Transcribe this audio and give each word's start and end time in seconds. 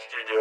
Studio, 0.00 0.40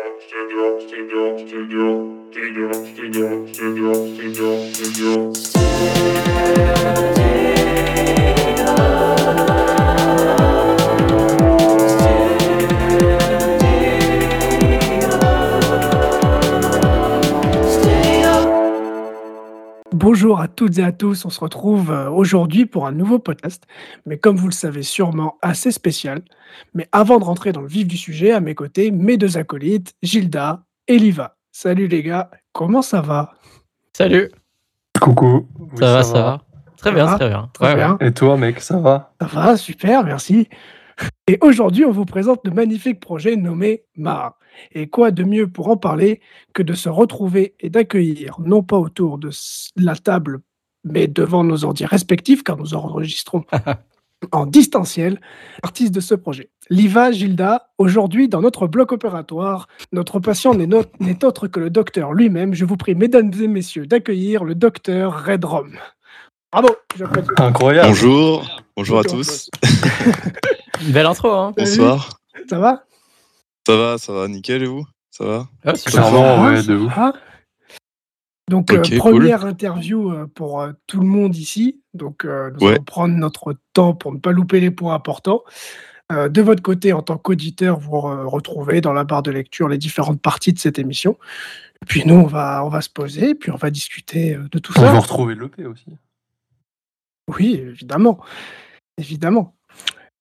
Bonjour 20.21 20.41
à 20.41 20.49
toutes 20.49 20.77
et 20.79 20.83
à 20.83 20.91
tous, 20.91 21.23
on 21.23 21.29
se 21.29 21.39
retrouve 21.39 21.91
euh, 21.91 22.09
aujourd'hui 22.09 22.65
pour 22.65 22.85
un 22.85 22.91
nouveau 22.91 23.19
podcast, 23.19 23.63
mais 24.05 24.17
comme 24.17 24.35
vous 24.35 24.47
le 24.47 24.53
savez 24.53 24.83
sûrement 24.83 25.37
assez 25.41 25.71
spécial. 25.71 26.23
Mais 26.73 26.89
avant 26.91 27.19
de 27.19 27.23
rentrer 27.23 27.53
dans 27.53 27.61
le 27.61 27.69
vif 27.69 27.87
du 27.87 27.95
sujet, 27.95 28.33
à 28.33 28.41
mes 28.41 28.53
côtés, 28.53 28.91
mes 28.91 29.15
deux 29.15 29.37
acolytes, 29.37 29.93
Gilda 30.03 30.63
et 30.89 30.99
Liva. 30.99 31.37
Salut 31.53 31.87
les 31.87 32.03
gars, 32.03 32.29
comment 32.51 32.81
ça 32.81 32.99
va? 32.99 33.31
Salut, 33.95 34.29
Coucou. 34.99 35.47
Oui, 35.57 35.67
ça, 35.79 35.93
va, 35.93 36.03
ça 36.03 36.21
va. 36.21 36.41
Très 36.75 36.89
Ça 36.89 36.95
bien, 36.95 37.05
va 37.05 37.15
très 37.15 37.29
bien. 37.29 37.49
Très 37.53 37.67
Ouais, 37.67 37.75
bien. 37.75 37.97
Et 38.01 38.11
toi, 38.11 38.35
mec, 38.35 38.59
ça 38.59 38.77
va? 38.77 39.13
Ça 39.21 39.27
va, 39.27 39.55
super, 39.55 40.03
merci. 40.03 40.49
Et 41.27 41.37
aujourd'hui, 41.41 41.85
on 41.85 41.91
vous 41.91 42.05
présente 42.05 42.41
le 42.45 42.51
magnifique 42.51 42.99
projet 42.99 43.35
nommé 43.35 43.83
MAR. 43.95 44.37
Et 44.73 44.87
quoi 44.87 45.11
de 45.11 45.23
mieux 45.23 45.47
pour 45.47 45.69
en 45.69 45.77
parler 45.77 46.21
que 46.53 46.63
de 46.63 46.73
se 46.73 46.89
retrouver 46.89 47.55
et 47.59 47.69
d'accueillir, 47.69 48.37
non 48.43 48.63
pas 48.63 48.77
autour 48.77 49.17
de 49.17 49.29
la 49.75 49.95
table, 49.95 50.41
mais 50.83 51.07
devant 51.07 51.43
nos 51.43 51.65
ordi 51.65 51.85
respectifs, 51.85 52.43
car 52.43 52.57
nous 52.57 52.73
enregistrons 52.73 53.45
en 54.31 54.45
distanciel, 54.45 55.21
artistes 55.63 55.93
de 55.93 55.99
ce 56.01 56.15
projet. 56.15 56.49
Liva, 56.69 57.11
Gilda, 57.11 57.69
aujourd'hui, 57.77 58.27
dans 58.27 58.41
notre 58.41 58.67
bloc 58.67 58.91
opératoire, 58.91 59.67
notre 59.93 60.19
patient 60.19 60.53
n'est 60.53 60.67
no- 60.67 60.83
n'est 60.99 61.23
autre 61.23 61.47
que 61.47 61.59
le 61.59 61.69
docteur 61.69 62.13
lui-même. 62.13 62.53
Je 62.53 62.65
vous 62.65 62.75
prie, 62.77 62.95
mesdames 62.95 63.31
et 63.39 63.47
messieurs, 63.47 63.85
d'accueillir 63.85 64.43
le 64.43 64.55
docteur 64.55 65.25
Redrom. 65.25 65.71
Bravo. 66.51 66.69
Incroyable. 67.37 67.87
Bonjour, 67.89 68.61
bonjour 68.75 68.99
à 68.99 69.03
tous. 69.03 69.49
Belle 70.81 71.05
intro, 71.05 71.29
hein 71.31 71.53
bonsoir. 71.57 72.19
Ça 72.49 72.59
va? 72.59 72.83
Ça 73.67 73.75
va, 73.75 73.97
ça 73.97 74.13
va, 74.13 74.27
nickel 74.27 74.63
et 74.63 74.67
vous? 74.67 74.85
Ça 75.11 75.25
va? 75.25 75.75
Super. 75.75 76.05
Ah, 76.05 76.43
ouais, 76.49 76.63
de 76.63 76.73
va? 76.73 77.13
Donc, 78.49 78.71
euh, 78.71 78.81
première 78.97 79.45
interview 79.45 80.11
euh, 80.11 80.25
pour 80.27 80.61
euh, 80.61 80.71
tout 80.87 80.99
le 81.01 81.05
monde 81.05 81.35
ici. 81.35 81.81
Donc, 81.93 82.25
euh, 82.25 82.49
nous 82.51 82.67
Ouais. 82.67 82.73
allons 82.75 82.83
prendre 82.83 83.15
notre 83.15 83.55
temps 83.73 83.93
pour 83.93 84.11
ne 84.13 84.17
pas 84.19 84.31
louper 84.31 84.59
les 84.59 84.71
points 84.71 84.95
importants. 84.95 85.43
Euh, 86.11 86.29
de 86.29 86.41
votre 86.41 86.63
côté, 86.63 86.91
en 86.93 87.03
tant 87.03 87.17
qu'auditeur, 87.19 87.77
vous 87.79 87.95
euh, 87.97 88.25
retrouvez 88.25 88.81
dans 88.81 88.93
la 88.93 89.03
barre 89.03 89.21
de 89.21 89.29
lecture 89.29 89.67
les 89.69 89.77
différentes 89.77 90.21
parties 90.21 90.53
de 90.53 90.57
cette 90.59 90.79
émission. 90.79 91.19
Et 91.83 91.85
puis 91.85 92.03
nous, 92.05 92.15
on 92.15 92.25
va, 92.25 92.65
on 92.65 92.69
va 92.69 92.81
se 92.81 92.89
poser, 92.89 93.35
puis 93.35 93.51
on 93.51 93.55
va 93.57 93.69
discuter 93.69 94.33
euh, 94.35 94.47
de 94.51 94.57
tout 94.57 94.73
On 94.77 94.81
ça. 94.81 94.91
va 94.93 94.99
retrouver 94.99 95.35
l'EP 95.35 95.65
aussi. 95.65 95.85
Oui, 97.29 97.53
évidemment. 97.53 98.19
Évidemment. 98.97 99.55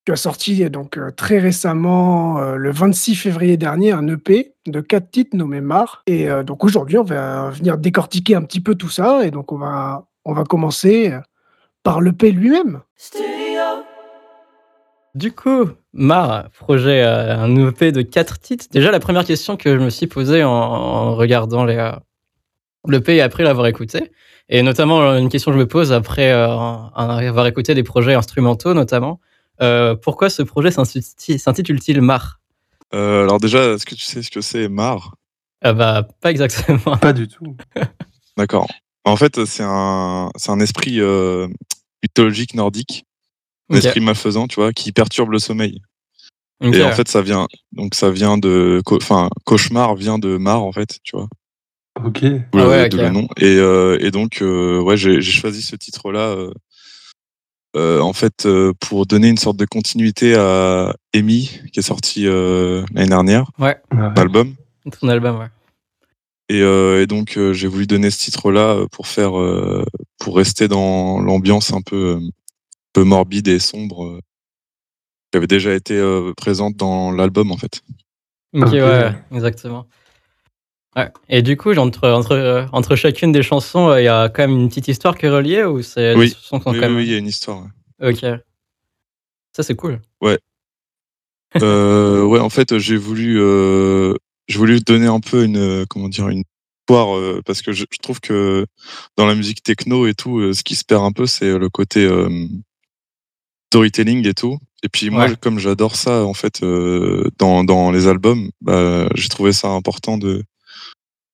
Tu 0.08 0.12
as 0.12 0.16
sorti 0.16 0.70
donc 0.70 0.96
euh, 0.96 1.10
très 1.10 1.38
récemment, 1.38 2.38
euh, 2.38 2.54
le 2.54 2.70
26 2.70 3.14
février 3.14 3.58
dernier, 3.58 3.92
un 3.92 4.08
EP 4.08 4.54
de 4.66 4.80
quatre 4.80 5.10
titres 5.10 5.36
nommé 5.36 5.60
Mar. 5.60 6.02
Et 6.06 6.30
euh, 6.30 6.42
donc 6.42 6.64
aujourd'hui, 6.64 6.96
on 6.96 7.04
va 7.04 7.50
venir 7.50 7.76
décortiquer 7.76 8.34
un 8.34 8.40
petit 8.40 8.60
peu 8.62 8.74
tout 8.74 8.88
ça. 8.88 9.26
Et 9.26 9.30
donc 9.30 9.52
on 9.52 9.58
va, 9.58 10.06
on 10.24 10.32
va 10.32 10.44
commencer 10.44 11.12
par 11.82 12.00
l'EP 12.00 12.30
lui-même. 12.30 12.80
Du 15.14 15.32
coup, 15.32 15.66
Mar, 15.92 16.48
projet, 16.58 17.04
euh, 17.04 17.36
un 17.36 17.68
EP 17.68 17.92
de 17.92 18.00
quatre 18.00 18.38
titres. 18.38 18.64
Déjà, 18.70 18.90
la 18.90 19.00
première 19.00 19.26
question 19.26 19.58
que 19.58 19.78
je 19.78 19.84
me 19.84 19.90
suis 19.90 20.06
posée 20.06 20.42
en, 20.42 20.50
en 20.50 21.14
regardant 21.16 21.66
les, 21.66 21.76
euh, 21.76 21.92
l'EP 22.86 23.16
et 23.16 23.20
après 23.20 23.42
l'avoir 23.42 23.66
écouté, 23.66 24.10
et 24.48 24.62
notamment 24.62 25.02
une 25.18 25.28
question 25.28 25.50
que 25.50 25.58
je 25.58 25.60
me 25.60 25.68
pose 25.68 25.92
après 25.92 26.32
euh, 26.32 26.46
avoir 26.46 27.46
écouté 27.46 27.74
des 27.74 27.82
projets 27.82 28.14
instrumentaux 28.14 28.72
notamment, 28.72 29.20
euh, 29.60 29.94
pourquoi 29.94 30.30
ce 30.30 30.42
projet 30.42 30.70
s'intitule-t-il 30.70 32.00
Mar? 32.00 32.40
Euh, 32.94 33.22
Alors 33.22 33.38
déjà, 33.38 33.72
est-ce 33.72 33.84
que 33.84 33.94
tu 33.94 34.02
sais 34.04 34.22
ce 34.22 34.30
que 34.30 34.40
c'est 34.40 34.68
Mar? 34.68 35.14
Ah 35.62 35.72
Bah, 35.72 36.06
pas 36.20 36.30
exactement. 36.30 36.96
Pas 36.98 37.12
du 37.12 37.28
tout. 37.28 37.56
D'accord. 38.36 38.68
En 39.04 39.16
fait, 39.16 39.44
c'est 39.44 39.64
un, 39.64 40.30
c'est 40.36 40.50
un 40.50 40.60
esprit 40.60 41.00
euh, 41.00 41.48
mythologique 42.02 42.54
nordique, 42.54 43.04
un 43.70 43.76
esprit 43.76 44.00
malfaisant, 44.00 44.46
tu 44.46 44.56
vois, 44.56 44.72
qui 44.72 44.92
perturbe 44.92 45.30
le 45.30 45.38
sommeil. 45.38 45.82
Et 46.60 46.82
en 46.82 46.90
fait, 46.90 47.08
ça 47.08 47.22
vient, 47.22 47.46
donc 47.72 47.94
ça 47.94 48.10
vient 48.10 48.36
de, 48.36 48.82
enfin, 48.90 49.30
cauchemar 49.44 49.94
vient 49.94 50.18
de 50.18 50.36
Mar, 50.38 50.62
en 50.64 50.72
fait, 50.72 50.98
tu 51.04 51.16
vois, 51.16 51.28
Ok. 52.04 52.24
Ah 52.52 52.68
ouais, 52.68 52.86
ok. 52.86 52.92
le 52.94 53.10
nom. 53.10 53.28
Et, 53.36 53.56
euh, 53.58 53.96
et 54.00 54.10
donc, 54.10 54.42
euh, 54.42 54.80
ouais, 54.80 54.96
j'ai 54.96 55.20
j'ai 55.20 55.32
choisi 55.32 55.62
ce 55.62 55.76
titre-là, 55.76 56.36
euh, 57.76 58.00
en 58.00 58.12
fait, 58.12 58.46
euh, 58.46 58.72
pour 58.80 59.06
donner 59.06 59.28
une 59.28 59.36
sorte 59.36 59.56
de 59.56 59.64
continuité 59.66 60.34
à 60.34 60.94
Amy, 61.14 61.50
qui 61.72 61.78
est 61.80 61.82
sorti 61.82 62.26
euh, 62.26 62.84
l'année 62.94 63.08
dernière, 63.10 63.50
Ouais. 63.58 63.76
l'album. 63.92 64.54
Ton 65.00 65.08
album, 65.08 65.38
ouais. 65.38 65.48
Et, 66.50 66.62
euh, 66.62 67.02
et 67.02 67.06
donc 67.06 67.36
euh, 67.36 67.52
j'ai 67.52 67.68
voulu 67.68 67.86
donner 67.86 68.10
ce 68.10 68.18
titre-là 68.18 68.86
pour 68.90 69.06
faire, 69.06 69.38
euh, 69.38 69.84
pour 70.18 70.36
rester 70.36 70.66
dans 70.66 71.20
l'ambiance 71.20 71.72
un 71.74 71.82
peu, 71.82 71.96
euh, 71.96 72.16
un 72.16 72.30
peu 72.94 73.04
morbide 73.04 73.48
et 73.48 73.58
sombre 73.58 74.04
euh, 74.06 74.20
qui 75.30 75.36
avait 75.36 75.46
déjà 75.46 75.74
été 75.74 75.94
euh, 75.94 76.32
présente 76.38 76.74
dans 76.74 77.10
l'album 77.10 77.52
en 77.52 77.58
fait. 77.58 77.82
Ok, 78.54 78.62
Ok. 78.62 78.72
ouais, 78.72 79.12
exactement. 79.32 79.86
Ouais. 80.98 81.10
Et 81.28 81.42
du 81.42 81.56
coup, 81.56 81.72
entre, 81.74 82.08
entre, 82.08 82.32
euh, 82.32 82.66
entre 82.72 82.96
chacune 82.96 83.30
des 83.32 83.42
chansons, 83.42 83.88
euh, 83.90 84.00
il 84.00 84.04
y 84.04 84.08
a 84.08 84.28
quand 84.28 84.42
même 84.46 84.58
une 84.58 84.68
petite 84.68 84.88
histoire 84.88 85.16
qui 85.16 85.26
est 85.26 85.30
reliée 85.30 85.64
ou 85.64 85.82
c'est 85.82 86.14
Oui. 86.16 86.34
Oui, 86.52 86.60
quand 86.64 86.72
oui, 86.72 86.80
même... 86.80 86.96
oui, 86.96 87.04
il 87.06 87.12
y 87.12 87.14
a 87.14 87.18
une 87.18 87.26
histoire. 87.26 87.66
ouais. 88.00 88.10
Ok. 88.12 88.20
Ça, 89.56 89.62
c'est 89.62 89.74
cool. 89.76 90.00
Euh, 91.62 92.24
ouais, 92.24 92.40
en 92.40 92.50
fait, 92.50 92.76
j'ai 92.78 92.96
voulu, 92.98 93.40
euh, 93.40 94.12
j'ai 94.48 94.58
voulu 94.58 94.80
donner 94.80 95.06
un 95.06 95.18
peu 95.20 95.44
une, 95.44 95.86
comment 95.88 96.08
dire, 96.10 96.28
une 96.28 96.42
histoire 96.82 97.16
euh, 97.16 97.40
parce 97.46 97.62
que 97.62 97.72
je, 97.72 97.86
je 97.90 97.98
trouve 97.98 98.20
que 98.20 98.66
dans 99.16 99.24
la 99.26 99.34
musique 99.34 99.62
techno 99.62 100.06
et 100.06 100.12
tout, 100.12 100.52
ce 100.52 100.62
qui 100.62 100.74
se 100.74 100.84
perd 100.84 101.02
un 101.04 101.10
peu, 101.12 101.24
c'est 101.24 101.56
le 101.58 101.70
côté 101.70 102.06
storytelling 103.72 104.26
et 104.26 104.34
tout. 104.34 104.58
Et 104.82 104.88
puis 104.88 105.10
moi, 105.10 105.24
Ouais. 105.26 105.36
comme 105.40 105.58
j'adore 105.58 105.96
ça, 105.96 106.24
en 106.24 106.34
fait, 106.34 106.62
euh, 106.62 107.28
dans, 107.38 107.64
dans 107.64 107.90
les 107.90 108.06
albums, 108.06 108.50
bah, 108.60 109.08
j'ai 109.14 109.28
trouvé 109.28 109.52
ça 109.52 109.68
important 109.68 110.18
de 110.18 110.44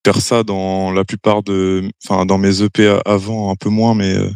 faire 0.04 0.20
ça 0.20 0.42
dans 0.42 0.91
la 0.92 1.04
plupart 1.04 1.42
de, 1.42 1.88
enfin, 2.04 2.26
dans 2.26 2.38
mes 2.38 2.62
EP 2.62 3.00
avant, 3.06 3.50
un 3.50 3.56
peu 3.56 3.69
moins, 3.70 3.94
mais 3.94 4.15
euh, 4.16 4.31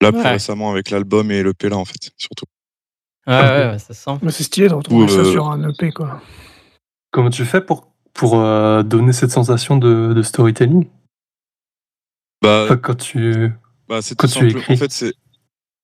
là, 0.00 0.10
plus 0.12 0.20
récemment 0.22 0.70
avec 0.70 0.90
l'album 0.90 1.30
et 1.30 1.42
l'EP 1.42 1.68
là, 1.68 1.76
en 1.76 1.84
fait, 1.84 2.10
surtout. 2.16 2.46
Ouais, 3.26 3.34
ouais, 3.34 3.66
ouais, 3.70 3.78
ça 3.78 3.94
sent. 3.94 4.18
Mais 4.22 4.32
C'est 4.32 4.42
stylé 4.42 4.68
de 4.68 4.74
retrouver 4.74 5.04
Ou, 5.04 5.08
ça 5.08 5.18
euh, 5.20 5.32
sur 5.32 5.48
un 5.48 5.68
EP, 5.68 5.90
quoi. 5.92 6.20
Comment 7.12 7.30
tu 7.30 7.44
fais 7.44 7.60
pour, 7.60 7.92
pour 8.14 8.40
euh, 8.40 8.82
donner 8.82 9.12
cette 9.12 9.30
sensation 9.30 9.76
de, 9.76 10.12
de 10.14 10.22
storytelling? 10.22 10.88
Bah, 12.42 12.64
Enfin, 12.64 12.76
Quand 12.76 12.94
tu. 12.96 13.52
Bah, 13.88 14.00
c'est 14.02 14.16
Quand 14.16 14.26
tout 14.26 14.32
tu 14.40 14.50
simple. 14.50 14.58
écris. 14.58 14.74
En 14.74 14.76
fait, 14.76 14.90
c'est 14.92 15.12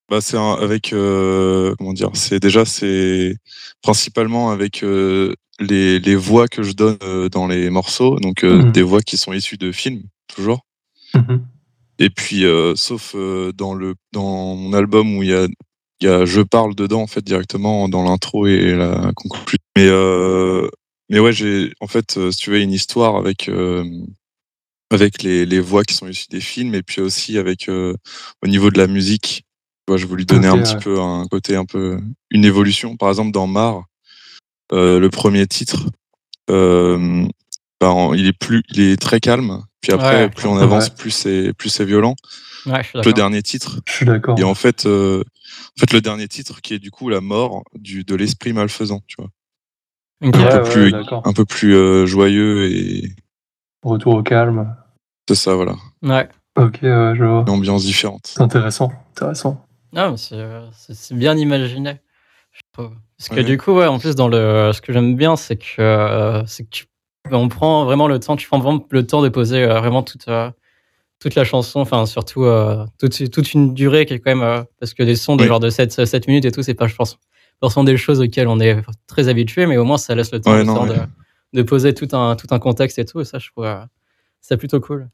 bah, 0.09 0.21
c'est 0.23 0.39
un- 0.39 0.55
avec 0.55 0.93
euh, 0.95 1.75
comment 1.77 1.93
dire. 1.93 2.11
C'est 2.15 2.41
déjà 2.41 2.65
c'est 2.65 3.37
principalement 3.83 4.51
avec 4.51 4.83
euh, 4.83 5.35
les, 5.61 5.99
les 6.01 6.15
voix 6.17 6.49
que 6.49 6.63
je 6.63 6.73
donne 6.73 6.99
euh, 7.03 7.29
dans 7.29 7.47
les 7.47 7.71
morceaux, 7.71 8.19
donc 8.21 8.45
euh, 8.45 8.63
Mhm. 8.63 8.73
des 8.73 8.83
voix 8.83 9.01
qui 9.03 9.17
sont 9.17 9.33
issues 9.33 9.57
de 9.59 9.73
films 9.73 10.03
toujours. 10.35 10.61
Mhm. 11.15 11.45
Et 11.99 12.11
puis 12.11 12.45
euh, 12.45 12.75
sauf 12.77 13.17
dans 13.57 13.75
le 13.75 13.95
dans 14.13 14.55
mon 14.55 14.73
album 14.73 15.17
où 15.17 15.23
il 15.25 15.31
y 15.31 15.35
a 15.35 15.47
il 16.01 16.07
y 16.07 16.09
a 16.09 16.25
je 16.25 16.41
parle 16.43 16.75
dedans 16.77 17.03
en 17.03 17.07
fait 17.09 17.25
directement 17.25 17.89
dans 17.89 18.05
l'intro 18.05 18.47
et 18.47 18.73
la 18.75 19.11
conclusion. 19.17 19.59
Mais 19.77 19.87
euh, 19.89 20.69
mais 21.11 21.19
ouais 21.19 21.33
j'ai 21.33 21.73
en 21.81 21.89
fait 21.89 22.31
si 22.31 22.39
tu 22.39 22.51
veux 22.51 22.61
une 22.61 22.73
histoire 22.73 23.17
avec 23.17 23.49
euh, 23.49 23.85
avec 24.91 25.23
les, 25.25 25.45
les 25.45 25.61
voix 25.61 25.83
qui 25.85 25.95
sont 25.95 26.07
issues 26.07 26.29
des 26.31 26.41
films 26.41 26.75
et 26.75 26.83
puis 26.83 27.01
aussi 27.01 27.37
avec 27.37 27.69
euh, 27.69 27.95
au 28.45 28.49
niveau 28.49 28.71
de 28.71 28.79
la 28.79 28.87
musique. 28.87 29.45
Je 29.93 30.07
voulais 30.07 30.25
donner 30.27 30.47
un 30.47 30.59
petit 30.63 30.77
peu 30.77 31.01
un 31.01 31.27
côté 31.29 31.57
un 31.57 31.65
peu 31.65 31.99
une 32.31 32.45
évolution. 32.45 32.97
Par 32.99 33.09
exemple 33.09 33.31
dans 33.33 33.47
Mar, 33.47 33.85
le 34.73 35.09
premier 35.09 35.47
titre, 35.47 35.87
euh, 36.51 37.27
ben, 37.81 38.11
il 38.15 38.27
est 38.27 38.33
plus 38.33 38.63
il 38.71 38.81
est 38.81 39.01
très 39.01 39.21
calme. 39.21 39.63
Puis 39.81 39.93
après 39.93 40.25
Ouais. 40.25 40.29
plus 40.31 40.49
on 40.49 40.57
avance 40.59 40.89
Ouais. 40.89 40.95
plus 40.97 41.11
c'est 41.11 41.53
plus 41.55 41.69
c'est 41.69 41.85
violent. 41.85 42.15
Ouais, 42.67 42.83
Le 42.95 43.13
dernier 43.13 43.43
titre 43.43 43.81
Je 43.87 43.93
suis 43.93 44.07
d'accord. 44.07 44.39
et 44.39 44.43
en 44.45 44.55
fait, 44.55 44.85
euh, 44.87 45.23
en 45.77 45.81
fait, 45.81 45.93
le 45.93 46.01
dernier 46.01 46.27
titre 46.27 46.61
qui 46.61 46.75
est 46.75 46.79
du 46.81 46.91
coup 46.91 47.09
la 47.09 47.21
mort 47.21 47.63
du, 47.75 48.03
de 48.05 48.15
l'esprit 48.17 48.53
malfaisant, 48.53 49.01
tu 49.07 49.17
vois. 49.19 49.31
Un, 50.21 50.27
Ouais, 50.27 50.33
peu 50.33 50.65
ouais, 50.65 50.71
plus, 50.73 50.91
d'accord. 50.91 51.23
un 51.25 51.33
peu 51.33 51.45
plus 51.45 51.75
euh, 51.77 52.05
joyeux 52.05 52.65
et 52.71 53.15
Retour 53.85 54.15
au 54.17 54.23
calme. 54.25 54.75
c'est 55.29 55.37
ça, 55.37 55.55
voilà. 55.55 55.77
Ouais. 56.03 56.29
Ok, 56.57 56.81
ouais, 56.83 57.15
je 57.17 57.23
vois. 57.25 57.43
Une 57.47 57.51
ambiance 57.51 57.85
différente. 57.85 58.27
C'est 58.27 58.41
intéressant. 58.43 58.91
Intéressant. 59.13 59.65
Euh, 59.97 60.67
c'est 60.83 61.15
bien 61.15 61.37
imaginé. 61.37 62.01
Parce 62.77 63.29
que 63.31 63.37
Ouais. 63.37 63.45
du 63.45 63.59
coup, 63.59 63.73
ouais, 63.73 63.87
en 63.87 63.99
plus, 63.99 64.15
dans 64.15 64.29
le, 64.29 64.71
ce 64.73 64.81
que 64.81 64.93
j'aime 64.93 65.17
bien, 65.17 65.37
c'est 65.37 65.57
que, 65.57 65.81
euh, 65.81 66.43
que 66.43 66.63
tu 66.71 66.87
on 67.31 67.49
prend 67.49 67.85
vraiment 67.85 68.09
le 68.09 68.19
temps, 68.21 68.37
tu 68.37 68.47
prends 68.47 68.59
vraiment 68.59 68.87
le 68.91 69.07
temps 69.07 69.21
de 69.23 69.29
poser 69.29 69.63
euh, 69.63 69.81
vraiment 69.81 70.03
toute, 70.03 70.29
euh, 70.29 70.51
toute 71.19 71.35
la 71.35 71.45
chanson, 71.45 71.81
enfin 71.81 72.07
surtout 72.07 72.45
euh, 72.45 72.87
toute, 72.99 73.31
toute 73.31 73.53
une 73.53 73.75
durée 73.75 74.07
qui 74.07 74.15
est 74.15 74.19
quand 74.21 74.35
même, 74.35 74.65
parce 74.81 74.95
que 74.95 75.03
des 75.03 75.17
sons 75.17 75.37
de 75.37 75.43
Oui. 75.43 75.49
genre 75.49 75.61
de 75.61 75.69
7, 75.69 76.07
7 76.07 76.27
minutes 76.29 76.45
et 76.47 76.53
tout, 76.53 76.63
c'est 76.63 76.75
pas, 76.75 76.87
je 76.87 76.95
pense, 76.95 77.19
forcément 77.61 77.85
des 77.85 77.97
choses 77.99 78.21
auxquelles 78.21 78.49
on 78.49 78.61
est 78.61 78.81
très 79.09 79.29
habitué, 79.29 79.67
mais 79.67 79.77
au 79.77 79.85
moins 79.85 79.99
ça 79.99 80.15
laisse 80.15 80.33
le 80.33 80.41
temps 80.41 80.53
Ouais, 80.55 80.65
non, 80.65 80.87
de, 80.87 80.97
de 81.53 81.63
poser 81.63 81.93
tout 81.93 82.09
un, 82.13 82.35
tout 82.37 82.47
un 82.51 82.59
contexte 82.61 82.99
et 82.99 83.05
tout, 83.05 83.21
et 83.21 83.25
ça 83.25 83.39
je 83.39 83.51
trouve 83.51 83.67
ça 84.41 84.57
plutôt 84.57 84.81
cool. 84.81 85.11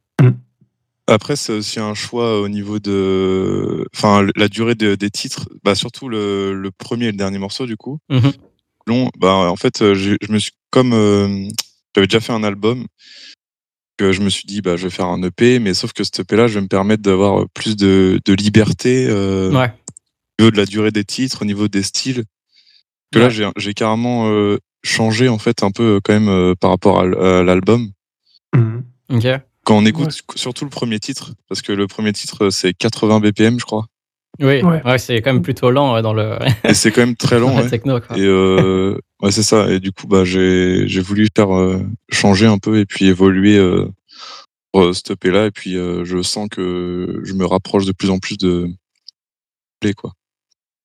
Après, 1.06 1.37
c'est 1.37 1.53
aussi 1.53 1.81
un 1.81 1.93
choix 1.95 2.41
au 2.41 2.49
niveau 2.49 2.79
de, 2.79 3.87
enfin, 3.95 4.27
la 4.37 4.49
durée 4.49 4.75
de- 4.75 4.95
des 4.95 5.11
titres, 5.11 5.49
bah 5.62 5.75
surtout 5.75 6.09
le, 6.09 6.55
le 6.55 6.71
premier 6.71 7.06
et 7.06 7.11
le 7.12 7.17
dernier 7.19 7.39
morceau 7.39 7.67
du 7.67 7.77
coup. 7.77 7.99
Mhm. 8.11 8.33
Long, 8.87 9.11
bah 9.19 9.33
en 9.35 9.56
fait, 9.56 9.83
euh, 9.83 9.95
je 9.95 10.17
me 10.31 10.39
suis 10.39 10.53
comme 10.71 10.93
euh, 10.95 11.47
j'avais 11.95 12.06
déjà 12.06 12.21
fait 12.21 12.33
un 12.33 12.43
album, 12.43 12.87
que 13.99 14.12
je 14.12 14.23
me 14.23 14.31
suis 14.31 14.47
dit 14.47 14.62
bah 14.62 14.77
je 14.77 14.85
vais 14.85 14.91
faire 14.91 15.06
un 15.06 15.23
EP, 15.23 15.59
mais 15.59 15.75
sauf 15.75 15.93
que 15.93 16.05
cet 16.05 16.21
EP 16.21 16.37
là, 16.37 16.47
je 16.49 16.55
vais 16.55 16.62
me 16.62 16.69
permettre 16.69 17.03
d'avoir 17.03 17.45
plus 17.55 17.77
de, 17.77 18.19
de 18.25 18.33
liberté 18.33 19.07
euh, 19.09 19.50
Ouais. 19.53 19.73
au 20.39 20.43
niveau 20.43 20.50
de 20.53 20.57
la 20.57 20.65
durée 20.67 20.91
des 20.91 21.05
titres, 21.05 21.43
au 21.43 21.45
niveau 21.45 21.69
des 21.69 21.83
styles. 21.83 22.25
Que 23.12 23.19
là, 23.19 23.27
Ouais. 23.27 23.31
j'ai 23.31 23.49
j'ai 23.59 23.75
carrément 23.75 24.31
euh, 24.31 24.57
changé 24.83 25.29
en 25.29 25.39
fait 25.39 25.62
un 25.62 25.71
peu 25.71 26.00
quand 26.03 26.15
même 26.15 26.29
euh, 26.29 26.55
par 26.59 26.71
rapport 26.71 27.00
à 27.00 27.43
l'album. 27.43 27.91
Mhm. 28.55 28.85
Ok. 29.11 29.27
Quand 29.64 29.76
on 29.78 29.87
écoute 29.87 30.12
surtout 30.37 30.64
le 30.64 30.70
premier 30.70 31.00
titre, 31.00 31.32
parce 31.49 31.62
que 31.62 31.72
le 31.72 31.87
premier 31.87 32.12
titre 32.12 32.44
euh, 32.46 32.50
c'est 32.50 32.75
80 32.75 33.20
BPM, 33.20 33.58
je 33.58 33.64
crois. 33.64 33.87
Oui, 34.40 34.62
Ouais. 34.62 34.82
ouais. 34.84 34.99
c'est 34.99 35.22
quand 35.22 35.32
même 35.32 35.43
plutôt 35.43 35.70
lent 35.70 35.94
ouais, 35.94 36.02
dans 36.02 36.12
le 36.12 36.37
Et 36.64 36.75
c'est 36.75 36.90
quand 36.90 37.02
même 37.02 37.16
très 37.16 37.38
la 37.56 37.62
ouais. 37.62 37.70
techno. 37.70 38.00
Quoi. 38.00 38.19
Et 38.19 38.25
euh, 38.26 38.99
ouais, 39.22 39.31
c'est 39.31 39.44
ça. 39.44 39.70
Et 39.70 39.78
du 39.81 39.93
coup, 39.93 40.06
bah, 40.08 40.25
j'ai 40.25 40.88
j'ai 40.88 41.00
voulu 41.00 41.28
faire 41.37 41.55
euh, 41.56 41.81
changer 42.11 42.46
un 42.46 42.58
peu 42.58 42.78
et 42.78 42.84
puis 42.84 43.06
évoluer 43.06 43.56
euh, 43.56 43.87
pour 44.72 44.84
EP 45.11 45.31
là. 45.31 45.46
Et 45.46 45.50
puis 45.52 45.76
euh, 45.76 46.05
je 46.05 46.20
sens 46.22 46.49
que 46.50 47.20
je 47.25 47.32
me 47.34 47.46
rapproche 47.46 47.87
de 47.87 47.93
plus 47.93 48.11
en 48.11 48.19
plus 48.19 48.37
de 48.37 48.69
quoi, 49.96 50.12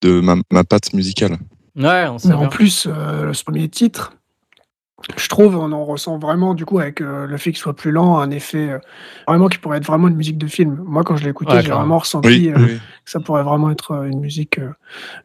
de 0.02 0.20
ma, 0.20 0.36
ma 0.52 0.62
patte 0.62 0.92
musicale. 0.92 1.38
Ouais, 1.74 2.06
on 2.08 2.18
sait 2.18 2.28
Mais 2.28 2.34
en 2.34 2.48
plus, 2.48 2.86
euh, 2.86 3.32
ce 3.32 3.42
premier 3.44 3.68
titre, 3.68 4.12
je 5.16 5.28
trouve, 5.28 5.56
on 5.56 5.72
en 5.72 5.84
ressent 5.84 6.18
vraiment, 6.18 6.54
du 6.54 6.64
coup, 6.64 6.78
avec 6.78 7.00
euh, 7.00 7.26
le 7.26 7.36
fait 7.38 7.50
qu'il 7.52 7.58
soit 7.58 7.74
plus 7.74 7.90
lent, 7.90 8.18
un 8.18 8.30
effet 8.30 8.70
euh, 8.70 8.78
vraiment 9.26 9.48
qui 9.48 9.58
pourrait 9.58 9.78
être 9.78 9.86
vraiment 9.86 10.08
une 10.08 10.16
musique 10.16 10.38
de 10.38 10.46
film. 10.46 10.82
Moi, 10.86 11.02
quand 11.04 11.16
je 11.16 11.24
l'ai 11.24 11.30
écouté, 11.30 11.52
Ouais, 11.54 11.62
j'ai 11.62 11.70
vraiment 11.70 11.98
ressenti 11.98 12.28
Oui, 12.28 12.48
euh, 12.50 12.54
oui. 12.58 12.78
que 13.04 13.10
ça 13.10 13.20
pourrait 13.20 13.42
vraiment 13.42 13.70
être 13.70 13.92
euh, 13.92 14.04
une 14.04 14.20
musique 14.20 14.58
euh, 14.58 14.70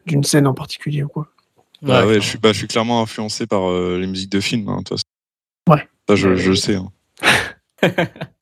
d'une 0.06 0.24
scène 0.24 0.46
en 0.46 0.54
particulier. 0.54 1.02
ou 1.02 1.08
Quoi. 1.08 1.28
Bah, 1.82 2.00
ouais, 2.02 2.06
Ouais, 2.08 2.14
je 2.20 2.26
suis, 2.26 2.38
bah, 2.38 2.52
je 2.52 2.58
suis 2.58 2.68
clairement 2.68 3.02
influencé 3.02 3.46
par 3.46 3.68
euh, 3.70 3.98
les 4.00 4.06
musiques 4.06 4.32
de 4.32 4.40
films. 4.40 4.68
Hein, 4.68 4.78
de 4.78 4.84
toute 4.84 4.88
façon. 4.88 5.04
Ouais. 5.68 5.86
Ça, 6.08 6.16
je, 6.16 6.34
je 6.36 6.52
sais. 6.54 6.76
hein. 6.76 6.88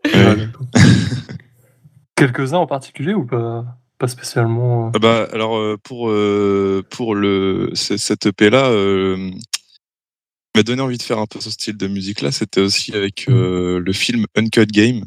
Quelques-uns 2.17 2.59
en 2.59 2.67
particulier 2.67 3.13
ou 3.15 3.25
pas, 3.25 3.65
pas 3.99 4.07
spécialement 4.09 4.93
Ah 4.95 4.99
Bah, 5.01 5.27
alors 5.33 5.57
euh, 5.57 5.77
pour 5.83 6.09
euh, 6.11 6.85
pour 6.91 7.15
le 7.17 7.71
cette 7.75 8.27
EP 8.27 8.51
là, 8.51 8.67
euh, 8.69 9.31
m'a 10.55 10.63
donné 10.63 10.83
envie 10.83 10.99
de 10.99 11.03
faire 11.03 11.19
un 11.19 11.27
peu 11.27 11.41
ce 11.41 11.51
style 11.51 11.77
de 11.77 11.87
musique 11.89 12.21
là. 12.21 12.33
C'était 12.33 12.61
aussi 12.61 12.95
avec 12.95 13.29
euh, 13.29 13.81
le 13.81 13.93
film 13.93 14.27
Uncut 14.37 14.67
Game, 14.67 15.05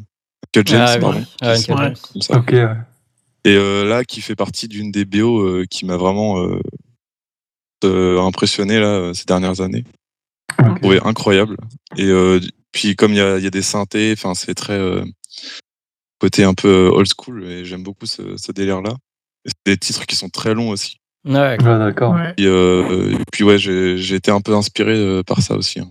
Uncut 0.54 0.66
James, 0.70 0.86
Ah 0.86 0.94
oui. 0.96 1.00
pardon, 1.00 1.26
Ah, 1.40 1.54
qui 1.56 1.60
Uncut 1.60 1.62
s'appelle 1.66 1.84
James. 1.86 1.96
comme 2.12 2.22
ça. 2.22 2.36
Ok, 2.38 2.50
ouais. 2.52 2.76
Et 3.44 3.54
euh, 3.56 3.84
là, 3.84 4.04
qui 4.04 4.20
fait 4.20 4.34
partie 4.36 4.68
d'une 4.68 4.90
des 4.90 5.04
BO 5.04 5.40
euh, 5.40 5.64
qui 5.70 5.86
m'a 5.86 5.96
vraiment 5.96 6.38
euh, 6.42 6.60
euh, 7.84 8.20
impressionné 8.20 8.78
là 8.80 9.12
ces 9.14 9.24
dernières 9.24 9.60
années. 9.60 9.84
Ok. 10.58 10.80
trouvé 10.80 11.00
incroyable. 11.04 11.56
Et 11.96 12.04
euh, 12.06 12.40
puis 12.72 12.96
comme 12.96 13.12
il 13.12 13.18
y 13.18 13.20
a, 13.20 13.38
il 13.38 13.44
y 13.44 13.46
a 13.46 13.50
des 13.50 13.62
synthés, 13.62 14.12
enfin 14.12 14.34
c'est 14.34 14.54
très 14.54 14.78
euh, 14.78 15.04
côté 16.18 16.44
un 16.44 16.54
peu 16.54 16.90
old 16.92 17.06
school 17.16 17.44
et 17.44 17.64
j'aime 17.64 17.82
beaucoup 17.84 18.06
ce, 18.06 18.36
ce 18.36 18.52
délire 18.52 18.82
là. 18.82 18.94
Et 19.44 19.50
c'est 19.50 19.72
des 19.72 19.78
titres 19.78 20.04
qui 20.06 20.16
sont 20.16 20.28
très 20.28 20.52
longs 20.54 20.70
aussi. 20.70 20.97
Ouais, 21.24 21.34
Ouais, 21.34 21.56
d'accord. 21.78 22.14
Ouais. 22.14 22.32
Et, 22.38 22.46
euh, 22.46 23.12
et 23.12 23.24
puis 23.32 23.44
ouais, 23.44 23.58
j'ai 23.58 23.96
j'ai 23.98 24.14
été 24.16 24.30
un 24.30 24.40
peu 24.40 24.54
inspiré 24.54 24.94
euh, 24.96 25.22
par 25.22 25.42
ça 25.42 25.54
aussi. 25.56 25.80
hein. 25.80 25.88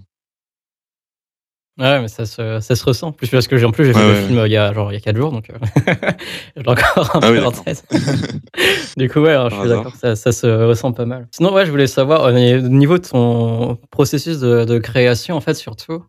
Ouais, 1.80 2.02
mais 2.02 2.08
ça 2.08 2.26
se, 2.26 2.60
ça 2.60 2.76
se 2.76 2.84
ressent. 2.84 3.12
Plus 3.12 3.30
parce 3.30 3.48
que 3.48 3.56
j'ai 3.56 3.66
en 3.66 3.72
plus 3.72 3.86
j'ai 3.86 3.94
fait 3.94 4.00
Ouais, 4.00 4.08
le 4.08 4.14
ouais, 4.14 4.28
film 4.28 4.42
il 4.48 4.52
y 4.52 4.58
a 4.58 4.74
genre 4.74 4.92
il 4.92 4.96
y 4.96 4.98
a 4.98 5.00
4 5.00 5.16
jours 5.16 5.32
donc 5.32 5.52
euh, 5.52 5.54
je 6.56 6.62
l'ai 6.64 6.70
encore 6.70 7.16
un 7.16 7.20
Ah 7.22 7.30
oui, 7.32 7.38
peu 7.38 7.46
en 7.46 7.52
d'accord. 7.52 7.64
tête. 7.66 7.86
du 8.98 9.10
coup 9.10 9.20
ouais, 9.20 9.34
alors, 9.34 9.52
je 9.52 9.60
suis 9.60 9.70
d'accord, 9.70 9.96
ça, 9.96 10.16
ça 10.16 10.32
se 10.32 10.48
ressent 10.48 10.92
pas 10.92 11.06
mal. 11.06 11.28
Sinon 11.32 11.54
ouais, 11.54 11.68
je 11.68 11.72
voulais 11.72 11.86
savoir 11.86 12.24
au 12.24 12.32
niveau 12.32 12.98
de 12.98 13.08
ton 13.08 13.76
processus 13.92 14.40
de, 14.40 14.66
de 14.66 14.80
création 14.80 15.36
en 15.36 15.42
fait 15.42 15.54
surtout 15.54 16.04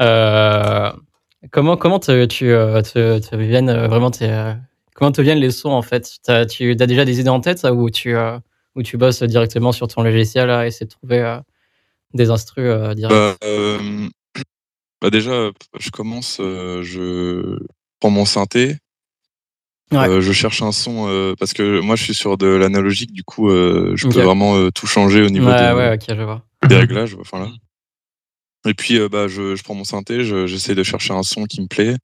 euh, 0.00 0.90
comment 1.50 1.76
comment 1.76 1.98
te, 1.98 2.24
tu 2.24 2.46
te, 2.46 3.18
te 3.18 3.36
viennent 3.36 3.72
vraiment 3.86 4.10
tes, 4.10 4.54
comment 4.94 5.12
te 5.12 5.20
viennent 5.20 5.38
les 5.38 5.50
sons 5.50 5.70
en 5.70 5.82
fait? 5.82 6.18
T'as, 6.22 6.46
Tu 6.46 6.70
as 6.70 6.86
déjà 6.86 7.04
des 7.04 7.20
idées 7.20 7.28
en 7.28 7.40
tête 7.40 7.58
ça, 7.58 7.72
ou 7.74 7.90
tu 7.90 8.16
euh, 8.16 8.38
ou 8.74 8.82
tu 8.82 8.96
bosses 8.96 9.22
directement 9.22 9.72
sur 9.72 9.86
ton 9.88 10.02
logiciel 10.02 10.48
et 10.50 10.66
essayer 10.68 10.86
de 10.86 10.90
trouver 10.90 11.20
euh, 11.20 11.38
des 12.14 12.30
instrus 12.30 12.64
euh, 12.66 12.94
direct 12.94 13.14
Bah, 13.14 13.36
euh, 13.44 14.08
bah 15.02 15.10
déjà, 15.10 15.50
je 15.78 15.90
commence, 15.90 16.36
je 16.38 17.58
prends 18.00 18.10
mon 18.10 18.24
synthé, 18.24 18.76
Ouais. 19.92 20.20
je 20.20 20.32
cherche 20.32 20.62
un 20.62 20.72
son 20.72 21.34
parce 21.38 21.52
que 21.52 21.78
moi 21.80 21.94
je 21.94 22.02
suis 22.02 22.14
sur 22.14 22.36
de 22.38 22.46
l'analogique, 22.46 23.12
du 23.12 23.22
coup 23.22 23.50
je 23.50 24.08
peux 24.08 24.22
vraiment 24.22 24.70
tout 24.70 24.86
changer 24.86 25.22
au 25.22 25.28
niveau 25.28 25.48
Ouais, 25.50 25.68
de, 25.68 25.74
ouais, 25.74 25.94
ok, 25.94 26.16
je 26.16 26.22
vois. 26.22 26.42
des 26.66 26.76
réglages. 26.78 27.16
Enfin 27.20 27.38
là. 27.40 27.48
Et 28.66 28.72
puis 28.74 28.98
bah 29.10 29.28
je, 29.28 29.54
je 29.54 29.62
prends 29.62 29.74
mon 29.74 29.84
synthé, 29.84 30.24
je- 30.24 30.46
j'essaie 30.46 30.74
de 30.74 30.82
chercher 30.82 31.12
un 31.12 31.22
son 31.22 31.44
qui 31.44 31.60
me 31.60 31.66
plaît. 31.66 31.96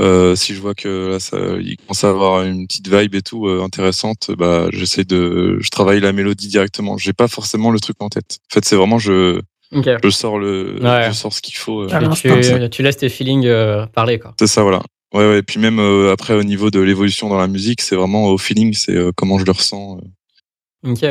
Euh, 0.00 0.36
si 0.36 0.54
je 0.54 0.60
vois 0.60 0.74
que 0.74 1.08
là 1.08 1.20
ça, 1.20 1.38
il 1.58 1.76
commence 1.78 2.04
à 2.04 2.10
avoir 2.10 2.42
une 2.42 2.66
petite 2.66 2.86
vibe 2.88 3.14
et 3.14 3.22
tout 3.22 3.46
euh, 3.48 3.62
intéressante, 3.62 4.30
bah 4.36 4.66
j'essaie 4.70 5.04
de, 5.04 5.56
je 5.60 5.70
travaille 5.70 6.00
la 6.00 6.12
mélodie 6.12 6.48
directement. 6.48 6.98
J'ai 6.98 7.14
pas 7.14 7.28
forcément 7.28 7.70
le 7.70 7.80
truc 7.80 7.96
en 8.00 8.08
tête. 8.10 8.38
En 8.50 8.54
fait 8.54 8.64
c'est 8.66 8.76
vraiment 8.76 8.98
je, 8.98 9.40
je 9.72 10.10
sors 10.10 10.38
le, 10.38 10.78
Ouais. 10.82 11.06
je 11.08 11.12
sors 11.12 11.32
ce 11.32 11.40
qu'il 11.40 11.56
faut. 11.56 11.82
euh. 11.90 12.68
Tu, 12.68 12.82
laisses 12.82 12.98
tes 12.98 13.08
feelings 13.08 13.46
euh, 13.46 13.86
parler, 13.86 14.18
quoi. 14.18 14.34
C'est 14.38 14.46
ça, 14.46 14.62
voilà. 14.62 14.82
Ouais, 15.14 15.26
ouais. 15.28 15.38
Et 15.38 15.42
puis 15.42 15.58
même 15.58 15.78
euh, 15.78 16.12
après, 16.12 16.34
au 16.34 16.42
niveau 16.44 16.70
de 16.70 16.78
l'évolution 16.80 17.28
dans 17.30 17.38
la 17.38 17.46
musique, 17.46 17.80
c'est 17.80 17.96
vraiment 17.96 18.26
au 18.26 18.36
feeling, 18.38 18.74
c'est 18.74 18.92
euh, 18.94 19.12
comment 19.16 19.38
je 19.38 19.44
le 19.46 19.52
ressens. 19.52 19.98
euh. 20.84 20.90
Ok. 20.92 21.02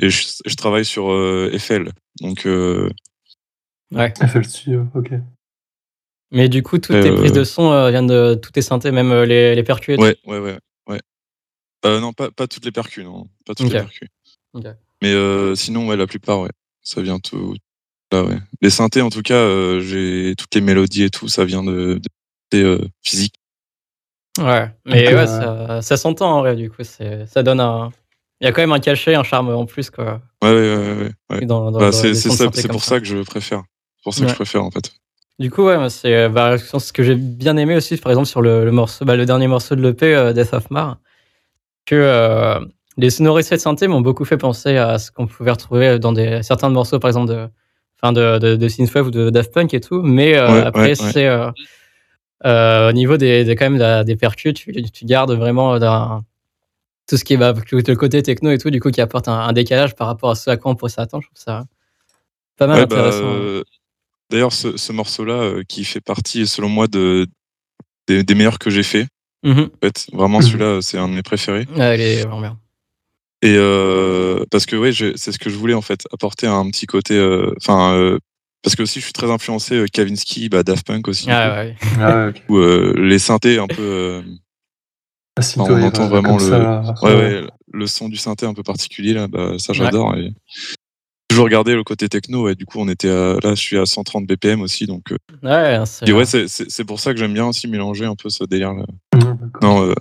Et 0.00 0.10
je, 0.10 0.26
je 0.44 0.54
travaille 0.56 0.84
sur 0.84 1.10
euh, 1.10 1.50
FL. 1.58 1.90
Donc, 2.20 2.44
euh, 2.46 2.90
Ouais. 3.94 4.12
FL 4.14 4.44
Studio, 4.44 4.86
ok. 4.94 5.12
Mais 6.30 6.48
du 6.48 6.62
coup, 6.62 6.78
toutes 6.78 6.96
Euh, 6.96 7.02
tes 7.02 7.12
prises 7.12 7.32
de 7.32 7.44
son 7.44 7.72
euh, 7.72 7.90
viennent 7.90 8.06
de 8.06 8.34
toutes 8.34 8.52
tes 8.52 8.62
synthés, 8.62 8.90
même 8.90 9.10
euh, 9.12 9.24
les, 9.24 9.54
les 9.54 9.62
percus 9.62 9.94
et 9.94 9.96
tout. 9.96 10.02
ouais, 10.02 10.16
ouais, 10.26 10.38
ouais. 10.38 10.58
ouais. 10.88 11.00
Euh, 11.86 12.00
non, 12.00 12.12
pas, 12.12 12.30
pas 12.30 12.46
toutes 12.46 12.64
les 12.64 12.72
percus, 12.72 13.04
non. 13.04 13.26
Pas 13.46 13.54
toutes 13.54 13.66
les 13.72 13.78
percus. 13.80 14.08
Mais 15.02 15.12
euh, 15.12 15.54
sinon, 15.54 15.86
ouais, 15.88 15.96
la 15.96 16.06
plupart, 16.06 16.40
ouais. 16.40 16.50
Ça 16.82 17.00
vient 17.02 17.18
tout. 17.18 17.54
Là, 18.12 18.24
ouais. 18.24 18.38
Les 18.62 18.70
synthés, 18.70 19.02
en 19.02 19.10
tout 19.10 19.22
cas, 19.22 19.34
euh, 19.34 19.80
j'ai 19.80 20.34
toutes 20.36 20.54
les 20.54 20.60
mélodies 20.60 21.04
et 21.04 21.10
tout, 21.10 21.28
ça 21.28 21.44
vient 21.44 21.62
de, 21.62 22.00
de, 22.52 22.58
euh, 22.64 22.88
physique. 23.02 23.34
Ouais. 24.38 24.70
Mais 24.86 25.04
Donc, 25.04 25.12
ouais, 25.14 25.18
euh, 25.20 25.26
ça, 25.26 25.82
ça 25.82 25.96
s'entend 25.96 26.36
en 26.36 26.40
vrai, 26.40 26.56
du 26.56 26.70
coup. 26.70 26.82
c'est- 26.84 27.26
Ça 27.26 27.42
donne 27.42 27.60
un. 27.60 27.90
Il 28.40 28.44
y 28.44 28.48
a 28.48 28.52
quand 28.52 28.62
même 28.62 28.72
un 28.72 28.78
cachet, 28.80 29.14
un 29.14 29.24
charme 29.24 29.48
en 29.48 29.66
plus, 29.66 29.90
quoi. 29.90 30.22
Ouais, 30.42 30.50
ouais, 30.50 30.76
ouais, 30.76 31.10
ouais. 31.30 31.46
Bah, 31.72 31.92
c'est 31.92 32.14
ça, 32.14 32.44
pour 32.68 32.82
ça 32.84 33.00
que 33.00 33.06
je 33.06 33.16
préfère. 33.22 33.62
C'est 33.96 34.02
pour 34.04 34.14
ça 34.14 34.20
que 34.22 34.28
je 34.30 34.34
préfère, 34.34 34.64
en 34.64 34.70
fait. 34.70 34.92
Du 35.38 35.50
coup, 35.50 35.64
ouais, 35.66 35.88
c'est 35.88 36.28
bah, 36.28 36.58
ce 36.58 36.92
que 36.92 37.02
j'ai 37.04 37.14
bien 37.14 37.56
aimé 37.56 37.76
aussi, 37.76 37.96
par 37.96 38.10
exemple, 38.10 38.26
sur 38.26 38.42
le, 38.42 38.64
le 38.64 38.72
morceau, 38.72 39.04
bah, 39.04 39.14
le 39.16 39.24
dernier 39.24 39.46
morceau 39.46 39.76
de 39.76 39.82
l'EP, 39.82 40.14
euh, 40.14 40.32
Death 40.32 40.52
of 40.52 40.68
Mar, 40.70 40.98
que 41.86 41.94
euh, 41.94 42.58
les 42.96 43.10
sonorités 43.10 43.54
de 43.54 43.60
synthé 43.60 43.86
m'ont 43.86 44.00
beaucoup 44.00 44.24
fait 44.24 44.36
penser 44.36 44.76
à 44.76 44.98
ce 44.98 45.12
qu'on 45.12 45.28
pouvait 45.28 45.52
retrouver 45.52 46.00
dans 46.00 46.12
des, 46.12 46.42
certains 46.42 46.70
morceaux, 46.70 46.98
par 46.98 47.08
exemple, 47.08 47.28
de, 47.32 47.48
enfin, 48.02 48.12
de, 48.12 48.38
de, 48.38 48.56
de 48.56 48.68
Synthwave 48.68 49.06
ou 49.06 49.10
de 49.12 49.30
Daft 49.30 49.54
Punk 49.54 49.74
et 49.74 49.80
tout. 49.80 50.02
Mais 50.02 50.36
euh, 50.36 50.48
Ouais, 50.48 50.66
après, 50.66 50.88
ouais, 50.88 50.94
c'est 50.96 51.28
euh, 51.28 51.50
euh, 52.44 52.90
au 52.90 52.92
niveau 52.92 53.16
des, 53.16 53.44
des, 53.44 53.54
quand 53.54 53.70
même, 53.70 54.04
des 54.04 54.16
percus, 54.16 54.54
tu, 54.54 54.72
tu 54.90 55.04
gardes 55.04 55.32
vraiment 55.32 55.78
tout 57.06 57.16
ce 57.16 57.24
qui 57.24 57.34
est 57.34 57.36
bah, 57.36 57.54
le 57.72 57.94
côté 57.94 58.22
techno 58.24 58.50
et 58.50 58.58
tout, 58.58 58.70
du 58.70 58.80
coup, 58.80 58.90
qui 58.90 59.00
apporte 59.00 59.28
un, 59.28 59.38
un 59.38 59.52
décalage 59.52 59.94
par 59.94 60.08
rapport 60.08 60.30
à 60.30 60.34
ce 60.34 60.50
à 60.50 60.56
quoi 60.56 60.72
on 60.72 60.74
pourrait 60.74 60.90
s'attendre. 60.90 61.22
Je 61.22 61.28
trouve 61.28 61.40
ça 61.42 61.64
pas 62.56 62.66
mal 62.66 62.86
bah, 62.86 62.96
intéressant. 62.96 63.24
euh, 63.24 63.62
D'ailleurs, 64.30 64.52
ce, 64.52 64.76
ce 64.76 64.92
morceau-là, 64.92 65.34
euh, 65.34 65.62
qui 65.66 65.84
fait 65.84 66.00
partie, 66.00 66.46
selon 66.46 66.68
moi, 66.68 66.86
de, 66.86 67.26
des, 68.08 68.22
des 68.22 68.34
meilleurs 68.34 68.58
que 68.58 68.70
j'ai 68.70 68.82
fait. 68.82 69.06
Mhm. 69.44 69.70
En 69.74 69.86
fait, 69.86 70.06
vraiment, 70.12 70.38
Mhm. 70.38 70.44
celui-là, 70.44 70.78
c'est 70.82 70.98
un 70.98 71.08
de 71.08 71.14
mes 71.14 71.22
préférés. 71.22 71.66
Ouais, 71.76 71.94
il 71.96 72.00
est 72.00 72.22
vraiment 72.22 72.40
bien. 72.40 72.58
Et 73.40 73.54
euh, 73.56 74.44
parce 74.50 74.66
que 74.66 74.90
j'ai- 74.90 75.16
c'est 75.16 75.30
ce 75.32 75.38
que 75.38 75.48
je 75.48 75.56
voulais 75.56 75.74
en 75.74 75.80
fait, 75.82 76.06
apporter 76.12 76.46
un 76.48 76.68
petit 76.70 76.86
côté. 76.86 77.14
euh, 77.14 77.54
Enfin, 77.58 77.94
euh, 77.94 78.18
parce 78.62 78.74
que 78.74 78.82
aussi, 78.82 78.98
je 78.98 79.04
suis 79.04 79.12
très 79.12 79.30
influencé 79.30 79.76
euh, 79.76 79.86
Kavinsky, 79.86 80.48
bah, 80.48 80.64
Daft 80.64 80.84
Punk 80.86 81.06
aussi. 81.06 81.30
Ah, 81.30 81.62
ouais. 81.62 81.76
Ah 82.00 82.16
ouais, 82.16 82.28
ok. 82.30 82.42
Où 82.48 82.56
euh, 82.58 82.94
les 82.98 83.18
synthés 83.20 83.58
un 83.58 83.68
peu. 83.68 83.80
euh, 83.80 84.22
Ah, 85.38 85.42
on 85.58 85.82
entend 85.82 86.08
vraiment 86.08 86.36
le- 86.36 86.50
ça, 86.50 86.94
ouais, 87.04 87.14
ouais, 87.14 87.46
le 87.72 87.86
son 87.86 88.08
du 88.08 88.16
synthé 88.16 88.44
un 88.44 88.54
peu 88.54 88.64
particulier 88.64 89.12
là, 89.14 89.28
bah, 89.28 89.52
ça 89.58 89.72
j'adore. 89.72 90.16
Et, 90.16 90.32
toujours 91.28 91.44
regardé 91.44 91.74
le 91.74 91.84
côté 91.84 92.08
techno. 92.08 92.48
Et 92.48 92.54
du 92.54 92.64
coup, 92.66 92.78
on 92.80 92.88
était 92.88 93.10
à- 93.10 93.34
là, 93.42 93.50
je 93.54 93.60
suis 93.60 93.78
à 93.78 93.86
130 93.86 94.26
BPM 94.26 94.60
aussi. 94.60 94.86
Donc, 94.86 95.12
euh, 95.12 95.16
Ouais, 95.42 95.84
c'est 95.86 96.10
ouais, 96.12 96.24
c'est- 96.24 96.48
c'est 96.48 96.84
pour 96.84 97.00
ça 97.00 97.12
que 97.12 97.18
j'aime 97.18 97.34
bien 97.34 97.46
aussi 97.46 97.68
mélanger 97.68 98.04
un 98.06 98.16
peu 98.16 98.28
ce 98.30 98.44
délire-là. 98.44 98.84
Ouais, 99.14 99.20
d'accord. 99.20 99.62
Non, 99.62 99.82
euh, 99.88 99.94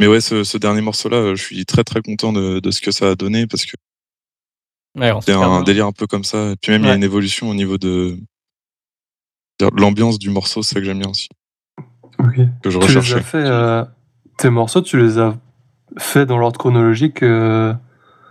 mais 0.00 0.06
ouais, 0.06 0.20
ce, 0.20 0.44
ce 0.44 0.58
dernier 0.58 0.80
morceau-là, 0.80 1.16
euh, 1.18 1.34
je 1.36 1.42
suis 1.42 1.64
très 1.64 1.84
très 1.84 2.02
content 2.02 2.32
de, 2.32 2.60
de 2.60 2.70
ce 2.70 2.80
que 2.80 2.90
ça 2.90 3.10
a 3.10 3.14
donné 3.14 3.46
parce 3.46 3.64
que 3.64 3.72
ouais, 4.98 5.12
c'est 5.22 5.32
un 5.32 5.38
bien. 5.48 5.62
délire 5.62 5.86
un 5.86 5.92
peu 5.92 6.06
comme 6.06 6.24
ça. 6.24 6.50
Et 6.50 6.56
puis 6.60 6.72
même, 6.72 6.82
il 6.82 6.88
y 6.88 6.90
a 6.90 6.94
une 6.96 7.04
évolution 7.04 7.48
au 7.48 7.54
niveau 7.54 7.78
de 7.78 8.18
de 9.60 9.68
l'ambiance 9.78 10.18
du 10.18 10.30
morceau, 10.30 10.62
c'est 10.62 10.74
ça 10.76 10.80
que 10.80 10.86
j'aime 10.86 11.00
bien 11.00 11.10
aussi, 11.10 11.28
Ok. 12.18 12.34
que 12.62 12.70
je 12.70 12.78
Tu 12.78 12.86
les 12.88 12.96
as 12.96 13.00
recherchais. 13.00 13.20
fait, 13.22 13.44
euh, 13.44 13.84
tes 14.38 14.48
morceaux, 14.48 14.80
tu 14.80 14.98
les 14.98 15.18
as 15.18 15.36
fait 15.98 16.24
dans 16.24 16.38
l'ordre 16.38 16.58
chronologique 16.58 17.22
euh, 17.22 17.74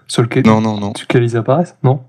sur 0.08 0.24
lequel, 0.24 0.44
Non, 0.48 0.60
non, 0.60 0.80
non. 0.80 0.92
sur 0.96 1.04
lequel 1.08 1.24
ils 1.24 1.38
apparaissent? 1.38 1.78
Non? 1.84 2.04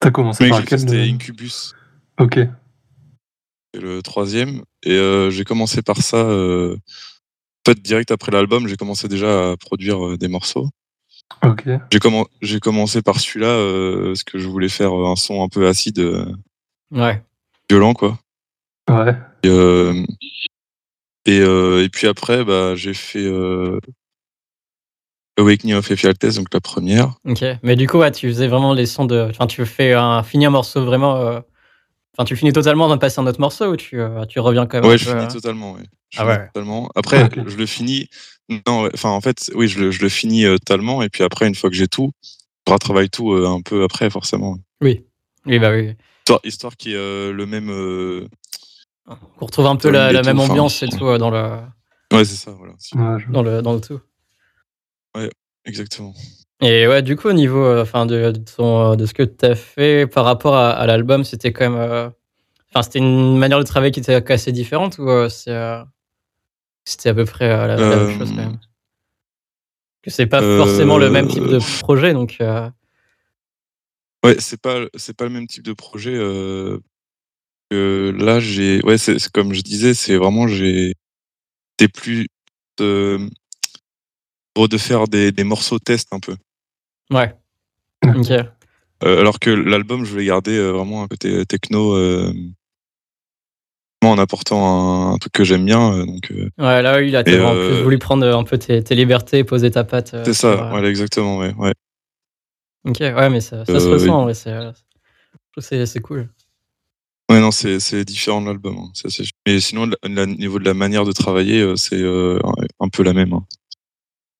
T'as 0.00 0.10
commencé 0.10 0.44
Oui, 0.44 0.50
par 0.50 0.60
lequel 0.60 0.80
c'était 0.80 1.02
Incubus, 1.10 1.74
Ok. 2.18 2.38
c'est 3.74 3.80
le 3.80 4.02
troisième. 4.02 4.62
Et 4.82 4.92
euh, 4.92 5.30
j'ai 5.30 5.44
commencé 5.44 5.82
par 5.82 5.98
ça. 5.98 6.16
euh, 6.16 6.76
En 7.66 7.70
fait, 7.72 7.80
direct 7.82 8.10
après 8.10 8.32
l'album, 8.32 8.66
j'ai 8.66 8.76
commencé 8.76 9.08
déjà 9.08 9.52
à 9.52 9.56
produire 9.58 10.04
euh, 10.06 10.16
des 10.16 10.28
morceaux. 10.28 10.68
Ok. 11.44 11.64
J'ai 11.92 11.98
commen- 11.98 12.26
j'ai 12.40 12.60
commencé 12.60 13.02
par 13.02 13.20
celui-là 13.20 13.48
euh, 13.48 14.06
parce 14.06 14.24
que 14.24 14.38
je 14.38 14.48
voulais 14.48 14.68
faire 14.70 14.92
un 14.92 15.16
son 15.16 15.42
un 15.44 15.48
peu 15.48 15.68
acide, 15.68 15.98
euh, 15.98 16.24
Ouais. 16.90 17.22
violent, 17.68 17.92
quoi. 17.94 18.18
Ouais. 18.88 19.14
Et, 19.44 19.48
euh, 19.48 20.02
et, 21.26 21.40
euh, 21.40 21.84
et 21.84 21.88
puis 21.90 22.06
après, 22.06 22.44
bah, 22.44 22.74
j'ai 22.74 22.94
fait 22.94 23.24
euh, 23.24 23.78
Awakening 25.40 25.74
of 25.74 25.90
Ephialtes, 25.90 26.34
donc 26.36 26.46
la 26.52 26.60
première. 26.60 27.14
Ok. 27.24 27.44
Mais 27.62 27.76
du 27.76 27.86
coup, 27.88 27.98
ouais, 27.98 28.12
tu 28.12 28.28
faisais 28.28 28.46
vraiment 28.48 28.72
les 28.74 28.86
sons 28.86 29.04
de. 29.04 29.26
Enfin, 29.30 29.46
tu 29.46 29.64
fais 29.66 29.92
un 29.94 30.22
finis 30.22 30.46
un 30.46 30.50
morceau 30.50 30.84
vraiment. 30.84 31.16
euh, 31.16 31.40
Enfin, 32.16 32.24
tu 32.24 32.36
finis 32.36 32.52
totalement 32.52 32.84
avant 32.86 32.96
de 32.96 33.00
passer 33.00 33.20
un 33.20 33.26
autre 33.26 33.40
morceau 33.40 33.66
ou 33.72 33.76
tu, 33.76 34.00
euh, 34.00 34.24
tu 34.26 34.40
reviens 34.40 34.66
quand 34.66 34.78
même 34.80 34.86
Ouais, 34.88 34.94
un 34.94 34.96
je 34.98 35.04
peu, 35.06 35.10
finis 35.12 35.24
euh, 35.24 35.28
totalement. 35.32 35.72
Ouais. 35.72 35.82
Je 36.10 36.18
Ah 36.20 36.24
finis 36.24 36.36
ouais. 36.38 36.46
totalement. 36.52 36.90
Après, 36.94 37.28
je 37.46 37.56
le 37.56 37.66
finis. 37.66 38.08
Non, 38.66 38.88
enfin, 38.92 39.10
en 39.10 39.20
fait, 39.20 39.50
oui, 39.54 39.68
je 39.68 39.78
le, 39.80 39.90
je 39.92 40.02
le 40.02 40.08
finis 40.08 40.44
totalement. 40.44 41.02
Et 41.02 41.08
puis 41.08 41.22
après, 41.24 41.46
une 41.46 41.54
fois 41.54 41.70
que 41.70 41.76
j'ai 41.76 41.86
tout, 41.88 42.10
je 42.66 42.72
retravaille 42.72 43.08
tout 43.10 43.32
un 43.32 43.60
peu 43.62 43.84
après, 43.84 44.10
forcément. 44.10 44.56
Oui. 44.82 45.04
Oui, 45.46 45.58
bah 45.60 45.70
oui. 45.72 45.94
Histoire, 46.22 46.40
histoire 46.44 46.76
qu'il 46.76 46.92
y 46.92 46.94
ait 46.94 46.98
euh, 46.98 47.32
le 47.32 47.46
même. 47.46 47.68
Pour 49.38 49.46
retrouver 49.48 49.68
un 49.68 49.76
peu 49.76 49.88
la, 49.90 50.12
même 50.12 50.22
tout, 50.36 50.42
enfin, 50.42 50.50
ambiance 50.52 50.82
et 50.82 50.88
tout 50.88 51.16
dans 51.18 51.30
le, 51.30 51.58
Ouais, 52.12 52.24
c'est 52.24 52.34
ça, 52.36 52.50
voilà. 52.50 52.74
Dans 53.30 53.42
le, 53.42 53.62
dans 53.62 53.72
le 53.72 53.80
tout. 53.80 54.00
Exactement. 55.64 56.14
Et 56.62 56.86
ouais, 56.86 57.02
du 57.02 57.16
coup, 57.16 57.28
au 57.28 57.32
niveau 57.32 57.64
euh, 57.64 57.82
enfin, 57.82 58.06
de, 58.06 58.32
de, 58.32 58.38
ton, 58.38 58.92
euh, 58.92 58.96
de 58.96 59.06
ce 59.06 59.14
que 59.14 59.22
tu 59.22 59.44
as 59.46 59.54
fait 59.54 60.06
par 60.06 60.24
rapport 60.24 60.54
à, 60.56 60.70
à 60.72 60.86
l'album, 60.86 61.24
c'était 61.24 61.52
quand 61.52 61.70
même. 61.70 61.80
euh, 61.80 62.08
Enfin, 62.72 62.82
c'était 62.82 63.00
une 63.00 63.36
manière 63.36 63.58
de 63.58 63.64
travailler 63.64 63.90
qui 63.90 63.98
était 64.00 64.30
assez 64.30 64.52
différente 64.52 64.98
ou 64.98 65.08
c'était 65.28 65.50
à 65.50 67.14
peu 67.14 67.24
près 67.24 67.48
la, 67.48 67.66
la 67.76 67.76
même 67.96 68.18
chose 68.18 68.30
quand 68.30 68.36
même? 68.36 68.60
Que 70.02 70.10
c'est 70.10 70.26
pas 70.26 70.40
euh, 70.40 70.56
forcément 70.58 70.96
le 70.96 71.10
même 71.10 71.26
type 71.28 71.46
de 71.46 71.58
projet, 71.82 72.12
donc. 72.12 72.36
euh, 72.40 72.70
Ouais, 74.24 74.36
c'est 74.38 74.60
pas 74.60 74.84
c'est 74.94 75.16
pas 75.16 75.24
le 75.24 75.30
même 75.30 75.46
type 75.46 75.64
de 75.64 75.72
projet. 75.72 76.14
Euh, 76.14 76.78
là, 77.72 78.38
j'ai 78.38 78.80
ouais, 78.84 78.98
c'est 78.98 79.16
comme 79.32 79.52
je 79.54 79.62
disais, 79.62 79.94
c'est 79.94 80.16
vraiment 80.16 80.46
j'ai 80.46 80.94
c'était 81.78 81.90
plus 81.90 82.28
de 84.54 84.60
gros 84.60 84.68
de 84.68 84.78
faire 84.78 85.06
des, 85.08 85.32
des 85.32 85.44
morceaux 85.44 85.78
test 85.78 86.08
un 86.12 86.20
peu. 86.20 86.36
Ouais. 87.10 87.34
Ok. 88.16 88.30
Euh, 89.02 89.18
alors 89.20 89.38
que 89.38 89.48
l'album, 89.48 90.04
je 90.04 90.10
voulais 90.10 90.26
garder 90.26 90.56
euh, 90.58 90.72
vraiment 90.72 91.02
un 91.02 91.08
côté 91.08 91.46
techno, 91.46 91.94
euh, 91.94 92.34
en 94.04 94.18
apportant 94.18 95.10
un, 95.10 95.14
un 95.14 95.18
truc 95.18 95.32
que 95.32 95.44
j'aime 95.44 95.64
bien. 95.64 96.04
donc 96.04 96.30
Ouais, 96.58 96.82
là, 96.82 96.98
oui, 96.98 97.10
vraiment 97.10 97.52
euh, 97.54 97.68
plus 97.68 97.82
voulu 97.82 97.98
prendre 97.98 98.26
un 98.26 98.44
peu 98.44 98.58
tes, 98.58 98.82
tes 98.84 98.94
libertés, 98.94 99.42
poser 99.44 99.70
ta 99.70 99.84
patte. 99.84 100.14
c'est 100.24 100.34
ça, 100.34 100.48
euh, 100.52 100.68
voilà, 100.70 100.88
exactement, 100.90 101.38
ouais, 101.38 101.54
ouais. 101.54 101.72
Ok, 102.84 102.98
ouais, 103.00 103.30
mais 103.30 103.40
ça, 103.40 103.64
ça 103.64 103.80
se 103.80 103.88
ressent, 103.88 104.26
ouais, 104.26 104.34
c'est, 104.34 104.52
je 104.52 104.60
trouve 104.68 104.74
que 105.56 105.60
c'est, 105.62 105.86
c'est 105.86 106.00
cool. 106.00 106.28
Ouais, 107.30 107.40
non, 107.40 107.52
c'est 107.52 107.78
c'est 107.80 108.04
différent 108.04 108.42
de 108.42 108.46
l'album. 108.48 108.76
hein. 108.76 108.92
Mais 109.46 109.60
sinon, 109.60 109.88
au 110.04 110.26
niveau 110.26 110.58
de 110.58 110.64
la 110.64 110.74
manière 110.74 111.04
de 111.04 111.12
travailler, 111.12 111.74
c'est 111.76 112.00
euh, 112.02 112.38
un 112.80 112.88
peu 112.88 113.02
la 113.02 113.12
même. 113.14 113.32
hein. 113.32 113.44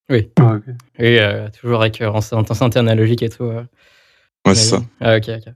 Ouais, 0.09 0.31
ok. 0.39 0.63
Oui, 0.99 1.17
euh, 1.17 1.49
toujours 1.49 1.81
avec 1.81 2.01
euh, 2.01 2.09
en, 2.09 2.19
en 2.19 2.53
synthé 2.53 2.79
analogique 2.79 3.23
et 3.23 3.29
tout. 3.29 3.43
euh, 3.45 3.63
Ouais, 4.45 4.55
c'est 4.55 4.69
ça. 4.71 4.81
Ah, 4.99 5.17
ok, 5.17 5.29
ok. 5.29 5.53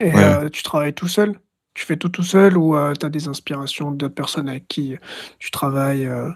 Et 0.00 0.12
Ouais. 0.12 0.22
euh, 0.24 0.48
tu 0.48 0.62
travailles 0.62 0.94
tout 0.94 1.08
seul? 1.08 1.38
Tu 1.74 1.84
fais 1.84 1.96
tout 1.96 2.08
tout 2.08 2.22
seul 2.22 2.56
ou 2.56 2.74
tu 2.98 3.06
as 3.06 3.08
des 3.08 3.28
inspirations 3.28 3.90
d'autres 3.90 4.14
personnes 4.14 4.48
avec 4.48 4.66
qui 4.68 4.96
tu 5.38 5.50
travailles 5.50 6.06
euh, 6.06 6.30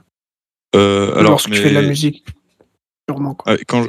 Euh, 0.76 1.12
alors, 1.16 1.32
lorsque 1.32 1.50
tu 1.50 1.60
fais 1.60 1.70
de 1.70 1.74
la 1.74 1.82
musique? 1.82 2.24
Purement 3.06 3.34
quoi. 3.34 3.56
Quand 3.66 3.82
je, 3.82 3.88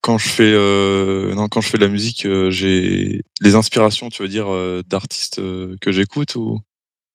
quand 0.00 0.18
je 0.18 0.28
fais 0.28 0.52
euh, 0.54 1.34
non 1.34 1.48
quand 1.48 1.60
je 1.60 1.68
fais 1.68 1.78
de 1.78 1.84
la 1.84 1.88
musique, 1.90 2.26
euh, 2.26 2.50
j'ai 2.50 3.22
les 3.40 3.54
inspirations, 3.54 4.08
tu 4.08 4.22
veux 4.22 4.28
dire 4.28 4.52
euh, 4.52 4.82
d'artistes 4.86 5.38
euh, 5.38 5.76
que 5.80 5.92
j'écoute 5.92 6.34
ou? 6.36 6.60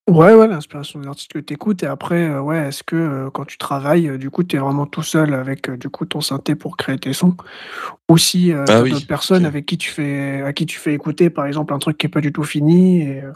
Ouais, 0.09 0.33
ouais, 0.33 0.47
l'inspiration 0.47 0.99
des 0.99 1.07
artistes 1.07 1.31
que 1.31 1.39
tu 1.39 1.53
écoutes. 1.53 1.83
Et 1.83 1.85
après, 1.85 2.27
euh, 2.27 2.41
ouais, 2.41 2.67
est-ce 2.67 2.83
que 2.83 2.95
euh, 2.95 3.29
quand 3.29 3.45
tu 3.45 3.57
travailles, 3.57 4.09
euh, 4.09 4.17
du 4.17 4.29
coup, 4.29 4.43
tu 4.43 4.55
es 4.55 4.59
vraiment 4.59 4.87
tout 4.87 5.03
seul 5.03 5.33
avec 5.33 5.69
euh, 5.69 5.77
du 5.77 5.89
coup 5.89 6.05
ton 6.05 6.21
synthé 6.21 6.55
pour 6.55 6.75
créer 6.75 6.97
tes 6.97 7.13
sons? 7.13 7.37
Ou 8.09 8.17
si 8.17 8.51
euh, 8.51 8.65
Ah 8.67 8.81
oui, 8.81 8.89
d'autres 8.89 9.07
personnes 9.07 9.43
ok. 9.43 9.47
avec 9.49 9.65
qui 9.67 9.77
tu 9.77 9.89
fais, 9.91 10.41
à 10.41 10.53
qui 10.53 10.65
tu 10.65 10.79
fais 10.79 10.93
écouter, 10.93 11.29
par 11.29 11.45
exemple, 11.45 11.73
un 11.73 11.79
truc 11.79 11.97
qui 11.97 12.07
est 12.07 12.09
pas 12.09 12.19
du 12.19 12.33
tout 12.33 12.43
fini 12.43 13.01
et 13.03 13.21
euh, 13.21 13.31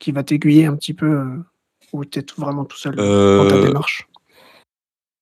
qui 0.00 0.12
va 0.12 0.22
t'aiguiller 0.24 0.66
un 0.66 0.76
petit 0.76 0.92
peu, 0.92 1.06
euh, 1.06 1.36
ou 1.92 2.04
tu 2.04 2.18
es 2.18 2.26
vraiment 2.36 2.64
tout 2.64 2.76
seul 2.76 2.98
euh, 2.98 3.38
dans 3.38 3.48
ta 3.56 3.66
démarche? 3.66 4.06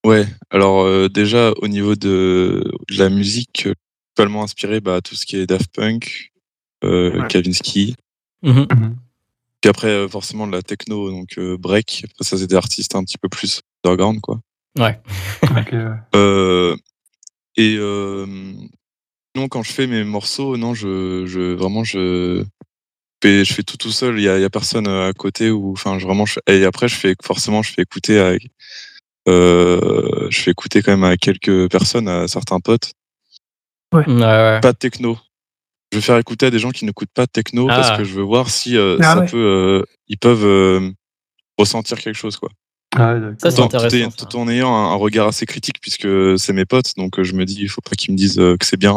Ouais, 0.04 0.26
alors 0.50 0.84
euh, 0.84 1.08
déjà 1.08 1.52
au 1.62 1.68
niveau 1.68 1.94
de, 1.94 2.64
de 2.88 2.98
la 2.98 3.10
musique, 3.10 3.68
totalement 4.14 4.42
inspiré 4.44 4.80
bah, 4.80 5.00
tout 5.02 5.14
ce 5.14 5.26
qui 5.26 5.36
est 5.36 5.46
Daft 5.46 5.74
Punk, 5.74 6.32
euh, 6.84 7.20
Ouais. 7.20 7.28
Kavinsky, 7.28 7.94
Mhm. 8.42 8.66
Mhm. 8.70 8.96
Puis 9.66 9.70
après 9.70 9.88
euh, 9.88 10.08
forcément 10.08 10.46
de 10.46 10.52
la 10.52 10.62
techno, 10.62 11.10
donc 11.10 11.38
euh, 11.38 11.56
Break, 11.56 12.04
Après, 12.04 12.24
ça 12.24 12.38
c'est 12.38 12.46
des 12.46 12.54
artistes 12.54 12.94
un 12.94 13.02
petit 13.02 13.18
peu 13.18 13.28
plus 13.28 13.62
underground 13.84 14.20
quoi. 14.20 14.40
Ouais. 14.78 15.00
Euh, 16.14 16.76
et 17.56 17.76
euh, 17.78 18.26
non, 19.34 19.48
quand 19.48 19.64
je 19.64 19.72
fais 19.72 19.88
mes 19.88 20.04
morceaux, 20.04 20.56
non, 20.56 20.72
je, 20.74 21.24
je 21.26 21.54
vraiment 21.54 21.82
je 21.82 22.44
fais, 23.20 23.44
je 23.44 23.52
fais 23.52 23.64
tout 23.64 23.76
tout 23.76 23.90
seul. 23.90 24.18
Il 24.18 24.22
y 24.22 24.28
a, 24.28 24.38
il 24.38 24.42
y 24.42 24.44
a 24.44 24.50
personne 24.50 24.86
à 24.86 25.12
côté 25.12 25.50
ou 25.50 25.72
enfin, 25.72 25.98
je, 25.98 26.06
vraiment. 26.06 26.26
je- 26.26 26.38
et 26.46 26.64
après, 26.64 26.86
je 26.86 26.94
fais 26.94 27.16
forcément, 27.24 27.62
je 27.62 27.72
fais 27.72 27.82
écouter 27.82 28.20
à, 28.20 28.34
euh, 29.28 30.28
je 30.30 30.40
fais 30.42 30.52
écouter 30.52 30.80
quand 30.82 30.92
même 30.92 31.04
à 31.04 31.16
quelques 31.16 31.68
personnes, 31.70 32.06
à 32.06 32.28
certains 32.28 32.60
potes. 32.60 32.92
Ouais, 33.92 34.06
ouais. 34.06 34.60
Pas 34.60 34.72
de 34.72 34.78
techno. 34.78 35.18
Je 35.96 36.00
vais 36.02 36.04
faire 36.04 36.18
écouter 36.18 36.44
à 36.44 36.50
des 36.50 36.58
gens 36.58 36.72
qui 36.72 36.84
n'écoutent 36.84 37.08
pas 37.14 37.24
de 37.24 37.30
techno 37.30 37.68
Ah. 37.70 37.76
parce 37.76 37.96
que 37.96 38.04
je 38.04 38.12
veux 38.12 38.22
voir 38.22 38.50
si 38.50 38.76
euh, 38.76 38.98
Ah 39.00 39.14
ça 39.14 39.20
ouais. 39.20 39.26
peut, 39.28 39.38
euh, 39.38 39.82
ils 40.08 40.18
peuvent 40.18 40.44
euh, 40.44 40.90
ressentir 41.56 41.96
quelque 41.98 42.14
chose 42.16 42.36
quoi. 42.36 42.50
Ah 42.94 43.14
ouais. 43.14 43.20
Ça, 43.38 43.50
Tout 43.50 43.60
en, 43.62 43.68
tout, 43.68 43.78
ça. 43.78 44.52
ayant 44.52 44.74
un, 44.74 44.92
un 44.92 44.94
regard 44.96 45.26
assez 45.28 45.46
critique 45.46 45.80
puisque 45.80 46.06
c'est 46.38 46.52
mes 46.52 46.66
potes, 46.66 46.92
donc 46.98 47.22
je 47.22 47.32
me 47.32 47.46
dis 47.46 47.56
il 47.60 47.68
faut 47.70 47.80
pas 47.80 47.92
qu'ils 47.96 48.12
me 48.12 48.18
disent 48.18 48.36
que 48.36 48.66
c'est 48.66 48.76
bien, 48.76 48.94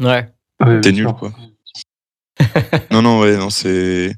euh, 0.00 0.04
Ouais. 0.04 0.28
T'es 0.82 0.90
nul 0.90 1.04
sûr. 1.04 1.16
quoi. 1.16 1.32
non 2.90 3.02
non 3.02 3.20
ouais 3.20 3.36
non 3.36 3.50
c'est 3.50 4.12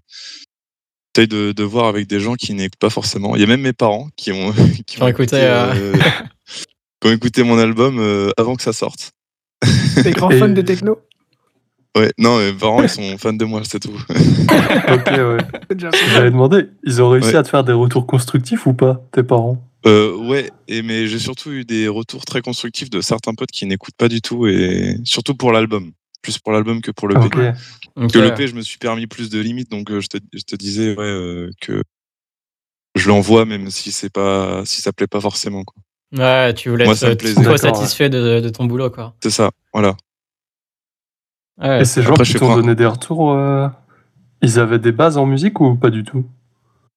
j'essaye 1.15 1.29
de, 1.29 1.53
de 1.53 1.63
voir 1.63 1.89
avec 1.89 2.07
des 2.07 2.21
gens 2.21 2.37
qui 2.37 2.55
n'écoutent 2.55 2.79
pas 2.79 2.89
forcément. 2.89 3.37
Il 3.37 3.43
y 3.43 3.45
a 3.45 3.49
même 3.49 3.61
mes 3.61 3.75
parents 3.75 4.09
qui 4.17 4.33
ont 4.33 4.51
qui 4.87 5.03
ont 5.03 5.09
écouté, 5.09 5.37
euh, 5.37 5.93
qui 7.03 7.09
ont 7.09 7.13
écouté 7.13 7.43
mon 7.43 7.59
album 7.59 8.01
avant 8.39 8.57
que 8.57 8.63
ça 8.63 8.73
sorte. 8.73 9.13
T'es 10.03 10.13
grand 10.13 10.31
fan 10.31 10.55
de 10.55 10.63
techno? 10.63 10.99
Ouais 11.97 12.11
non 12.17 12.39
mes 12.39 12.53
parents 12.55 12.83
ils 12.83 12.89
sont 12.89 13.19
fans 13.19 13.33
de 13.35 13.45
moi 13.45 13.61
c'est 13.65 13.81
tout. 13.81 13.93
Ok, 14.09 15.07
ouais. 15.09 15.37
J'avais 16.13 16.31
demandé, 16.31 16.69
ils 16.85 17.03
ont 17.03 17.11
réussi 17.11 17.29
Ouais. 17.31 17.37
à 17.37 17.43
te 17.43 17.49
faire 17.49 17.65
des 17.65 17.73
retours 17.73 18.07
constructifs 18.07 18.67
ou 18.67 18.73
pas, 18.75 19.05
tes 19.13 19.23
parents? 19.23 19.63
Euh, 19.87 20.17
ouais, 20.17 20.51
et 20.69 20.83
mais 20.83 21.07
j'ai 21.07 21.19
surtout 21.19 21.51
eu 21.51 21.65
des 21.65 21.89
retours 21.89 22.25
très 22.25 22.41
constructifs 22.41 22.89
de 22.89 23.01
certains 23.01 23.35
potes 23.35 23.51
qui 23.51 23.67
n'écoutent 23.67 23.97
pas 23.97 24.09
du 24.09 24.21
tout 24.23 24.47
et 24.47 24.97
surtout 25.05 25.35
pour 25.35 25.53
l'album, 25.53 25.93
plus 26.23 26.39
pour 26.39 26.53
l'album 26.53 26.81
que 26.81 26.91
pour 26.93 27.09
le. 27.09 27.15
P. 27.17 27.53
Que 28.09 28.19
le 28.19 28.33
P, 28.35 28.47
je 28.49 28.55
me 28.55 28.63
suis 28.63 28.79
permis 28.79 29.07
plus 29.07 29.29
de 29.29 29.41
limites, 29.41 29.71
donc 29.71 29.91
euh, 29.91 30.01
je 30.01 30.07
te, 30.07 30.19
je 30.33 30.43
te 30.43 30.57
disais 30.57 30.91
ouais, 30.97 31.05
euh, 31.05 31.51
que 31.61 31.83
je 32.95 33.09
l'envoie 33.09 33.45
même 33.45 33.71
si 33.71 33.91
c'est 33.93 34.13
pas 34.13 34.63
si 34.65 34.81
ça 34.81 34.93
plaît 34.93 35.07
pas 35.07 35.21
forcément 35.21 35.65
quoi. 35.65 35.83
Ouais, 36.17 36.55
tu 36.55 36.69
voulais 36.71 36.85
Moi, 36.85 36.95
être 37.03 37.43
toi 37.43 37.57
satisfait 37.59 38.09
de, 38.11 38.41
de 38.41 38.49
ton 38.51 38.67
boulot, 38.67 38.91
quoi. 38.91 39.15
C'est 39.23 39.31
ça, 39.31 39.51
voilà. 39.73 39.97
Ouais. 41.61 41.83
Et 41.83 41.85
ces 41.85 42.03
gens 42.03 42.13
Après, 42.13 42.25
qui 42.25 42.35
t'ont 42.35 42.55
donné 42.55 42.75
des 42.75 42.87
retours, 42.87 43.33
euh, 43.33 43.69
ils 44.41 44.59
avaient 44.59 44.79
des 44.79 44.93
bases 44.93 45.17
en 45.19 45.27
musique 45.27 45.61
ou 45.61 45.75
pas 45.77 45.91
du 45.91 46.03
tout? 46.05 46.25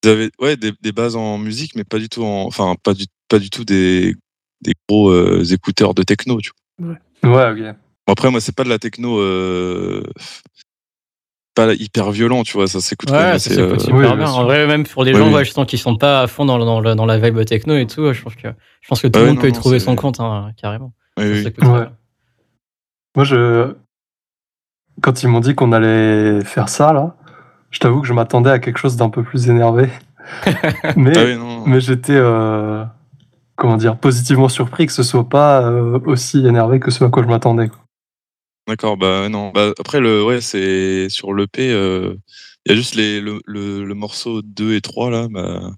Ils 0.04 0.10
avaient 0.10 0.32
ouais 0.40 0.56
des, 0.58 0.72
des 0.82 0.92
bases 0.92 1.16
en 1.16 1.38
musique, 1.38 1.76
mais 1.76 1.84
pas 1.84 2.00
du 2.00 2.10
tout 2.10 2.24
en, 2.24 2.46
enfin 2.46 2.76
pas 2.84 2.94
du 2.94 3.06
pas 3.28 3.40
du 3.40 3.50
tout 3.50 3.66
des 3.66 4.16
des 4.62 4.74
gros 4.88 5.10
euh, 5.10 5.44
écouteurs 5.52 5.94
de 5.94 6.04
techno, 6.04 6.40
tu 6.42 6.52
Ouais, 6.82 6.96
ok. 7.24 7.76
Bon, 8.08 8.14
après, 8.14 8.30
moi, 8.32 8.40
c'est 8.40 8.56
pas 8.56 8.64
de 8.64 8.70
la 8.70 8.78
techno. 8.80 9.20
euh, 9.20 10.04
Pas 11.56 11.74
hyper 11.74 12.12
violent, 12.12 12.44
tu 12.44 12.54
vois, 12.54 12.68
ça 12.68 12.82
s'écoute 12.82 13.10
quand 13.10 13.16
même 13.16 13.24
Ouais, 13.34 13.40
ça 13.40 13.50
assez, 13.52 13.56
s'écoute 13.56 13.76
euh, 13.76 13.80
super 13.80 13.96
oui, 13.96 14.02
bien. 14.06 14.16
bien 14.16 14.30
En 14.30 14.44
vrai, 14.44 14.68
même 14.68 14.86
pour 14.86 15.06
des 15.06 15.14
Oui, 15.14 15.20
gens 15.20 15.28
oui. 15.30 15.34
ouais, 15.36 15.46
justement, 15.46 15.66
qui 15.66 15.78
sont 15.78 15.98
pas 15.98 16.22
à 16.22 16.28
fond 16.28 16.46
dans, 16.46 16.60
dans, 16.60 16.96
dans 16.96 17.06
la 17.06 17.18
vibe 17.18 17.44
techno 17.46 17.76
et 17.78 17.88
tout, 17.88 18.12
je 18.14 18.22
pense 18.22 18.36
que, 18.36 18.50
je 18.82 18.88
pense 18.88 19.02
que 19.02 19.08
tout 19.08 19.14
Ah 19.16 19.20
le 19.20 19.24
ouais, 19.26 19.30
monde 19.30 19.38
non, 19.38 19.42
peut 19.42 19.50
y 19.50 19.54
trouver 19.54 19.80
son 19.80 19.96
compte, 19.96 20.20
hein, 20.20 20.52
carrément. 20.58 20.94
oui, 21.18 21.44
Ça 21.44 21.50
oui. 21.58 21.86
Moi, 23.16 23.24
je. 23.26 23.74
Quand 25.02 25.24
ils 25.24 25.28
m'ont 25.28 25.40
dit 25.42 25.56
qu'on 25.56 25.72
allait 25.72 26.42
faire 26.44 26.70
ça, 26.70 26.94
là, 26.94 27.16
je 27.72 27.80
t'avoue 27.80 28.02
que 28.02 28.08
je 28.08 28.14
m'attendais 28.14 28.50
à 28.50 28.60
quelque 28.60 28.78
chose 28.80 28.96
d'un 28.96 29.10
peu 29.10 29.24
plus 29.24 29.50
énervé. 29.50 29.90
mais 30.96 31.14
Ah 31.18 31.24
oui, 31.26 31.36
non. 31.38 31.64
mais 31.68 31.80
j'étais. 31.82 32.16
euh, 32.16 32.84
Comment 33.58 33.78
dire 33.78 33.98
Positivement 33.98 34.50
surpris 34.50 34.86
que 34.86 34.92
ce 34.92 35.04
soit 35.04 35.30
pas 35.30 35.62
euh, 35.64 35.98
aussi 36.06 36.46
énervé 36.46 36.80
que 36.82 36.92
ce 36.92 37.04
à 37.06 37.10
quoi 37.10 37.24
je 37.24 37.28
m'attendais. 37.30 37.70
D'accord, 38.68 38.98
bah 38.98 39.30
non. 39.30 39.52
Bah, 39.54 39.72
après, 39.80 40.00
le, 40.02 40.24
ouais, 40.26 40.42
c'est 40.42 41.08
sur 41.10 41.34
l'EP, 41.34 41.68
il 41.70 42.18
y 42.66 42.72
a 42.72 42.76
juste 42.76 42.96
les, 42.96 43.22
le, 43.22 43.40
le, 43.46 43.86
le 43.86 43.94
morceau 43.94 44.42
2 44.42 44.74
et 44.76 44.82
3, 44.82 45.10
là, 45.12 45.28
bah, 45.30 45.72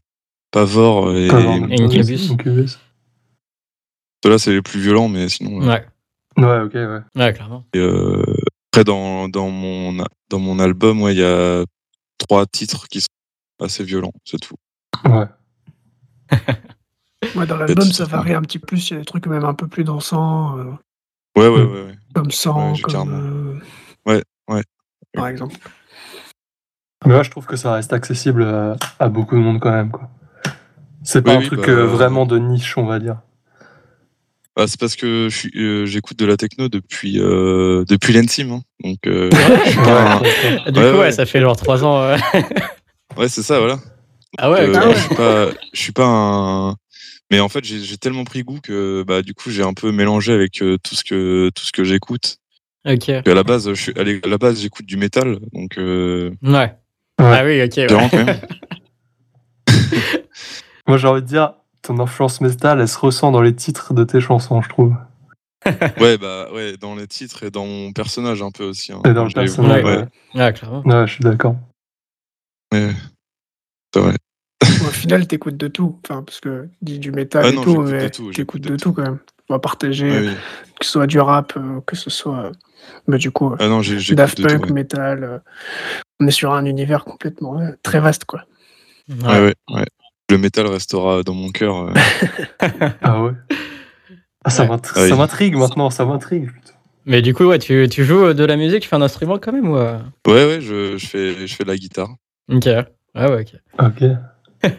Pavor 0.51 1.13
et, 1.15 1.27
Pas 1.27 1.39
vraiment. 1.39 1.67
Et 1.67 1.81
Incubus. 1.83 2.31
Incubus. 2.31 2.79
ceux-là, 4.23 4.37
c'est 4.39 4.53
les 4.53 4.61
plus 4.63 4.79
violents, 4.79 5.09
mais 5.09 5.27
sinon. 5.29 5.59
ouais. 5.59 5.67
Ouais, 5.67 5.85
Ouais, 6.45 6.61
ok, 6.61 6.73
ouais. 6.73 6.99
ouais, 7.15 7.33
clairement. 7.33 7.65
Et, 7.73 7.79
euh, 7.79 8.23
après, 8.71 8.83
dans, 8.83 9.27
dans, 9.29 9.49
mon, 9.49 10.03
dans 10.29 10.39
mon 10.39 10.59
album, 10.59 11.01
ouais, 11.01 11.13
il 11.15 11.19
y 11.19 11.23
a 11.23 11.63
trois 12.17 12.45
titres 12.45 12.87
qui 12.87 13.01
sont 13.01 13.07
assez 13.61 13.83
violents, 13.83 14.13
c'est 14.25 14.39
tout. 14.39 14.55
Ouais. 15.05 15.25
Ouais, 17.35 17.47
dans 17.47 17.57
l'album, 17.57 17.91
ça 17.91 18.05
varie 18.05 18.33
un 18.35 18.41
petit 18.43 18.59
plus. 18.59 18.89
Il 18.89 18.93
y 18.93 18.95
a 18.95 18.99
des 18.99 19.05
trucs 19.05 19.25
même 19.25 19.43
un 19.43 19.55
peu 19.55 19.67
plus 19.67 19.83
dansants, 19.83 20.57
euh, 20.59 20.65
Ouais, 21.35 21.47
ouais, 21.47 21.63
ouais. 21.63 21.83
ouais. 21.85 21.95
comme 22.13 22.29
Sang, 22.31 22.73
Ouais, 22.73 22.81
comme. 22.81 23.09
euh, 23.11 23.59
Ouais, 24.11 24.23
ouais. 24.49 24.63
Par 25.13 25.27
exemple. 25.27 25.55
Mais 27.05 27.15
ouais, 27.15 27.23
je 27.23 27.31
trouve 27.31 27.45
que 27.47 27.55
ça 27.55 27.73
reste 27.73 27.91
accessible 27.93 28.43
à, 28.43 28.75
à 28.99 29.09
beaucoup 29.09 29.35
de 29.35 29.41
monde 29.41 29.59
quand 29.59 29.71
même. 29.71 29.89
quoi. 29.91 30.09
C'est 31.03 31.23
pas 31.23 31.31
Oui, 31.31 31.37
un 31.37 31.39
oui, 31.39 31.45
truc 31.47 31.59
bah, 31.61 31.69
euh, 31.71 31.85
vraiment 31.87 32.25
de 32.27 32.37
niche, 32.37 32.77
on 32.77 32.85
va 32.85 32.99
dire. 32.99 33.19
Bah, 34.57 34.65
c'est 34.67 34.79
parce 34.79 34.95
que 34.95 35.29
euh, 35.55 35.85
j'écoute 35.85 36.17
de 36.17 36.25
la 36.25 36.35
techno 36.35 36.67
depuis, 36.67 37.19
euh, 37.19 37.85
depuis 37.87 38.11
l'Ensim. 38.11 38.49
Hein. 38.51 38.61
Donc, 38.83 38.97
euh, 39.05 39.29
pas 39.29 40.19
Ah, 40.19 40.21
Du 40.71 40.79
Ouais, 40.79 40.85
coup, 40.91 40.97
ouais, 40.97 40.99
ouais. 40.99 41.11
ça 41.11 41.27
fait 41.27 41.39
genre 41.39 41.55
3 41.55 41.83
ans. 41.85 42.01
euh. 42.01 42.17
Ouais, 43.17 43.29
c'est 43.29 43.43
ça, 43.43 43.59
voilà. 43.59 43.79
Ah 44.39 44.49
ouais, 44.51 44.61
Euh. 44.67 44.73
Ah. 44.75 44.91
Je 44.93 44.99
suis 44.99 45.15
pas, 45.15 45.49
je 45.73 45.79
suis 45.81 45.91
pas 45.91 46.05
un. 46.05 46.75
Mais 47.31 47.39
en 47.39 47.49
fait, 47.49 47.63
j'ai 47.63 47.97
tellement 47.97 48.23
pris 48.23 48.43
goût 48.43 48.59
que 48.61 49.03
bah 49.05 49.21
du 49.21 49.33
coup 49.33 49.49
j'ai 49.51 49.61
un 49.63 49.73
peu 49.73 49.91
mélangé 49.91 50.31
avec 50.33 50.61
euh, 50.61 50.77
tout 50.83 50.95
ce 50.95 51.03
que 51.03 51.49
tout 51.53 51.63
ce 51.65 51.71
que 51.71 51.83
j'écoute. 51.83 52.37
Ok. 52.87 53.09
À 53.09 53.21
la 53.25 53.43
base, 53.43 53.67
je 53.73 53.81
suis 53.81 53.93
à 53.99 54.03
la- 54.27 54.37
base 54.37 54.61
j'écoute 54.61 54.85
du 54.85 54.97
métal, 54.97 55.37
donc 55.53 55.77
euh, 55.77 56.31
Ouais. 56.41 56.73
Ah 57.19 57.43
oui, 57.43 57.61
ok. 57.61 57.87
quand 57.89 58.13
même. 58.13 58.39
Moi, 60.87 60.97
j'ai 60.97 61.07
envie 61.07 61.21
de 61.21 61.27
dire, 61.27 61.53
ton 61.87 61.99
influence 61.99 62.41
métal, 62.41 62.81
elle 62.81 62.87
se 62.87 62.99
ressent 62.99 63.31
dans 63.31 63.41
les 63.41 63.55
titres 63.55 63.93
de 63.93 64.03
tes 64.03 64.19
chansons, 64.19 64.61
je 64.61 64.69
trouve. 64.69 64.93
ouais, 65.99 66.17
bah 66.17 66.49
ouais, 66.53 66.77
dans 66.77 66.95
les 66.95 67.07
titres 67.07 67.43
et 67.43 67.51
dans 67.51 67.65
mon 67.65 67.91
personnage 67.93 68.41
un 68.41 68.51
peu 68.51 68.63
aussi. 68.65 68.91
hein. 68.93 69.01
Et 69.05 69.13
dans 69.13 69.25
le 69.25 69.31
personnage, 69.31 69.83
ouais, 69.83 69.97
ouais. 69.97 70.07
Ouais, 70.35 70.53
clairement. 70.53 70.81
Ouais, 70.85 71.07
je 71.07 71.13
suis 71.13 71.23
d'accord. 71.23 71.55
C'est 72.73 73.99
vrai. 73.99 74.13
Au 74.63 74.91
final, 74.91 75.27
t'écoutes 75.27 75.57
de 75.57 75.67
tout. 75.67 75.99
Enfin, 76.03 76.23
parce 76.23 76.39
que 76.39 76.67
dis 76.81 76.99
du 76.99 77.11
métal 77.11 77.43
Ah 77.45 77.49
et 77.49 77.53
non, 77.53 77.63
tout, 77.63 77.81
mais 77.81 78.09
t'écoutes 78.09 78.61
de 78.61 78.69
de 78.71 78.75
tout 78.75 78.93
quand 78.93 79.03
même. 79.03 79.19
On 79.49 79.53
va 79.53 79.59
partager, 79.59 80.09
Ouais, 80.11 80.27
oui. 80.27 80.35
que 80.79 80.85
ce 80.85 80.91
soit 80.91 81.07
du 81.07 81.19
rap, 81.19 81.53
euh, 81.55 81.79
que 81.85 81.95
ce 81.95 82.09
soit. 82.09 82.51
Bah, 83.07 83.17
du 83.17 83.31
coup, 83.31 83.51
euh, 83.53 83.57
Ah 83.59 83.67
non, 83.69 83.81
Daft 84.11 84.37
tout. 84.37 84.43
Punk, 84.47 84.65
Ouais. 84.65 84.71
métal. 84.73 85.23
euh, 85.23 85.39
on 86.19 86.27
est 86.27 86.31
sur 86.31 86.53
un 86.53 86.65
univers 86.65 87.05
complètement 87.05 87.59
très 87.83 87.99
vaste, 87.99 88.25
quoi. 88.25 88.43
Ouais. 89.09 89.15
Ouais, 89.25 89.39
ouais, 89.39 89.55
ouais. 89.75 89.85
Le 90.29 90.37
métal 90.37 90.67
restera 90.67 91.23
dans 91.23 91.33
mon 91.33 91.49
cœur. 91.51 91.77
euh. 91.89 91.93
Ah 93.01 93.23
ouais. 93.23 93.31
Ah, 94.43 94.49
ça 94.49 94.63
Ouais. 94.63 94.69
m'int- 94.69 94.81
Ah 94.95 95.03
oui. 95.03 95.09
ça 95.09 95.15
m'intrigue 95.15 95.55
maintenant, 95.55 95.89
ça 95.89 96.05
m'intrigue. 96.05 96.49
Mais 97.05 97.21
du 97.21 97.33
coup, 97.33 97.45
ouais, 97.45 97.59
tu, 97.59 97.87
tu 97.89 98.03
joues 98.03 98.33
de 98.33 98.43
la 98.43 98.57
musique, 98.57 98.81
tu 98.81 98.89
fais 98.89 98.95
un 98.97 99.01
instrument 99.01 99.39
quand 99.39 99.53
même 99.53 99.69
ou 99.69 99.77
euh? 99.77 99.99
Ouais, 100.27 100.45
ouais, 100.45 100.61
je, 100.61 100.97
je 100.97 101.05
fais 101.07 101.47
je 101.47 101.55
fais 101.55 101.63
de 101.63 101.69
la 101.69 101.77
guitare. 101.77 102.09
Ok. 102.49 102.65
Ouais, 102.65 102.85
ouais, 103.15 103.41
ok. 103.41 103.55
Ok. 103.79 104.03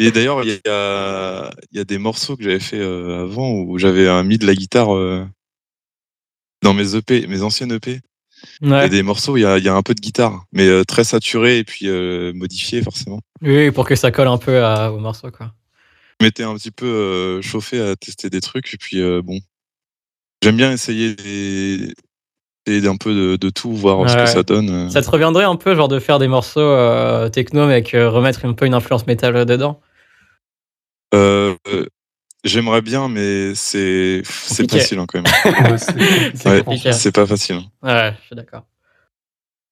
Et 0.00 0.10
d'ailleurs, 0.12 0.42
il 0.44 0.50
y 0.50 0.68
a, 0.68 1.50
il 1.72 1.78
y 1.78 1.80
a 1.80 1.84
des 1.84 1.98
morceaux 1.98 2.36
que 2.36 2.44
j'avais 2.44 2.60
fait 2.60 2.78
euh, 2.78 3.22
avant 3.24 3.50
où 3.50 3.78
j'avais 3.78 4.06
euh, 4.06 4.22
mis 4.22 4.38
de 4.38 4.46
la 4.46 4.54
guitare 4.54 4.94
euh, 4.94 5.26
dans 6.62 6.72
mes 6.74 6.94
EP, 6.94 7.26
mes 7.26 7.42
anciennes 7.42 7.72
EP. 7.72 8.00
Il 8.60 8.68
y 8.68 8.74
a 8.74 8.88
des 8.88 9.02
morceaux 9.02 9.36
il 9.36 9.42
y 9.42 9.44
a, 9.44 9.58
il 9.58 9.64
y 9.64 9.68
a 9.68 9.74
un 9.74 9.82
peu 9.82 9.94
de 9.94 10.00
guitare, 10.00 10.44
mais 10.52 10.66
euh, 10.66 10.84
très 10.84 11.04
saturé 11.04 11.58
et 11.58 11.64
puis 11.64 11.88
euh, 11.88 12.32
modifié 12.34 12.82
forcément. 12.82 13.20
Oui, 13.42 13.70
pour 13.70 13.86
que 13.86 13.94
ça 13.96 14.10
colle 14.10 14.28
un 14.28 14.38
peu 14.38 14.64
à- 14.64 14.92
au 14.92 14.98
morceau, 14.98 15.30
quoi. 15.30 15.52
Je 16.20 16.26
m'étais 16.26 16.42
un 16.42 16.54
petit 16.54 16.72
peu 16.72 16.86
euh, 16.86 17.42
chauffé 17.42 17.80
à 17.80 17.94
tester 17.94 18.28
des 18.30 18.40
trucs 18.40 18.74
et 18.74 18.76
puis 18.76 19.00
bon, 19.22 19.38
j'aime 20.42 20.56
bien 20.56 20.72
essayer 20.72 21.14
des, 21.14 21.94
essayer 22.68 22.88
un 22.88 22.96
peu 22.96 23.14
de, 23.14 23.36
de 23.36 23.50
tout, 23.50 23.72
voir 23.72 24.08
ce 24.08 24.16
que 24.16 24.26
ça 24.26 24.42
donne. 24.42 24.90
Ça 24.90 25.02
te 25.02 25.10
reviendrait 25.10 25.44
un 25.44 25.56
peu, 25.56 25.74
genre, 25.74 25.88
de 25.88 25.98
faire 25.98 26.18
des 26.18 26.28
morceaux 26.28 26.60
euh, 26.60 27.28
techno, 27.28 27.66
mais 27.66 27.74
avec 27.74 27.94
euh, 27.94 28.10
remettre 28.10 28.44
un 28.44 28.52
peu 28.52 28.66
une 28.66 28.74
influence 28.74 29.06
métal 29.06 29.44
dedans? 29.44 29.80
Euh, 31.14 31.54
J'aimerais 32.48 32.80
bien, 32.82 33.08
mais 33.08 33.54
c'est 33.54 34.22
c'est 34.24 34.70
facile 34.70 34.98
hein, 34.98 35.06
quand 35.06 35.20
même. 35.22 35.32
Ouais, 35.70 36.92
c'est 36.92 37.12
pas 37.12 37.26
facile. 37.26 37.60
Ouais, 37.82 38.14
je 38.20 38.26
suis 38.26 38.36
d'accord. 38.36 38.64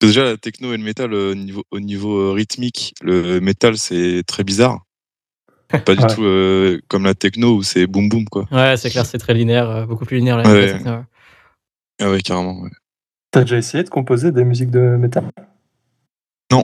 Déjà, 0.00 0.24
la 0.24 0.36
techno 0.36 0.74
et 0.74 0.76
le 0.76 0.82
métal, 0.84 1.14
au 1.14 1.34
niveau, 1.34 1.64
au 1.70 1.80
niveau 1.80 2.18
euh, 2.18 2.32
rythmique, 2.32 2.94
le 3.00 3.40
métal, 3.40 3.78
c'est 3.78 4.22
très 4.26 4.44
bizarre. 4.44 4.84
Pas 5.86 5.94
du 5.94 6.02
Ouais. 6.04 6.14
tout 6.14 6.22
euh, 6.24 6.80
comme 6.88 7.04
la 7.04 7.14
techno 7.14 7.56
où 7.56 7.62
c'est 7.62 7.86
boum 7.86 8.08
boum, 8.10 8.26
quoi. 8.26 8.46
Ouais, 8.52 8.76
c'est 8.76 8.90
clair, 8.90 9.06
c'est 9.06 9.16
très 9.18 9.32
linéaire, 9.32 9.70
euh, 9.70 9.86
beaucoup 9.86 10.04
plus 10.04 10.18
linéaire. 10.18 10.36
la 10.36 10.52
Ouais. 10.52 10.72
techno, 10.74 10.90
ouais. 10.92 11.02
Ah 12.02 12.10
ouais, 12.10 12.20
carrément. 12.20 12.60
ouais. 12.60 12.70
T'as 13.30 13.40
déjà 13.40 13.56
essayé 13.56 13.82
de 13.84 13.88
composer 13.88 14.32
des 14.32 14.44
musiques 14.44 14.70
de 14.70 14.80
métal? 14.80 15.30
Non. 16.52 16.62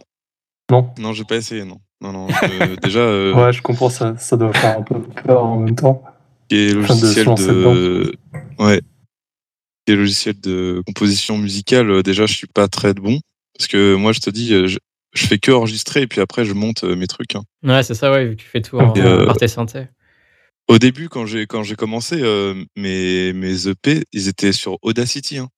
Non? 0.70 0.92
Non, 0.98 1.12
j'ai 1.14 1.24
pas 1.24 1.36
essayé, 1.36 1.64
non. 1.64 1.80
Non, 2.02 2.12
non. 2.12 2.26
déjà, 2.82 3.00
euh, 3.00 3.32
Ouais, 3.34 3.52
je 3.52 3.62
comprends, 3.62 3.88
ça, 3.88 4.16
ça 4.18 4.36
doit 4.36 4.52
faire 4.52 4.78
un 4.78 4.82
peu 4.82 5.00
peur 5.24 5.44
en 5.44 5.58
même 5.60 5.74
temps. 5.76 6.02
qui 6.48 6.56
est 6.56 6.76
Enfin, 6.76 6.94
de 6.96 7.00
se 7.00 7.20
logiciel 7.22 7.54
de. 7.54 8.14
Ouais. 8.58 8.80
Qui 9.86 9.92
est 9.92 9.96
logiciel 9.96 10.38
de 10.40 10.82
composition 10.86 11.38
musicale, 11.38 11.90
euh, 11.90 12.02
déjà, 12.02 12.26
je 12.26 12.34
suis 12.34 12.46
pas 12.46 12.68
très 12.68 12.92
bon. 12.94 13.20
Parce 13.56 13.68
que 13.68 13.94
moi, 13.94 14.12
je 14.12 14.20
te 14.20 14.30
dis, 14.30 14.52
euh, 14.52 14.66
je, 14.66 14.78
je 15.14 15.26
fais 15.26 15.38
que 15.38 15.52
enregistrer 15.52 16.02
et 16.02 16.06
puis 16.06 16.20
après, 16.20 16.44
je 16.44 16.52
monte 16.54 16.84
mes 16.84 17.06
trucs. 17.06 17.34
hein. 17.36 17.42
Ouais, 17.62 17.82
c'est 17.82 17.94
ça, 17.94 18.10
ouais, 18.12 18.26
vu 18.26 18.36
que 18.36 18.42
tu 18.42 18.48
fais 18.48 18.60
tout 18.62 18.78
en, 18.78 18.94
Et, 18.94 19.00
euh, 19.00 19.26
par 19.26 19.36
tes 19.36 19.48
synthés. 19.48 19.86
Au 20.68 20.78
début, 20.78 21.08
quand 21.08 21.26
j'ai 21.26 21.46
quand 21.46 21.62
j'ai 21.64 21.74
commencé, 21.74 22.16
euh, 22.22 22.54
mes, 22.76 23.32
mes 23.32 23.68
EP, 23.68 24.04
ils 24.12 24.28
étaient 24.28 24.52
sur 24.52 24.78
Audacity. 24.82 25.38
hein. 25.38 25.48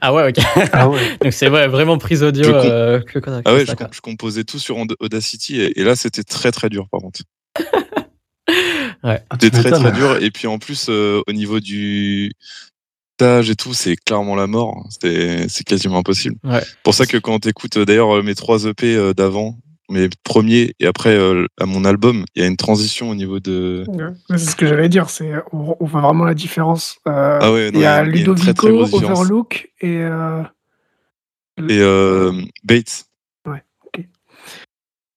Ah 0.00 0.12
ouais, 0.14 0.28
ok. 0.28 0.44
Ah 0.72 0.88
ouais. 0.88 1.16
Donc 1.22 1.32
c'est 1.32 1.48
ouais, 1.48 1.66
vraiment 1.68 1.98
prise 1.98 2.22
audio. 2.22 2.44
Je 2.44 2.50
euh, 2.50 3.00
que, 3.00 3.18
Ah 3.44 3.54
ouais, 3.54 3.66
ça, 3.66 3.74
je, 3.78 3.96
je 3.96 4.00
composais 4.00 4.44
tout 4.44 4.58
sur 4.58 4.76
Aud- 4.78 4.96
Audacity 5.00 5.60
et, 5.60 5.80
et 5.80 5.84
là 5.84 5.96
c'était 5.96 6.22
très 6.24 6.52
très 6.52 6.68
dur 6.68 6.88
par 6.90 7.00
contre. 7.00 7.20
Ah, 9.02 9.18
C'était 9.40 9.50
très 9.62 9.70
très 9.70 9.92
dur 9.92 10.16
et 10.22 10.30
puis 10.30 10.46
en 10.46 10.58
plus 10.58 10.86
euh, 10.88 11.20
au 11.28 11.32
niveau 11.32 11.60
du 11.60 12.32
montage 13.20 13.50
et 13.50 13.56
tout 13.56 13.74
c'est 13.74 13.96
clairement 13.96 14.34
la 14.36 14.46
mort. 14.46 14.84
C'est 15.00 15.48
c'est 15.48 15.64
quasiment 15.64 15.98
impossible. 15.98 16.36
Ouais. 16.44 16.62
Pour 16.82 16.94
ça 16.94 17.06
que 17.06 17.16
quand 17.18 17.38
t'écoutes 17.40 17.76
euh, 17.76 17.84
d'ailleurs 17.84 18.16
euh, 18.16 18.22
mes 18.22 18.34
trois 18.34 18.64
EP 18.64 19.12
d'avant, 19.14 19.58
mes 19.88 20.08
premiers 20.24 20.74
et 20.80 20.86
après 20.86 21.14
euh, 21.16 21.46
à 21.60 21.66
mon 21.66 21.84
album, 21.84 22.24
il 22.34 22.42
y 22.42 22.44
a 22.44 22.48
une 22.48 22.56
transition 22.56 23.10
au 23.10 23.14
niveau 23.14 23.38
de. 23.40 23.84
Ouais, 23.88 24.12
C'est 24.30 24.38
ce 24.50 24.56
que 24.56 24.66
j'allais 24.66 24.88
dire, 24.88 25.10
c'est 25.10 25.32
on, 25.52 25.76
on 25.78 25.84
voit 25.86 26.00
vraiment 26.00 26.24
la 26.24 26.34
différence. 26.34 26.98
Euh, 27.08 27.38
Ah 27.40 27.52
ouais, 27.52 27.70
non, 27.70 27.78
il 27.78 27.82
y 27.82 27.86
a 27.86 28.04
il 28.04 28.16
y 28.16 28.22
a 28.22 28.26
une 28.26 28.34
très, 28.34 28.54
très 28.54 28.68
Ludovico. 28.68 28.96
Overlook 28.98 29.70
et 29.80 29.98
euh, 29.98 30.42
Et 31.68 31.80
euh, 31.80 32.32
Bates. 32.64 33.06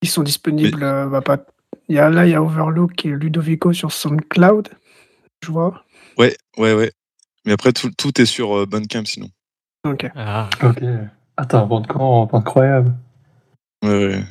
ils 0.01 0.09
sont 0.09 0.23
disponibles. 0.23 0.79
bah, 0.79 1.21
pas... 1.21 1.39
il 1.89 1.95
y 1.95 1.99
a, 1.99 2.09
là, 2.09 2.25
il 2.25 2.31
y 2.31 2.35
a 2.35 2.41
Overlook 2.41 3.05
et 3.05 3.09
Ludovico 3.09 3.73
sur 3.73 3.91
SoundCloud, 3.91 4.69
je 5.43 5.51
vois. 5.51 5.83
Ouais, 6.17 6.37
ouais, 6.57 6.73
ouais. 6.73 6.91
Mais 7.45 7.51
après 7.53 7.73
tout, 7.73 7.89
tout 7.97 8.21
est 8.21 8.25
sur 8.25 8.57
euh, 8.59 8.65
Bandcamp 8.65 9.05
sinon. 9.05 9.29
Ok. 9.85 10.05
Ah. 10.15 10.49
Ok. 10.63 10.83
Un 11.37 11.65
bandcamp 11.65 12.29
incroyable. 12.33 12.93
Ouais, 13.83 14.07
ouais. 14.07 14.23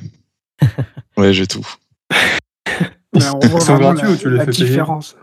Ouais, 1.17 1.33
j'ai 1.33 1.47
tout. 1.47 1.65
Mais 3.13 3.27
on 3.29 3.39
voit 3.39 3.59
Ils 3.59 3.61
sont 3.65 3.75
vraiment 3.75 3.93
la, 3.93 4.09
ou 4.09 4.15
tu 4.17 4.29
les 4.29 4.37
la 4.37 4.45
différence. 4.45 5.15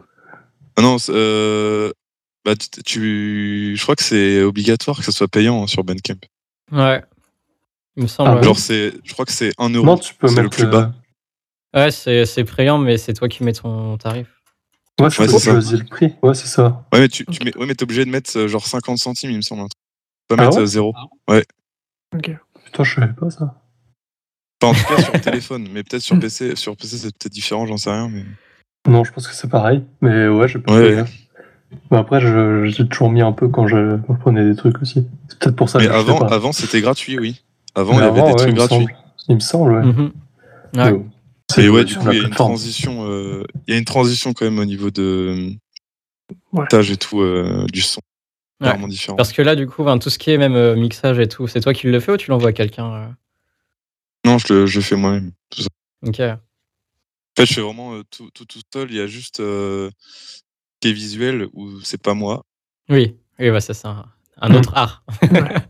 Ah 0.76 0.82
non, 0.82 0.96
euh, 1.10 1.90
bah, 2.44 2.54
tu, 2.56 2.82
tu- 2.82 3.76
je 3.76 3.82
crois 3.82 3.96
que 3.96 4.02
c'est 4.02 4.42
obligatoire 4.42 4.98
que 4.98 5.04
ça 5.04 5.12
soit 5.12 5.28
payant 5.28 5.62
hein, 5.62 5.66
sur 5.66 5.84
Bandcamp. 5.84 6.18
Ouais. 6.72 7.02
Il 7.96 8.02
me 8.02 8.08
semble. 8.08 8.30
Ah 8.30 8.36
ouais. 8.36 8.42
Genre, 8.42 8.58
c'est, 8.58 8.92
je 9.04 9.12
crois 9.12 9.24
que 9.24 9.32
c'est 9.32 9.52
1 9.58 9.70
euro. 9.70 9.86
Non, 9.86 9.96
tu 9.96 10.14
peux 10.14 10.28
c'est 10.28 10.36
le 10.36 10.42
mettre 10.42 10.56
plus 10.56 10.66
bas. 10.66 10.92
euh, 11.74 11.84
Ouais, 11.84 11.90
c'est 11.90 12.26
c'est 12.26 12.44
payant, 12.44 12.78
mais 12.78 12.98
c'est 12.98 13.14
toi 13.14 13.28
qui 13.28 13.42
mets 13.44 13.52
ton 13.52 13.96
tarif. 13.98 14.28
Ouais, 15.00 15.10
je 15.10 15.20
Ouais, 15.20 15.26
peux 15.26 15.32
c'est 15.32 15.38
ça. 15.38 15.50
choisir 15.52 15.78
le 15.78 15.84
prix. 15.84 16.14
Ouais, 16.22 16.34
c'est 16.34 16.46
ça. 16.46 16.84
Ouais, 16.92 17.00
mais 17.00 17.08
tu, 17.08 17.24
tu 17.26 17.44
mets, 17.44 17.56
ouais, 17.56 17.66
mais 17.66 17.74
t'es 17.74 17.82
obligé 17.84 18.04
de 18.04 18.10
mettre 18.10 18.36
euh, 18.36 18.48
genre 18.48 18.66
50 18.66 18.98
centimes, 18.98 19.30
il 19.30 19.36
me 19.36 19.42
semble. 19.42 19.62
un 19.62 19.68
truc. 19.68 19.78
Pas 20.28 20.36
Ah 20.38 20.42
mettre 20.44 20.56
ouais 20.56 20.62
euh, 20.62 20.66
zéro. 20.66 20.94
Ok. 22.14 22.30
Putain, 22.64 22.84
je 22.84 22.94
savais 22.94 23.12
pas 23.12 23.30
ça. 23.30 23.54
Enfin, 24.70 24.80
en 24.80 24.88
tout 24.88 24.94
cas 24.96 25.02
sur 25.02 25.12
le 25.14 25.20
téléphone, 25.30 25.68
mais 25.72 25.82
peut-être 25.82 26.02
sur 26.02 26.18
PC. 26.18 26.56
Sur 26.56 26.76
PC, 26.76 26.96
c'est 26.98 27.16
peut-être 27.16 27.32
différent, 27.32 27.66
j'en 27.66 27.76
sais 27.76 27.90
rien. 27.90 28.08
Mais... 28.08 28.24
Non, 28.88 29.04
je 29.04 29.12
pense 29.12 29.26
que 29.26 29.34
c'est 29.34 29.48
pareil. 29.50 29.82
Mais 30.00 30.28
ouais, 30.28 30.48
je 30.48 30.58
peux 30.58 30.72
Ouais. 30.72 31.04
Mais 31.90 31.96
après, 31.98 32.20
je- 32.20 32.64
j'ai 32.66 32.86
toujours 32.86 33.10
mis 33.10 33.22
un 33.22 33.32
peu 33.32 33.48
quand 33.48 33.66
je, 33.66 33.96
quand 34.06 34.14
je 34.14 34.20
prenais 34.20 34.44
des 34.48 34.54
trucs 34.54 34.80
aussi. 34.80 35.06
C'est 35.28 35.38
peut-être 35.38 35.56
pour 35.56 35.68
ça 35.68 35.78
Mais 35.78 35.86
que 35.86 35.92
avant, 35.92 36.18
pas. 36.20 36.26
avant 36.34 36.52
c'était 36.52 36.80
gratuit, 36.80 37.18
oui. 37.18 37.42
Avant, 37.74 37.92
Mais 37.94 37.98
il 37.98 38.00
y 38.02 38.06
avait 38.06 38.20
avant, 38.20 38.26
des 38.26 38.32
ouais, 38.32 38.36
trucs 38.38 38.48
il 38.50 38.54
me 38.54 38.58
gratuits. 38.58 38.76
semble. 38.86 38.94
Il 39.28 39.34
me 39.34 39.40
semble, 39.40 39.72
ouais. 39.72 39.82
Mhm. 39.82 40.12
Ouais. 40.76 40.92
Mais 40.92 40.98
c'est 41.50 41.64
Et 41.64 41.68
ouais, 41.68 41.84
du 41.84 41.96
coup, 41.96 42.06
il 42.12 42.18
y 42.18 42.20
a 42.20 42.24
une 42.24 42.30
transition. 42.30 43.06
euh, 43.10 43.42
Il 43.66 43.72
y 43.72 43.76
a 43.76 43.78
une 43.78 43.84
transition 43.84 44.32
quand 44.32 44.44
même 44.44 44.58
au 44.58 44.64
niveau 44.64 44.90
de 44.90 45.50
Ouais. 46.52 46.60
montage 46.62 46.90
et 46.90 46.96
tout 46.96 47.20
euh, 47.20 47.66
du 47.72 47.80
son. 47.82 48.00
Ouais. 48.60 48.68
Vraiment 48.70 48.88
différent. 48.88 49.16
Parce 49.16 49.32
que 49.32 49.42
là, 49.42 49.54
du 49.56 49.66
coup, 49.66 49.84
ben, 49.84 49.98
tout 49.98 50.08
ce 50.10 50.18
qui 50.18 50.30
est 50.30 50.38
même 50.38 50.54
euh, 50.54 50.74
mixage 50.76 51.18
et 51.18 51.28
tout, 51.28 51.46
c'est 51.46 51.60
toi 51.60 51.72
qui 51.74 51.86
le 51.88 52.00
fais 52.00 52.12
ou 52.12 52.16
tu 52.16 52.30
l'envoies 52.30 52.50
à 52.50 52.52
quelqu'un 52.52 52.92
euh 52.94 53.06
Non, 54.24 54.38
je 54.38 54.52
le, 54.52 54.66
je 54.66 54.80
fais 54.80 54.96
moi-même. 54.96 55.32
tout 55.50 55.62
ça. 55.62 55.68
Ok. 56.04 56.20
En 56.20 56.38
fait, 57.38 57.46
je 57.46 57.54
fais 57.54 57.60
vraiment 57.60 57.94
euh, 57.94 58.02
tout, 58.10 58.30
tout, 58.32 58.44
tout 58.46 58.60
seul. 58.72 58.90
Il 58.90 58.96
y 58.96 59.00
a 59.00 59.06
juste 59.06 59.40
euh, 59.40 59.90
ce 60.00 60.40
qui 60.80 60.88
est 60.88 60.92
visuel 60.92 61.46
où 61.52 61.80
c'est 61.82 62.00
pas 62.00 62.14
moi. 62.14 62.44
Oui, 62.88 63.16
oui 63.38 63.50
bah, 63.50 63.60
c'est 63.60 63.74
ça. 63.74 63.88
Un, 63.90 64.06
un 64.40 64.48
Mhm. 64.50 64.56
autre 64.56 64.74
art. 64.74 65.04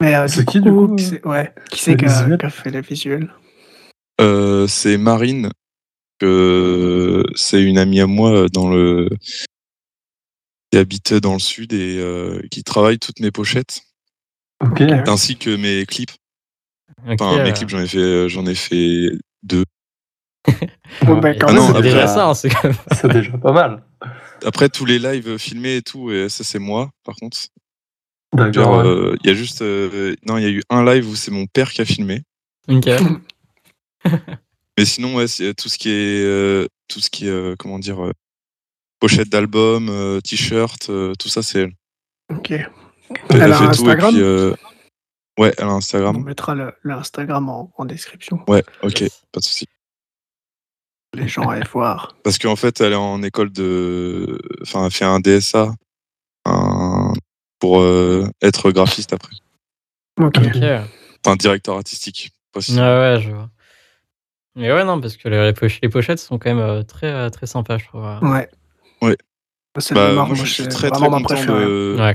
Mais 0.00 0.14
euh, 0.14 0.28
C'est 0.28 0.46
qui, 0.46 0.60
du 0.60 0.70
coup, 0.70 0.96
qui 0.96 1.04
c'est 1.04 1.26
ouais, 1.26 1.54
qui 1.70 1.78
c'est 1.80 1.92
a, 1.92 2.08
visuels 2.08 2.38
qui 2.38 2.46
a 2.46 2.50
fait 2.50 2.70
les 2.70 2.80
visuels 2.80 3.34
Euh, 4.20 4.66
c'est 4.66 4.96
Marine, 4.96 5.50
que 6.18 7.22
c'est 7.34 7.62
une 7.62 7.76
amie 7.78 8.00
à 8.00 8.06
moi 8.06 8.48
dans 8.48 8.70
le 8.70 9.10
qui 10.72 10.78
habite 10.78 11.12
dans 11.14 11.34
le 11.34 11.38
sud 11.38 11.72
et 11.74 11.98
euh, 11.98 12.40
qui 12.50 12.64
travaille 12.64 12.98
toutes 12.98 13.20
mes 13.20 13.30
pochettes 13.30 13.82
Ainsi 14.60 15.36
que 15.36 15.56
mes 15.56 15.86
clips. 15.86 16.12
Enfin, 17.06 17.42
mes 17.42 17.50
euh, 17.50 17.52
clips, 17.52 17.68
j'en 17.70 17.80
ai 17.80 17.86
fait, 17.86 17.98
euh, 17.98 18.28
j'en 18.28 18.46
ai 18.46 18.54
fait 18.54 19.10
deux. 19.42 19.64
Ouais, 21.06 21.20
bah, 21.20 21.34
quand 21.34 21.46
Ah 21.48 21.52
même, 21.52 21.62
non, 21.62 21.74
c'est 21.74 21.82
déjà 21.82 22.06
ça, 22.06 22.34
c'est 22.34 22.50
quand 22.50 22.64
même. 22.64 22.76
C'est 22.92 23.08
déjà 23.08 23.38
pas 23.38 23.52
mal. 23.52 23.82
Après 24.44 24.68
tous 24.68 24.84
les 24.84 24.98
lives 24.98 25.38
filmés 25.38 25.76
et 25.76 25.82
tout, 25.82 26.10
et 26.10 26.28
ça 26.28 26.44
c'est 26.44 26.58
moi. 26.58 26.90
Par 27.04 27.14
contre, 27.16 27.38
D'accord. 28.34 28.78
Ouais. 28.78 28.86
euh, 28.86 29.16
il 29.22 29.28
y 29.28 29.30
a 29.30 29.34
juste, 29.34 29.62
euh, 29.62 30.14
non, 30.26 30.36
il 30.38 30.42
y 30.42 30.46
a 30.46 30.50
eu 30.50 30.62
un 30.68 30.84
live 30.84 31.08
où 31.08 31.14
c'est 31.14 31.30
mon 31.30 31.46
père 31.46 31.70
qui 31.72 31.80
a 31.80 31.84
filmé. 31.84 32.22
Ok. 32.68 32.88
Mais 34.78 34.84
sinon, 34.84 35.14
ouais, 35.16 35.26
c'est 35.28 35.54
tout 35.54 35.68
ce 35.68 35.78
qui 35.78 35.90
est, 35.90 36.24
euh, 36.24 36.66
tout 36.88 37.00
ce 37.00 37.10
qui 37.10 37.26
est, 37.26 37.30
euh, 37.30 37.54
comment 37.58 37.78
dire, 37.78 38.04
euh, 38.04 38.12
pochette 38.98 39.28
d'album, 39.28 39.88
euh, 39.88 40.20
t-shirt, 40.20 40.90
euh, 40.90 41.12
tout 41.18 41.28
ça, 41.28 41.42
c'est 41.42 41.60
elle. 41.60 41.72
Ok. 42.30 42.52
Elle, 43.30 43.42
a 43.42 43.46
fait 43.46 43.52
un 43.52 43.58
tout, 43.58 43.64
et 43.64 43.68
Instagram 43.68 44.12
puis, 44.14 44.22
euh, 44.22 44.54
ouais, 45.38 45.52
elle 45.58 45.64
a 45.64 45.68
un 45.68 45.74
On 45.74 45.76
Instagram. 45.78 46.22
mettra 46.24 46.54
le, 46.54 46.72
le 46.82 46.94
Instagram 46.94 47.48
en, 47.48 47.72
en 47.76 47.84
description. 47.84 48.42
Ouais, 48.48 48.62
ok, 48.82 49.04
pas 49.32 49.40
de 49.40 49.44
souci. 49.44 49.66
Les 51.14 51.26
gens 51.28 51.48
aillent 51.48 51.62
voir. 51.72 52.16
Parce 52.22 52.38
qu'en 52.38 52.56
fait, 52.56 52.80
elle 52.80 52.92
est 52.92 52.96
en 52.96 53.22
école 53.22 53.50
de, 53.50 54.38
enfin, 54.62 54.84
elle 54.86 54.90
fait 54.92 55.04
un 55.04 55.20
DSA, 55.20 55.72
un- 56.46 57.12
pour 57.58 57.80
euh, 57.80 58.26
être 58.42 58.70
graphiste 58.70 59.12
après. 59.12 59.34
Ok. 60.20 60.36
Ok. 60.38 60.54
Ouais, 60.54 60.80
Enfin, 61.24 61.36
directeur 61.36 61.76
artistique. 61.76 62.30
Pas 62.52 62.60
si- 62.62 62.74
ouais, 62.78 63.18
je 63.22 63.30
vois. 63.30 63.50
Mais 64.56 64.72
ouais, 64.72 64.84
non, 64.84 65.00
parce 65.00 65.16
que 65.16 65.28
les, 65.28 65.44
les 65.46 65.52
poch- 65.52 65.78
les 65.82 65.88
pochettes 65.88 66.18
sont 66.18 66.38
quand 66.38 66.50
même 66.54 66.58
euh, 66.58 66.82
très, 66.82 67.30
très 67.30 67.46
sympas, 67.46 67.78
je 67.78 67.84
trouve. 67.86 68.02
Ouais. 68.22 68.48
Ouais. 69.02 69.16
Bah, 69.92 70.12
moi, 70.12 70.34
je 70.34 70.44
suis 70.44 70.66
très, 70.68 70.90
très 70.90 71.08
content 71.08 71.44
de. 71.44 71.96
Ouais, 71.98 72.14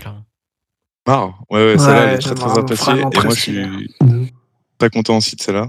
clairement. 1.05 1.27
Mar, 1.27 1.43
ouais, 1.49 1.65
ouais, 1.73 1.77
celle-là, 1.77 2.03
elle 2.07 2.13
est 2.15 2.17
très, 2.19 2.35
très 2.35 2.57
appréciée. 2.59 2.93
Et 2.93 3.01
moi, 3.23 3.33
je 3.35 3.39
suis 3.39 3.53
De- 3.53 4.25
très 4.77 4.89
content 4.89 5.17
aussi 5.17 5.35
de 5.35 5.41
celle-là. 5.41 5.67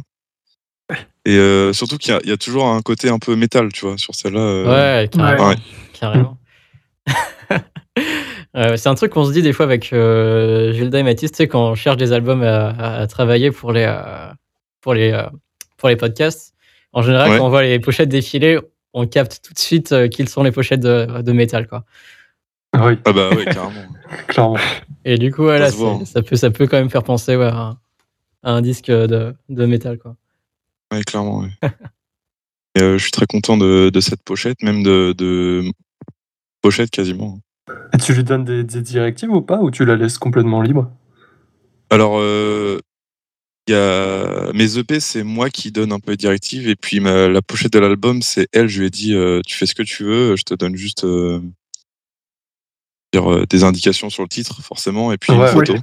Et 1.24 1.36
euh, 1.36 1.72
surtout 1.72 1.98
qu'il 1.98 2.12
y, 2.12 2.16
a- 2.16 2.20
il 2.22 2.30
y 2.30 2.32
a 2.32 2.36
toujours 2.36 2.66
un 2.68 2.80
côté 2.82 3.08
un 3.08 3.18
peu 3.18 3.34
métal, 3.36 3.72
tu 3.72 3.84
vois, 3.86 3.98
sur 3.98 4.14
celle-là. 4.14 4.40
euh. 4.40 5.02
Ouais, 5.02 5.08
carrément. 5.08 5.48
Ouais. 5.48 5.56
carrément. 5.98 6.38
Euh, 8.56 8.78
c'est 8.78 8.88
un 8.88 8.94
truc 8.94 9.12
qu'on 9.12 9.26
se 9.26 9.32
dit 9.32 9.42
des 9.42 9.52
fois 9.52 9.66
avec 9.66 9.92
euh, 9.92 10.72
Gilda 10.72 10.98
et 11.00 11.02
Mathis, 11.02 11.30
tu 11.30 11.36
sais, 11.36 11.46
quand 11.48 11.72
on 11.72 11.74
cherche 11.74 11.98
des 11.98 12.12
albums 12.14 12.42
à, 12.42 13.06
travailler 13.06 13.50
pour 13.50 13.70
les, 13.70 13.84
pour, 14.80 14.94
les, 14.94 15.22
pour 15.76 15.90
les 15.90 15.96
podcasts. 15.96 16.54
En 16.94 17.02
général, 17.02 17.30
Ouais. 17.32 17.38
quand 17.38 17.44
on 17.44 17.50
voit 17.50 17.62
les 17.62 17.78
pochettes 17.80 18.08
défiler, 18.08 18.58
on 18.94 19.06
capte 19.06 19.42
tout 19.46 19.52
de 19.52 19.58
suite 19.58 19.92
euh, 19.92 20.08
qu'ils 20.08 20.30
sont 20.30 20.42
les 20.42 20.52
pochettes 20.52 20.80
de, 20.80 21.20
de 21.20 21.32
métal, 21.32 21.66
quoi. 21.66 21.84
Ah 22.72 22.86
oui, 22.86 22.98
Ah 23.04 23.12
bah 23.12 23.30
carrément. 23.46 23.86
clairement. 24.28 24.56
Et 25.04 25.18
du 25.18 25.32
coup, 25.32 25.44
ouais, 25.44 25.58
là, 25.58 25.70
se 25.70 25.76
voit, 25.76 25.96
c'est- 25.96 26.02
hein. 26.02 26.04
ça, 26.06 26.22
peut, 26.22 26.36
ça 26.36 26.50
peut 26.50 26.66
quand 26.66 26.76
même 26.78 26.90
faire 26.90 27.02
penser 27.04 27.36
ouais, 27.36 27.46
à, 27.46 27.76
à 28.42 28.50
un 28.52 28.60
disque 28.60 28.90
de, 28.90 29.34
de 29.48 29.66
métal, 29.66 29.98
quoi. 29.98 30.16
Ouais, 30.92 31.02
clairement, 31.02 31.40
ouais. 31.40 31.70
Et, 32.78 32.82
euh, 32.82 32.98
je 32.98 33.02
suis 33.02 33.10
très 33.12 33.26
content 33.26 33.56
de, 33.56 33.90
de 33.90 34.00
cette 34.00 34.22
pochette, 34.22 34.62
même 34.62 34.82
de, 34.82 35.14
de 35.16 35.64
pochette 36.60 36.90
quasiment. 36.90 37.40
Et 37.94 37.98
tu 37.98 38.12
lui 38.12 38.22
donnes 38.24 38.44
des, 38.44 38.62
des 38.64 38.82
directives 38.82 39.30
ou 39.32 39.40
pas 39.42 39.58
Ou 39.60 39.70
tu 39.70 39.84
la 39.84 39.96
laisses 39.96 40.18
complètement 40.18 40.60
libre? 40.62 40.90
Alors, 41.90 42.18
euh, 42.18 42.78
il 43.66 43.72
y 43.72 43.74
a 43.76 44.52
mes 44.52 44.78
EP, 44.78 45.00
c'est 45.00 45.22
moi 45.24 45.50
qui 45.50 45.72
donne 45.72 45.92
un 45.92 45.98
peu 46.00 46.12
les 46.12 46.16
directives, 46.16 46.68
et 46.68 46.76
puis 46.76 47.00
ma- 47.00 47.28
la 47.28 47.42
pochette 47.42 47.72
de 47.72 47.78
l'album, 47.78 48.22
c'est 48.22 48.46
elle. 48.52 48.68
Je 48.68 48.80
lui 48.80 48.86
ai 48.86 48.90
dit, 48.90 49.14
euh, 49.14 49.40
tu 49.46 49.56
fais 49.56 49.66
ce 49.66 49.74
que 49.74 49.82
tu 49.82 50.04
veux, 50.04 50.36
je 50.36 50.42
te 50.44 50.54
donne 50.54 50.76
juste 50.76 51.04
euh, 51.04 51.40
dire, 53.20 53.30
euh, 53.32 53.46
des 53.46 53.64
indications 53.64 54.10
sur 54.10 54.22
le 54.22 54.28
titre, 54.28 54.60
forcément, 54.62 55.12
et 55.12 55.18
puis 55.18 55.32
Ouais, 55.32 55.38
une 55.46 55.46
photo. 55.52 55.72
ouais. 55.74 55.80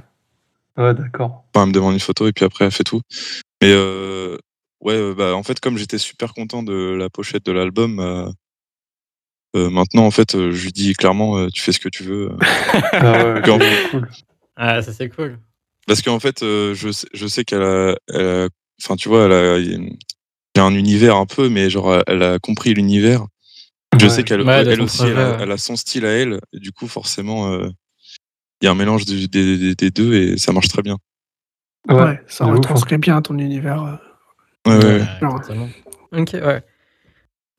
Ouais, 0.76 0.94
d'accord. 0.94 1.44
Enfin, 1.54 1.62
elle 1.64 1.68
me 1.68 1.72
demande 1.74 1.94
une 1.94 2.00
photo, 2.00 2.26
et 2.26 2.32
puis 2.32 2.44
après, 2.44 2.64
elle 2.64 2.70
fait 2.72 2.84
tout. 2.84 3.00
Mais 3.62 3.70
euh, 3.72 4.36
ouais, 4.80 4.94
euh, 4.94 5.14
bah, 5.14 5.34
en 5.36 5.42
fait, 5.42 5.60
comme 5.60 5.76
j'étais 5.78 5.98
super 5.98 6.34
content 6.34 6.62
de 6.62 6.94
la 6.98 7.08
pochette 7.10 7.44
de 7.46 7.52
l'album, 7.52 8.00
euh, 8.00 8.28
euh, 9.56 9.70
maintenant, 9.70 10.04
en 10.04 10.10
fait, 10.10 10.34
euh, 10.34 10.50
je 10.52 10.64
lui 10.64 10.72
dis 10.72 10.94
clairement, 10.94 11.38
euh, 11.38 11.48
tu 11.48 11.60
fais 11.62 11.72
ce 11.72 11.78
que 11.80 11.88
tu 11.88 12.02
veux. 12.02 12.30
Ah 12.92 13.34
ouais, 13.34 13.42
Quand- 13.44 13.56
ok, 13.56 13.90
cool. 13.90 14.10
Ah, 14.56 14.82
ça, 14.82 14.92
c'est 14.92 15.08
cool. 15.08 15.38
Parce 15.86 16.02
qu'en 16.02 16.18
fait, 16.20 16.42
euh, 16.42 16.74
je, 16.74 16.90
sais- 16.90 17.06
je 17.12 17.26
sais 17.26 17.44
qu'elle 17.44 17.62
a, 17.62 17.96
elle 18.08 18.26
a- 18.26 18.48
Enfin, 18.82 18.96
tu 18.96 19.08
vois, 19.08 19.26
elle 19.26 19.32
a, 19.32 19.58
il 19.58 19.96
y 20.56 20.60
a 20.60 20.64
un 20.64 20.74
univers 20.74 21.14
un 21.16 21.26
peu, 21.26 21.48
mais 21.48 21.70
genre, 21.70 22.02
elle 22.08 22.22
a 22.24 22.40
compris 22.40 22.74
l'univers. 22.74 23.24
Je 23.98 24.04
Ouais. 24.04 24.10
sais 24.10 24.22
qu'elle 24.24 24.42
Ouais, 24.42 24.64
elle 24.66 24.80
aussi, 24.82 25.02
elle, 25.04 25.18
a, 25.18 25.30
ouais. 25.30 25.36
elle 25.40 25.52
a 25.52 25.56
son 25.58 25.76
style 25.76 26.04
à 26.06 26.10
elle. 26.10 26.40
Et 26.52 26.58
du 26.58 26.72
coup, 26.72 26.86
forcément, 26.86 27.52
euh, 27.52 27.68
il 28.60 28.64
y 28.64 28.68
a 28.68 28.70
un 28.70 28.74
mélange 28.74 29.04
des, 29.04 29.28
des- 29.28 29.74
des 29.74 29.90
deux 29.90 30.14
et 30.14 30.36
ça 30.38 30.52
marche 30.52 30.68
très 30.68 30.82
bien. 30.82 30.96
Ouais, 31.88 31.94
Ouais, 31.96 32.22
ça 32.28 32.44
hein. 32.44 32.52
retranscrit 32.54 32.98
bien 32.98 33.20
ton 33.22 33.38
univers. 33.38 33.82
euh. 33.82 33.96
Ouais, 34.70 34.76
ouais, 34.78 34.84
ouais. 34.84 35.00
Ouais, 35.22 35.40
totalement. 35.40 35.68
Ok, 36.12 36.30
ouais. 36.34 36.62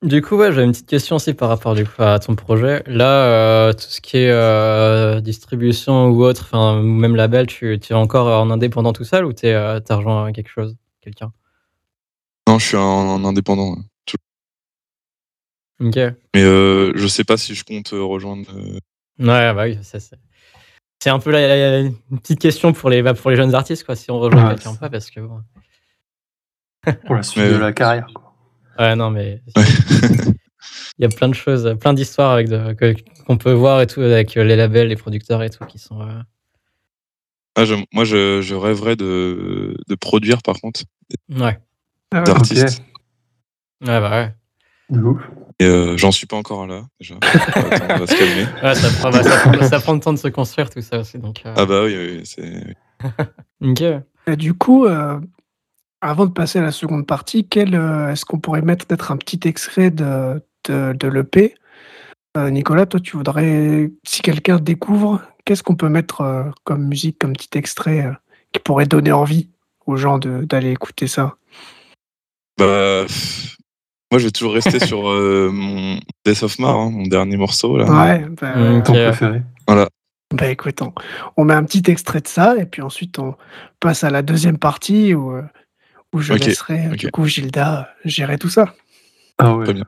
Du 0.02 0.20
coup, 0.20 0.36
ouais, 0.36 0.52
j'avais 0.52 0.64
une 0.64 0.72
petite 0.72 0.88
question 0.88 1.16
aussi 1.16 1.32
par 1.32 1.48
rapport 1.48 1.74
du 1.74 1.84
coup, 1.86 2.02
à 2.02 2.18
ton 2.18 2.34
projet. 2.34 2.82
Là, 2.86 3.24
euh, 3.24 3.72
tout 3.72 3.86
ce 3.88 4.00
qui 4.00 4.18
est 4.18 4.30
euh, 4.30 5.20
distribution 5.20 6.08
ou 6.08 6.22
autre, 6.22 6.42
enfin, 6.44 6.78
ou 6.80 6.82
même 6.82 7.16
label, 7.16 7.46
tu, 7.46 7.78
tu 7.80 7.92
es 7.92 7.96
encore 7.96 8.26
en 8.40 8.50
indépendant 8.50 8.92
tout 8.92 9.04
seul 9.04 9.24
ou 9.24 9.32
tu 9.32 9.46
as 9.46 9.80
rejoint 9.90 10.32
quelque 10.32 10.50
chose, 10.50 10.76
quelqu'un? 11.00 11.32
Non, 12.48 12.58
je 12.58 12.66
suis 12.66 12.76
un 12.76 13.24
indépendant. 13.24 13.76
Tout- 15.78 15.86
Ok. 15.88 15.96
Ouais, 15.96 16.14
Mais 16.34 16.42
euh, 16.42 16.92
je 16.96 17.06
sais 17.06 17.24
pas 17.24 17.36
si 17.36 17.54
je 17.54 17.64
compte 17.64 17.92
euh, 17.92 18.02
rejoindre. 18.02 18.48
euh, 18.56 18.78
bah 19.18 19.64
oui, 19.64 19.78
ça 19.82 20.00
c'est. 20.00 20.16
C'est 21.02 21.10
un 21.10 21.18
peu 21.18 21.30
la, 21.30 21.46
la- 21.46 21.56
la- 21.56 21.80
une 21.80 22.18
petite 22.20 22.40
question 22.40 22.72
pour 22.72 22.88
les, 22.88 23.02
bah, 23.02 23.12
pour 23.14 23.30
les 23.30 23.36
jeunes 23.36 23.54
artistes, 23.54 23.84
quoi, 23.84 23.94
si 23.96 24.10
on 24.10 24.18
rejoint 24.18 24.44
Ouais, 24.48 24.54
quelqu'un 24.54 24.70
ou 24.70 24.76
pas, 24.76 24.88
parce 24.88 25.10
que 25.10 25.20
bon. 25.20 25.42
Pour 27.04 27.16
la 27.16 27.22
suite 27.22 27.42
Mais- 27.44 27.50
de 27.52 27.56
la 27.58 27.72
carrière. 27.72 28.06
quoi. 28.14 28.34
Ouais, 28.78 28.96
non, 28.96 29.10
mais. 29.10 29.42
Ouais. 29.56 29.64
Il 30.98 31.02
y 31.02 31.04
a 31.04 31.08
plein 31.14 31.28
de 31.28 31.34
choses, 31.34 31.76
plein 31.78 31.92
d'histoires 31.92 32.32
avec 32.32 32.48
de- 32.48 32.72
que- 32.72 32.94
qu'on 33.26 33.36
peut 33.36 33.52
voir 33.52 33.82
et 33.82 33.86
tout, 33.86 34.00
avec 34.00 34.34
les 34.34 34.56
labels, 34.56 34.88
les 34.88 34.96
producteurs 34.96 35.42
et 35.42 35.50
tout, 35.50 35.64
qui 35.66 35.78
sont. 35.78 36.00
euh, 36.00 36.22
ah, 37.54 37.64
je- 37.66 37.74
moi, 37.92 38.04
je, 38.04 38.40
je 38.40 38.54
rêverais 38.54 38.96
de, 38.96 39.76
de 39.86 39.94
produire, 39.94 40.40
par 40.42 40.56
contre, 40.60 40.80
Ouais. 41.28 41.58
Ah 42.12 42.18
ouais. 42.20 42.24
d'artistes. 42.24 42.82
Ouais, 43.82 44.00
bah 44.00 44.10
ouais. 44.10 44.34
De 44.90 45.00
ouf. 45.00 45.20
Et 45.58 45.64
euh, 45.64 45.96
j'en 45.96 46.12
suis 46.12 46.26
pas 46.26 46.36
encore 46.36 46.66
là, 46.66 46.82
déjà. 47.00 47.16
Attends, 47.22 47.94
on 47.94 47.98
va 47.98 48.06
se 48.06 48.14
calmer. 48.16 48.46
Ouais, 48.62 48.74
ça 48.74 48.90
prend, 48.98 49.10
bah, 49.10 49.22
ça, 49.22 49.38
prend, 49.38 49.62
ça 49.68 49.80
prend 49.80 49.92
le 49.94 50.00
temps 50.00 50.12
de 50.12 50.18
se 50.18 50.28
construire 50.28 50.70
tout 50.70 50.80
ça 50.82 51.00
aussi. 51.00 51.18
Donc, 51.18 51.42
euh, 51.46 51.54
Ah 51.56 51.64
bah 51.66 51.82
oui, 51.84 51.96
oui, 51.96 52.22
c'est. 52.24 52.76
du 54.36 54.54
coup, 54.54 54.84
euh, 54.86 55.18
avant 56.00 56.26
de 56.26 56.32
passer 56.32 56.58
à 56.58 56.62
la 56.62 56.72
seconde 56.72 57.06
partie, 57.06 57.48
quel, 57.48 57.74
euh, 57.74 58.12
est-ce 58.12 58.24
qu'on 58.24 58.38
pourrait 58.38 58.62
mettre 58.62 58.86
peut-être 58.86 59.10
un 59.10 59.16
petit 59.16 59.40
extrait 59.48 59.90
de, 59.90 60.42
de, 60.68 60.92
de 60.92 61.08
l'EP 61.08 61.54
Euh, 62.36 62.50
Nicolas, 62.50 62.84
toi, 62.86 63.00
tu 63.00 63.16
voudrais, 63.16 63.90
si 64.06 64.20
quelqu'un 64.20 64.58
découvre, 64.58 65.22
qu'est-ce 65.46 65.62
qu'on 65.62 65.74
peut 65.76 65.88
mettre 65.88 66.20
euh, 66.20 66.44
comme 66.64 66.86
musique, 66.86 67.18
comme 67.18 67.32
petit 67.32 67.56
extrait 67.56 68.04
euh, 68.06 68.12
qui 68.52 68.60
pourrait 68.60 68.86
donner 68.86 69.12
envie 69.12 69.48
aux 69.86 69.96
gens 69.96 70.18
de- 70.18 70.44
d'aller 70.44 70.70
écouter 70.72 71.06
ça? 71.06 71.36
Bah, 72.58 73.04
Moi, 74.12 74.18
je 74.20 74.26
vais 74.26 74.30
toujours 74.30 74.54
rester 74.54 74.78
sur 74.78 75.10
euh, 75.10 75.50
mon 75.52 75.98
Death 76.24 76.42
of 76.44 76.58
Mar, 76.58 76.76
hein, 76.76 76.90
mon 76.90 77.06
dernier 77.06 77.36
morceau. 77.36 77.76
Là. 77.76 77.86
Ouais, 77.86 78.26
bah. 78.40 78.52
Ton 78.82 78.92
Ok. 78.92 79.02
préféré. 79.02 79.42
bah, 79.66 80.48
écoute, 80.48 80.80
on, 80.82 80.92
on 81.36 81.44
met 81.44 81.54
un 81.54 81.64
petit 81.64 81.82
extrait 81.90 82.20
de 82.20 82.28
ça 82.28 82.56
et 82.56 82.66
puis 82.66 82.82
ensuite 82.82 83.18
on 83.18 83.34
passe 83.80 84.04
à 84.04 84.10
la 84.10 84.22
deuxième 84.22 84.58
partie 84.58 85.14
où, 85.14 85.32
euh, 85.32 85.42
où 86.12 86.20
je 86.20 86.32
laisserai 86.34 86.88
du 86.96 87.10
coup 87.10 87.26
Gilda 87.26 87.90
gérer 88.04 88.38
tout 88.38 88.48
ça. 88.48 88.74
Ah 89.38 89.54
ouais. 89.54 89.64
Très 89.64 89.74
bien. 89.74 89.84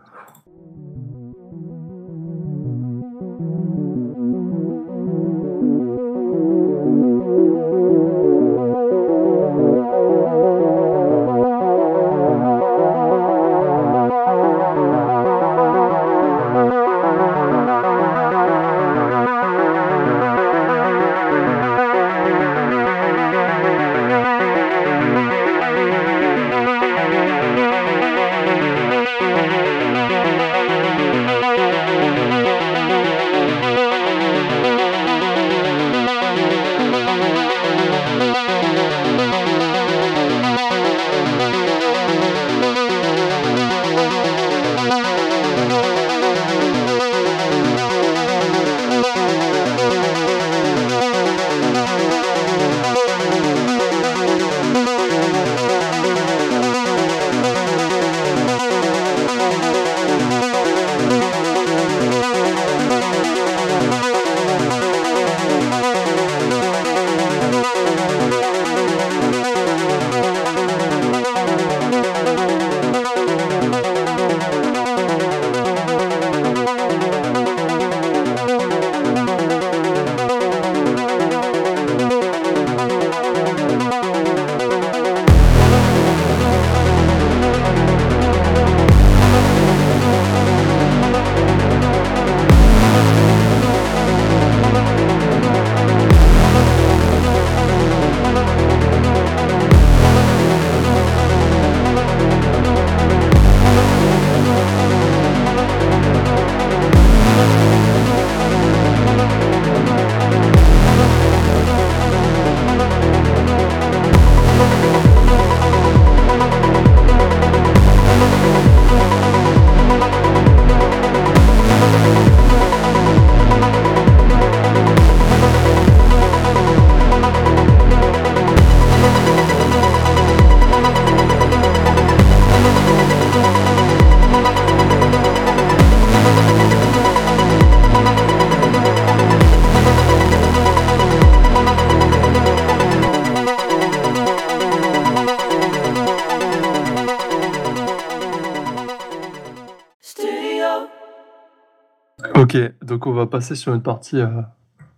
Donc 152.99 153.07
on 153.07 153.13
va 153.13 153.27
passer 153.27 153.55
sur 153.55 153.73
une 153.75 153.83
partie 153.83 154.17
euh, 154.19 154.27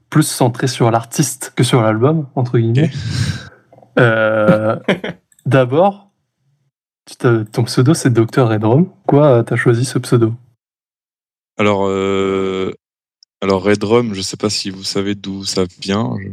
plus 0.08 0.22
centrée 0.22 0.68
sur 0.68 0.90
l'artiste 0.90 1.52
que 1.54 1.62
sur 1.62 1.82
l'album, 1.82 2.26
entre 2.34 2.58
guillemets. 2.58 2.90
Euh, 3.98 4.78
D'abord, 5.46 6.10
ton 7.18 7.64
pseudo 7.64 7.92
c'est 7.92 8.10
Dr. 8.10 8.48
Redrum. 8.48 8.86
Pourquoi 8.86 9.26
euh, 9.26 9.42
t'as 9.42 9.56
choisi 9.56 9.84
ce 9.84 9.98
pseudo? 9.98 10.32
Alors, 11.58 11.84
euh, 11.88 12.72
alors 13.42 13.62
Red 13.62 13.84
Rum, 13.84 14.14
je 14.14 14.22
sais 14.22 14.38
pas 14.38 14.48
si 14.48 14.70
vous 14.70 14.82
savez 14.84 15.14
d'où 15.14 15.44
ça 15.44 15.64
vient. 15.82 16.16
je- 16.22 16.28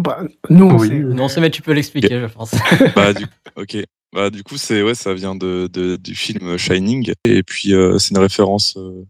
Bah, 0.00 0.20
nous, 0.50 0.66
on 0.66 0.78
Oui. 0.78 0.86
sait. 0.88 1.00
Non, 1.00 1.26
c'est 1.26 1.40
mais 1.40 1.50
tu 1.50 1.62
peux 1.62 1.72
l'expliquer, 1.72 2.20
je 2.20 2.26
pense. 2.26 2.52
Bah, 2.94 3.12
du, 3.12 3.24
ok. 3.56 3.76
Bah, 4.12 4.30
du 4.30 4.44
coup, 4.44 4.56
c'est 4.56 4.82
ouais, 4.84 4.94
ça 4.94 5.14
vient 5.14 5.34
de, 5.34 5.68
de- 5.72 5.96
du 5.96 6.14
film 6.14 6.56
Shining. 6.58 7.12
Et 7.24 7.42
puis, 7.42 7.74
euh, 7.74 7.98
c'est 7.98 8.10
une 8.14 8.20
référence 8.20 8.76
euh, 8.76 9.04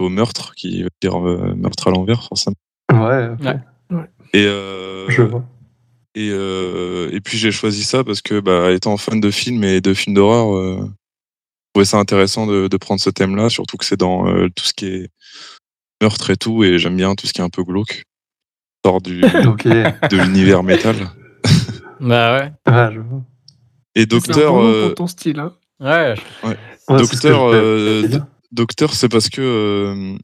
au 0.00 0.08
meurtre, 0.08 0.54
qui 0.54 0.82
veut 0.82 0.88
dire 1.02 1.18
euh, 1.26 1.54
meurtre 1.56 1.88
à 1.88 1.90
l'envers, 1.90 2.24
forcément. 2.24 2.56
Ouais, 2.92 3.30
Ouais. 3.90 4.06
Et, 4.32 4.44
euh, 4.46 5.08
je 5.08 5.22
vois. 5.22 5.44
et, 6.14 6.30
euh, 6.32 7.10
et 7.12 7.20
puis, 7.20 7.36
j'ai 7.38 7.50
choisi 7.50 7.82
ça 7.82 8.04
parce 8.04 8.22
que, 8.22 8.38
bah, 8.40 8.70
étant 8.70 8.96
fan 8.96 9.20
de 9.20 9.30
films 9.30 9.64
et 9.64 9.80
de 9.80 9.92
films 9.94 10.14
d'horreur, 10.14 10.56
euh, 10.56 10.78
je 10.84 11.72
trouvais 11.74 11.84
ça 11.84 11.98
intéressant 11.98 12.46
de, 12.46 12.68
de 12.68 12.76
prendre 12.76 13.00
ce 13.00 13.10
thème-là, 13.10 13.48
surtout 13.48 13.76
que 13.76 13.84
c'est 13.84 13.98
dans 13.98 14.28
euh, 14.28 14.48
tout 14.54 14.64
ce 14.64 14.72
qui 14.74 14.86
est 14.86 15.08
meurtre 16.00 16.30
et 16.30 16.36
tout, 16.36 16.62
et 16.64 16.78
j'aime 16.78 16.96
bien 16.96 17.14
tout 17.16 17.26
ce 17.26 17.32
qui 17.32 17.40
est 17.40 17.44
un 17.44 17.50
peu 17.50 17.64
glauque. 17.64 18.04
Sort 18.84 19.00
du, 19.02 19.22
Ok, 19.46 19.64
ouais, 19.66 19.94
de 20.10 20.16
l'univers 20.16 20.62
métal. 20.62 20.96
bah 22.00 22.38
ouais. 22.38 22.52
je 22.92 23.00
vois. 23.00 23.22
Et 23.96 24.02
C'est 24.02 24.14
un 24.14 24.16
Docteur, 24.18 24.52
bon 24.54 24.62
nom 24.62 24.68
euh, 24.68 24.86
pour 24.86 24.94
ton 24.94 25.06
style. 25.08 25.40
Hein. 25.40 25.52
Ouais, 25.80 26.14
Ouais, 26.44 26.56
que 26.88 26.96
Docteur, 26.96 27.50
euh. 27.52 28.08
Docteur, 28.52 28.94
c'est 28.94 29.08
parce 29.08 29.28
que 29.28 29.40
euh, 29.40 30.16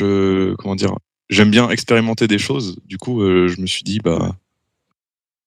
je, 0.00 0.54
comment 0.56 0.74
dire, 0.76 0.94
j'aime 1.30 1.50
bien 1.50 1.68
expérimenter 1.70 2.26
des 2.26 2.38
choses. 2.38 2.78
Du 2.86 2.98
coup, 2.98 3.22
euh, 3.22 3.48
je 3.48 3.60
me 3.60 3.66
suis 3.66 3.84
dit, 3.84 4.00
bah, 4.00 4.36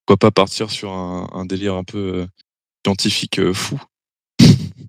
pourquoi 0.05 0.17
pas 0.17 0.31
partir 0.31 0.69
sur 0.71 0.91
un, 0.93 1.29
un 1.33 1.45
délire 1.45 1.75
un 1.75 1.83
peu 1.83 1.97
euh, 1.97 2.27
scientifique 2.85 3.39
euh, 3.39 3.53
fou. 3.53 3.81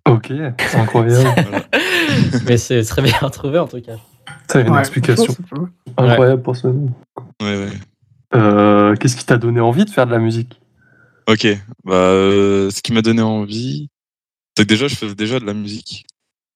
Ok, 0.08 0.32
c'est 0.58 0.76
incroyable. 0.76 1.68
mais 2.46 2.56
c'est 2.56 2.82
très 2.82 3.02
bien 3.02 3.30
trouvé 3.30 3.58
en 3.60 3.68
tout 3.68 3.80
cas. 3.80 3.96
T'as 4.48 4.60
une 4.62 4.70
Ouais, 4.70 4.80
explication 4.80 5.34
incroyable 5.96 6.42
pour 6.42 6.56
ce 6.56 6.66
nom. 6.66 6.92
Ouais, 7.40 7.56
ouais. 7.56 7.72
Euh, 8.34 8.96
Qu'est-ce 8.96 9.16
qui 9.16 9.24
t'a 9.24 9.38
donné 9.38 9.60
envie 9.60 9.84
de 9.84 9.90
faire 9.90 10.06
de 10.06 10.12
la 10.12 10.18
musique? 10.18 10.60
Ok. 11.28 11.46
Bah, 11.84 11.94
euh, 11.94 12.70
ce 12.70 12.82
qui 12.82 12.92
m'a 12.92 13.02
donné 13.02 13.22
envie, 13.22 13.88
c'est 14.56 14.64
que 14.64 14.68
déjà, 14.68 14.88
je 14.88 14.96
faisais 14.96 15.14
déjà 15.14 15.38
de 15.38 15.44
la 15.44 15.54
musique. 15.54 16.04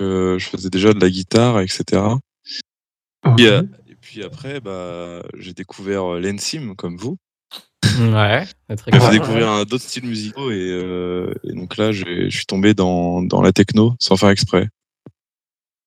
Euh, 0.03 0.39
je 0.39 0.49
faisais 0.49 0.69
déjà 0.71 0.93
de 0.93 1.01
la 1.01 1.09
guitare, 1.11 1.61
etc. 1.61 2.03
Et, 3.39 3.47
euh, 3.47 3.63
et 3.89 3.95
puis 4.01 4.23
après, 4.23 4.61
bah, 4.61 5.23
j'ai 5.39 5.53
découvert 5.53 6.15
euh, 6.15 6.21
l'Ensim, 6.21 6.75
comme 6.77 6.97
vous. 6.97 7.17
Ouais, 7.99 8.47
c'est 8.69 8.77
très 8.77 8.91
cool. 8.93 9.11
découvrir 9.11 9.49
un- 9.49 9.65
d'autres 9.65 9.85
styles 9.85 10.07
musicaux 10.07 10.51
et, 10.51 10.55
euh, 10.71 11.33
et 11.45 11.53
donc 11.55 11.77
là, 11.77 11.93
j'ai- 11.93 12.29
je 12.31 12.37
suis 12.37 12.47
tombé 12.47 12.75
dans, 12.75 13.23
dans 13.23 13.41
la 13.43 13.53
techno 13.53 13.95
sans 13.99 14.17
faire 14.17 14.29
exprès. 14.31 14.69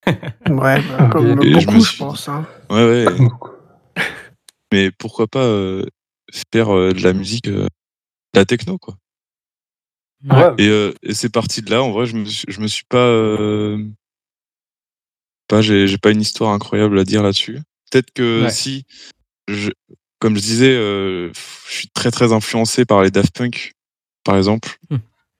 Ouais, 0.48 0.82
bah, 0.82 1.06
Ok. 1.06 1.12
comme 1.12 1.28
Et 1.28 1.36
beaucoup, 1.36 1.60
je, 1.60 1.80
suis- 1.80 1.98
pense. 2.00 2.28
Hein. 2.30 2.45
Ouais, 2.69 2.84
ouais. 2.84 3.06
Mais 4.72 4.91
pourquoi 4.91 5.28
pas 5.28 5.43
euh, 5.43 5.86
faire 6.54 6.76
euh, 6.76 6.93
de 6.93 7.02
la 7.04 7.13
musique, 7.13 7.48
euh, 7.48 7.63
de 8.34 8.39
la 8.39 8.45
techno, 8.45 8.78
quoi. 8.78 8.95
Ouais. 10.30 10.52
Et, 10.58 10.67
euh, 10.67 10.93
et 11.02 11.13
c'est 11.13 11.30
parti 11.30 11.62
de 11.62 11.72
là. 11.72 11.82
En 11.82 11.91
vrai, 11.91 12.06
je 12.06 12.15
me 12.17 12.26
suis, 12.26 12.45
je 12.48 12.60
me 12.60 12.67
suis 12.67 12.84
pas, 12.89 12.98
euh, 12.98 13.84
pas, 15.50 15.62
j'ai 15.62 15.88
j'ai 15.88 15.98
pas 15.98 16.12
une 16.12 16.22
histoire 16.22 16.54
incroyable 16.54 16.98
à 16.98 17.04
dire 17.04 17.22
là-dessus. 17.24 17.60
Peut-être 17.92 18.12
que 18.12 18.44
Ouais. 18.44 18.50
si, 18.52 18.86
je, 19.50 19.72
comme 20.20 20.36
je 20.36 20.42
disais, 20.42 20.74
euh, 20.76 21.32
je 21.68 21.74
suis 21.74 21.90
très 21.90 22.12
très 22.12 22.32
influencé 22.32 22.86
par 22.86 23.02
les 23.04 23.12
Daft 23.12 23.36
Punk, 23.36 23.74
par 24.24 24.38
exemple. 24.38 24.80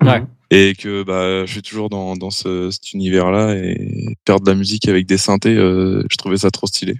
Ouais. 0.04 0.24
Et 0.52 0.74
que 0.74 1.04
bah, 1.04 1.46
je 1.46 1.52
suis 1.52 1.62
toujours 1.62 1.90
dans, 1.90 2.16
dans 2.16 2.32
ce, 2.32 2.72
cet 2.72 2.94
univers-là 2.94 3.54
et 3.56 4.16
faire 4.26 4.40
de 4.40 4.50
la 4.50 4.56
musique 4.56 4.88
avec 4.88 5.06
des 5.06 5.18
synthés, 5.18 5.56
euh, 5.56 6.04
je 6.10 6.18
trouvais 6.18 6.38
ça 6.38 6.50
trop 6.50 6.66
stylé. 6.66 6.96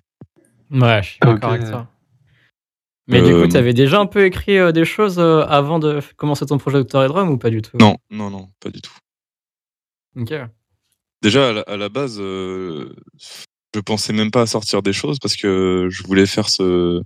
Ouais, 0.70 1.02
je 1.02 1.10
suis 1.10 1.20
d'accord 1.20 1.52
avec 1.52 1.66
ça. 1.66 1.90
Mais 3.08 3.24
du 3.24 3.32
Euh, 3.32 3.42
coup, 3.42 3.48
tu 3.48 3.58
avais 3.58 3.74
déjà 3.74 4.00
un 4.00 4.06
peu 4.06 4.24
écrit 4.24 4.60
euh, 4.60 4.72
des 4.72 4.86
choses 4.86 5.18
euh, 5.18 5.42
avant 5.48 5.80
de 5.80 6.00
commencer 6.16 6.46
ton 6.46 6.60
projet 6.60 6.78
Doctor 6.78 7.04
et 7.04 7.08
Drum 7.08 7.30
ou 7.32 7.38
pas 7.40 7.50
du 7.50 7.64
tout? 7.64 7.76
Non, 7.76 7.98
non, 8.12 8.30
non, 8.30 8.50
pas 8.60 8.70
du 8.70 8.82
tout. 8.82 8.94
Ok. 10.16 10.32
Déjà, 11.22 11.50
à 11.50 11.54
la, 11.54 11.62
à 11.62 11.78
la 11.78 11.90
base, 11.90 12.18
euh, 12.20 12.96
je 13.76 13.80
pensais 13.82 14.14
même 14.14 14.32
pas 14.32 14.42
à 14.42 14.46
sortir 14.48 14.82
des 14.82 14.94
choses 14.94 15.20
parce 15.20 15.36
que 15.36 15.88
je 15.90 16.04
voulais 16.04 16.26
faire 16.26 16.50
ce 16.50 17.02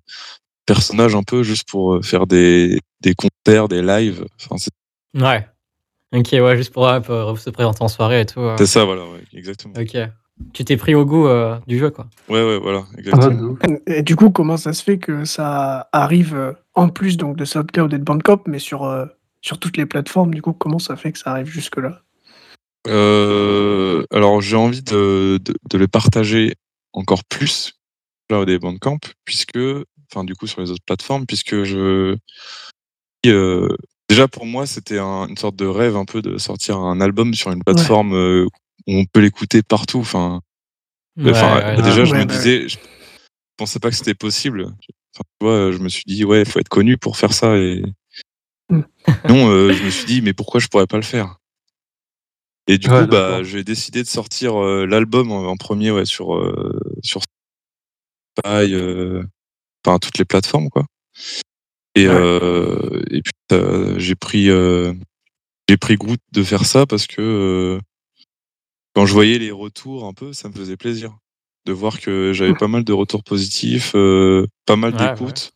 personnage 0.66 1.16
un 1.16 1.24
peu 1.24 1.44
juste 1.44 1.68
pour 1.70 1.96
euh, 1.96 2.02
faire 2.02 2.28
des, 2.28 2.80
des 3.02 3.14
concerts, 3.16 3.68
des 3.68 3.82
lives. 3.82 4.26
Enfin, 4.50 4.56
Ouais. 5.16 5.48
Ok, 6.16 6.30
ouais, 6.34 6.58
juste 6.58 6.72
pour, 6.72 6.86
se 6.86 7.50
présenter 7.50 7.82
en 7.84 7.88
soirée 7.88 8.22
et 8.22 8.26
tout. 8.26 8.40
euh. 8.40 8.56
c'est 8.58 8.68
ça, 8.68 8.86
voilà, 8.86 9.04
ouais, 9.04 9.24
exactement. 9.34 9.74
Ok. 9.78 9.98
Tu 10.52 10.66
t'es 10.66 10.78
pris 10.78 10.96
au 10.96 11.06
goût 11.06 11.28
euh, 11.28 11.58
du 11.68 11.78
jeu, 11.78 11.90
quoi. 11.92 12.08
Ouais, 12.30 12.44
ouais, 12.44 12.60
voilà, 12.60 12.86
Ah, 12.92 13.00
exactement. 13.00 13.50
ouf. 13.52 13.60
Et 13.88 14.02
du 14.04 14.16
coup, 14.16 14.30
comment 14.32 14.58
ça 14.58 14.74
se 14.74 14.84
fait 14.84 14.98
que 14.98 15.26
ça 15.26 15.90
arrive 15.92 16.56
en 16.76 16.90
plus 16.90 17.18
donc 17.18 17.36
de 17.36 17.46
SoundCloud 17.46 17.94
et 17.94 17.98
de 18.00 18.04
Bandcamp, 18.04 18.42
mais 18.48 18.60
sur, 18.60 18.84
euh, 18.84 19.06
sur 19.42 19.60
toutes 19.60 19.78
les 19.78 19.86
plateformes 19.86 20.34
Du 20.34 20.42
coup, 20.42 20.54
comment 20.54 20.80
ça 20.80 20.96
fait 20.96 21.12
que 21.12 21.20
ça 21.20 21.32
arrive 21.32 21.48
jusque-là? 21.48 22.02
Euh, 22.88 24.06
alors, 24.12 24.42
j'ai 24.42 24.56
envie 24.56 24.82
de, 24.84 25.40
de, 25.44 25.54
de 25.70 25.78
le 25.78 25.88
partager 25.88 26.56
encore 26.94 27.24
plus 27.24 27.74
là 28.30 28.40
au 28.40 28.46
Bandcamp, 28.46 29.00
puisque, 29.26 29.58
enfin, 30.12 30.24
du 30.24 30.36
coup, 30.36 30.48
sur 30.48 30.62
les 30.62 30.72
autres 30.72 30.84
plateformes, 30.86 31.26
puisque 31.26 31.64
je. 31.64 32.18
euh, 33.26 33.78
déjà, 34.10 34.28
pour 34.28 34.46
moi, 34.46 34.66
c'était 34.66 35.00
un- 35.00 35.28
une 35.28 35.38
sorte 35.38 35.56
de 35.56 35.66
rêve 35.66 35.96
un 35.96 36.06
peu 36.06 36.22
de 36.22 36.38
sortir 36.38 36.78
un 36.80 37.00
album 37.02 37.34
sur 37.34 37.52
une 37.52 37.64
plateforme 37.64 38.14
euh, 38.14 38.46
où 38.88 38.94
on 38.94 39.06
peut 39.06 39.22
l'écouter 39.22 39.62
partout. 39.64 40.00
Enfin, 40.00 40.42
Ouais, 41.18 41.32
ouais, 41.32 41.76
déjà, 41.82 42.06
je 42.06 42.14
me 42.14 42.20
ouais. 42.20 42.26
disais, 42.26 42.68
je 42.68 42.78
pensais 43.56 43.80
pas 43.80 43.90
que 43.90 43.96
c'était 43.96 44.16
possible. 44.16 44.66
Enfin, 44.66 45.24
tu 45.40 45.46
vois, 45.46 45.72
je 45.72 45.78
me 45.78 45.90
suis 45.90 46.04
dit, 46.06 46.26
ouais, 46.26 46.42
il 46.42 46.46
faut 46.46 46.60
être 46.60 46.70
connu 46.70 46.98
pour 46.98 47.18
faire 47.18 47.34
ça. 47.34 47.56
Et 47.58 47.84
Mm. 48.70 48.82
non, 49.30 49.50
euh, 49.52 49.74
je 49.74 49.84
me 49.84 49.90
suis 49.90 50.06
dit, 50.06 50.22
mais 50.22 50.34
pourquoi 50.34 50.60
je 50.60 50.68
pourrais 50.68 50.88
pas 50.88 50.98
le 50.98 51.04
faire? 51.04 51.38
Et 52.68 52.78
du 52.78 52.88
Ouais, 52.90 53.02
coup, 53.02 53.08
bah, 53.08 53.44
j'ai 53.44 53.64
décidé 53.64 54.04
de 54.04 54.08
sortir 54.08 54.62
euh, 54.62 54.86
l'album 54.86 55.32
en, 55.32 55.46
en 55.46 55.58
premier, 55.58 55.92
ouais, 55.92 56.06
sur 56.06 56.36
euh, 56.36 56.80
sur 57.04 57.22
Spotify, 58.38 58.74
euh, 58.74 59.24
enfin 59.86 60.00
toutes 60.00 60.18
les 60.18 60.26
plateformes, 60.26 60.70
quoi. 60.70 60.86
Et 61.96 62.08
Ouais. 62.08 62.14
euh, 62.14 63.04
et 63.12 63.22
puis 63.22 63.34
j'ai 64.00 64.16
pris 64.16 64.50
euh, 64.50 64.94
j'ai 65.70 65.78
pris 65.78 65.96
goût 65.96 66.16
de 66.32 66.44
faire 66.44 66.66
ça 66.66 66.86
parce 66.86 67.08
que 67.08 67.22
euh, 67.22 67.80
quand 68.96 69.06
je 69.06 69.14
voyais 69.14 69.40
les 69.40 69.52
retours 69.52 70.06
un 70.06 70.14
peu, 70.14 70.34
ça 70.34 70.50
me 70.50 70.54
faisait 70.54 70.78
plaisir 70.78 71.18
de 71.66 71.74
voir 71.74 72.00
que 72.00 72.34
j'avais 72.34 72.54
pas 72.54 72.68
mal 72.68 72.84
de 72.84 72.94
retours 72.94 73.24
positifs, 73.24 73.94
euh, 73.96 74.48
pas 74.66 74.76
mal 74.76 74.94
Ouais, 74.94 75.10
d'écoutes. 75.10 75.52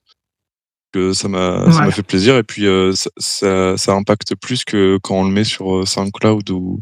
Que 0.94 1.12
ça 1.14 1.28
m'a 1.28 1.70
ça 1.72 1.82
m'a 1.84 1.92
fait 1.92 2.04
plaisir 2.04 2.38
et 2.38 2.44
puis 2.44 2.66
euh, 2.66 2.94
ça, 2.94 3.10
ça 3.18 3.78
ça 3.78 3.94
impacte 3.94 4.36
plus 4.36 4.64
que 4.64 4.98
quand 5.04 5.20
on 5.20 5.26
le 5.28 5.34
met 5.34 5.44
sur 5.44 5.86
SoundCloud 5.88 6.50
ou 6.50 6.82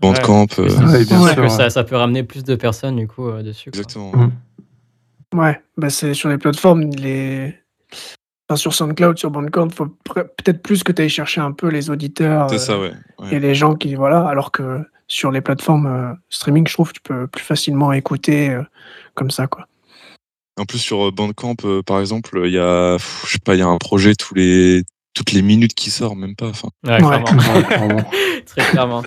Bandcamp. 0.00 0.46
euh, 0.58 0.68
Ouais, 0.86 1.04
bien 1.04 1.22
Ouais. 1.22 1.34
sûr. 1.34 1.42
que 1.42 1.48
ça, 1.48 1.64
ouais. 1.64 1.70
ça 1.70 1.84
peut 1.84 1.96
ramener 1.96 2.22
plus 2.22 2.42
de 2.44 2.54
personnes, 2.54 2.96
du 2.96 3.06
coup, 3.06 3.28
euh, 3.28 3.42
dessus. 3.42 3.68
exactement. 3.68 4.12
Mm. 4.16 4.30
Ouais, 5.38 5.60
bah 5.76 5.90
c'est 5.90 6.12
sur 6.14 6.28
les 6.28 6.38
plateformes, 6.38 6.90
les... 6.90 7.54
Enfin, 8.48 8.56
sur 8.56 8.74
SoundCloud, 8.74 9.16
sur 9.16 9.30
Bandcamp, 9.30 9.68
faut 9.70 9.86
pr- 9.86 10.26
peut-être 10.36 10.60
plus 10.60 10.82
que 10.82 10.90
tu 10.90 11.02
ailles 11.02 11.08
chercher 11.08 11.40
un 11.40 11.52
peu 11.52 11.68
les 11.68 11.88
auditeurs 11.88 12.52
euh, 12.52 12.58
ça, 12.58 12.80
ouais. 12.80 12.90
ouais. 13.20 13.34
et 13.34 13.38
les 13.38 13.54
gens 13.54 13.76
qui. 13.76 13.94
Voilà, 13.94 14.26
alors 14.26 14.50
que 14.50 14.80
sur 15.06 15.30
les 15.30 15.40
plateformes 15.40 15.86
euh, 15.86 16.12
streaming, 16.30 16.66
je 16.66 16.72
trouve 16.72 16.88
que 16.88 16.94
tu 16.94 17.02
peux 17.02 17.26
plus 17.28 17.44
facilement 17.44 17.92
écouter 17.92 18.50
euh, 18.50 18.62
comme 19.14 19.30
ça, 19.30 19.46
quoi. 19.46 19.66
En 20.58 20.64
plus 20.64 20.78
sur 20.78 21.12
Bandcamp, 21.12 21.54
euh, 21.64 21.82
par 21.82 22.00
exemple, 22.00 22.42
il 22.44 22.52
y 22.52 22.58
a, 22.58 22.96
je 22.98 23.30
sais 23.30 23.38
pas, 23.38 23.54
il 23.54 23.58
y 23.60 23.62
a 23.62 23.68
un 23.68 23.78
projet 23.78 24.14
tous 24.16 24.34
les 24.34 24.82
toutes 25.14 25.30
les 25.32 25.42
minutes 25.42 25.74
qui 25.74 25.90
sort, 25.90 26.16
même 26.16 26.34
pas. 26.34 26.48
Enfin, 26.48 26.68
Ouais, 26.84 26.94
Ouais. 27.04 27.22
clairement. 27.22 27.54
Ouais, 27.54 27.62
clairement. 27.64 28.04
Très 28.46 28.64
clairement. 28.64 29.02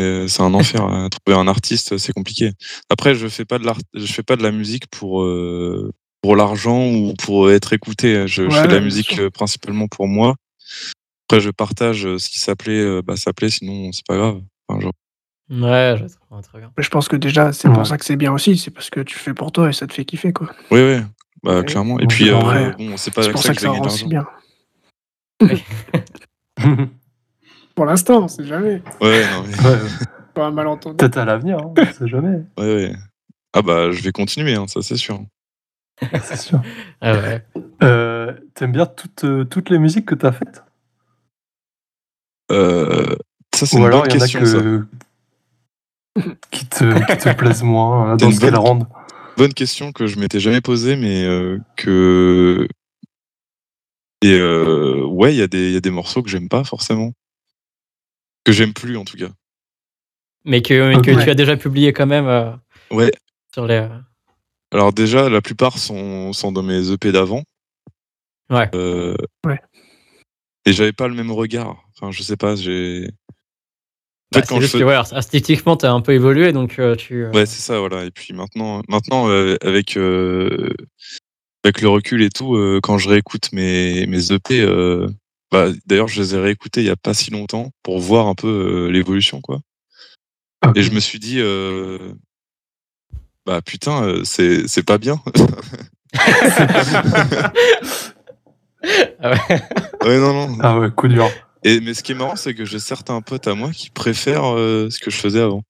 Euh, 0.00 0.28
c'est 0.28 0.42
un 0.42 0.54
enfer. 0.54 0.82
hein. 0.82 1.08
Trouver 1.24 1.38
un 1.38 1.48
artiste, 1.48 1.98
c'est 1.98 2.12
compliqué. 2.12 2.52
Après, 2.90 3.14
je 3.14 3.28
fais 3.28 3.44
pas 3.44 3.58
de 3.58 3.64
l'art, 3.64 3.78
je 3.94 4.06
fais 4.06 4.22
pas 4.22 4.36
de 4.36 4.42
la 4.42 4.50
musique 4.52 4.86
pour 4.90 5.22
euh, 5.22 5.90
pour 6.22 6.36
l'argent 6.36 6.86
ou 6.86 7.14
pour 7.14 7.50
être 7.50 7.72
écouté. 7.72 8.26
Je, 8.26 8.48
fais 8.50 8.68
de 8.68 8.74
la 8.74 8.80
musique 8.80 9.12
sûr. 9.12 9.24
euh, 9.24 9.30
principalement 9.30 9.88
pour 9.88 10.08
moi. 10.08 10.34
Après, 11.28 11.40
je 11.40 11.50
partage 11.50 12.06
euh, 12.06 12.18
ce 12.18 12.30
qui 12.30 12.38
s'appelait, 12.38 12.80
euh, 12.80 13.02
bah, 13.02 13.16
s'appelait, 13.16 13.50
sinon 13.50 13.92
c'est 13.92 14.06
pas 14.06 14.16
grave. 14.16 14.40
Enfin, 14.68 14.80
genre, 14.80 14.92
Ouais, 15.50 15.96
je 15.96 16.42
très 16.42 16.58
bien. 16.58 16.70
Je 16.76 16.88
pense 16.88 17.08
que 17.08 17.16
déjà, 17.16 17.52
c'est 17.52 17.70
pour 17.70 17.86
ça 17.86 17.96
que 17.96 18.04
c'est 18.04 18.16
bien 18.16 18.32
aussi, 18.32 18.58
c'est 18.58 18.70
parce 18.70 18.90
que 18.90 19.00
tu 19.00 19.16
fais 19.18 19.32
pour 19.32 19.50
toi 19.50 19.70
et 19.70 19.72
ça 19.72 19.86
te 19.86 19.94
fait 19.94 20.04
kiffer, 20.04 20.32
quoi. 20.32 20.48
oui, 20.70 20.80
oui, 20.80 21.00
bah 21.42 21.58
Ouais. 21.60 21.64
clairement. 21.64 21.98
Et 22.00 22.06
puis, 22.06 22.30
euh, 22.30 22.70
bon, 22.72 22.96
c'est 22.98 23.14
pas 23.14 23.22
avec 23.22 23.32
pour 23.32 23.42
ça 23.42 23.50
que 23.50 23.56
que 23.56 23.62
ça 23.62 23.68
gagner 23.68 23.80
rend 23.80 23.88
si 23.88 24.06
bien. 24.06 24.26
Pour 27.78 27.86
l'instant, 27.86 28.24
on 28.24 28.26
sait 28.26 28.44
jamais. 28.44 28.82
Ouais, 29.00 29.24
non, 29.30 29.44
mais- 29.46 29.68
Ouais, 29.68 29.78
Pas 30.34 30.46
un 30.46 30.50
malentendu. 30.50 30.96
Peut-être 30.96 31.16
à 31.18 31.24
l'avenir, 31.24 31.58
hein, 31.58 31.72
on 31.78 31.92
sait 31.92 32.08
jamais. 32.08 32.42
ouais, 32.58 32.74
ouais. 32.74 32.92
Ah 33.52 33.62
bah, 33.62 33.92
je 33.92 34.02
vais 34.02 34.10
continuer, 34.10 34.54
hein, 34.56 34.66
ça 34.66 34.82
c'est 34.82 34.96
sûr. 34.96 35.20
C'est 36.24 36.36
sûr. 36.36 36.60
Ah 37.00 37.12
ouais. 37.14 37.46
Euh, 37.84 38.34
T'aimes 38.54 38.72
bien 38.72 38.84
toutes, 38.86 39.22
euh, 39.22 39.44
toutes 39.44 39.70
les 39.70 39.78
musiques 39.78 40.06
que 40.06 40.16
t'as 40.16 40.32
faites? 40.32 40.64
Euh, 42.50 43.14
ça 43.54 43.64
c'est 43.64 43.76
Ou 43.76 43.78
une 43.78 43.86
alors 43.86 44.02
bonne 44.02 44.10
il 44.10 44.16
y 44.16 44.18
en 44.18 44.24
a 44.24 44.28
question. 44.28 44.44
ça. 44.44 44.58
que... 44.60 44.86
qui, 46.50 46.66
te, 46.66 47.12
qui 47.12 47.16
te 47.18 47.32
plaisent 47.36 47.62
moins, 47.62 48.16
C'est 48.18 48.24
dans 48.24 48.30
une 48.30 48.34
ce 48.34 48.40
qu'elles 48.40 48.50
bonne- 48.54 48.58
rendent 48.60 48.86
bonne 49.36 49.54
question 49.54 49.92
que 49.92 50.08
je 50.08 50.18
m'étais 50.18 50.40
jamais 50.40 50.60
posée, 50.60 50.96
mais 50.96 51.22
euh, 51.24 51.58
que 51.76 52.66
et 54.24 54.36
euh, 54.36 55.04
ouais, 55.06 55.32
il 55.32 55.38
y 55.38 55.42
a 55.42 55.46
des 55.46 55.68
il 55.68 55.74
y 55.74 55.76
a 55.76 55.80
des 55.80 55.92
morceaux 55.92 56.24
que 56.24 56.28
j'aime 56.28 56.48
pas 56.48 56.64
forcément, 56.64 57.12
que 58.48 58.52
j'aime 58.52 58.72
plus 58.72 58.96
en 58.96 59.04
tout 59.04 59.16
cas. 59.18 59.28
Mais 60.44 60.62
que, 60.62 60.88
mais 60.88 61.02
que 61.02 61.10
Ok. 61.14 61.24
tu 61.24 61.30
as 61.30 61.34
déjà 61.34 61.56
publié 61.56 61.92
quand 61.92 62.06
même 62.06 62.26
euh, 62.26 62.50
Ouais. 62.90 63.10
sur 63.52 63.66
les. 63.66 63.74
euh, 63.74 63.88
Alors 64.72 64.92
déjà, 64.92 65.28
la 65.28 65.42
plupart 65.42 65.78
sont 65.78 66.32
sont 66.32 66.50
dans 66.52 66.62
mes 66.62 66.90
EP 66.90 67.12
d'avant. 67.12 67.42
Ouais. 68.50 68.70
Euh, 68.74 69.14
Ouais. 69.44 69.60
Et 70.64 70.72
j'avais 70.72 70.92
pas 70.92 71.08
le 71.08 71.14
même 71.14 71.30
regard. 71.30 71.76
Enfin, 71.94 72.10
je 72.10 72.22
sais 72.22 72.36
pas, 72.38 72.56
j'ai. 72.56 73.08
En 73.08 73.10
bah, 74.32 74.40
fait, 74.40 74.48
quand 74.48 74.56
je 74.56 74.60
juste 74.62 74.72
fais- 74.72 74.80
que, 74.80 74.84
ouais, 74.84 75.18
esthétiquement, 75.18 75.76
t'as 75.76 75.92
un 75.92 76.00
peu 76.00 76.12
évolué, 76.12 76.52
donc 76.52 76.78
euh, 76.78 76.94
tu. 76.96 77.24
euh, 77.24 77.30
Ouais, 77.32 77.44
c'est 77.46 77.60
ça, 77.62 77.78
voilà. 77.80 78.04
Et 78.04 78.10
puis 78.10 78.32
maintenant, 78.34 78.82
maintenant 78.88 79.28
euh, 79.28 79.56
avec 79.62 79.96
euh, 79.98 80.70
avec 81.64 81.82
le 81.82 81.88
recul 81.88 82.22
et 82.22 82.30
tout, 82.30 82.54
euh, 82.56 82.80
quand 82.82 82.96
je 82.98 83.08
réécoute 83.10 83.52
mes 83.52 84.06
mes 84.06 84.32
EP, 84.32 84.60
euh, 84.62 85.06
bah, 85.50 85.68
d'ailleurs, 85.86 86.08
je 86.08 86.20
les 86.20 86.34
ai 86.34 86.38
réécoutés 86.38 86.80
il 86.82 86.86
y 86.86 86.90
a 86.90 86.96
pas 86.96 87.14
si 87.14 87.30
longtemps 87.30 87.70
pour 87.82 88.00
voir 88.00 88.26
un 88.26 88.34
peu 88.34 88.48
euh, 88.48 88.90
l'évolution, 88.90 89.40
quoi. 89.40 89.60
Ok. 90.66 90.76
Et 90.76 90.82
je 90.82 90.90
me 90.90 91.00
suis 91.00 91.18
dit, 91.18 91.40
euh, 91.40 92.12
bah 93.46 93.62
putain, 93.62 94.02
euh, 94.02 94.24
c'est 94.24 94.68
c'est 94.68 94.82
pas 94.82 94.98
bien. 94.98 95.20
Ah 99.20 99.32
ouais. 99.32 99.38
ouais, 100.04 100.18
non, 100.18 100.48
non. 100.48 100.58
Ah 100.60 100.78
ouais, 100.78 100.90
coup 100.90 101.08
dur. 101.08 101.30
Et 101.64 101.80
mais 101.80 101.94
ce 101.94 102.02
qui 102.02 102.12
est 102.12 102.14
marrant, 102.14 102.36
c'est 102.36 102.54
que 102.54 102.64
j'ai 102.64 102.78
certains 102.78 103.20
potes 103.22 103.48
à 103.48 103.54
moi 103.54 103.70
qui 103.70 103.90
préfèrent 103.90 104.54
euh, 104.54 104.90
ce 104.90 105.00
que 105.00 105.10
je 105.10 105.16
faisais 105.16 105.40
avant. 105.40 105.62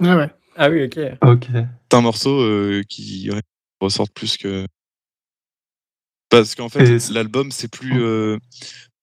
Ouais, 0.00 0.14
ouais. 0.14 0.30
Ah 0.56 0.68
oui, 0.70 0.84
ok. 0.84 0.98
Ok. 1.22 1.48
un 1.92 2.00
morceau 2.00 2.40
euh, 2.40 2.82
qui 2.88 3.30
ouais, 3.30 3.42
ressortent 3.80 4.12
plus 4.12 4.36
que 4.36 4.66
parce 6.30 6.54
qu'en 6.54 6.68
fait 6.68 6.84
Et 6.84 7.12
l'album 7.12 7.50
c'est 7.52 7.70
plus 7.70 8.02
euh, 8.02 8.38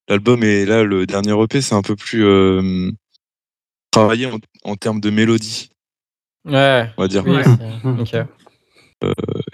l'album 0.08 0.44
et 0.44 0.66
là 0.66 0.84
le 0.84 1.06
dernier 1.06 1.40
EP 1.44 1.62
c'est 1.62 1.76
un 1.76 1.82
peu 1.84 1.96
plus 1.96 2.26
euh, 2.26 2.90
travaillé 3.92 4.26
en, 4.28 4.40
en 4.64 4.76
termes 4.76 5.00
de 5.00 5.10
mélodie 5.10 5.70
Ouais. 6.46 6.90
on 6.98 7.02
va 7.04 7.08
dire 7.08 7.24
Oui, 7.26 7.36
Ouais. 7.36 7.44
c'est- 7.44 7.88
ok. 8.22 8.28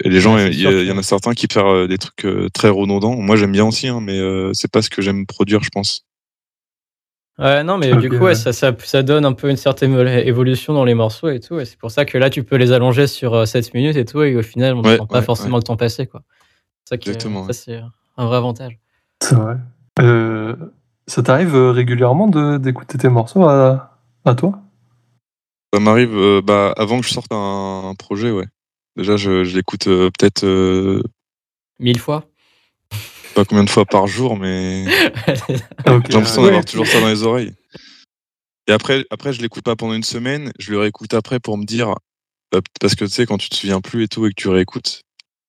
et 0.04 0.08
les 0.08 0.20
gens 0.20 0.36
Ouais, 0.36 0.50
il 0.50 0.60
y, 0.60 0.90
en 0.92 0.96
a 0.98 1.02
certains 1.02 1.34
qui 1.34 1.46
préfèrent 1.48 1.66
euh, 1.72 1.86
des 1.86 1.98
trucs 1.98 2.24
euh, 2.24 2.48
très 2.54 2.68
redondants 2.70 3.16
moi 3.16 3.36
j'aime 3.36 3.52
bien 3.52 3.66
aussi 3.66 3.88
hein, 3.88 4.00
mais 4.00 4.18
euh, 4.18 4.52
c'est 4.54 4.70
pas 4.70 4.80
ce 4.80 4.88
que 4.90 5.02
j'aime 5.02 5.26
produire 5.26 5.62
je 5.62 5.70
pense 5.70 6.04
Ouais, 7.36 7.64
non, 7.64 7.78
mais 7.78 7.90
du 7.96 8.08
coup, 8.10 8.14
ouais, 8.14 8.20
ouais. 8.26 8.34
ça, 8.36 8.52
ça, 8.52 8.72
ça 8.84 9.02
donne 9.02 9.24
un 9.24 9.32
peu 9.32 9.50
une 9.50 9.56
certaine 9.56 9.92
évo- 9.92 10.06
évolution 10.24 10.72
dans 10.72 10.84
les 10.84 10.94
morceaux 10.94 11.30
et 11.30 11.40
tout. 11.40 11.58
Et 11.58 11.64
c'est 11.64 11.76
pour 11.76 11.90
ça 11.90 12.04
que 12.04 12.16
là, 12.16 12.30
tu 12.30 12.44
peux 12.44 12.54
les 12.54 12.70
allonger 12.70 13.08
sur 13.08 13.34
euh, 13.34 13.44
7 13.44 13.74
minutes 13.74 13.96
et 13.96 14.04
tout. 14.04 14.22
Et 14.22 14.36
au 14.36 14.42
final, 14.42 14.74
on 14.74 14.82
ne 14.82 14.86
Ouais, 14.86 14.98
sent 14.98 15.02
pas 15.10 15.18
ouais, 15.18 15.24
forcément 15.24 15.56
le 15.56 15.64
temps 15.64 15.76
passer. 15.76 16.06
Quoi. 16.06 16.22
Ça, 16.84 16.98
qui 16.98 17.08
est- 17.08 17.12
Exactement, 17.12 17.46
ça 17.46 17.52
c'est 17.52 17.80
un 18.16 18.26
vrai 18.26 18.36
avantage. 18.36 18.78
C'est 19.22 19.34
vrai. 19.34 19.56
Euh, 20.00 20.56
ça 21.06 21.22
t'arrive 21.22 21.54
euh, 21.54 21.70
régulièrement 21.70 22.28
de- 22.28 22.58
d'écouter 22.58 22.98
tes 22.98 23.08
morceaux 23.08 23.44
à, 23.48 23.98
à 24.24 24.34
toi? 24.34 24.60
Ça 25.72 25.80
m'arrive 25.80 26.16
euh, 26.16 26.40
bah 26.42 26.72
avant 26.76 27.00
que 27.00 27.06
je 27.06 27.12
sorte 27.12 27.32
un, 27.32 27.88
un 27.90 27.94
projet 27.96 28.30
ouais 28.30 28.46
déjà 28.96 29.16
je, 29.16 29.42
je 29.42 29.56
l'écoute 29.56 29.88
euh, 29.88 30.08
peut-être 30.16 30.44
euh, 30.44 31.02
Mille 31.80 31.98
fois 31.98 32.26
pas 33.34 33.44
combien 33.44 33.64
de 33.64 33.70
fois 33.70 33.84
par 33.84 34.06
jour, 34.06 34.36
mais 34.36 34.84
Ok, 35.88 36.04
j'ai 36.06 36.12
l'impression 36.12 36.42
ouais. 36.42 36.46
d'avoir 36.46 36.64
toujours 36.64 36.86
ça 36.86 37.00
dans 37.00 37.08
les 37.08 37.24
oreilles. 37.24 37.52
Et 38.68 38.72
après, 38.72 39.04
après 39.10 39.32
je 39.32 39.42
l'écoute 39.42 39.64
pas 39.64 39.74
pendant 39.74 39.94
une 39.94 40.04
semaine, 40.04 40.52
je 40.60 40.70
le 40.70 40.78
réécoute 40.78 41.12
après 41.14 41.40
pour 41.40 41.58
me 41.58 41.64
dire, 41.64 41.94
parce 42.80 42.94
que 42.94 43.04
tu 43.04 43.10
sais, 43.10 43.26
quand 43.26 43.38
tu 43.38 43.48
te 43.48 43.56
souviens 43.56 43.80
plus 43.80 44.04
et 44.04 44.08
tout, 44.08 44.24
et 44.26 44.28
que 44.30 44.34
tu 44.40 44.48
réécoutes, 44.48 45.02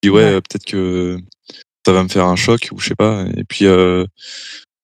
dis 0.05 0.09
ouais, 0.09 0.23
Ouais. 0.23 0.31
euh, 0.33 0.41
peut-être 0.41 0.65
que 0.65 1.17
ça 1.85 1.93
va 1.93 2.03
me 2.03 2.09
faire 2.09 2.25
un 2.25 2.35
choc, 2.35 2.69
ou 2.71 2.79
je 2.79 2.87
sais 2.89 2.95
pas. 2.95 3.25
Et 3.37 3.43
puis, 3.43 3.65
euh, 3.65 4.05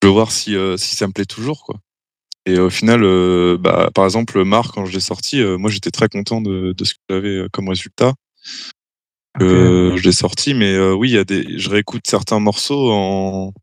je 0.02 0.08
veux 0.08 0.14
voir 0.14 0.32
si, 0.32 0.56
euh, 0.56 0.78
si 0.78 0.96
ça 0.96 1.08
me 1.08 1.14
plaît 1.14 1.26
toujours, 1.26 1.64
quoi. 1.64 1.78
Et 2.48 2.58
au 2.60 2.70
final, 2.72 3.04
euh, 3.04 3.58
bah, 3.60 3.90
par 3.94 4.06
exemple, 4.06 4.44
Marc, 4.44 4.74
quand 4.74 4.86
je 4.86 4.94
l'ai 4.94 5.00
sorti, 5.00 5.44
moi 5.44 5.70
j'étais 5.70 5.92
très 5.92 6.10
content 6.10 6.42
de, 6.42 6.74
de 6.76 6.84
ce 6.86 6.94
que 6.96 7.00
j'avais 7.10 7.46
comme 7.52 7.70
résultat. 7.70 8.14
Ok. 9.36 9.44
Euh, 9.44 9.96
je 9.98 10.04
l'ai 10.04 10.12
sorti, 10.12 10.54
mais 10.56 10.78
oui, 10.92 11.10
il 11.12 11.14
y 11.14 11.18
a 11.20 11.24
des, 11.24 11.58
je 11.60 11.70
réécoute 11.70 12.02
certains 12.08 12.40
morceaux 12.40 12.92
en, 12.92 13.54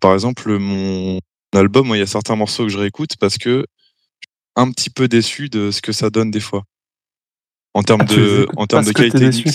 par 0.00 0.14
exemple, 0.14 0.58
mon 0.58 1.18
album, 1.52 1.88
il 1.94 1.98
y 1.98 2.02
a 2.02 2.06
certains 2.06 2.36
morceaux 2.36 2.64
que 2.64 2.70
je 2.70 2.78
réécoute 2.78 3.16
parce 3.18 3.36
que 3.36 3.66
je 4.20 4.26
suis 4.26 4.28
un 4.56 4.70
petit 4.70 4.90
peu 4.90 5.08
déçu 5.08 5.48
de 5.48 5.70
ce 5.72 5.82
que 5.82 5.92
ça 5.92 6.10
donne 6.10 6.30
des 6.30 6.40
fois 6.40 6.62
en 7.74 7.82
termes 7.82 8.02
Ah, 8.08 8.14
de, 8.14 8.46
en 8.56 8.66
termes 8.66 8.84
de 8.84 8.92
qualité 8.92 9.18
de 9.18 9.30
déçu. 9.30 9.48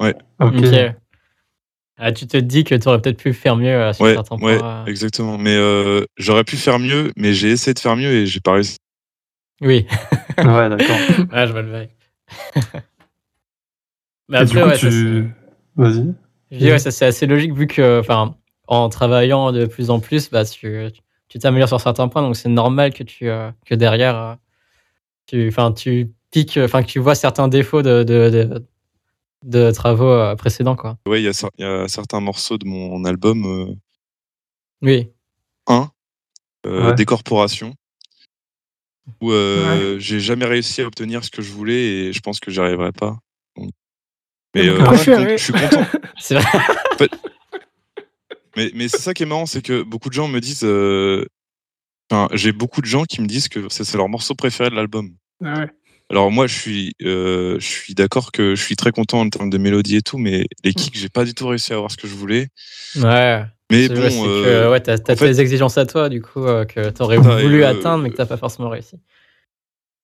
Mixage. 0.00 0.90
Ok. 0.90 0.96
Ah, 1.98 2.12
tu 2.12 2.26
te 2.26 2.36
dis 2.36 2.62
que 2.64 2.74
tu 2.74 2.88
aurais 2.88 3.00
peut-être 3.00 3.16
pu 3.16 3.32
faire 3.32 3.56
mieux 3.56 3.68
euh, 3.74 3.92
sur 3.94 4.04
Ouais, 4.04 4.14
certains 4.14 4.36
ouais, 4.36 4.58
points. 4.58 4.82
euh. 4.82 4.86
exactement. 4.86 5.38
Mais 5.38 5.56
euh, 5.56 6.04
j'aurais 6.18 6.44
pu 6.44 6.56
faire 6.56 6.78
mieux, 6.78 7.10
mais 7.16 7.32
j'ai 7.32 7.50
essayé 7.50 7.72
de 7.72 7.78
faire 7.78 7.96
mieux 7.96 8.10
et 8.12 8.26
j'ai 8.26 8.40
pas 8.40 8.52
réussi. 8.52 8.76
Oui, 9.62 9.86
Ouais, 10.38 10.68
d'accord. 10.68 10.96
ouais, 11.32 11.46
je 11.46 11.52
vois 11.52 11.62
le 11.62 11.70
bail. 11.72 11.88
Mais 14.28 14.38
après, 14.38 14.60
coup, 14.62 14.68
ouais, 14.68 14.76
tu. 14.78 15.30
Vas-y. 15.76 16.14
Je 16.50 16.58
dis, 16.58 16.70
ouais, 16.70 16.78
ça 16.78 16.90
c'est 16.90 17.06
assez 17.06 17.26
logique 17.26 17.52
vu 17.54 17.66
que, 17.66 18.00
enfin, 18.00 18.34
en 18.66 18.88
travaillant 18.88 19.52
de 19.52 19.66
plus 19.66 19.90
en 19.90 20.00
plus, 20.00 20.30
bah, 20.30 20.44
tu 20.44 20.88
tu 21.28 21.38
t'améliores 21.38 21.68
sur 21.68 21.80
certains 21.80 22.08
points, 22.08 22.22
donc 22.22 22.36
c'est 22.36 22.48
normal 22.48 22.92
que 22.92 23.02
tu 23.02 23.28
euh, 23.28 23.50
que 23.64 23.74
derrière, 23.74 24.16
euh, 24.16 24.34
tu, 25.26 25.48
enfin, 25.48 25.72
tu 25.72 26.12
piques, 26.30 26.58
enfin, 26.62 26.82
que 26.82 26.88
tu 26.88 26.98
vois 26.98 27.14
certains 27.14 27.48
défauts 27.48 27.82
de 27.82 28.02
de, 28.04 28.30
de, 28.30 28.64
de 29.44 29.70
travaux 29.70 30.08
euh, 30.10 30.34
précédents, 30.36 30.76
quoi. 30.76 30.98
Ouais, 31.06 31.20
il 31.20 31.24
y, 31.24 31.28
a 31.28 31.32
cer- 31.32 31.50
il 31.58 31.62
y 31.62 31.68
a 31.68 31.88
certains 31.88 32.20
morceaux 32.20 32.58
de 32.58 32.66
mon 32.66 33.04
album 33.04 33.44
euh, 33.44 33.74
Oui, 34.82 35.10
1, 35.66 35.90
euh, 36.66 36.88
Ouais. 36.90 36.94
Décorporation, 36.94 37.74
où 39.20 39.30
euh, 39.30 39.98
j'ai 39.98 40.20
jamais 40.20 40.46
réussi 40.46 40.82
à 40.82 40.86
obtenir 40.86 41.24
ce 41.24 41.30
que 41.30 41.42
je 41.42 41.52
voulais 41.52 41.84
et 42.08 42.12
je 42.12 42.20
pense 42.20 42.40
que 42.40 42.50
j'y 42.50 42.60
arriverai 42.60 42.92
pas. 42.92 43.18
Donc- 43.56 43.70
Mais 44.54 44.68
euh, 44.68 44.84
je, 44.92 45.36
suis 45.36 45.38
je 45.38 45.52
content. 45.52 45.86
c'est 46.18 46.34
vrai. 46.34 47.08
Mais, 48.56 48.70
mais 48.74 48.88
c'est 48.88 48.98
ça 48.98 49.12
qui 49.14 49.22
est 49.22 49.26
marrant, 49.26 49.44
c'est 49.46 49.60
que 49.62 49.82
beaucoup 49.82 50.08
de 50.08 50.14
gens 50.14 50.28
me 50.28 50.40
disent. 50.40 50.64
euh, 50.64 51.26
Enfin, 52.10 52.28
j'ai 52.34 52.52
beaucoup 52.52 52.80
de 52.80 52.86
gens 52.86 53.04
qui 53.04 53.20
me 53.20 53.26
disent 53.26 53.48
que 53.48 53.68
c'est 53.68 53.82
c'est 53.84 53.96
leur 53.98 54.08
morceau 54.08 54.34
préféré 54.36 54.70
de 54.70 54.76
l'album. 54.76 55.10
Ouais. 55.40 55.68
Alors 56.10 56.30
moi, 56.30 56.46
je 56.46 56.54
suis, 56.56 56.94
euh, 57.02 57.58
je 57.58 57.66
suis 57.66 57.94
d'accord 57.94 58.30
que 58.30 58.54
je 58.54 58.62
suis 58.62 58.76
très 58.76 58.92
content 58.92 59.20
en 59.20 59.28
termes 59.28 59.50
de 59.50 59.58
mélodie 59.58 59.96
et 59.96 60.02
tout, 60.02 60.18
mais 60.18 60.46
les 60.62 60.72
kicks, 60.72 60.96
j'ai 60.96 61.08
pas 61.08 61.24
du 61.24 61.34
tout 61.34 61.48
réussi 61.48 61.72
à 61.72 61.76
avoir 61.76 61.90
ce 61.90 61.96
que 61.96 62.06
je 62.06 62.14
voulais. 62.14 62.48
Ouais. 62.96 63.44
Mais 63.72 63.88
bon, 63.88 63.94
ouais, 64.00 64.10
c'est 64.10 64.26
euh, 64.28 64.66
que 64.66 64.70
ouais, 64.70 64.80
t'as 64.80 64.96
fait- 65.16 65.16
tes 65.34 65.40
exigences 65.40 65.76
à 65.78 65.86
toi, 65.86 66.08
du 66.08 66.22
coup, 66.22 66.44
euh, 66.44 66.64
que 66.64 66.90
t'aurais 66.90 67.16
voulu 67.16 67.64
atteindre, 67.64 68.04
mais 68.04 68.10
que 68.10 68.16
t'as 68.16 68.26
pas 68.26 68.36
forcément 68.36 68.68
réussi. 68.68 69.00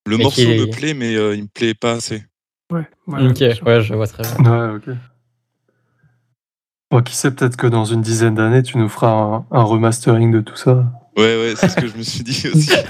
le 0.07 0.16
et 0.16 0.22
morceau 0.22 0.42
me 0.42 0.66
plaît, 0.66 0.94
mais 0.94 1.14
euh, 1.14 1.36
il 1.36 1.42
me 1.42 1.48
plaît 1.48 1.74
pas 1.74 1.92
assez. 1.92 2.24
Ouais. 2.72 2.86
ouais, 3.07 3.28
ok, 3.28 3.64
ouais, 3.64 3.80
je 3.82 3.94
vois 3.94 4.09
très 4.09 4.24
bien. 4.24 4.36
Ouais, 4.50 4.74
ok. 4.76 4.96
Bon, 6.90 7.00
qui 7.03 7.14
sait, 7.14 7.30
peut-être 7.30 7.57
que 7.57 7.68
dans 7.68 7.84
une 7.84 8.03
dizaine 8.03 8.34
d'années, 8.34 8.62
tu 8.64 8.76
nous 8.76 8.88
feras 8.88 9.12
un, 9.12 9.46
un 9.53 9.62
remastering 9.62 10.32
de 10.32 10.40
tout 10.40 10.57
ça. 10.57 10.92
Ouais, 11.16 11.36
ouais, 11.38 11.55
c'est 11.57 11.68
ce 11.68 11.76
que 11.76 11.86
je 11.86 11.96
me 11.96 12.03
suis 12.03 12.24
dit 12.24 12.48
aussi. 12.53 12.72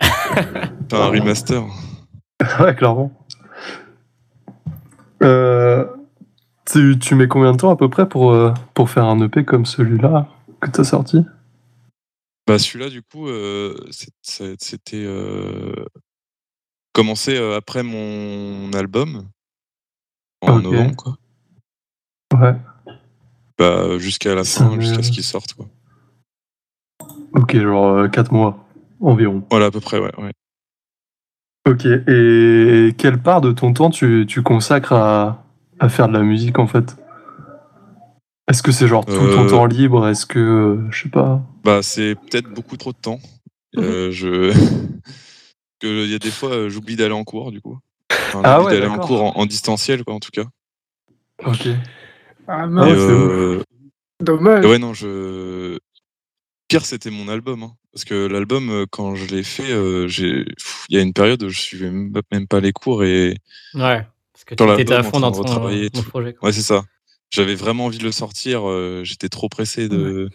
Un 0.94 1.08
remaster. 1.08 1.64
ouais, 2.60 2.74
clairement. 2.74 3.12
Euh, 5.22 5.86
tu, 6.66 6.98
tu 6.98 7.14
mets 7.14 7.28
combien 7.28 7.52
de 7.52 7.56
temps 7.56 7.70
à 7.70 7.76
peu 7.76 7.88
près 7.88 8.08
pour, 8.08 8.32
euh, 8.32 8.52
pour 8.74 8.90
faire 8.90 9.04
un 9.04 9.20
EP 9.20 9.44
comme 9.44 9.66
celui-là 9.66 10.28
que 10.60 10.70
tu 10.70 10.80
as 10.80 10.84
sorti? 10.84 11.24
Bah 12.46 12.58
celui-là, 12.58 12.90
du 12.90 13.02
coup, 13.02 13.28
euh, 13.28 13.74
c'était 14.20 15.06
commencé 16.92 17.38
après 17.38 17.82
mon 17.82 18.70
album 18.74 19.28
en 20.42 20.60
novembre, 20.60 20.94
quoi. 20.96 21.16
Ouais. 22.34 22.54
Bah, 23.56 23.98
jusqu'à 23.98 24.34
la 24.34 24.44
fin, 24.44 24.78
jusqu'à 24.78 25.02
ce 25.02 25.10
qu'il 25.10 25.24
sorte, 25.24 25.54
quoi. 25.54 25.66
Ok, 27.32 27.56
genre 27.56 28.10
4 28.10 28.32
mois 28.32 28.66
environ. 29.00 29.42
Voilà, 29.50 29.66
à 29.66 29.70
peu 29.70 29.80
près, 29.80 29.98
ouais. 29.98 30.12
ouais. 30.18 30.32
Ok, 31.66 31.86
et 31.86 32.94
quelle 32.98 33.18
part 33.18 33.40
de 33.40 33.50
ton 33.52 33.72
temps 33.72 33.88
tu, 33.90 34.26
tu 34.28 34.42
consacres 34.42 34.92
à, 34.92 35.44
à 35.80 35.88
faire 35.88 36.08
de 36.08 36.12
la 36.12 36.20
musique 36.22 36.58
en 36.58 36.66
fait? 36.66 36.96
Est-ce 38.48 38.62
que 38.62 38.70
c'est 38.72 38.86
genre 38.86 39.06
tout 39.06 39.12
ton 39.12 39.44
Euh, 39.46 39.48
temps 39.48 39.64
libre? 39.64 40.06
Est-ce 40.06 40.26
que, 40.26 40.38
euh, 40.38 40.90
je 40.90 41.04
sais 41.04 41.08
pas? 41.08 41.40
Bah, 41.64 41.80
c'est 41.82 42.14
peut-être 42.16 42.52
beaucoup 42.52 42.76
trop 42.76 42.92
de 42.92 42.98
temps. 42.98 43.18
Mhm. 43.74 43.82
Euh, 43.82 44.10
je... 44.10 44.52
que 45.80 46.04
il 46.04 46.10
y 46.10 46.14
a 46.14 46.18
des 46.18 46.30
fois, 46.30 46.50
euh, 46.50 46.68
j'oublie 46.68 46.96
d'aller 46.96 47.14
en 47.14 47.24
cours, 47.24 47.50
du 47.50 47.62
coup. 47.62 47.78
Enfin, 48.10 48.42
Ah 48.44 48.58
j'oublie 48.58 48.74
ouais, 48.74 48.80
d'aller 48.80 48.92
en 48.92 48.98
cours 48.98 49.22
en, 49.22 49.40
en 49.40 49.46
distanciel, 49.46 50.04
quoi, 50.04 50.14
en 50.14 50.20
tout 50.20 50.30
cas. 50.30 50.44
Ok. 51.46 51.68
Ah 52.46 52.66
c'est 52.68 52.78
euh, 52.90 53.62
dommage. 54.20 54.64
et 54.66 54.68
ouais, 54.68 54.78
non, 54.78 54.92
je. 54.92 55.78
Pire, 56.68 56.84
c'était 56.84 57.10
mon 57.10 57.28
album. 57.28 57.62
hein. 57.62 57.76
Parce 57.92 58.04
que 58.04 58.26
l'album, 58.26 58.70
euh, 58.70 58.86
quand 58.90 59.14
je 59.14 59.26
l'ai 59.26 59.44
fait, 59.44 59.70
euh, 59.70 60.08
j'ai... 60.08 60.44
il 60.88 60.96
y 60.96 60.98
a 60.98 61.02
une 61.02 61.12
période 61.12 61.42
où 61.44 61.48
je 61.48 61.60
suivais 61.60 61.90
même 61.90 62.46
pas- 62.48 62.60
les 62.60 62.72
cours 62.72 63.04
et. 63.04 63.36
Ouais, 63.74 64.06
parce 64.32 64.44
que 64.44 64.54
Sur 64.58 64.74
tu 64.74 64.82
étais 64.82 64.94
à 64.94 65.02
fond 65.02 65.20
dans 65.20 65.30
ton, 65.30 65.44
ton 65.90 66.02
projet. 66.02 66.34
quoi. 66.34 66.48
Ouais, 66.48 66.52
c'est 66.52 66.62
ça. 66.62 66.84
J'avais 67.30 67.54
vraiment 67.54 67.86
envie 67.86 67.98
de 67.98 68.04
le 68.04 68.12
sortir. 68.12 68.68
euh, 68.68 69.02
j'étais 69.04 69.28
trop 69.28 69.48
pressé 69.48 69.88
de... 69.88 70.28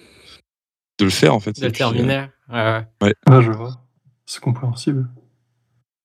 de 0.99 1.05
le 1.05 1.11
faire, 1.11 1.33
en 1.33 1.39
fait. 1.39 1.59
De 1.59 1.65
le 1.65 1.67
euh, 1.67 1.71
terminer. 1.71 2.27
Ouais, 2.49 2.85
ouais. 3.01 3.15
Ah, 3.25 3.41
je 3.41 3.51
vois. 3.51 3.85
C'est 4.25 4.41
compréhensible. 4.41 5.09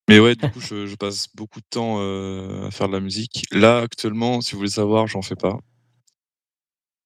Mais 0.09 0.19
ouais, 0.21 0.35
du 0.35 0.51
coup, 0.51 0.61
je, 0.61 0.87
je 0.87 0.97
passe 0.97 1.29
beaucoup 1.35 1.61
de 1.61 1.67
temps 1.71 1.97
euh, 2.01 2.67
à 2.67 2.71
faire 2.71 2.89
de 2.89 2.93
la 2.93 3.01
musique. 3.01 3.45
Là, 3.53 3.79
actuellement, 3.79 4.41
si 4.41 4.53
vous 4.53 4.59
voulez 4.59 4.71
savoir, 4.71 5.07
j'en 5.07 5.23
fais 5.23 5.37
pas. 5.37 5.59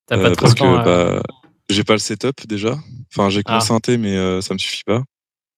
T'as 0.06 0.16
Euh, 0.16 0.22
pas 0.22 0.30
trop 0.30 0.42
parce 0.42 0.54
de 0.54 0.58
temps. 0.58 0.82
que 0.82 0.88
euh, 0.88 1.20
bah, 1.20 1.22
j'ai 1.68 1.84
pas 1.84 1.92
le 1.94 1.98
setup 1.98 2.46
déjà. 2.46 2.76
Enfin, 3.12 3.30
j'ai 3.30 3.42
que 3.42 3.50
mon 3.50 3.58
Ah. 3.58 3.60
synthé, 3.60 3.98
mais 3.98 4.16
euh, 4.16 4.40
ça 4.40 4.54
me 4.54 4.58
suffit 4.58 4.84
pas. 4.84 5.02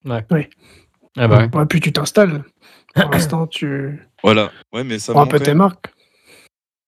Ah 0.05 1.29
bah 1.29 1.39
ouais. 1.39 1.51
Ouais, 1.55 1.67
puis 1.67 1.81
tu 1.81 1.93
t'installes. 1.93 2.45
Pour 2.95 3.11
l'instant, 3.11 3.47
tu 3.47 4.01
Voilà. 4.23 4.53
Ouais, 4.73 4.85
mais 4.85 4.99
ça 4.99 5.13
prends 5.13 5.23
un 5.23 5.27
peu 5.27 5.41
tes 5.41 5.55
marques. 5.55 5.93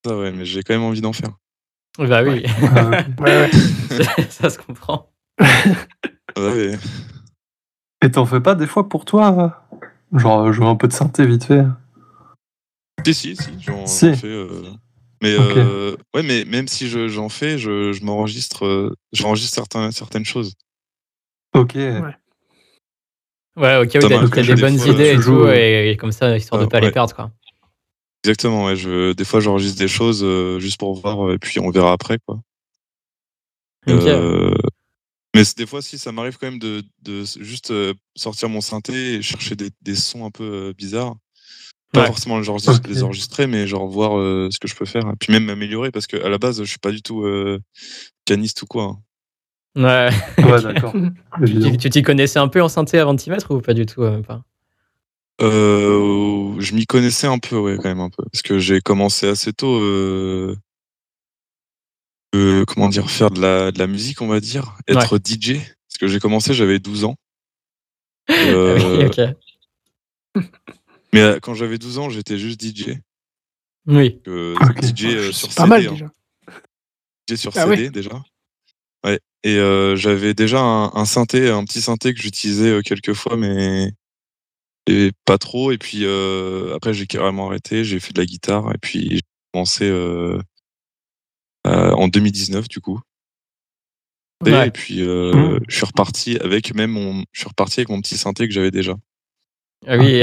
ça, 0.04 0.16
ouais, 0.16 0.32
mais 0.32 0.44
j'ai 0.44 0.62
quand 0.62 0.74
même 0.74 0.82
envie 0.82 1.00
d'en 1.00 1.12
faire. 1.12 1.30
Bah 1.98 2.22
oui. 2.22 2.44
Ouais, 3.20 3.36
ouais. 3.38 3.50
ça 4.30 4.50
se 4.50 4.58
comprend. 4.58 5.10
Ouais, 6.38 6.78
Et 8.02 8.10
t'en 8.10 8.24
fais 8.24 8.40
pas 8.40 8.54
des 8.54 8.66
fois 8.66 8.88
pour 8.88 9.04
toi 9.04 9.54
euh 10.12 10.18
Genre 10.18 10.50
jouer 10.52 10.66
un 10.66 10.76
peu 10.76 10.88
de 10.88 10.92
synthé 10.94 11.26
vite 11.26 11.44
fait? 11.44 11.62
Si, 13.06 13.14
si, 13.14 13.36
si, 13.36 13.60
j'en 13.60 13.84
Si. 13.86 14.14
fais. 14.16 14.26
euh, 14.28 14.62
Mais 15.22 15.36
Ok. 15.36 15.56
euh, 15.56 15.96
ouais, 16.14 16.22
mais 16.24 16.44
même 16.44 16.66
si 16.66 16.88
je- 16.88 17.06
j'en 17.08 17.28
fais, 17.28 17.56
je, 17.56 17.92
je 17.92 18.04
m'enregistre, 18.04 18.66
euh, 18.66 18.92
j'enregistre 19.12 19.54
certains, 19.54 19.92
certaines 19.92 20.24
choses. 20.24 20.54
Ok. 21.54 21.76
Ouais, 23.54 23.76
ok, 23.76 23.90
oui, 23.94 24.00
Ça 24.00 24.00
t'as 24.00 24.08
des 24.08 24.54
des 24.54 24.62
bonnes 24.62 24.78
fois, 24.78 24.88
idées 24.88 25.14
et 25.14 25.20
tout, 25.20 25.46
et, 25.46 25.90
et 25.90 25.96
comme 25.96 26.10
ça, 26.10 26.36
histoire 26.36 26.60
de 26.60 26.66
Ah, 26.66 26.70
pas 26.70 26.80
les 26.80 26.86
ouais. 26.86 26.92
perdre, 26.92 27.14
quoi. 27.14 27.30
Exactement, 28.24 28.64
ouais. 28.66 28.76
Je, 28.76 29.12
des 29.12 29.24
fois, 29.24 29.40
j'enregistre 29.40 29.78
des 29.78 29.88
choses 29.88 30.24
euh, 30.24 30.58
juste 30.58 30.78
pour 30.78 30.94
voir, 30.94 31.32
et 31.32 31.38
puis 31.38 31.60
on 31.60 31.70
verra 31.70 31.92
après, 31.92 32.18
quoi. 32.26 32.40
Ok. 33.86 34.06
Euh, 34.06 34.54
mais 35.36 35.42
des 35.56 35.66
fois, 35.66 35.82
si, 35.82 35.98
ça 35.98 36.12
m'arrive 36.12 36.38
quand 36.38 36.46
même 36.50 36.58
de, 36.58 36.82
de 37.02 37.24
juste 37.40 37.72
sortir 38.16 38.48
mon 38.48 38.60
synthé 38.60 39.14
et 39.14 39.22
chercher 39.22 39.54
des, 39.54 39.70
des 39.82 39.94
sons 39.94 40.24
un 40.26 40.30
peu 40.30 40.44
euh, 40.44 40.72
bizarres. 40.72 41.16
Pas 41.92 42.00
Ouais. 42.00 42.06
forcément 42.06 42.38
les 42.38 42.48
enregistrer, 42.48 42.74
Ok. 42.76 42.86
les 42.88 43.02
enregistrer, 43.02 43.46
mais 43.46 43.66
genre 43.66 43.86
voir 43.86 44.18
euh, 44.18 44.48
ce 44.50 44.58
que 44.58 44.66
je 44.66 44.74
peux 44.74 44.86
faire. 44.86 45.02
Et 45.08 45.16
puis 45.20 45.30
même 45.32 45.44
m'améliorer, 45.44 45.90
parce 45.90 46.06
que 46.06 46.16
à 46.24 46.28
la 46.30 46.38
base, 46.38 46.58
je 46.62 46.68
suis 46.68 46.78
pas 46.78 46.90
du 46.90 47.02
tout 47.02 47.22
euh, 47.24 47.58
pianiste 48.24 48.62
ou 48.62 48.66
quoi. 48.66 48.84
hein. 48.84 48.98
Ouais. 49.74 50.10
Ouais, 50.44 50.56
Ok. 50.58 50.62
d'accord. 50.62 50.94
Tu 51.78 51.90
t'y- 51.90 52.02
connaissais 52.02 52.38
un 52.38 52.48
peu 52.48 52.62
en 52.62 52.68
synthé 52.68 52.98
avant 52.98 53.12
de 53.14 53.18
t'y 53.20 53.28
mettre 53.30 53.50
ou 53.54 53.60
pas 53.60 53.74
du 53.74 53.84
tout 53.86 54.02
euh, 54.02 54.10
même 54.10 54.24
pas 54.24 54.42
Euh, 55.42 56.54
je 56.60 56.74
m'y 56.74 56.86
connaissais 56.86 57.26
un 57.26 57.38
peu, 57.38 57.58
ouais, 57.58 57.76
quand 57.76 57.88
même 57.88 58.00
un 58.00 58.10
peu. 58.10 58.22
Parce 58.32 58.42
que 58.42 58.58
j'ai 58.58 58.80
commencé 58.80 59.28
assez 59.28 59.52
tôt, 59.52 59.74
euh, 59.80 60.56
euh, 62.34 62.64
comment 62.66 62.88
dire, 62.88 63.10
faire 63.10 63.30
de 63.30 63.40
la, 63.40 63.70
de 63.72 63.78
la 63.78 63.86
musique, 63.86 64.22
on 64.22 64.28
va 64.28 64.40
dire, 64.40 64.76
être 64.88 65.18
DJ. 65.18 65.58
Parce 65.88 65.98
que 66.00 66.06
j'ai 66.06 66.20
commencé, 66.20 66.54
j'avais 66.54 66.78
12 66.78 67.04
ans. 67.04 67.16
Euh, 68.30 68.78
Ah 68.80 68.86
Oui, 68.98 69.04
ok. 69.06 70.42
Mais 71.14 71.20
euh, 71.20 71.40
quand 71.40 71.54
j'avais 71.54 71.78
12 71.78 71.98
ans, 71.98 72.10
j'étais 72.10 72.38
juste 72.38 72.62
DJ. 72.64 72.98
Oui. 73.86 74.20
Euh. 74.28 74.54
DJ 74.82 75.04
euh, 75.06 75.32
C'est 75.32 75.32
sur 75.32 75.48
pas 75.54 75.64
CD. 75.64 75.68
mal 75.68 75.86
hein. 75.86 75.92
déjà. 75.92 76.10
j'ai 77.28 77.36
sur 77.36 77.52
Ah 77.56 77.64
CD 77.66 77.90
déjà. 77.90 78.22
Ouais. 79.04 79.20
Et 79.44 79.56
euh, 79.56 79.96
j'avais 79.96 80.34
déjà 80.34 80.60
un, 80.60 80.92
un 80.94 81.04
synthé, 81.04 81.50
un 81.50 81.64
petit 81.64 81.80
synthé 81.82 82.14
que 82.14 82.20
j'utilisais 82.20 82.68
euh, 82.70 82.82
quelques 82.82 83.14
fois, 83.14 83.36
mais 83.36 83.92
et 84.86 85.12
pas 85.24 85.38
trop. 85.38 85.72
Et 85.72 85.78
puis 85.78 86.04
euh, 86.04 86.74
après, 86.76 86.94
j'ai 86.94 87.06
carrément 87.06 87.48
arrêté. 87.48 87.84
J'ai 87.84 88.00
fait 88.00 88.12
de 88.12 88.20
la 88.20 88.26
guitare 88.26 88.72
et 88.74 88.78
puis 88.78 89.10
j'ai 89.16 89.20
commencé 89.52 89.84
euh, 89.88 90.38
euh, 91.66 91.92
en 91.92 92.08
2019 92.08 92.68
du 92.68 92.80
coup. 92.80 93.00
Et, 94.46 94.50
Ouais. 94.50 94.68
et 94.68 94.70
puis 94.72 95.02
euh, 95.02 95.32
Mmh. 95.32 95.60
je 95.68 95.76
suis 95.76 95.86
reparti 95.86 96.36
avec 96.38 96.74
même 96.74 96.90
mon, 96.92 97.24
je 97.32 97.40
suis 97.40 97.48
reparti 97.48 97.80
avec 97.80 97.90
mon 97.90 98.00
petit 98.00 98.16
synthé 98.16 98.48
que 98.48 98.54
j'avais 98.54 98.70
déjà. 98.72 98.96
Ah 99.86 99.96
oui. 99.98 100.22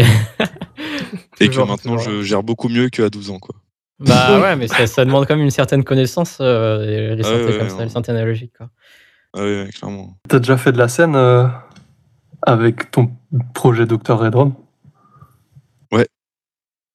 Et 1.41 1.47
Toujours, 1.47 1.65
que 1.65 1.69
maintenant 1.71 1.97
je 1.97 2.21
gère 2.21 2.43
beaucoup 2.43 2.69
mieux 2.69 2.89
qu'à 2.89 3.09
12 3.09 3.29
ans 3.31 3.39
quoi. 3.39 3.55
bah 3.99 4.39
ouais, 4.41 4.55
mais 4.55 4.67
ça, 4.67 4.87
ça 4.87 5.05
demande 5.05 5.25
quand 5.27 5.35
même 5.35 5.43
une 5.45 5.51
certaine 5.51 5.83
connaissance, 5.83 6.37
euh, 6.41 7.15
les, 7.15 7.21
Ah 7.21 7.23
synthés 7.23 7.45
ouais, 7.45 7.57
comme 7.57 7.67
ouais, 7.67 7.77
ça, 7.77 7.83
les 7.83 7.89
synthés 7.89 8.11
analogiques. 8.11 8.53
Quoi. 8.57 8.69
Ah 9.33 9.39
ouais, 9.43 9.63
ouais, 9.63 9.69
clairement. 9.71 10.17
T'as 10.27 10.39
déjà 10.39 10.57
fait 10.57 10.71
de 10.71 10.77
la 10.77 10.87
scène 10.87 11.15
euh, 11.15 11.47
avec 12.41 12.91
ton 12.91 13.11
projet 13.53 13.85
Dr. 13.85 14.17
Redrum 14.19 14.53
J'ai 15.91 16.05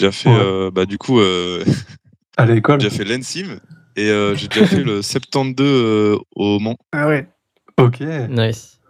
déjà 0.09 0.13
fait, 0.13 0.29
Ouais. 0.31 0.37
euh, 0.41 0.71
bah 0.73 0.87
du 0.87 0.99
coup, 0.99 1.21
euh, 1.21 1.65
à 2.37 2.47
l'école 2.47 2.81
j'ai 2.81 2.89
déjà 2.89 2.97
fait 2.99 3.05
l'ENSIM 3.05 3.61
et 3.97 4.11
euh, 4.11 4.35
j'ai 4.35 4.49
déjà 4.49 4.67
fait 4.67 4.83
le 4.83 5.03
72 5.03 5.65
euh, 5.67 6.19
au 6.35 6.59
Mans. 6.59 6.77
Ah 6.93 7.07
ouais, 7.09 7.29
Ok. 7.79 8.01
Nice. 8.29 8.81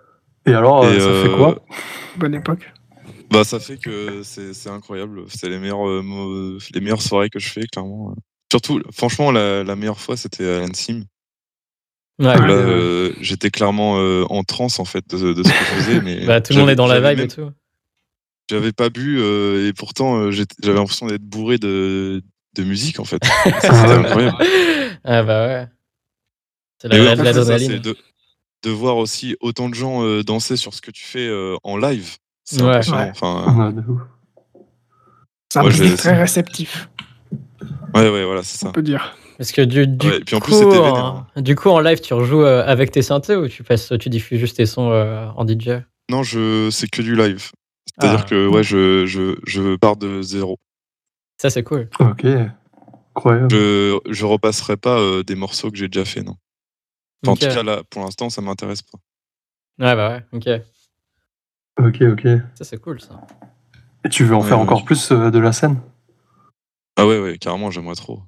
Et 0.47 0.55
alors, 0.55 0.85
Et, 0.85 0.99
euh, 0.99 1.23
ça 1.25 1.29
fait 1.31 1.37
quoi? 1.37 1.59
Bonne 2.17 2.35
époque. 2.35 2.73
Bah 3.31 3.45
ça 3.45 3.59
fait 3.61 3.77
que 3.79 4.23
c'est 4.23 4.55
c'est 4.55 4.69
incroyable. 4.71 5.25
C'est 5.29 5.49
les 5.49 5.59
meilleures 5.59 5.89
euh, 5.89 6.59
les 6.73 6.81
meilleures 6.81 7.03
soirées 7.03 7.31
que 7.31 7.39
je 7.39 7.49
fais 7.49 7.67
clairement. 7.67 8.15
Surtout, 8.51 8.81
franchement, 8.93 9.33
la, 9.33 9.65
la 9.65 9.77
meilleure 9.77 9.99
fois 10.01 10.17
c'était 10.17 10.47
à 10.49 10.61
l'ENSIM. 10.61 11.05
Ouais. 12.21 12.27
Ouais. 12.29 12.35
Là, 12.37 12.53
euh, 12.55 13.13
j'étais 13.21 13.51
clairement 13.51 13.99
euh, 13.99 14.25
en 14.31 14.45
transe 14.45 14.79
en 14.79 14.85
fait 14.85 15.05
de, 15.09 15.33
de 15.33 15.43
ce 15.43 15.49
que 15.49 15.55
je 15.55 15.65
faisais. 15.83 16.01
Mais 16.01 16.25
Bah, 16.27 16.41
tout 16.41 16.53
le 16.53 16.61
monde 16.61 16.71
est 16.71 16.77
dans 16.77 16.87
la 16.87 17.01
vibe 17.01 17.19
même- 17.19 17.27
et 17.27 17.29
tout. 17.29 17.51
J'avais 18.51 18.73
pas 18.73 18.91
bu 18.91 19.19
euh, 19.21 19.69
et 19.69 19.73
pourtant 19.73 20.17
euh, 20.19 20.31
j'avais 20.31 20.77
l'impression 20.79 21.07
d'être 21.07 21.23
bourré 21.25 21.57
de, 21.59 22.23
de 22.55 22.63
musique 22.63 23.01
en 23.01 23.05
fait. 23.05 23.23
C'était 23.45 23.69
incroyable. 23.69 24.37
Ah 25.03 25.23
bah 25.23 25.47
ouais. 25.47 25.67
C'est 26.81 26.89
la- 26.89 27.15
l'adrénaline. 27.17 27.79
de, 27.81 27.97
de 28.63 28.71
voir 28.71 28.99
aussi 28.99 29.35
autant 29.41 29.69
de 29.71 29.75
gens 29.75 30.05
euh, 30.05 30.23
danser 30.23 30.57
sur 30.57 30.75
ce 30.75 30.83
que 30.83 30.91
tu 30.91 31.05
fais 31.05 31.27
euh, 31.27 31.57
en 31.65 31.77
live. 31.79 32.19
C'est 32.45 32.63
Ouais. 32.63 32.69
impressionnant. 32.71 33.11
Enfin, 33.11 33.75
ouf. 33.89 34.01
C'est 35.51 35.59
un 35.61 35.69
public 35.69 35.97
très 35.97 36.17
réceptif, 36.19 36.89
ouais, 37.95 38.11
ouais, 38.11 38.25
voilà, 38.25 38.43
c'est 38.43 38.59
ça. 38.59 38.69
on 38.69 38.73
peut 38.73 38.83
dire. 38.83 39.17
Parce 39.39 39.53
que 39.53 39.63
du, 39.63 39.87
du 39.87 40.07
Ouais, 40.09 40.17
et 40.19 40.21
puis 40.21 40.37
en 40.37 40.41
coup, 40.41 40.47
plus, 40.51 40.65
en- 40.65 41.27
du 41.37 41.55
coup, 41.57 41.69
en 41.71 41.81
live, 41.81 42.01
tu 42.01 42.13
rejoues 42.15 42.43
euh, 42.45 42.65
avec 42.67 42.91
tes 42.93 43.03
synthés 43.03 43.37
ou 43.37 43.49
tu 43.49 43.63
passes, 43.63 43.93
tu 44.01 44.09
diffuses 44.09 44.39
juste 44.41 44.57
tes 44.57 44.67
sons 44.67 44.91
euh, 44.91 45.27
en 45.37 45.45
DJ 45.47 45.83
Non, 46.11 46.23
je, 46.23 46.71
c'est 46.71 46.89
que 46.89 47.03
du 47.03 47.15
live. 47.17 47.51
C'est-à-dire 47.87 48.21
Ah. 48.25 48.29
que 48.29 48.47
ouais, 48.49 48.63
je, 48.65 49.07
je, 49.07 49.37
je 49.47 49.77
pars 49.77 49.97
de 49.97 50.23
zéro. 50.23 50.59
Ça, 51.41 51.51
c'est 51.51 51.63
cool. 51.63 51.89
Ok. 52.01 52.25
Incroyable. 53.17 53.49
Je, 53.51 53.99
je 54.11 54.25
repasserai 54.27 54.77
pas 54.77 54.99
euh, 54.99 55.23
des 55.23 55.35
morceaux 55.37 55.71
que 55.71 55.77
j'ai 55.77 55.89
déjà 55.89 56.05
fait, 56.05 56.23
non. 56.23 56.37
Enfin. 57.25 57.33
En 57.33 57.37
tout 57.37 57.47
cas, 57.55 57.63
là, 57.63 57.83
pour 57.91 58.03
l'instant, 58.03 58.29
ça 58.31 58.41
m'intéresse 58.43 58.83
pas. 58.83 58.99
Ouais, 59.79 59.95
bah 59.97 60.09
ouais, 60.11 60.25
ok. 60.33 60.63
Ok, 61.79 62.03
ok. 62.03 62.27
Ça, 62.55 62.65
c'est 62.65 62.79
cool, 62.79 63.01
ça. 63.01 63.21
Et 64.05 64.09
tu 64.09 64.25
veux 64.25 64.35
en 64.37 64.41
Ouais, 64.43 64.49
faire 64.49 64.59
ouais, 64.59 64.63
encore 64.65 64.81
je- 64.81 64.85
plus 64.85 65.11
euh, 65.13 65.31
de 65.31 65.39
la 65.39 65.53
scène? 65.53 65.81
Ah 66.97 67.07
ouais, 67.07 67.19
ouais, 67.19 67.39
carrément, 67.39 67.71
j'aimerais 67.71 67.95
trop. 67.97 68.21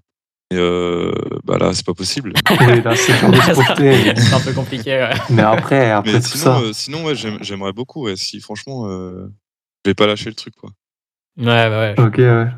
Et 0.50 0.56
euh, 0.56 1.12
bah 1.44 1.58
là, 1.58 1.72
c'est 1.72 1.84
pas 1.86 1.94
possible. 1.94 2.32
Oui, 2.50 2.82
là, 2.82 2.94
c'est 2.96 3.12
un 3.22 4.40
peu 4.40 4.52
compliqué, 4.52 4.98
ouais. 4.98 5.10
Mais 5.30 5.42
après, 5.42 5.90
après 5.90 6.12
Mais 6.14 6.20
tout 6.20 6.26
sinon, 6.28 6.44
ça. 6.44 6.60
euh, 6.60 6.72
sinon 6.72 7.04
ouais, 7.04 7.14
j'aime- 7.14 7.38
j'aimerais 7.42 7.72
beaucoup. 7.72 8.04
Ouais, 8.04 8.16
si 8.16 8.40
franchement, 8.40 8.86
euh, 8.88 9.28
je 9.84 9.90
vais 9.90 9.94
pas 9.94 10.06
lâcher 10.06 10.28
le 10.30 10.34
truc, 10.36 10.54
quoi. 10.56 10.70
Ouais, 11.38 11.44
bah 11.44 11.80
ouais. 11.80 11.94
Ok, 12.00 12.18
ouais. 12.18 12.48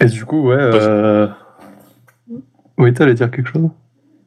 Et 0.00 0.06
du 0.06 0.24
coup, 0.24 0.48
ouais. 0.48 0.56
euh, 0.58 1.28
Oui, 2.78 2.92
t'allais 2.92 3.14
dire 3.14 3.30
quelque 3.30 3.50
chose? 3.50 3.70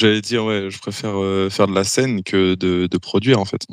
J'allais 0.01 0.21
dire, 0.21 0.45
ouais, 0.45 0.69
je 0.69 0.79
préfère 0.79 1.17
euh, 1.21 1.49
faire 1.49 1.67
de 1.67 1.73
la 1.75 1.83
scène 1.83 2.23
que 2.23 2.55
de, 2.55 2.87
de 2.87 2.97
produire, 2.97 3.39
en 3.39 3.45
fait. 3.45 3.67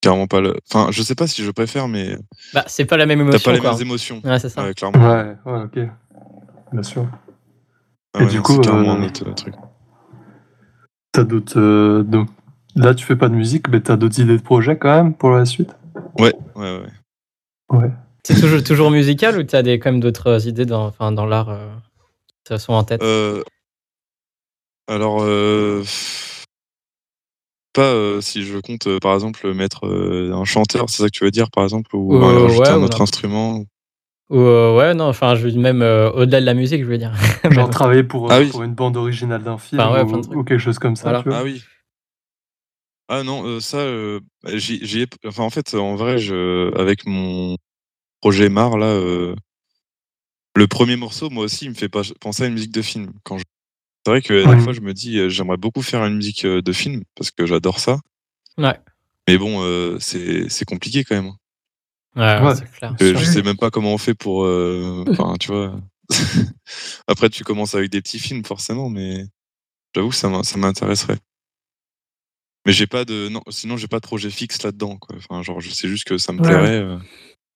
Carrément 0.00 0.26
pas 0.26 0.40
le. 0.40 0.54
Enfin, 0.70 0.90
je 0.92 1.02
sais 1.02 1.14
pas 1.14 1.26
si 1.26 1.42
je 1.42 1.50
préfère, 1.50 1.88
mais 1.88 2.16
Bah, 2.54 2.64
c'est 2.68 2.84
pas 2.84 2.96
la 2.96 3.06
même 3.06 3.18
t'as 3.18 3.24
émotion, 3.24 3.50
pas 3.50 3.52
les 3.56 3.60
quoi. 3.60 3.72
mêmes 3.72 3.82
émotions. 3.82 4.20
Ouais, 4.24 4.38
c'est 4.38 4.48
ça. 4.48 4.62
Ouais, 4.62 4.72
clairement. 4.74 4.98
Ouais, 5.08 5.36
ouais, 5.44 5.62
ok. 5.64 5.78
Bien 6.72 6.82
sûr. 6.82 7.06
Ah 8.14 8.20
Et 8.20 8.24
ouais, 8.24 8.30
du 8.30 8.36
non, 8.36 8.42
coup, 8.42 8.52
c'est 8.54 8.60
carrément 8.60 8.92
euh, 8.92 8.96
un 8.96 9.02
autre 9.02 9.28
euh, 9.28 9.34
truc. 9.34 9.54
T'as 11.12 11.24
d'autres. 11.24 11.58
euh, 11.58 12.02
donc, 12.02 12.28
Là, 12.76 12.94
tu 12.94 13.04
fais 13.04 13.16
pas 13.16 13.28
de 13.28 13.34
musique, 13.34 13.68
mais 13.68 13.80
t'as 13.80 13.96
d'autres 13.96 14.20
idées 14.20 14.36
de 14.36 14.42
projet 14.42 14.78
quand 14.78 14.94
même 14.94 15.14
pour 15.14 15.30
la 15.30 15.44
suite? 15.44 15.70
Ouais, 16.18 16.32
ouais, 16.54 16.78
ouais. 16.78 17.76
Ouais. 17.76 17.90
C'est 18.22 18.40
toujours, 18.40 18.62
toujours 18.62 18.90
musical 18.92 19.36
ou 19.36 19.42
t'as 19.42 19.62
des, 19.62 19.80
quand 19.80 19.90
même 19.90 20.00
d'autres 20.00 20.46
idées 20.46 20.66
dans, 20.66 20.86
enfin, 20.86 21.10
dans 21.10 21.26
l'art 21.26 21.48
euh, 21.48 21.66
qui 22.28 22.36
te 22.44 22.56
sont 22.56 22.74
en 22.74 22.84
tête? 22.84 23.02
Euh, 23.02 23.42
alors, 24.86 25.22
euh, 25.22 25.82
pas 27.72 27.82
euh, 27.82 28.20
si 28.20 28.42
je 28.44 28.58
compte, 28.58 28.86
euh, 28.86 28.98
par 28.98 29.14
exemple, 29.14 29.52
mettre 29.54 29.86
euh, 29.86 30.32
un 30.32 30.44
chanteur, 30.44 30.88
c'est 30.90 31.02
ça 31.02 31.08
que 31.08 31.16
tu 31.16 31.24
veux 31.24 31.30
dire, 31.30 31.50
par 31.50 31.64
exemple, 31.64 31.94
ou 31.94 32.14
euh, 32.16 32.46
ajouter 32.46 32.60
ouais, 32.60 32.68
un 32.68 32.80
ou 32.80 32.84
autre 32.84 32.98
non. 32.98 33.02
instrument. 33.04 33.64
Ou, 34.30 34.38
euh, 34.38 34.76
ouais, 34.76 34.94
non, 34.94 35.04
enfin, 35.04 35.34
je 35.36 35.42
veux 35.42 35.50
dire 35.50 35.60
même 35.60 35.80
euh, 35.82 36.10
au-delà 36.10 36.40
de 36.40 36.46
la 36.46 36.54
musique, 36.54 36.82
je 36.82 36.88
veux 36.88 36.98
dire. 36.98 37.12
Genre 37.50 37.70
travailler 37.70 38.02
pour, 38.02 38.30
Ah 38.30 38.40
oui. 38.40 38.50
pour 38.50 38.62
une 38.62 38.74
bande 38.74 38.96
originale 38.96 39.42
d'un 39.42 39.56
film 39.58 39.80
Enfin, 39.80 40.04
ouais, 40.04 40.12
ou, 40.12 40.38
ou 40.38 40.44
quelque 40.44 40.60
chose 40.60 40.78
comme 40.78 40.96
ça, 40.96 41.04
Voilà. 41.04 41.22
tu 41.22 41.28
vois 41.30 41.38
Ah 41.38 41.44
oui. 41.44 41.62
Ah 43.10 43.22
non, 43.22 43.46
euh, 43.46 43.60
ça, 43.60 43.78
euh, 43.78 44.20
j'y 44.44 44.84
j'y 44.84 45.00
ai. 45.02 45.06
Enfin, 45.26 45.42
en 45.42 45.50
fait, 45.50 45.72
en 45.74 45.96
vrai, 45.96 46.18
je, 46.18 46.76
avec 46.78 47.06
mon 47.06 47.56
projet 48.20 48.50
Mar, 48.50 48.76
là, 48.76 48.86
euh, 48.86 49.34
le 50.54 50.66
premier 50.66 50.96
morceau, 50.96 51.30
moi 51.30 51.44
aussi, 51.44 51.64
il 51.64 51.70
me 51.70 51.74
fait 51.74 51.88
pas 51.88 52.02
penser 52.20 52.42
à 52.42 52.46
une 52.46 52.52
musique 52.52 52.72
de 52.72 52.82
film. 52.82 53.12
Quand 53.24 53.38
je... 53.38 53.44
C'est 54.08 54.12
vrai 54.12 54.22
que 54.22 54.46
Ouais. 54.46 54.56
des 54.56 54.62
fois, 54.62 54.72
je 54.72 54.80
me 54.80 54.94
dis, 54.94 55.18
euh, 55.18 55.28
j'aimerais 55.28 55.58
beaucoup 55.58 55.82
faire 55.82 56.02
une 56.06 56.16
musique 56.16 56.46
euh, 56.46 56.62
de 56.62 56.72
film 56.72 57.02
parce 57.14 57.30
que 57.30 57.44
j'adore 57.44 57.78
ça. 57.78 57.98
Ouais, 58.56 58.80
Mais 59.28 59.36
bon, 59.36 59.62
euh, 59.62 59.98
c'est 60.00 60.48
c'est 60.48 60.64
compliqué 60.64 61.04
quand 61.04 61.14
même. 61.14 61.32
ouais, 62.16 62.40
Ouais. 62.42 62.54
c'est 62.54 62.70
clair. 62.72 62.96
Euh, 63.02 63.14
je 63.18 63.22
sais 63.26 63.42
même 63.42 63.58
pas 63.58 63.70
comment 63.70 63.92
on 63.92 63.98
fait 63.98 64.14
pour. 64.14 64.44
euh, 64.46 65.04
Enfin, 65.10 65.34
tu 65.38 65.48
vois. 65.48 65.78
Après, 67.06 67.28
tu 67.28 67.44
commences 67.44 67.74
avec 67.74 67.90
des 67.90 68.00
petits 68.00 68.18
films, 68.18 68.46
forcément, 68.46 68.88
mais 68.88 69.26
j'avoue 69.94 70.08
que 70.08 70.14
ça 70.14 70.30
m'in- 70.30 70.42
ça 70.42 70.56
m'intéresserait. 70.56 71.18
Mais 72.64 72.72
j'ai 72.72 72.86
pas 72.86 73.04
de. 73.04 73.28
Non, 73.28 73.42
sinon, 73.50 73.76
j'ai 73.76 73.88
pas 73.88 73.98
de 74.00 74.06
projet 74.06 74.30
fixe 74.30 74.62
là-dedans, 74.62 74.96
quoi. 74.96 75.16
Enfin, 75.18 75.42
genre, 75.42 75.60
je 75.60 75.68
sais 75.68 75.86
juste 75.86 76.04
que 76.08 76.16
ça 76.16 76.32
me 76.32 76.40
Ouais. 76.40 76.46
plairait 76.48 76.80
euh, 76.80 76.96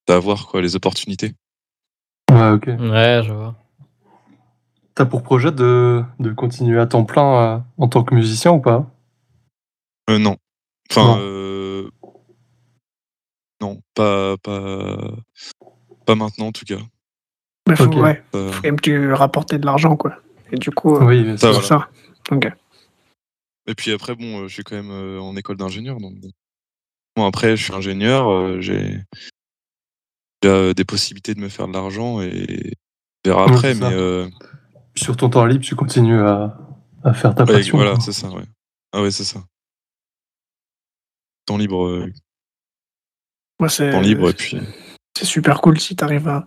d'avoir, 0.06 0.48
quoi, 0.48 0.60
les 0.60 0.76
opportunités. 0.76 1.32
Ouais, 2.30 2.50
ok. 2.50 2.66
Ouais, 2.66 3.22
je 3.24 3.32
vois. 3.32 3.56
T'as 4.94 5.06
pour 5.06 5.22
projet 5.22 5.52
de, 5.52 6.04
de 6.18 6.32
continuer 6.32 6.78
à 6.78 6.86
temps 6.86 7.04
plein 7.04 7.34
euh, 7.56 7.58
en 7.78 7.88
tant 7.88 8.04
que 8.04 8.14
musicien 8.14 8.52
ou 8.52 8.60
pas? 8.60 8.86
Euh, 10.10 10.18
non. 10.18 10.36
Enfin, 10.90 11.06
Non. 11.06 11.18
euh, 11.20 11.90
non, 13.62 13.80
pas, 13.94 14.36
pas, 14.38 14.96
pas 16.04 16.14
maintenant, 16.14 16.46
en 16.48 16.52
tout 16.52 16.66
cas. 16.66 16.78
Mais 17.68 17.76
faut, 17.76 17.84
Ok. 17.84 17.96
ouais, 17.96 18.22
Euh, 18.34 18.50
faut 18.52 18.60
quand 18.62 18.68
même 18.68 18.80
que 18.80 18.82
tu 18.90 19.12
rapporter 19.12 19.58
de 19.58 19.64
l'argent, 19.64 19.96
quoi. 19.96 20.16
Et 20.50 20.56
du 20.58 20.70
coup, 20.70 20.96
euh, 20.96 21.06
Oui, 21.06 21.38
Ça, 21.38 21.54
c'est 21.54 21.62
ça. 21.62 21.88
Ok. 22.30 22.52
Et 23.68 23.74
puis 23.74 23.92
après, 23.92 24.14
bon, 24.14 24.40
euh, 24.42 24.48
je 24.48 24.54
suis 24.54 24.64
quand 24.64 24.76
même 24.76 24.90
en 25.20 25.36
école 25.36 25.56
d'ingénieur, 25.56 25.98
donc 26.00 26.14
bon. 27.16 27.24
Après, 27.24 27.56
je 27.56 27.64
suis 27.64 27.72
ingénieur, 27.72 28.60
j'ai 28.60 29.00
des 30.42 30.84
possibilités 30.84 31.34
de 31.34 31.40
me 31.40 31.48
faire 31.48 31.68
de 31.68 31.72
l'argent 31.72 32.20
et 32.20 32.72
on 33.24 33.28
verra 33.28 33.44
après, 33.44 33.74
mais 33.74 33.92
euh, 33.92 34.28
Sur 34.94 35.16
ton 35.16 35.30
temps 35.30 35.44
libre, 35.46 35.64
tu 35.64 35.74
continues 35.74 36.20
à, 36.20 36.58
à 37.04 37.14
faire 37.14 37.34
ta 37.34 37.44
ouais, 37.44 37.54
passion. 37.54 37.78
voilà, 37.78 37.98
c'est 38.00 38.12
ça, 38.12 38.28
ouais. 38.28 38.44
Ah 38.92 39.02
ouais, 39.02 39.10
c'est 39.10 39.24
ça. 39.24 39.40
Temps 41.46 41.56
libre, 41.56 41.86
euh, 41.86 42.12
temps 43.58 44.00
libre, 44.00 44.30
et 44.30 44.34
puis. 44.34 44.58
c'est 45.16 45.24
super 45.24 45.60
cool 45.60 45.80
si 45.80 45.96
tu 45.96 46.04
arrives 46.04 46.28
à, 46.28 46.44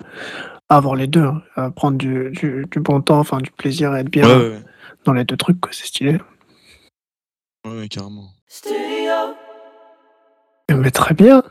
à 0.70 0.78
avoir 0.78 0.96
les 0.96 1.08
deux, 1.08 1.24
hein, 1.24 1.42
à 1.56 1.72
prendre 1.72 1.98
du, 1.98 2.30
du, 2.32 2.66
du 2.70 2.80
bon 2.80 3.02
temps, 3.02 3.20
enfin 3.20 3.40
du 3.40 3.52
plaisir 3.52 3.96
et 3.96 4.00
être 4.02 4.10
bien 4.10 4.28
Ouais, 4.28 4.36
ouais, 4.36 4.50
ouais, 4.56 4.64
dans 5.04 5.14
les 5.14 5.26
deux 5.26 5.38
trucs, 5.38 5.60
quoi. 5.60 5.72
C'est 5.74 5.86
stylé. 5.88 6.18
ouais, 7.66 7.80
ouais, 7.80 7.88
carrément. 7.90 8.30
Mais 10.70 10.92
très 10.92 11.14
bien. 11.16 11.44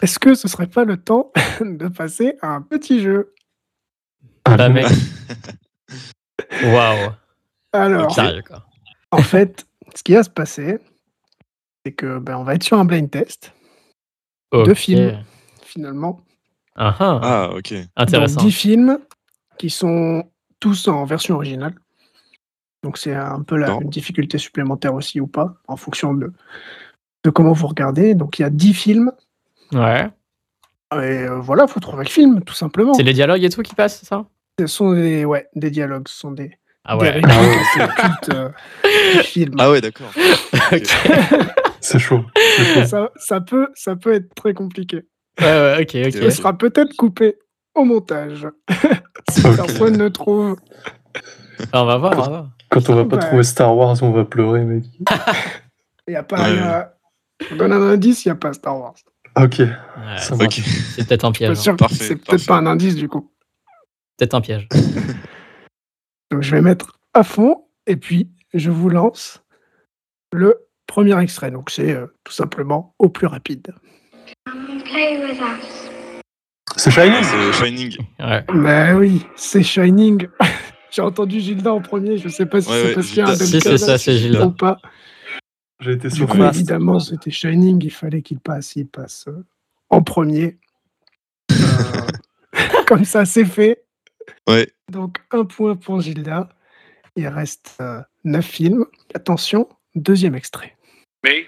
Est-ce 0.00 0.18
que 0.18 0.34
ce 0.34 0.48
serait 0.48 0.66
pas 0.68 0.84
le 0.84 0.96
temps 0.96 1.32
de 1.60 1.88
passer 1.88 2.36
à 2.40 2.48
un 2.48 2.62
petit 2.62 3.00
jeu? 3.00 3.34
Ah, 4.44 4.68
mec. 4.68 4.86
Waouh. 6.64 7.10
Alors, 7.72 8.14
Sérieux, 8.14 8.42
quoi. 8.46 8.64
en 9.12 9.22
fait, 9.22 9.66
ce 9.94 10.02
qui 10.02 10.12
va 10.14 10.22
se 10.22 10.30
passer, 10.30 10.78
c'est 11.84 11.92
que 11.92 12.18
ben, 12.18 12.36
on 12.36 12.44
va 12.44 12.54
être 12.54 12.62
sur 12.64 12.78
un 12.78 12.84
blind 12.84 13.10
test, 13.10 13.52
Deux 14.52 14.70
Ok. 14.72 14.74
films. 14.74 15.24
finalement. 15.62 16.20
Ah, 16.74 16.94
ah. 16.98 17.20
Ah, 17.22 17.50
ok. 17.54 17.72
Donc, 17.72 17.86
Intéressant. 17.96 18.40
10 18.42 18.52
films 18.52 18.98
qui 19.58 19.70
sont 19.70 20.24
tous 20.58 20.88
en 20.88 21.04
version 21.04 21.36
originale. 21.36 21.74
Donc 22.82 22.96
c'est 22.96 23.14
un 23.14 23.42
peu 23.42 23.56
la, 23.56 23.72
une 23.74 23.90
difficulté 23.90 24.38
supplémentaire 24.38 24.94
aussi 24.94 25.20
ou 25.20 25.26
pas, 25.26 25.54
en 25.68 25.76
fonction 25.76 26.14
de, 26.14 26.32
de 27.24 27.30
comment 27.30 27.52
vous 27.52 27.66
regardez. 27.66 28.14
Donc 28.14 28.38
il 28.38 28.42
y 28.42 28.44
a 28.44 28.50
10 28.50 28.72
films. 28.74 29.12
Ouais. 29.72 30.08
Et 30.92 30.96
euh, 30.96 31.38
voilà, 31.40 31.66
faut 31.68 31.78
trouver 31.78 32.04
le 32.04 32.10
film, 32.10 32.42
tout 32.42 32.54
simplement. 32.54 32.94
C'est 32.94 33.02
les 33.02 33.12
dialogues 33.12 33.44
et 33.44 33.50
tout 33.50 33.62
qui 33.62 33.74
passent, 33.74 34.02
ça? 34.02 34.24
Ce 34.58 34.66
sont 34.66 34.92
des, 34.92 35.24
ouais, 35.24 35.46
des 35.54 35.70
dialogues, 35.70 36.08
ce 36.08 36.18
sont 36.18 36.32
des, 36.32 36.52
Ah 36.84 36.96
des 36.96 37.02
ouais. 37.04 37.10
répliques 37.10 37.30
assez 37.30 37.94
cultes, 38.02 38.34
euh, 38.34 38.48
du 39.14 39.18
film. 39.24 39.54
Ah 39.58 39.70
ouais, 39.70 39.80
d'accord. 39.80 40.10
C'est 41.80 41.98
chaud. 41.98 42.24
ça, 42.86 43.10
ça, 43.16 43.40
peut, 43.40 43.68
ça 43.74 43.96
peut 43.96 44.12
être 44.12 44.34
très 44.34 44.52
compliqué. 44.52 45.02
Ouais, 45.40 45.46
ouais, 45.46 45.76
ok, 45.80 45.96
ok. 46.06 46.12
Ce 46.12 46.18
Ouais. 46.24 46.30
sera 46.30 46.56
peut-être 46.56 46.94
coupé 46.96 47.36
au 47.74 47.84
montage. 47.84 48.46
si 49.30 49.46
Ok. 49.46 49.56
personne 49.56 49.96
ne 49.96 50.08
trouve. 50.08 50.56
Ah, 51.72 51.82
on 51.82 51.86
va 51.86 51.96
voir, 51.96 52.12
on 52.12 52.20
va 52.20 52.28
voir. 52.28 52.48
Quand 52.68 52.88
on 52.90 52.94
va 52.96 53.04
pas 53.06 53.16
Ouais. 53.16 53.22
trouver 53.26 53.42
Star 53.44 53.74
Wars, 53.74 53.96
on 54.02 54.10
va 54.10 54.24
pleurer, 54.24 54.64
mec. 54.64 54.84
Il 56.06 56.12
y 56.12 56.16
a 56.16 56.22
pas. 56.22 56.42
Ouais, 56.42 56.52
il 56.54 56.58
a- 56.58 56.94
Je 57.50 57.54
donne 57.56 57.72
un 57.72 57.80
indice, 57.80 58.24
il 58.26 58.28
n'y 58.28 58.32
a 58.32 58.36
pas 58.36 58.52
Star 58.52 58.78
Wars. 58.78 58.94
Ok, 59.36 59.60
Ouais, 59.60 59.66
c'est 60.18 60.36
peut-être 61.06 61.24
un 61.24 61.32
piège. 61.32 61.56
hein. 61.68 61.76
c'est 61.90 62.16
peut-être 62.16 62.46
pas 62.46 62.56
un 62.56 62.66
indice 62.66 62.96
du 62.96 63.08
coup. 63.08 63.30
Peut-être 64.20 64.34
un 64.34 64.42
piège. 64.42 64.68
Donc 66.30 66.42
je 66.42 66.50
vais 66.50 66.60
mettre 66.60 66.98
à 67.14 67.24
fond 67.24 67.64
et 67.86 67.96
puis 67.96 68.28
je 68.52 68.70
vous 68.70 68.90
lance 68.90 69.42
le 70.34 70.68
premier 70.86 71.18
extrait. 71.22 71.50
Donc 71.50 71.70
c'est 71.70 71.92
euh, 71.92 72.06
tout 72.22 72.34
simplement 72.34 72.94
au 72.98 73.08
plus 73.08 73.26
rapide. 73.26 73.72
Play 74.84 75.24
with 75.24 75.40
us. 75.40 75.88
C'est 76.76 76.90
Shining 76.90 77.22
C'est 77.22 77.52
Shining. 77.64 77.96
Ouais. 78.18 78.44
Ben 78.52 78.98
oui, 78.98 79.24
c'est 79.36 79.62
Shining. 79.62 80.28
J'ai 80.90 81.00
entendu 81.00 81.40
Gilda 81.40 81.72
en 81.72 81.80
premier, 81.80 82.18
je 82.18 82.28
sais 82.28 82.44
pas 82.44 82.60
si 82.60 82.68
Ouais, 82.68 82.74
c'est 82.76 82.88
ouais, 82.88 82.94
parce 82.94 83.06
qu'il 83.06 83.16
y 83.16 83.20
a 83.22 83.28
un. 83.28 83.34
Si, 83.36 83.58
c'est 83.58 83.78
ça, 83.78 83.96
c'est 83.96 84.18
Gilda. 84.18 84.48
ou 84.48 84.50
pas. 84.50 84.76
J'ai 85.80 85.92
été 85.92 86.08
Du 86.08 86.26
coup, 86.26 86.44
évidemment, 86.44 87.00
c'était 87.00 87.30
Shining, 87.30 87.82
il 87.82 87.90
fallait 87.90 88.20
qu'il 88.20 88.38
passe, 88.38 88.76
il 88.76 88.86
passe 88.86 89.24
euh, 89.28 89.46
en 89.88 90.02
premier. 90.02 90.58
Euh, 91.52 91.54
comme 92.86 93.06
ça, 93.06 93.24
c'est 93.24 93.46
fait. 93.46 93.82
Ouais. 94.48 94.70
Donc, 94.88 95.18
un 95.30 95.44
point 95.44 95.76
pour 95.76 96.00
Gilda. 96.00 96.48
Il 97.16 97.26
reste 97.28 97.76
euh, 97.80 98.02
neuf 98.24 98.46
films. 98.46 98.86
Attention, 99.14 99.68
deuxième 99.94 100.34
extrait. 100.34 100.76
Me? 101.24 101.44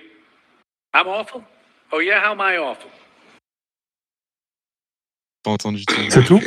I'm 0.94 1.08
awful? 1.08 1.42
Oh, 1.92 2.00
yeah, 2.00 2.20
how 2.20 2.32
am 2.32 2.40
I 2.40 2.58
awful? 2.58 2.90
Pas 5.42 5.50
entendu 5.52 5.84
tout. 5.84 6.10
C'est 6.10 6.24
tout? 6.24 6.40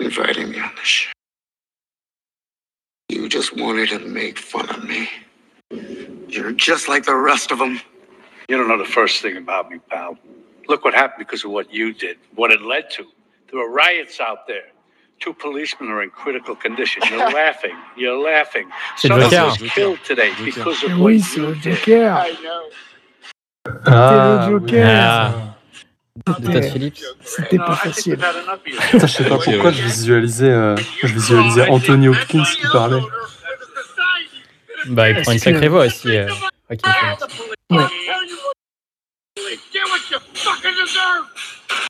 Inviting 0.00 0.48
me 0.48 0.60
on 0.60 0.74
the 0.76 0.84
show. 0.84 1.10
You 3.08 3.28
just 3.28 3.56
wanted 3.56 3.88
to 3.90 3.98
make 4.00 4.38
fun 4.38 4.68
of 4.68 4.84
me. 4.84 5.08
You're 6.28 6.52
just 6.52 6.88
like 6.88 7.04
the 7.04 7.16
rest 7.16 7.50
of 7.50 7.58
them. 7.58 7.80
You 8.48 8.56
don't 8.56 8.68
know 8.68 8.78
the 8.78 8.84
first 8.84 9.22
thing 9.22 9.36
about 9.36 9.70
me, 9.70 9.78
pal. 9.90 10.16
Look 10.68 10.84
what 10.84 10.94
happened 10.94 11.26
because 11.26 11.44
of 11.44 11.50
what 11.50 11.72
you 11.72 11.92
did, 11.92 12.18
what 12.34 12.52
it 12.52 12.60
led 12.60 12.90
to. 12.92 13.06
There 13.50 13.60
were 13.60 13.70
riots 13.70 14.20
out 14.20 14.46
there. 14.46 14.66
Two 15.20 15.32
policemen 15.34 15.90
are 15.90 16.02
in 16.02 16.10
critical 16.10 16.54
condition. 16.54 17.02
You're 17.10 17.30
laughing. 17.42 17.76
You're 17.96 18.18
laughing. 18.18 18.68
Someone 18.96 19.20
was 19.30 19.58
killed 19.74 19.98
today 20.04 20.30
Joker. 20.30 20.44
because 20.44 20.82
of 20.84 20.90
what 20.92 21.00
oui, 21.00 21.22
you 21.36 21.54
did. 21.56 21.76
Joker. 21.78 22.24
Ah, 23.86 24.48
le 24.48 24.60
Joker. 24.60 24.84
Ah. 24.86 25.54
C'était 27.22 27.58
pas 27.58 27.72
I 27.72 27.76
facile. 27.76 28.18
je 28.92 29.06
sais 29.06 29.24
pas 29.24 29.38
pourquoi 29.38 29.70
ouais. 29.70 29.72
je 29.72 29.82
visualisais, 29.82 30.50
euh, 30.50 30.76
je 31.02 31.06
visualisais 31.06 31.68
Anthony 31.68 32.08
Hopkins 32.08 32.44
qui 32.44 32.66
parlait. 32.72 33.00
Bah, 34.88 35.10
il 35.10 35.22
prend 35.22 35.32
une 35.32 35.38
sacrée 35.38 35.68
voix 35.68 35.86
aussi. 35.86 36.16
euh, 36.16 36.28
Joaquin 36.68 36.92
Phoenix. 36.92 37.24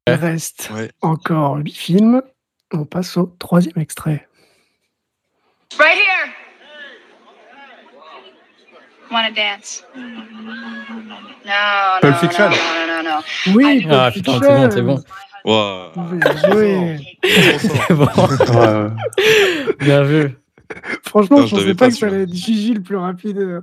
Il 0.06 0.12
reste 0.14 0.70
Ouais. 0.74 0.90
encore 1.02 1.56
huit 1.56 1.76
films. 1.76 2.22
On 2.72 2.84
passe 2.84 3.16
au 3.16 3.34
troisième 3.38 3.78
extrait. 3.78 4.26
Right 5.78 5.96
here. 5.96 6.32
Wanna 9.10 9.30
dance? 9.30 9.84
No, 9.94 10.02
Pulp 12.02 12.12
no, 12.14 12.18
Fiction. 12.18 12.50
no, 12.50 12.56
no, 12.86 13.02
no, 13.02 13.10
no. 13.10 13.16
Oui, 13.54 13.86
Ah, 13.90 14.10
Pulp 14.12 14.24
putain, 14.24 14.32
Fiction. 14.34 14.70
c'est 14.70 14.82
bon, 14.82 14.96
c'est 14.96 15.02
bon. 15.02 15.02
Waouh. 15.44 16.18
Bien 16.18 16.36
joué. 16.52 17.18
C'est 17.58 17.94
bon. 17.94 18.06
Bien 19.80 20.02
vu. 20.02 20.36
Franchement, 21.06 21.38
Non, 21.40 21.46
je 21.46 21.54
pensais 21.56 21.74
pas 21.74 21.86
pas, 21.86 21.90
que 21.90 21.96
ça 21.96 22.06
allait 22.06 22.22
être 22.24 22.34
Gigi 22.34 22.74
le 22.74 22.82
plus 22.82 22.96
rapide. 22.96 23.38
euh, 23.38 23.62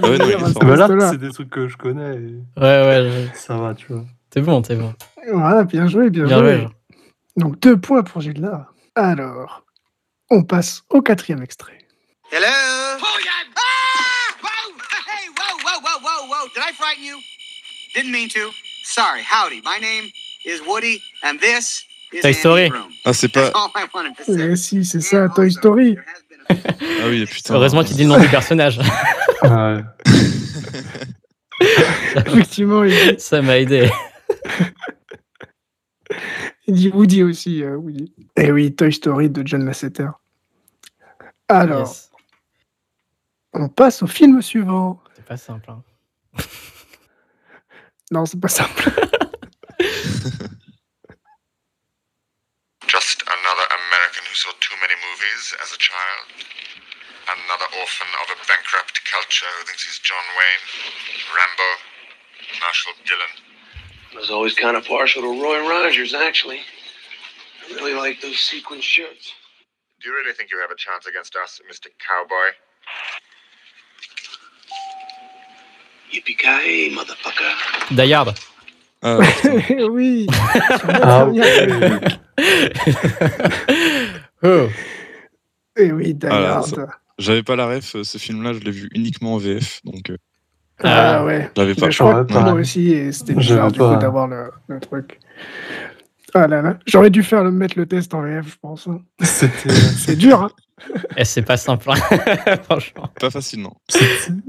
Ah 0.00 0.08
ouais, 0.08 0.18
non. 0.18 0.26
Bah 0.96 1.10
c'est 1.10 1.18
des 1.18 1.30
trucs 1.30 1.50
que 1.50 1.66
je 1.66 1.76
connais 1.76 2.14
et 2.14 2.60
Ouais, 2.60 2.86
ouais. 2.86 3.28
je- 3.32 3.36
ça 3.38 3.56
va, 3.56 3.74
tu 3.74 3.86
vois. 3.92 4.04
T'es 4.34 4.40
bon, 4.40 4.62
t'es 4.62 4.74
bon. 4.74 4.92
Voilà, 5.32 5.62
bien 5.62 5.86
joué, 5.86 6.10
bien, 6.10 6.24
Bien 6.24 6.38
joué. 6.40 6.66
Donc 7.36 7.60
deux 7.60 7.76
points 7.76 8.02
pour 8.02 8.20
Gilda. 8.20 8.66
Alors, 8.96 9.62
on 10.28 10.42
passe 10.42 10.82
au 10.90 11.02
quatrième 11.02 11.40
extrait. 11.40 11.78
Hello? 12.32 12.44
Ah! 12.48 12.98
Whoa! 14.42 14.74
Hey, 15.06 15.28
whoa, 15.38 15.56
whoa, 15.62 15.78
whoa, 15.80 16.00
whoa, 16.02 16.26
whoa. 16.26 16.48
Did 16.52 16.64
I 16.68 16.72
frighten 16.72 17.04
you? 17.04 17.16
Didn't 17.94 18.10
mean 18.10 18.28
to. 18.30 18.50
Sorry. 18.82 19.22
Howdy. 19.22 19.62
My 19.64 19.78
name 19.80 20.10
is 20.44 20.60
Woody, 20.66 21.00
and 21.22 21.38
this 21.38 21.84
is 22.12 22.22
Toy 22.22 22.32
Story. 22.32 22.72
Ah, 23.04 23.12
c'est 23.12 23.28
pas. 23.28 23.52
Eh 24.26 24.56
si, 24.56 24.84
c'est 24.84 25.00
ça, 25.00 25.26
And 25.26 25.34
Toy 25.36 25.52
Story. 25.52 25.96
Ah 26.50 27.06
oui, 27.08 27.24
putain. 27.24 27.54
Heureusement 27.54 27.84
qu'il 27.84 27.96
dit 27.96 28.02
le 28.02 28.08
nom 28.08 28.18
du 28.18 28.28
personnage. 28.28 28.80
Ouais. 29.44 29.84
Effectivement, 32.26 32.82
il 32.82 32.90
dit, 32.90 33.20
Ça 33.20 33.40
m'a 33.40 33.58
aidé. 33.58 33.88
Il 36.66 36.74
dit 36.74 36.88
Woody 36.90 37.22
aussi, 37.22 37.62
euh, 37.62 37.76
Woody. 37.76 38.12
Et 38.36 38.50
oui, 38.52 38.74
Toy 38.74 38.92
Story 38.92 39.30
de 39.30 39.46
John 39.46 39.64
Lasseter. 39.64 40.08
Alors, 41.48 41.88
Yes. 41.88 42.10
on 43.52 43.68
passe 43.68 44.02
au 44.02 44.06
film 44.06 44.40
suivant. 44.42 45.02
C'est 45.14 45.24
pas 45.24 45.36
simple. 45.36 45.70
Hein. 45.70 45.82
Non, 48.10 48.26
c'est 48.26 48.38
pas 48.38 48.48
simple. 48.48 48.84
Just 52.86 53.22
another 53.26 53.66
American 53.80 54.22
who 54.28 54.34
saw 54.36 54.52
too 54.60 54.76
many 54.80 54.94
movies 54.94 55.54
as 55.62 55.72
a 55.72 55.78
child. 55.80 56.26
Another 57.26 57.64
orphan 57.80 58.06
of 58.22 58.28
a 58.36 58.38
bankrupt 58.46 59.00
culture 59.08 59.48
who 59.56 59.64
thinks 59.64 59.84
he's 59.88 59.98
John 60.04 60.22
Wayne, 60.36 60.64
Rambo, 61.32 61.70
Marshall 62.60 62.92
Dillon. 63.08 63.32
I 64.14 64.18
was 64.20 64.30
always 64.30 64.54
kind 64.54 64.76
of 64.76 64.84
partial 64.84 65.22
to 65.22 65.42
Roy 65.42 65.66
Rogers, 65.68 66.14
actually. 66.14 66.60
I 67.70 67.74
really 67.74 67.94
like 67.94 68.20
those 68.20 68.38
sequin 68.38 68.80
shirts. 68.80 69.32
Do 70.00 70.08
you 70.08 70.14
really 70.14 70.32
think 70.32 70.50
you 70.50 70.60
have 70.60 70.70
a 70.70 70.76
chance 70.76 71.06
against 71.06 71.34
us, 71.36 71.60
Mr. 71.70 71.88
Cowboy? 71.98 72.52
Yippee-ki-yay, 76.12 76.90
motherfucker. 76.94 77.96
Die 77.96 78.12
Hard. 78.12 78.38
Ah, 79.02 79.18
oui. 79.90 80.26
Ah, 80.30 81.24
ouais. 81.26 82.18
oh. 84.42 84.68
Et 85.76 85.92
oui, 85.92 86.14
Die 86.14 86.26
Ah 86.30 86.40
là, 86.40 86.54
Hard. 86.58 86.66
ça- 86.68 86.98
J'avais 87.18 87.42
pas 87.42 87.56
la 87.56 87.66
ref, 87.66 87.94
euh, 87.96 88.04
ce 88.04 88.18
film-là, 88.18 88.52
je 88.54 88.58
l'ai 88.60 88.70
vu 88.72 88.88
uniquement 88.92 89.34
en 89.34 89.38
VF, 89.38 89.80
donc 89.84 90.10
euh, 90.10 90.16
Ah, 90.82 91.24
ouais. 91.24 91.50
je 91.56 91.60
l'avais 91.62 91.74
pas. 91.74 91.90
Je 91.90 91.98
crois 91.98 92.24
que 92.24 92.32
moi 92.32 92.52
aussi, 92.54 92.92
et 92.92 93.12
c'était 93.12 93.34
J'avais 93.38 93.40
bizarre 93.68 93.72
du 93.72 93.78
pas. 93.78 93.94
coup 93.94 94.00
d'avoir 94.00 94.26
le, 94.26 94.50
le 94.68 94.80
truc. 94.80 95.20
Ah 96.36 96.48
là 96.48 96.62
là, 96.62 96.76
j'aurais 96.86 97.10
dû 97.10 97.22
faire 97.22 97.44
le 97.44 97.52
mettre 97.52 97.78
le 97.78 97.86
test 97.86 98.12
en 98.12 98.22
VF, 98.22 98.46
je 98.48 98.56
pense. 98.60 98.88
hein. 98.88 98.98
C'était 99.22 99.70
C'est 99.70 100.16
dur, 100.16 100.42
hein. 100.42 100.50
Et 101.16 101.24
c'est 101.24 101.42
pas 101.42 101.56
simple. 101.56 101.88
hein. 101.90 101.94
Franchement. 102.64 103.08
Pas 103.20 103.30
facile, 103.30 103.62
non. 103.62 103.72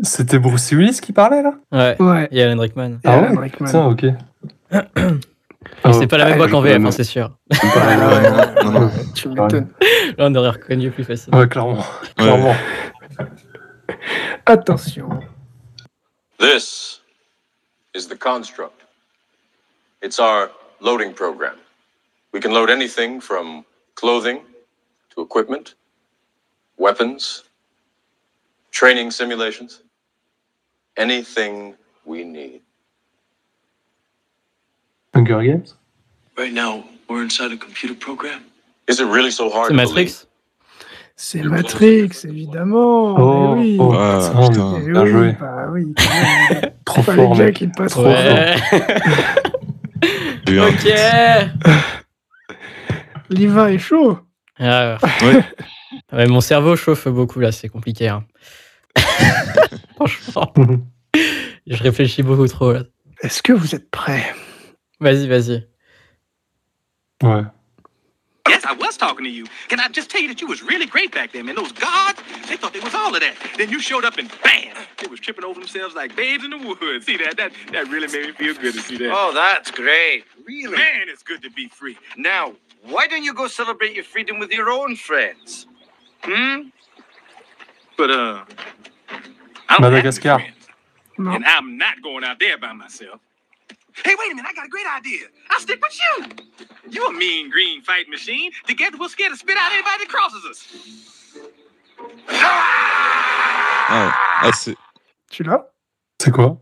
c'était- 0.01 0.39
Bruce 0.39 0.71
Willis 0.71 0.99
qui 0.99 1.13
parlait 1.13 1.43
là? 1.43 1.53
Ouais. 1.71 1.95
Ouais. 2.01 2.27
Et 2.31 2.41
Alan 2.41 2.59
Rickman. 2.59 2.93
Et 2.93 2.97
Ah 3.03 3.13
Alan 3.19 3.35
ouais? 3.35 3.41
Rickman. 3.43 3.87
Ok. 3.91 4.03
Et 4.03 5.93
c'est 5.93 6.07
pas 6.07 6.17
la 6.17 6.25
même 6.25 6.33
Ah, 6.33 6.37
voix 6.37 6.47
qu'en 6.49 6.61
VF, 6.61 6.83
hein, 6.83 6.91
c'est 6.91 7.03
sûr. 7.03 7.37
ouais. 7.51 8.63
Non, 8.63 8.71
non. 8.71 8.91
Tu 9.13 9.29
m'étonnes. 9.29 9.67
Là, 10.17 10.25
on 10.27 10.35
aurait 10.35 10.49
reconnu 10.49 10.89
plus 10.89 11.03
facilement. 11.03 11.37
Ouais, 11.39 11.47
clairement. 11.47 11.83
clairement. 12.17 12.55
Attention. 14.45 15.09
This 16.37 16.99
is 17.93 18.07
the 18.07 18.15
construct. 18.15 18.83
It's 20.01 20.19
our 20.19 20.51
loading 20.79 21.13
program. 21.13 21.57
We 22.31 22.41
can 22.41 22.51
load 22.51 22.69
anything 22.69 23.21
from 23.21 23.65
clothing 23.95 24.41
to 25.11 25.21
equipment, 25.21 25.75
weapons, 26.77 27.43
training 28.71 29.11
simulations, 29.11 29.81
anything 30.97 31.75
we 32.03 32.23
need. 32.23 32.61
Hunger 35.13 35.41
Games 35.41 35.75
Right 36.37 36.51
now, 36.51 36.83
we're 37.07 37.23
inside 37.23 37.53
a 37.53 37.57
computer 37.57 37.95
program. 37.95 38.43
Is 38.87 38.99
it 38.99 39.05
really 39.05 39.31
so 39.31 39.49
hard 39.49 39.71
C'est 39.71 39.77
to 39.77 39.81
believe? 39.83 39.95
Matrix 39.95 40.25
C'est 41.17 41.43
Matrix, 41.43 42.09
évidemment. 42.25 43.15
Oh, 43.17 43.55
oui. 43.57 43.77
oh, 43.79 43.93
Ah, 43.97 44.19
putain, 44.33 44.49
putain. 44.49 44.79
Bien 44.79 45.03
oui, 45.03 45.09
joué. 45.11 45.31
bah 45.39 45.67
oui. 45.71 45.93
Trop 46.85 47.01
Fallait 47.03 47.23
fort, 47.23 47.35
mec. 47.37 47.55
qu'il 47.55 47.71
passe 47.71 47.91
Trop 47.91 48.05
Ouais. 48.05 48.55
Ok. 50.47 50.93
L'Iva 53.29 53.71
est 53.71 53.77
chaud. 53.79 54.19
Ah, 54.59 54.97
Ouais. 55.23 55.43
ouais, 56.13 56.27
mon 56.27 56.41
cerveau 56.41 56.75
chauffe 56.75 57.07
beaucoup 57.07 57.39
là, 57.39 57.51
c'est 57.51 57.69
compliqué. 57.69 58.07
hein. 58.09 58.23
Franchement, 59.95 60.53
je 61.65 61.81
réfléchis 61.83 62.21
beaucoup 62.23 62.47
trop 62.47 62.73
là. 62.73 62.83
Est-ce 63.21 63.41
que 63.41 63.53
vous 63.53 63.73
êtes 63.73 63.89
prêts? 63.89 64.33
Vas-y, 64.99 65.27
vas-y. 65.27 65.67
Ouais. 67.23 67.43
Yes, 68.65 68.77
I 68.77 68.85
was 68.85 68.97
talking 68.97 69.23
to 69.25 69.29
you. 69.29 69.45
Can 69.67 69.79
I 69.79 69.87
just 69.89 70.09
tell 70.09 70.21
you 70.21 70.27
that 70.29 70.41
you 70.41 70.47
was 70.47 70.63
really 70.63 70.85
great 70.85 71.13
back 71.13 71.31
then, 71.31 71.45
man? 71.45 71.55
Those 71.55 71.71
guards, 71.71 72.19
they 72.47 72.57
thought 72.57 72.73
they 72.73 72.79
was 72.79 72.93
all 72.95 73.13
of 73.13 73.21
that. 73.21 73.35
Then 73.57 73.69
you 73.69 73.79
showed 73.79 74.05
up 74.05 74.17
and 74.17 74.29
bam, 74.43 74.75
they 74.99 75.07
was 75.07 75.19
tripping 75.19 75.45
over 75.45 75.59
themselves 75.59 75.95
like 75.95 76.15
babes 76.15 76.43
in 76.43 76.51
the 76.51 76.57
woods. 76.57 77.05
See 77.05 77.17
that? 77.17 77.37
That 77.37 77.51
that 77.71 77.87
really 77.89 78.07
made 78.07 78.27
me 78.27 78.31
feel 78.33 78.53
good 78.55 78.73
to 78.73 78.79
see 78.79 78.97
that. 78.97 79.11
Oh, 79.13 79.33
that's 79.33 79.71
great. 79.71 80.25
Really? 80.45 80.77
man, 80.77 81.07
it's 81.07 81.23
good 81.23 81.41
to 81.43 81.49
be 81.51 81.67
free. 81.67 81.97
Now, 82.17 82.53
why 82.83 83.07
don't 83.07 83.23
you 83.23 83.33
go 83.33 83.47
celebrate 83.47 83.93
your 83.93 84.03
freedom 84.03 84.39
with 84.39 84.51
your 84.51 84.69
own 84.69 84.95
friends? 84.95 85.67
Hmm. 86.21 86.69
But 87.97 88.11
uh, 88.11 88.45
I 89.69 89.77
don't 89.77 89.83
have 89.83 89.91
Madagascar. 89.91 90.45
No. 91.17 91.31
and 91.31 91.45
I'm 91.45 91.77
not 91.77 92.01
going 92.03 92.25
out 92.25 92.39
there 92.39 92.57
by 92.57 92.73
myself. 92.73 93.21
Hey, 94.03 94.13
wait 94.19 94.31
a 94.31 94.35
minute! 94.35 94.49
I 94.49 94.53
got 94.53 94.65
a 94.65 94.69
great 94.69 94.85
idea. 94.97 95.27
I'll 95.49 95.59
stick 95.59 95.79
with 95.81 95.97
you. 96.03 96.25
You 96.91 97.07
a 97.07 97.13
mean 97.13 97.49
green 97.49 97.81
fight 97.81 98.07
machine. 98.09 98.51
Together 98.67 98.97
we'll 98.99 99.09
scare 99.09 99.29
the 99.29 99.37
spit 99.37 99.55
out 99.57 99.71
anybody 99.71 100.05
that 100.05 100.09
crosses 100.09 100.43
us. 100.49 100.67
Ah, 102.29 104.13
ah, 104.41 104.51
c'est. 104.53 104.75
Tu 105.31 105.43
l'as? 105.43 105.65
C'est 106.21 106.31
quoi? 106.31 106.59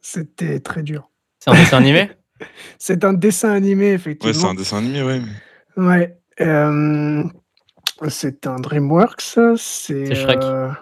C'était 0.00 0.60
très 0.60 0.82
dur. 0.82 1.08
C'est 1.38 1.50
un 1.50 1.54
dessin 1.54 1.76
animé? 1.78 2.10
C'est 2.78 3.04
un 3.04 3.12
dessin 3.12 3.52
animé, 3.52 3.84
Ouais, 3.84 3.88
c'est 3.90 3.94
effectivement. 4.10 4.50
un 4.50 4.54
dessin 4.54 4.78
animé, 4.78 5.02
ouais. 5.04 5.20
Ouais. 5.76 6.18
euh, 6.40 7.22
c'est 8.08 8.48
un 8.48 8.56
DreamWorks. 8.56 9.20
C'est 9.20 9.56
C'est 10.06 10.14
Shrek. 10.16 10.42
euh, 10.42 10.72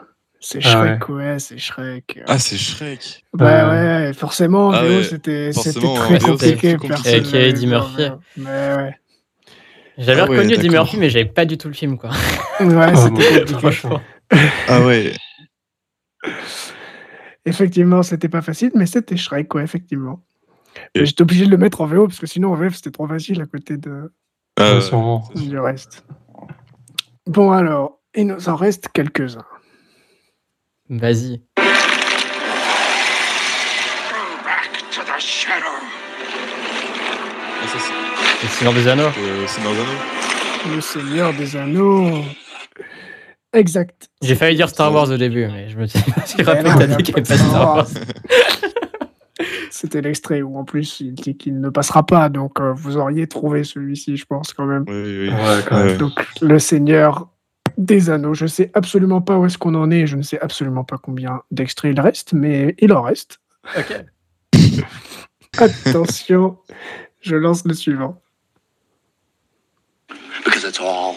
c'est 0.41 0.59
Ah 0.65 0.71
Shrek, 0.71 1.09
ouais, 1.11 1.39
c'est 1.39 1.59
Shrek. 1.59 2.21
Ah, 2.27 2.39
c'est 2.39 2.57
Shrek. 2.57 3.25
Bah 3.35 3.73
Euh, 3.75 4.07
ouais, 4.09 4.13
forcément, 4.15 4.69
en 4.69 4.73
ah 4.73 4.83
VO, 4.85 4.89
ouais, 4.97 5.03
c'était 5.05 5.51
très 5.51 6.19
compliqué. 6.19 6.77
compliqué. 6.77 7.09
Avec 7.09 7.33
l'avait 7.33 7.51
Eddie 7.51 7.67
Murphy. 7.67 8.03
Mais 8.37 8.45
ouais. 8.77 8.95
J'avais 9.99 10.21
Ah 10.23 10.25
ouais, 10.31 10.37
reconnu 10.39 10.55
Eddie. 10.55 10.71
Murphy, 10.71 10.97
mais 10.97 11.11
j'avais 11.11 11.27
pas 11.27 11.45
du 11.45 11.59
tout 11.59 11.69
le 11.69 11.75
film, 11.75 11.99
quoi. 11.99 12.11
Ouais, 12.61 12.75
Ah, 12.79 12.97
c'était 12.97 13.11
compliqué. 13.41 13.55
Franchement. 13.59 14.01
Ah 14.69 14.81
ouais. 14.87 15.13
Effectivement, 17.47 18.03
c'était 18.03 18.29
pas 18.29 18.43
facile, 18.43 18.71
mais 18.75 18.87
c'était 18.87 19.17
Shrek, 19.17 19.49
quoi, 19.49 19.63
effectivement. 19.63 20.23
Et- 20.95 21.05
J'étais 21.05 21.23
obligé 21.23 21.47
de 21.47 21.51
le 21.51 21.57
mettre 21.57 21.81
en 21.81 21.87
VO 21.87 22.07
parce 22.07 22.19
que 22.21 22.27
sinon 22.27 22.53
en 22.53 22.55
VF 22.55 22.77
c'était 22.77 22.91
trop 22.93 23.09
facile 23.09 23.41
à 23.41 23.47
côté 23.47 23.77
de, 23.77 24.13
Ah, 24.57 24.81
sûrement. 24.81 25.29
du 25.35 25.59
reste. 25.59 26.05
Bon 27.27 27.51
alors, 27.51 27.99
il 28.15 28.29
nous 28.29 28.49
en 28.49 28.55
reste 28.57 28.89
quelques-uns. 28.93 29.45
Vas-y. 30.91 31.41
Back 31.57 31.67
to 34.91 35.03
the 35.03 35.21
shadow. 35.21 35.79
Ça, 37.69 37.79
c'est 37.79 38.43
Le 38.43 38.49
Seigneur 38.49 38.75
des 38.75 38.89
Anneaux. 38.89 39.11
Le 40.75 40.81
Seigneur 40.81 41.33
des 41.35 41.55
Anneaux. 41.57 42.25
Exact. 43.53 44.09
J'ai 44.21 44.35
failli 44.35 44.57
dire 44.57 44.69
Star 44.69 44.93
Wars 44.93 45.09
au 45.09 45.17
début, 45.17 45.47
mais 45.47 45.69
je 45.69 45.79
me 45.79 45.87
suis 45.87 46.01
rappelé 46.43 46.71
que 46.71 46.79
t'as 46.79 46.87
dit 46.89 47.03
qu'il 47.05 47.15
pas 47.15 47.21
n'y 47.21 47.27
de 47.29 47.33
avait 47.33 47.43
pas 47.43 47.49
Star 47.49 47.77
Wars. 47.77 47.87
C'était 49.71 50.01
l'extrait 50.01 50.43
où 50.43 50.59
en 50.59 50.65
plus 50.65 50.99
il 50.99 51.15
dit 51.15 51.37
qu'il 51.37 51.61
ne 51.61 51.69
passera 51.71 52.05
pas, 52.05 52.29
donc 52.29 52.61
euh, 52.61 52.73
vous 52.73 52.97
auriez 52.97 53.29
trouvé 53.29 53.63
celui-ci, 53.63 54.17
je 54.17 54.27
pense 54.27 54.53
quand 54.53 54.67
même. 54.67 54.85
Oui, 54.89 54.95
oui, 54.95 55.19
oui. 55.21 55.31
Ouais, 55.31 55.63
quand 55.69 55.85
même. 55.85 55.97
Donc 55.99 56.27
le 56.43 56.59
Seigneur 56.59 57.29
des 57.81 58.11
Anneaux. 58.11 58.35
Je 58.35 58.47
sais 58.47 58.71
absolument 58.75 59.21
pas 59.21 59.39
où 59.39 59.47
est-ce 59.47 59.59
qu'on 59.59 59.75
en 59.75 59.91
est, 59.91 60.07
je 60.07 60.17
ne 60.17 60.23
sais 60.23 60.39
absolument 60.41 60.85
pas 60.85 60.99
combien 60.99 61.43
d'extraits 61.51 61.93
il 61.97 62.01
reste, 62.01 62.33
mais 62.35 62.77
il 62.79 62.93
en 62.93 63.03
reste. 63.03 63.41
Ok. 63.77 64.05
Attention, 65.59 66.59
je 67.23 67.35
lance 67.35 67.65
le 67.65 67.75
suivant. 67.75 68.23
Because 70.45 70.65
it's 70.65 70.79
all 70.79 71.17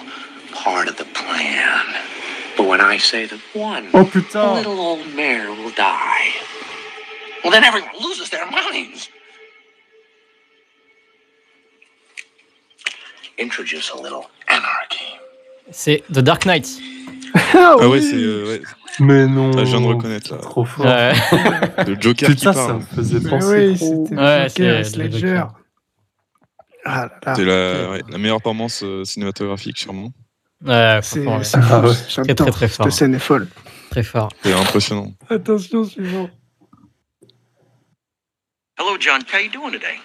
part 0.53 0.87
of 0.87 0.95
the 0.95 1.05
plan. 1.13 1.85
But 2.57 2.67
when 2.67 2.81
I 2.81 2.97
say 2.97 3.25
that 3.25 3.39
one 3.53 3.89
Oh 3.93 4.05
putain 4.05 4.55
little 4.55 4.79
old 4.79 5.05
mare 5.15 5.49
will 5.49 5.71
die, 5.71 6.33
well, 7.43 7.51
then 7.51 7.63
everyone 7.63 7.89
loses 7.99 8.29
their 8.29 8.45
minds. 8.49 9.09
Introduce 13.37 13.89
a 13.89 13.97
little 13.97 14.29
anarchy. 14.47 15.12
C'est 15.71 16.03
The 16.11 16.19
Dark 16.19 16.45
Knight. 16.45 16.67
Ah, 17.35 17.39
Ah 17.53 17.77
ouais, 17.77 17.85
oui 17.87 18.01
c'est. 18.03 18.15
euh, 18.15 18.47
ouais. 18.47 18.61
Mais 18.99 19.25
non 19.27 19.51
Ah, 19.57 19.65
je 19.65 19.71
viens 19.71 19.81
de 19.81 19.85
reconnaître, 19.87 20.31
là. 20.33 20.37
Trop 20.39 20.65
fort 20.65 20.85
Ouais. 20.85 21.13
Le 21.87 21.95
Joker 21.99 22.29
Putain, 22.29 22.33
qui 22.35 22.41
ça 22.43 22.53
parle. 22.53 22.75
me 22.77 22.81
faisait 22.81 23.27
penser 23.27 23.67
oui, 23.69 23.75
trop. 23.77 24.07
Ouais, 24.11 24.47
c'est 24.49 24.59
le 24.77 24.83
Sledger. 24.83 25.19
Joker. 25.27 25.53
Ah. 26.85 27.09
C'est 27.35 27.45
la, 27.45 27.89
ouais, 27.91 28.01
la 28.09 28.17
meilleure 28.17 28.37
performance 28.37 28.83
euh, 28.83 29.03
cinématographique, 29.05 29.77
sûrement. 29.79 30.11
Ouais, 30.63 30.99
C'est 31.01 31.25
ouais. 31.25 31.41
Ah 31.55 31.81
ouais. 31.81 31.93
Très, 32.07 32.35
très, 32.35 32.51
très 32.51 32.67
fort. 32.67 32.85
Cette 32.85 32.93
scène 32.93 33.15
est 33.15 33.19
folle. 33.19 33.47
très 33.89 34.03
fort. 34.03 34.29
C'est 34.43 34.53
impressionnant. 34.53 35.11
Attention, 35.29 35.85
suivant. 35.85 36.29
Hello, 38.77 38.97
John. 38.99 39.21
How 39.33 39.39
you 39.39 39.49
doing 39.49 39.71
today? 39.71 39.97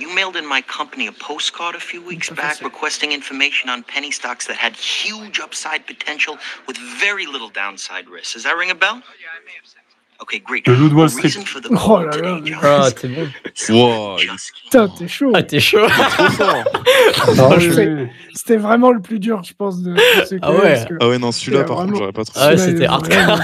You 0.00 0.08
mailed 0.14 0.36
in 0.36 0.46
my 0.48 0.62
company 0.62 1.06
a 1.06 1.12
postcard 1.12 1.74
a 1.74 1.80
few 1.80 2.00
weeks 2.02 2.30
back 2.30 2.56
requesting 2.62 3.12
information 3.12 3.68
on 3.68 3.82
penny 3.82 4.10
stocks 4.10 4.46
that 4.46 4.56
had 4.56 4.74
huge 4.76 5.38
upside 5.40 5.86
potential 5.86 6.38
with 6.66 6.78
very 6.78 7.26
little 7.26 7.50
downside 7.50 8.08
risk. 8.08 8.32
Does 8.34 8.44
that 8.44 8.56
ring 8.56 8.70
a 8.70 8.74
bell? 8.74 9.02
Okay, 10.22 10.38
great. 10.38 10.66
Le 10.68 10.74
loup 10.74 10.88
de 10.90 10.94
Wall 10.94 11.06
The 11.08 11.12
Street. 11.12 11.24
reason 11.24 11.44
for 11.44 11.60
the 11.60 11.68
Oh 11.72 11.76
call 11.76 12.04
là 12.04 12.16
là, 12.16 12.40
mais- 12.42 12.52
Ah, 12.62 12.90
t'es 12.90 13.08
bon. 13.08 13.28
Wow, 13.70 14.16
Putain, 14.64 14.88
t'es 14.88 15.08
chaud. 15.08 15.32
Ah, 15.34 15.42
t'es 15.42 15.60
chaud. 15.60 15.86
Ah. 17.38 17.58
C'était 18.34 18.56
vraiment 18.56 18.92
le 18.92 19.00
plus 19.00 19.18
dur, 19.18 19.42
je 19.42 19.52
pense, 19.54 19.82
de 19.82 19.92
de 19.94 20.38
Ah 20.42 20.52
ouais. 20.52 20.84
Ah 21.00 21.08
ouais, 21.08 21.18
non, 21.18 21.32
celui-là, 21.32 21.64
par 21.64 21.76
contre, 21.78 21.94
j'aurais 21.96 22.12
pas 22.12 22.24
trop. 22.24 22.34
Ah 22.40 22.48
ouais, 22.50 22.58
c'était 22.58 22.86
hardcore. 22.86 23.40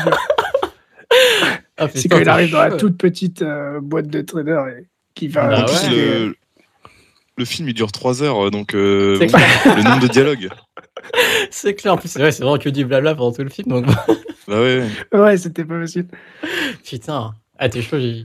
Ah, 1.79 1.89
C'est 1.95 2.09
quand 2.09 2.19
il 2.19 2.29
arrive 2.29 2.51
dans 2.53 2.63
la 2.63 2.77
toute 2.77 2.97
petite 2.97 3.43
euh, 3.43 3.81
boîte 3.81 4.07
de 4.09 4.21
trader 4.23 4.61
et 4.79 4.87
qui 5.15 5.29
va. 5.29 5.51
Ah 5.53 5.61
en 5.63 5.65
plus, 5.65 5.89
ouais. 5.89 5.95
le, 5.95 6.37
le 7.37 7.45
film, 7.45 7.69
il 7.69 7.75
dure 7.75 7.93
3 7.93 8.23
heures, 8.23 8.51
donc 8.51 8.75
euh, 8.75 9.19
bon, 9.19 9.27
clair. 9.27 9.77
le 9.77 9.83
nombre 9.83 10.01
de 10.01 10.09
dialogues. 10.09 10.49
C'est 11.51 11.75
clair. 11.75 11.95
En 11.95 11.97
plus, 11.97 12.09
c'est 12.09 12.19
vrai, 12.19 12.33
c'est 12.33 12.43
vraiment 12.43 12.59
que 12.59 12.69
du 12.69 12.85
blabla 12.85 13.15
pendant 13.15 13.33
tout 13.33 13.43
le 13.43 13.49
film. 13.51 13.69
Donc, 13.69 13.87
Bah 14.49 14.61
ouais, 14.61 14.83
ouais. 15.13 15.19
Ouais, 15.19 15.37
c'était 15.37 15.65
pas 15.65 15.81
facile. 15.81 16.07
putain. 16.85 17.35
Ah, 17.59 17.69
t'es 17.69 17.81
chaud. 17.83 17.99
j'ai- 17.99 18.25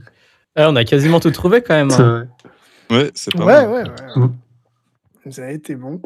Ah, 0.56 0.68
on 0.70 0.76
a 0.76 0.84
quasiment 0.84 1.20
tout 1.20 1.30
trouvé 1.30 1.62
quand 1.62 1.74
même. 1.74 1.90
Hein. 1.92 2.28
Ouais, 2.90 3.10
c'est 3.14 3.32
pas 3.34 3.44
Ouais, 3.44 3.66
mal. 3.66 3.68
ouais, 3.70 3.82
ouais. 3.84 4.16
Mm. 4.16 4.32
Vous 5.26 5.40
avez 5.40 5.54
été 5.54 5.74
bon. 5.76 6.00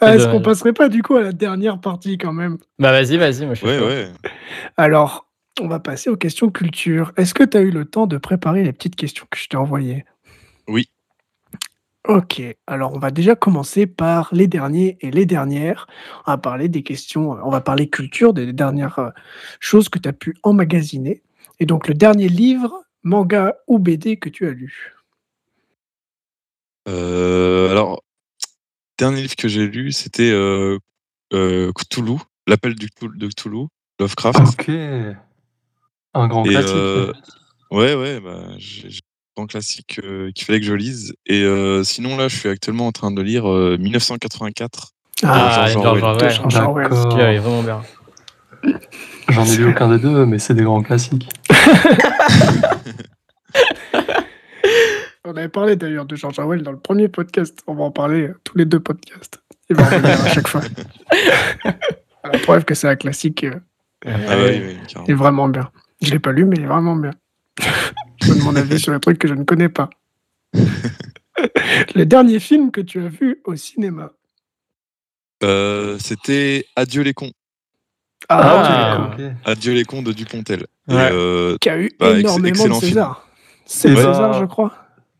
Ah, 0.00 0.14
Est-ce 0.14 0.28
qu'on 0.28 0.40
passerait 0.42 0.72
pas 0.72 0.88
du 0.88 1.02
coup 1.02 1.16
à 1.16 1.22
la 1.22 1.32
dernière 1.32 1.80
partie 1.80 2.18
quand 2.18 2.32
même? 2.32 2.58
Bah, 2.78 2.92
vas-y, 2.92 3.16
vas-y. 3.16 3.44
Moi, 3.46 3.54
je 3.54 3.58
suis 3.60 3.66
Ouais, 3.66 3.80
ouais. 3.80 4.08
Alors, 4.76 5.26
on 5.60 5.66
va 5.66 5.80
passer 5.80 6.08
aux 6.10 6.16
questions 6.16 6.50
culture. 6.50 7.12
Est-ce 7.16 7.34
que 7.34 7.42
tu 7.42 7.56
as 7.56 7.60
eu 7.62 7.70
le 7.72 7.84
temps 7.84 8.06
de 8.06 8.16
préparer 8.16 8.62
les 8.62 8.72
petites 8.72 8.94
questions 8.94 9.26
que 9.30 9.38
je 9.38 9.48
t'ai 9.48 9.56
envoyées? 9.56 10.04
Oui. 10.68 10.88
Ok, 12.06 12.40
alors 12.66 12.94
on 12.94 12.98
va 12.98 13.10
déjà 13.10 13.34
commencer 13.34 13.86
par 13.86 14.28
les 14.32 14.46
derniers 14.46 14.96
et 15.00 15.10
les 15.10 15.26
dernières. 15.26 15.86
On 16.26 16.30
va 16.30 16.38
parler 16.38 16.68
des 16.68 16.82
questions, 16.82 17.32
on 17.32 17.50
va 17.50 17.60
parler 17.60 17.90
culture, 17.90 18.32
des 18.32 18.52
dernières 18.52 18.98
euh, 18.98 19.10
choses 19.60 19.88
que 19.88 19.98
tu 19.98 20.08
as 20.08 20.14
pu 20.14 20.34
emmagasiner. 20.42 21.22
Et 21.60 21.66
donc 21.66 21.86
le 21.88 21.94
dernier 21.94 22.28
livre, 22.28 22.82
manga 23.02 23.56
ou 23.66 23.78
BD 23.78 24.16
que 24.16 24.30
tu 24.30 24.46
as 24.46 24.52
lu? 24.52 24.94
Euh, 26.88 27.70
alors, 27.70 28.02
dernier 28.96 29.22
livre 29.22 29.36
que 29.36 29.48
j'ai 29.48 29.66
lu, 29.66 29.92
c'était 29.92 30.30
euh, 30.30 30.78
euh, 31.34 31.72
Cthulhu, 31.72 32.16
l'appel 32.46 32.74
du 32.74 32.88
de 33.02 33.28
Cthulhu, 33.28 33.66
Lovecraft. 34.00 34.40
Ok. 34.40 34.70
Un 36.14 36.28
grand 36.28 36.44
Et, 36.46 36.50
classique. 36.50 36.74
euh, 36.74 37.12
ouais, 37.70 37.94
ouais, 37.94 38.20
bah, 38.20 38.46
j'ai 38.56 39.00
classique 39.46 40.00
euh, 40.04 40.30
qu'il 40.34 40.44
fallait 40.44 40.60
que 40.60 40.66
je 40.66 40.74
lise. 40.74 41.14
Et 41.26 41.42
euh, 41.42 41.84
sinon, 41.84 42.16
là, 42.16 42.28
je 42.28 42.36
suis 42.36 42.48
actuellement 42.48 42.86
en 42.86 42.92
train 42.92 43.10
de 43.10 43.22
lire 43.22 43.48
euh, 43.48 43.76
1984. 43.78 44.92
Ah, 45.22 45.66
George 45.68 45.82
George 45.82 46.02
Orwell. 46.02 46.04
Orwell. 46.04 46.30
George 46.30 46.56
Orwell. 46.56 46.88
D'accord. 46.88 47.12
Celui-là 47.12 47.32
est 47.32 47.38
vraiment 47.38 47.62
bien. 47.62 47.82
J'en 49.28 49.44
ai 49.44 49.56
lu 49.56 49.70
aucun 49.70 49.88
des 49.88 49.98
deux, 49.98 50.26
mais 50.26 50.38
c'est 50.38 50.54
des 50.54 50.62
grands 50.62 50.82
classiques. 50.82 51.28
On 55.24 55.36
avait 55.36 55.48
parlé 55.48 55.76
d'ailleurs 55.76 56.06
de 56.06 56.16
George 56.16 56.38
Orwell 56.38 56.62
dans 56.62 56.72
le 56.72 56.78
premier 56.78 57.08
podcast. 57.08 57.60
On 57.66 57.74
va 57.74 57.84
en 57.84 57.90
parler 57.90 58.28
euh, 58.28 58.34
tous 58.44 58.56
les 58.56 58.64
deux 58.64 58.80
podcasts. 58.80 59.42
Il 59.68 59.76
va 59.76 59.84
revenir 59.84 60.24
à 60.24 60.28
chaque 60.28 60.48
fois. 60.48 60.62
La 62.24 62.38
preuve 62.38 62.64
que 62.64 62.74
c'est 62.74 62.88
un 62.88 62.96
classique 62.96 63.44
euh, 63.44 63.60
Ah 64.06 64.36
est 65.06 65.12
vraiment 65.12 65.48
bien. 65.48 65.70
Je 66.00 66.10
l'ai 66.12 66.18
pas 66.18 66.32
lu, 66.32 66.46
mais 66.46 66.56
il 66.56 66.62
est 66.62 66.66
vraiment 66.66 66.96
bien. 66.96 67.10
Je 68.22 68.28
donne 68.28 68.38
mon 68.42 68.56
avis 68.56 68.78
sur 68.78 68.92
les 68.92 69.00
trucs 69.00 69.18
que 69.18 69.28
je 69.28 69.34
ne 69.34 69.44
connais 69.44 69.68
pas. 69.68 69.90
Le 71.94 72.04
dernier 72.04 72.40
film 72.40 72.70
que 72.70 72.80
tu 72.80 73.00
as 73.04 73.08
vu 73.08 73.40
au 73.44 73.54
cinéma. 73.56 74.10
Euh, 75.44 75.96
C'était 76.00 76.64
Adieu 76.74 77.02
les 77.02 77.14
cons. 77.14 77.30
Ah. 78.28 79.10
Ok. 79.12 79.22
Adieu 79.44 79.72
les 79.74 79.84
cons 79.84 80.02
de 80.02 80.12
Dupontel. 80.12 80.66
Ouais. 80.88 81.10
euh, 81.12 81.56
Qui 81.60 81.68
a 81.70 81.78
eu 81.78 81.90
Bah, 82.00 82.18
énormément 82.18 82.66
de. 82.68 82.72
César. 82.74 83.26
C'est 83.64 83.94
César, 83.94 84.32
je 84.40 84.44
crois. 84.46 84.72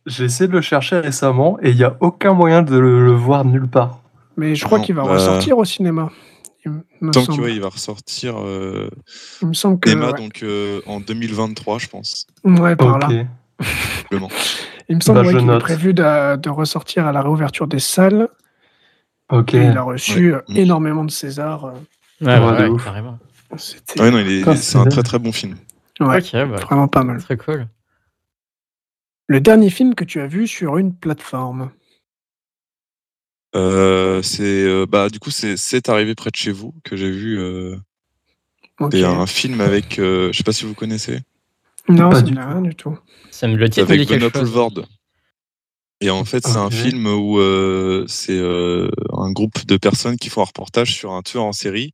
J'ai 0.06 0.24
essayé 0.24 0.48
de 0.48 0.52
le 0.54 0.60
chercher 0.62 0.98
récemment 1.00 1.58
et 1.62 1.70
il 1.70 1.76
n'y 1.76 1.84
a 1.84 1.96
aucun 2.00 2.32
moyen 2.32 2.62
de 2.62 2.76
le, 2.78 3.04
le 3.04 3.12
voir 3.12 3.44
nulle 3.44 3.68
part. 3.68 4.00
Mais 4.36 4.54
je 4.54 4.64
crois 4.64 4.80
qu'il 4.80 4.94
va 4.94 5.02
bah- 5.04 5.12
ressortir 5.12 5.58
au 5.58 5.64
cinéma. 5.64 6.10
Me 7.00 7.10
tant 7.10 7.20
que 7.20 7.26
semble. 7.26 7.42
ouais, 7.42 7.54
il 7.54 7.60
va 7.60 7.68
ressortir 7.68 8.34
euh, 8.38 8.88
Il 9.42 9.48
me 9.48 9.54
semble 9.54 9.78
que. 9.80 9.90
Emma 9.90 10.06
ouais. 10.12 10.18
donc 10.18 10.42
euh, 10.42 10.80
en 10.86 11.00
2023, 11.00 11.78
je 11.78 11.86
pense. 11.88 12.26
Ouais, 12.44 12.76
par 12.76 12.98
là. 12.98 13.08
Il 14.88 14.96
me 14.96 15.00
semble 15.00 15.22
Bah, 15.24 15.32
qu'il 15.32 15.50
est 15.50 15.58
prévu 15.58 15.92
de, 15.94 16.36
de 16.36 16.48
ressortir 16.48 17.06
à 17.06 17.12
la 17.12 17.20
réouverture 17.22 17.66
des 17.66 17.78
salles. 17.80 18.28
Ok. 19.30 19.52
Et 19.54 19.64
il 19.66 19.76
a 19.76 19.82
reçu 19.82 20.32
Ouais. 20.32 20.38
euh, 20.38 20.54
énormément 20.54 21.04
de 21.04 21.10
César. 21.10 21.64
Ouais, 21.64 21.72
Ouais, 22.26 22.38
ouais, 22.38 22.62
de 22.64 22.68
ouf. 22.68 22.84
carrément. 22.84 23.18
C'était 23.56 24.00
Ouais, 24.00 24.10
non, 24.10 24.18
il 24.18 24.30
est- 24.30 24.38
Putain, 24.40 24.56
c'est 24.56 24.78
un 24.78 24.84
très 24.86 25.02
très 25.02 25.18
bon 25.18 25.32
film. 25.32 25.56
ouais, 26.00 26.20
bah, 26.32 26.44
vraiment 26.56 26.88
pas 26.88 27.02
mal. 27.04 27.22
très 27.22 27.36
cool. 27.36 27.66
Le 29.26 29.40
dernier 29.40 29.68
film 29.70 29.94
que 29.94 30.04
tu 30.04 30.20
as 30.20 30.26
vu 30.26 30.46
sur 30.46 30.78
une 30.78 30.94
plateforme. 30.94 31.70
Euh, 33.56 34.20
c'est 34.22 34.42
euh, 34.64 34.84
bah 34.86 35.08
du 35.08 35.18
coup 35.18 35.30
c'est 35.30 35.56
c'est 35.56 35.88
arrivé 35.88 36.14
près 36.14 36.30
de 36.30 36.36
chez 36.36 36.52
vous 36.52 36.74
que 36.84 36.96
j'ai 36.96 37.10
vu. 37.10 37.38
Euh, 37.38 37.76
Ok. 38.80 38.92
c'est 38.92 39.04
un 39.04 39.26
film 39.26 39.60
avec 39.60 39.98
euh, 39.98 40.30
je 40.32 40.38
sais 40.38 40.44
pas 40.44 40.52
si 40.52 40.64
vous 40.64 40.74
connaissez 40.74 41.20
Non, 41.88 42.10
Pas 42.10 42.16
ça 42.16 42.22
du 42.22 42.34
rien 42.34 42.60
du 42.60 42.74
tout. 42.74 42.98
Ça 43.30 43.48
me, 43.48 43.56
le 43.56 43.68
titre 43.70 43.82
me 43.82 43.88
avec 43.88 44.00
dit 44.00 44.06
quelque 44.06 44.20
Benoît 44.20 44.30
chose. 44.32 44.50
Poulvord. 44.50 44.72
Et 46.00 46.10
en 46.10 46.24
fait, 46.24 46.46
c'est 46.46 46.56
un 46.58 46.66
Ok. 46.66 46.72
film 46.72 47.06
où 47.06 47.38
euh, 47.40 48.04
c'est 48.06 48.38
euh, 48.38 48.88
un 49.16 49.32
groupe 49.32 49.66
de 49.66 49.76
personnes 49.76 50.16
qui 50.16 50.28
font 50.28 50.42
un 50.42 50.44
reportage 50.44 50.94
sur 50.94 51.12
un 51.12 51.22
tueur 51.22 51.44
en 51.44 51.52
série 51.52 51.92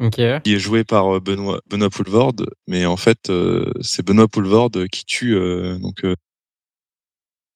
Ok. 0.00 0.20
qui 0.44 0.54
est 0.54 0.58
joué 0.58 0.82
par 0.84 1.16
euh, 1.16 1.20
Benoît, 1.20 1.60
Benoît 1.68 1.90
Poulvord. 1.90 2.34
Mais 2.66 2.86
en 2.86 2.96
fait, 2.96 3.30
euh, 3.30 3.72
c'est 3.82 4.04
Benoît 4.04 4.28
Poulvord 4.28 4.70
qui 4.90 5.04
tue, 5.04 5.36
euh, 5.36 5.78
donc, 5.78 6.04
euh, 6.04 6.16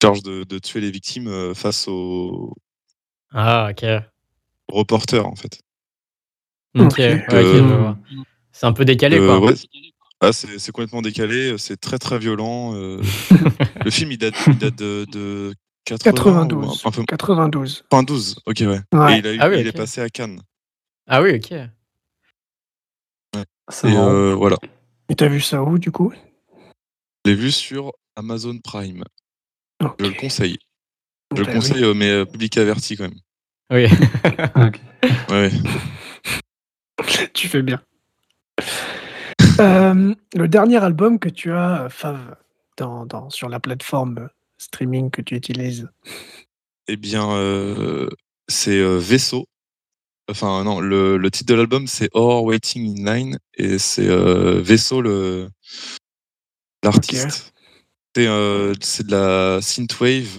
charge 0.02 0.22
de, 0.22 0.44
de 0.44 0.58
tuer 0.58 0.80
les 0.80 0.90
victimes 0.90 1.54
face 1.54 1.88
aux 1.88 2.54
Ah, 3.32 3.70
ok. 3.70 3.84
reporters, 4.68 5.26
en 5.26 5.34
fait. 5.36 5.60
Ok, 6.78 6.98
Euh. 7.00 7.94
C'est 8.52 8.66
un 8.66 8.72
peu 8.72 8.84
décalé, 8.84 9.18
Euh, 9.18 9.26
quoi. 9.26 9.40
ouais. 9.50 9.54
Ah, 10.20 10.32
c'est 10.32 10.58
c'est 10.58 10.70
complètement 10.70 11.00
décalé, 11.02 11.56
c'est 11.58 11.78
très 11.78 11.98
très 11.98 12.18
violent. 12.18 12.74
euh. 12.74 13.00
le 13.84 13.90
film, 13.90 14.12
il 14.12 14.18
date, 14.18 14.34
il 14.46 14.58
date 14.58 14.76
de, 14.76 15.06
de 15.10 15.54
80 15.86 16.10
ou 16.20 16.24
92. 16.24 16.82
un, 16.84 16.90
peu 16.90 17.04
92. 17.04 17.82
92, 17.90 18.36
ok, 18.46 18.56
ouais. 18.60 18.80
Ouais. 18.92 19.14
Et 19.14 19.18
il, 19.18 19.26
a 19.26 19.34
eu- 19.34 19.38
Ah 19.40 19.48
oui, 19.48 19.60
il 19.60 19.66
est 19.66 19.72
passé 19.72 20.00
à 20.02 20.08
Cannes. 20.10 20.40
Ah 21.08 21.22
oui, 21.22 21.36
ok. 21.36 21.54
C'est 23.72 23.88
Et 23.90 23.96
euh, 23.96 24.34
voilà. 24.34 24.56
Et 25.08 25.16
t'as 25.16 25.28
vu 25.28 25.40
ça 25.40 25.62
où 25.62 25.78
du 25.78 25.90
coup? 25.90 26.12
Je 27.24 27.30
l'ai 27.30 27.36
vu 27.36 27.50
sur 27.50 27.92
Amazon 28.16 28.58
Prime. 28.58 29.04
Je 29.80 30.04
le 30.04 30.12
conseille. 30.12 30.58
Je 31.36 31.42
le 31.42 31.52
conseille, 31.52 31.84
euh, 31.84 31.94
mais 31.94 32.10
euh, 32.10 32.24
public 32.24 32.56
averti 32.58 32.96
quand 32.96 33.04
même. 33.04 33.18
Oui. 33.72 33.86
Ouais. 35.30 35.50
tu 37.34 37.48
fais 37.48 37.62
bien. 37.62 37.80
Euh, 39.60 40.14
le 40.34 40.48
dernier 40.48 40.76
album 40.82 41.18
que 41.18 41.28
tu 41.28 41.52
as, 41.52 41.88
Fav, 41.88 42.18
dans, 42.76 43.06
dans- 43.06 43.30
sur 43.30 43.48
la 43.48 43.60
plateforme 43.60 44.28
streaming 44.58 45.10
que 45.10 45.22
tu 45.22 45.36
utilises? 45.36 45.88
Eh 46.88 46.96
bien, 46.96 47.30
euh, 47.32 48.10
c'est 48.48 48.78
euh, 48.78 48.98
Vaisseau. 48.98 49.46
Enfin, 50.28 50.64
non, 50.64 50.80
le, 50.80 51.16
le 51.16 51.30
titre 51.30 51.52
de 51.52 51.58
l'album, 51.58 51.86
c'est 51.86 52.08
Or 52.12 52.44
Waiting 52.44 53.00
in 53.06 53.14
Line. 53.14 53.38
Et 53.54 53.78
c'est 53.78 54.08
euh, 54.08 54.60
Vaisseau, 54.60 55.00
le 55.00 55.48
l'artiste. 56.84 57.52
C'est 58.16 58.26
euh, 58.26 58.74
c'est 58.80 59.06
de 59.06 59.12
la 59.12 59.60
synthwave, 59.62 60.38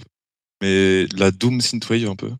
mais 0.62 1.06
de 1.06 1.20
la 1.20 1.30
doom 1.30 1.60
synthwave 1.60 2.08
un 2.08 2.16
peu. 2.16 2.30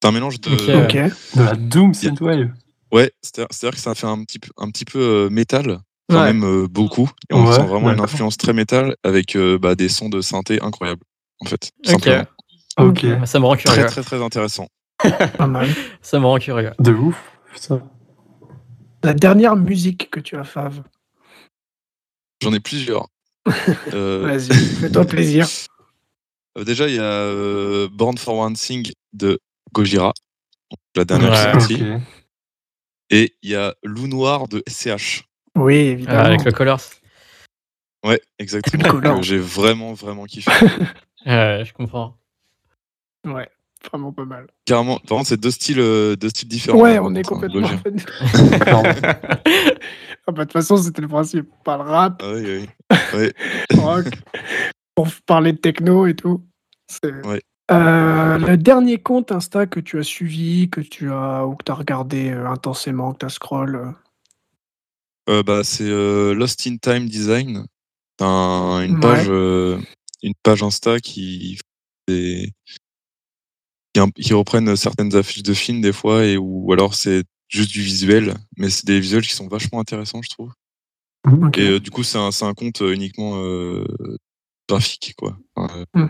C'est 0.00 0.08
un 0.08 0.12
mélange 0.12 0.40
de. 0.40 0.50
Ok. 0.52 0.84
Ok. 0.94 1.36
De 1.36 1.42
la 1.42 1.54
Doom 1.56 1.92
Synthwave. 1.92 2.52
Ouais, 2.92 3.10
c'est-à-dire 3.20 3.70
que 3.72 3.80
ça 3.80 3.94
fait 3.96 4.06
un 4.06 4.22
petit 4.24 4.38
peu, 4.38 4.48
un 4.56 4.70
petit 4.70 4.84
peu 4.86 4.98
euh, 5.00 5.28
métal, 5.28 5.80
quand 6.08 6.20
Ouais. 6.20 6.32
même 6.32 6.44
euh, 6.44 6.66
beaucoup. 6.68 7.10
Et 7.30 7.34
on 7.34 7.44
Ouais, 7.46 7.52
sent 7.56 7.66
vraiment 7.66 7.90
une 7.92 8.00
influence 8.00 8.36
très 8.38 8.52
métal 8.52 8.94
avec 9.02 9.34
euh, 9.36 9.58
bah, 9.58 9.74
des 9.74 9.88
sons 9.88 10.08
de 10.08 10.20
synthé 10.22 10.62
incroyables, 10.62 11.02
en 11.40 11.46
fait. 11.46 11.70
Ok. 11.92 12.04
simplement. 12.04 12.24
Ok. 12.78 13.04
Ça 13.26 13.40
me 13.40 13.44
rend 13.46 13.56
Très, 13.56 13.64
curieux. 13.74 13.86
très, 13.88 14.02
très 14.02 14.22
intéressant. 14.22 14.68
Pas 15.36 15.46
mal. 15.48 15.68
Ça 16.00 16.18
me 16.20 16.26
rend 16.26 16.38
curieux. 16.38 16.70
De 16.78 16.92
ouf. 16.92 17.20
Putain. 17.52 17.82
La 19.02 19.14
dernière 19.14 19.56
musique 19.56 20.10
que 20.10 20.20
tu 20.20 20.36
as, 20.36 20.44
Fav. 20.44 20.80
J'en 22.42 22.52
ai 22.52 22.60
plusieurs. 22.60 23.08
Euh, 23.94 24.22
Vas-y, 24.26 24.54
fais-toi 24.54 25.04
plaisir. 25.04 25.46
euh, 26.56 26.64
déjà, 26.64 26.88
il 26.88 26.94
y 26.94 26.98
a 26.98 27.02
euh, 27.02 27.88
Born 27.92 28.16
for 28.18 28.36
One 28.36 28.54
Thing 28.54 28.90
de 29.12 29.38
Gojira, 29.72 30.12
la 30.96 31.04
dernière 31.04 31.30
Ouais. 31.32 31.52
sortie. 31.52 31.82
Et 33.10 33.34
il 33.42 33.50
y 33.50 33.54
a 33.56 33.74
Loup 33.84 34.06
Noir 34.06 34.48
de 34.48 34.62
SCH. 34.68 35.24
Oui, 35.56 35.74
Ah, 35.76 35.92
évidemment. 35.92 36.20
avec 36.24 36.44
le 36.44 36.52
Colors. 36.52 36.80
Ouais, 38.04 38.20
exactement. 38.38 39.22
J'ai 39.22 39.38
vraiment, 39.38 39.92
vraiment 39.94 40.24
kiffé. 40.26 40.50
Ouais, 41.26 41.64
je 41.66 41.72
comprends. 41.74 42.16
Ouais, 43.26 43.48
vraiment 43.90 44.12
pas 44.12 44.24
mal. 44.24 44.46
Carrément, 44.64 44.98
par 45.00 45.18
contre, 45.18 45.28
c'est 45.30 45.36
deux 45.40 45.50
styles, 45.50 45.80
euh, 45.80 46.14
deux 46.14 46.28
styles 46.28 46.48
différents. 46.48 46.78
Ouais, 46.78 46.98
on 47.00 47.12
est 47.16 47.24
complètement. 47.24 47.68
Ah 50.26 50.32
bah, 50.32 50.44
de 50.44 50.44
toute 50.44 50.52
façon, 50.52 50.76
c'était 50.76 51.00
le 51.02 51.08
principe. 51.08 51.48
Pas 51.64 51.76
le 51.78 51.82
rap, 51.82 52.22
Ah 52.24 52.32
oui, 52.34 52.42
oui. 52.60 52.68
Ouais. 53.14 53.32
rock, 53.78 54.06
pour 54.98 55.08
parler 55.26 55.52
de 55.52 55.58
techno 55.58 56.08
et 56.08 56.16
tout. 56.16 56.44
Ouais. 57.04 57.40
Euh, 57.70 58.36
le 58.38 58.56
dernier 58.56 58.98
compte 58.98 59.30
Insta 59.30 59.68
que 59.68 59.78
tu 59.78 59.96
as 60.00 60.02
suivi, 60.02 60.68
que 60.70 60.80
tu 60.80 61.12
as 61.12 61.46
ou 61.46 61.54
que 61.54 61.62
tu 61.62 61.70
as 61.70 61.76
regardé 61.76 62.30
euh, 62.30 62.48
intensément, 62.48 63.12
que 63.12 63.18
tu 63.18 63.26
as 63.26 63.28
scroll. 63.28 63.94
euh, 65.28 65.42
bah, 65.44 65.62
c'est 65.62 65.88
Lost 66.34 66.66
in 66.66 66.78
Time 66.78 67.06
Design. 67.06 67.66
Un- 68.20 68.82
une 68.84 68.98
page, 68.98 69.28
une 69.28 70.34
page 70.42 70.64
Insta 70.64 70.98
qui, 70.98 71.60
fait- 72.08 72.50
qui, 73.92 74.12
qui 74.20 74.34
reprennent 74.34 74.74
certaines 74.74 75.14
affiches 75.14 75.44
de 75.44 75.54
films 75.54 75.80
des 75.80 75.92
fois 75.92 76.24
et 76.24 76.36
ou 76.36 76.72
alors 76.72 76.94
c'est 76.94 77.22
juste 77.46 77.70
du 77.70 77.82
visuel, 77.82 78.34
mais 78.56 78.68
c'est 78.68 78.86
des 78.86 78.98
visuels 78.98 79.24
qui 79.24 79.34
sont 79.34 79.46
vachement 79.46 79.78
intéressants, 79.78 80.22
je 80.22 80.30
trouve. 80.30 80.52
Et 81.54 81.68
euh, 81.68 81.78
du 81.78 81.90
coup, 81.92 82.02
c'est 82.02 82.18
un, 82.18 82.32
c'est 82.32 82.46
un 82.46 82.54
compte 82.54 82.80
uniquement 82.80 83.36
euh, 83.36 83.84
graphique, 84.68 85.14
quoi. 85.16 85.36
Enfin, 85.56 85.84
euh, 85.96 86.08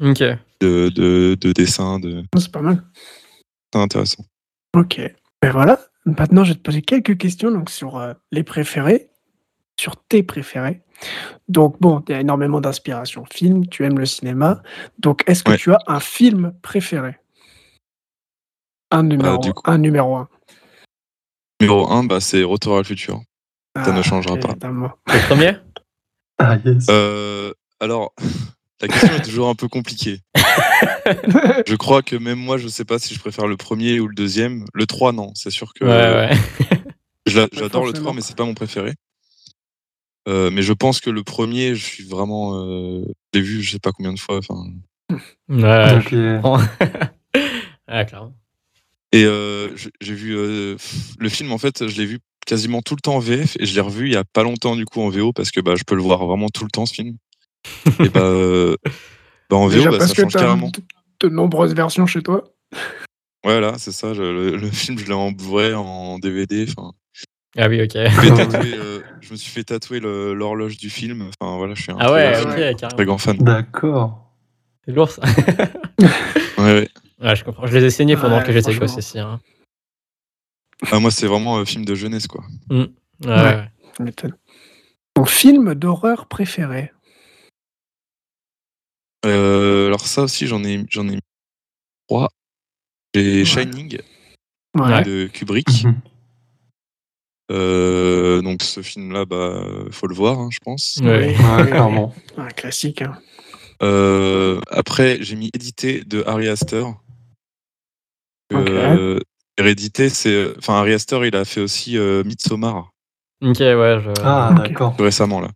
Ok. 0.00 0.18
de, 0.60 0.88
de, 0.88 1.36
de 1.40 1.52
dessin, 1.52 1.98
de... 2.00 2.24
C'est 2.36 2.50
pas 2.50 2.60
mal. 2.62 2.82
c'est 3.72 3.80
intéressant. 3.80 4.24
Ok. 4.76 5.00
Ben 5.42 5.52
voilà. 5.52 5.78
Maintenant, 6.04 6.44
je 6.44 6.50
vais 6.52 6.56
te 6.58 6.62
poser 6.62 6.82
quelques 6.82 7.16
questions 7.16 7.50
donc, 7.50 7.70
sur 7.70 7.96
euh, 7.98 8.12
les 8.32 8.42
préférés, 8.42 9.08
sur 9.78 9.96
tes 9.96 10.22
préférés. 10.22 10.82
Donc, 11.48 11.80
bon, 11.80 12.02
il 12.08 12.12
y 12.12 12.14
a 12.14 12.20
énormément 12.20 12.60
d'inspiration. 12.60 13.24
Film, 13.32 13.66
tu 13.68 13.84
aimes 13.84 13.98
le 13.98 14.06
cinéma. 14.06 14.62
Donc, 14.98 15.22
est-ce 15.26 15.42
que 15.42 15.52
Ouais. 15.52 15.56
tu 15.58 15.72
as 15.72 15.78
un 15.86 16.00
film 16.00 16.54
préféré? 16.62 17.18
Un 18.90 19.02
numéro, 19.04 19.38
coup- 19.40 19.62
un 19.64 19.78
numéro 19.78 20.16
un. 20.16 20.28
Numéro 21.60 21.90
1, 21.90 22.04
bah, 22.04 22.20
c'est 22.20 22.42
Retour 22.42 22.74
à 22.76 22.78
le 22.78 22.84
futur. 22.84 23.20
Ça 23.76 23.92
ne 23.92 23.98
Ah, 23.98 24.02
changera 24.02 24.36
pas. 24.36 24.54
Le 24.54 25.26
premier? 25.26 25.56
Ah 26.38 26.56
yes. 26.64 26.86
Euh, 26.90 27.52
alors, 27.80 28.14
la 28.80 28.88
question 28.88 29.14
est 29.14 29.22
toujours 29.22 29.48
un 29.48 29.54
peu 29.54 29.68
compliquée. 29.68 30.20
Je 31.66 31.74
crois 31.76 32.02
que 32.02 32.16
même 32.16 32.38
moi, 32.38 32.56
je 32.56 32.68
sais 32.68 32.84
pas 32.84 32.98
si 32.98 33.14
je 33.14 33.18
préfère 33.20 33.46
le 33.46 33.56
premier 33.56 34.00
ou 34.00 34.08
le 34.08 34.14
deuxième. 34.14 34.64
Le 34.72 34.86
3, 34.86 35.12
non, 35.12 35.32
c'est 35.34 35.50
sûr 35.50 35.72
que 35.74 35.84
Ouais, 35.84 35.90
ouais. 35.90 36.78
j'adore 37.26 37.50
le 37.52 37.68
forcément. 37.68 37.92
3, 37.92 38.12
mais 38.14 38.20
c'est 38.22 38.36
pas 38.36 38.44
mon 38.44 38.54
préféré. 38.54 38.94
Euh, 40.28 40.50
mais 40.50 40.62
je 40.62 40.72
pense 40.72 41.00
que 41.00 41.10
le 41.10 41.22
premier, 41.22 41.74
je 41.74 41.84
suis 41.84 42.04
vraiment. 42.04 42.54
Euh, 42.56 43.04
je 43.34 43.38
l'ai 43.38 43.44
vu, 43.44 43.62
je 43.62 43.72
sais 43.72 43.78
pas 43.78 43.92
combien 43.92 44.12
de 44.14 44.18
fois. 44.18 44.38
Enfin, 44.38 44.64
Ouais, 45.50 45.96
ouais, 45.96 46.02
clairement. 46.04 46.58
et 49.12 49.24
euh, 49.24 49.68
j'ai 50.00 50.14
vu 50.14 50.34
euh, 50.36 50.76
le 51.18 51.28
film. 51.28 51.52
En 51.52 51.58
fait, 51.58 51.86
je 51.86 51.96
l'ai 52.00 52.06
vu 52.06 52.20
quasiment 52.46 52.80
tout 52.82 52.94
le 52.94 53.00
temps 53.02 53.16
en 53.16 53.20
VF 53.20 53.56
et 53.60 53.66
je 53.66 53.74
l'ai 53.74 53.80
revu 53.82 54.06
il 54.08 54.12
y 54.12 54.16
a 54.16 54.24
pas 54.24 54.42
longtemps 54.42 54.76
du 54.76 54.84
coup 54.86 55.00
en 55.02 55.08
VO 55.10 55.32
parce 55.32 55.50
que 55.50 55.60
bah, 55.60 55.74
je 55.76 55.84
peux 55.84 55.94
le 55.94 56.02
voir 56.02 56.24
vraiment 56.26 56.48
tout 56.48 56.64
le 56.64 56.70
temps 56.70 56.86
ce 56.86 56.94
film. 56.94 57.16
Et 58.00 58.08
bah, 58.08 58.20
euh, 58.20 58.76
bah, 59.50 59.56
en 59.56 59.68
VO, 59.68 59.84
bah, 59.84 59.98
parce 59.98 60.08
ça 60.10 60.14
que 60.14 60.22
change 60.22 60.32
tu 60.32 60.38
as 60.38 60.40
carrément. 60.42 60.68
de, 60.70 60.80
de 61.20 61.28
nombreuses 61.28 61.74
versions 61.74 62.06
chez 62.06 62.22
toi. 62.22 62.44
Voilà, 63.42 63.76
c'est 63.78 63.92
ça. 63.92 64.14
je- 64.14 64.22
le, 64.22 64.56
le 64.56 64.70
film, 64.70 64.98
je 64.98 65.06
l'ai 65.06 65.12
en 65.12 65.32
Blu-ray, 65.32 65.74
en 65.74 66.18
DVD. 66.18 66.66
Ah 67.56 67.68
oui, 67.68 67.80
ok. 67.82 67.92
je, 67.94 68.00
me 68.00 68.10
suis 68.26 68.30
fait 68.30 68.34
tatouer, 68.50 68.74
euh, 68.74 69.00
je 69.20 69.30
me 69.32 69.36
suis 69.36 69.50
fait 69.52 69.64
tatouer 69.64 70.00
le- 70.00 70.34
l'horloge 70.34 70.76
du 70.76 70.90
film. 70.90 71.28
Enfin 71.40 71.56
voilà, 71.56 71.74
je 71.74 71.82
suis 71.82 71.92
un 71.92 71.96
Ah 72.00 72.12
ouais, 72.12 72.32
très, 72.32 72.42
ok, 72.42 72.50
très 72.50 72.74
carrément. 72.74 73.04
grand 73.04 73.18
fan. 73.18 73.36
D'accord. 73.38 74.32
C'est 74.84 74.92
lourd 74.92 75.10
ça. 75.10 75.22
Ouais, 76.58 76.64
ouais. 76.72 76.88
Ouais, 77.20 77.36
je 77.36 77.44
comprends. 77.44 77.66
Je 77.66 77.76
les 77.76 77.84
ai 77.84 77.90
saignés 77.90 78.16
pendant 78.16 78.38
Ouais, 78.38 78.44
que 78.44 78.52
j'étais 78.52 78.74
gosse 78.74 78.96
aussi. 78.96 79.18
hein. 79.18 79.40
Ah, 80.90 80.98
moi, 81.00 81.10
c'est 81.10 81.26
vraiment 81.26 81.58
un 81.58 81.64
film 81.64 81.84
de 81.84 81.94
jeunesse, 81.94 82.26
quoi. 82.26 82.44
Ouais, 82.70 82.88
Ouais. 83.24 83.66
ouais. 84.00 84.12
Ton 85.14 85.24
film 85.24 85.74
d'horreur 85.74 86.26
préféré 86.26 86.92
Euh, 89.24 89.86
alors 89.86 90.06
ça 90.06 90.22
aussi, 90.22 90.46
j'en 90.46 90.62
ai, 90.64 90.84
j'en 90.90 91.06
ai 91.08 91.12
mis 91.16 91.20
trois. 92.08 92.28
J'ai 93.14 93.38
Ouais. 93.40 93.44
Shining 93.44 93.98
Ouais. 94.76 95.02
de 95.04 95.26
Kubrick. 95.32 95.84
Mhm. 95.84 96.00
Euh, 97.52 98.40
donc 98.42 98.62
ce 98.62 98.82
film-là, 98.82 99.24
bah, 99.24 99.62
faut 99.90 100.06
le 100.06 100.14
voir, 100.14 100.38
hein, 100.40 100.48
je 100.50 100.58
pense. 100.64 100.98
Ouais. 101.02 101.34
Clairement. 101.66 102.14
Un 102.36 102.48
classique. 102.48 103.02
hein. 103.02 103.18
Euh, 103.82 104.60
après, 104.70 105.18
j'ai 105.20 105.36
mis 105.36 105.50
Édité 105.54 106.02
de 106.04 106.22
Harry 106.26 106.48
Astor. 106.48 107.00
Euh, 108.52 109.20
Hérédité, 109.56 110.08
c'est, 110.08 110.56
enfin 110.58 110.74
Harry 110.74 110.92
Astor, 110.94 111.24
il 111.26 111.36
a 111.36 111.44
fait 111.44 111.60
aussi 111.60 111.96
euh, 111.98 112.24
Midsommar 112.24 112.90
Ok, 113.42 113.58
ouais. 113.60 114.00
Je... 114.02 114.10
Ah, 114.22 114.54
d'accord. 114.56 114.96
récemment 114.98 115.40
là. 115.40 115.50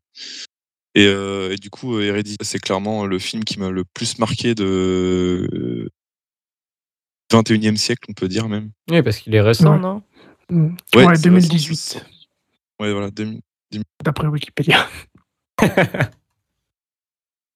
Et, 0.99 1.07
euh, 1.07 1.53
et 1.53 1.57
du 1.57 1.70
coup, 1.70 1.94
euh, 1.96 2.03
Hérédité, 2.03 2.44
c'est 2.44 2.59
clairement 2.59 3.07
le 3.07 3.20
film 3.20 3.44
qui 3.44 3.61
m'a 3.61 3.70
le 3.70 3.84
plus 3.84 4.18
marqué 4.18 4.57
de 4.57 4.64
euh, 5.53 5.88
21e 7.32 7.76
siècle, 7.76 8.03
on 8.09 8.14
peut 8.14 8.26
dire 8.26 8.49
même. 8.49 8.72
Oui, 8.90 9.01
parce 9.03 9.18
qu'il 9.18 9.32
est 9.36 9.40
récent, 9.40 9.74
Ouais. 9.74 9.78
non? 9.78 10.03
Mm. 10.51 10.70
Ouais, 10.96 11.07
Ouais, 11.07 11.14
c'est 11.14 11.22
2018, 11.22 11.68
récent, 11.70 12.01
Ouais, 12.80 12.92
voilà. 12.92 13.12
2000. 13.12 13.40
d'après 14.03 14.26
Wikipédia. 14.26 14.88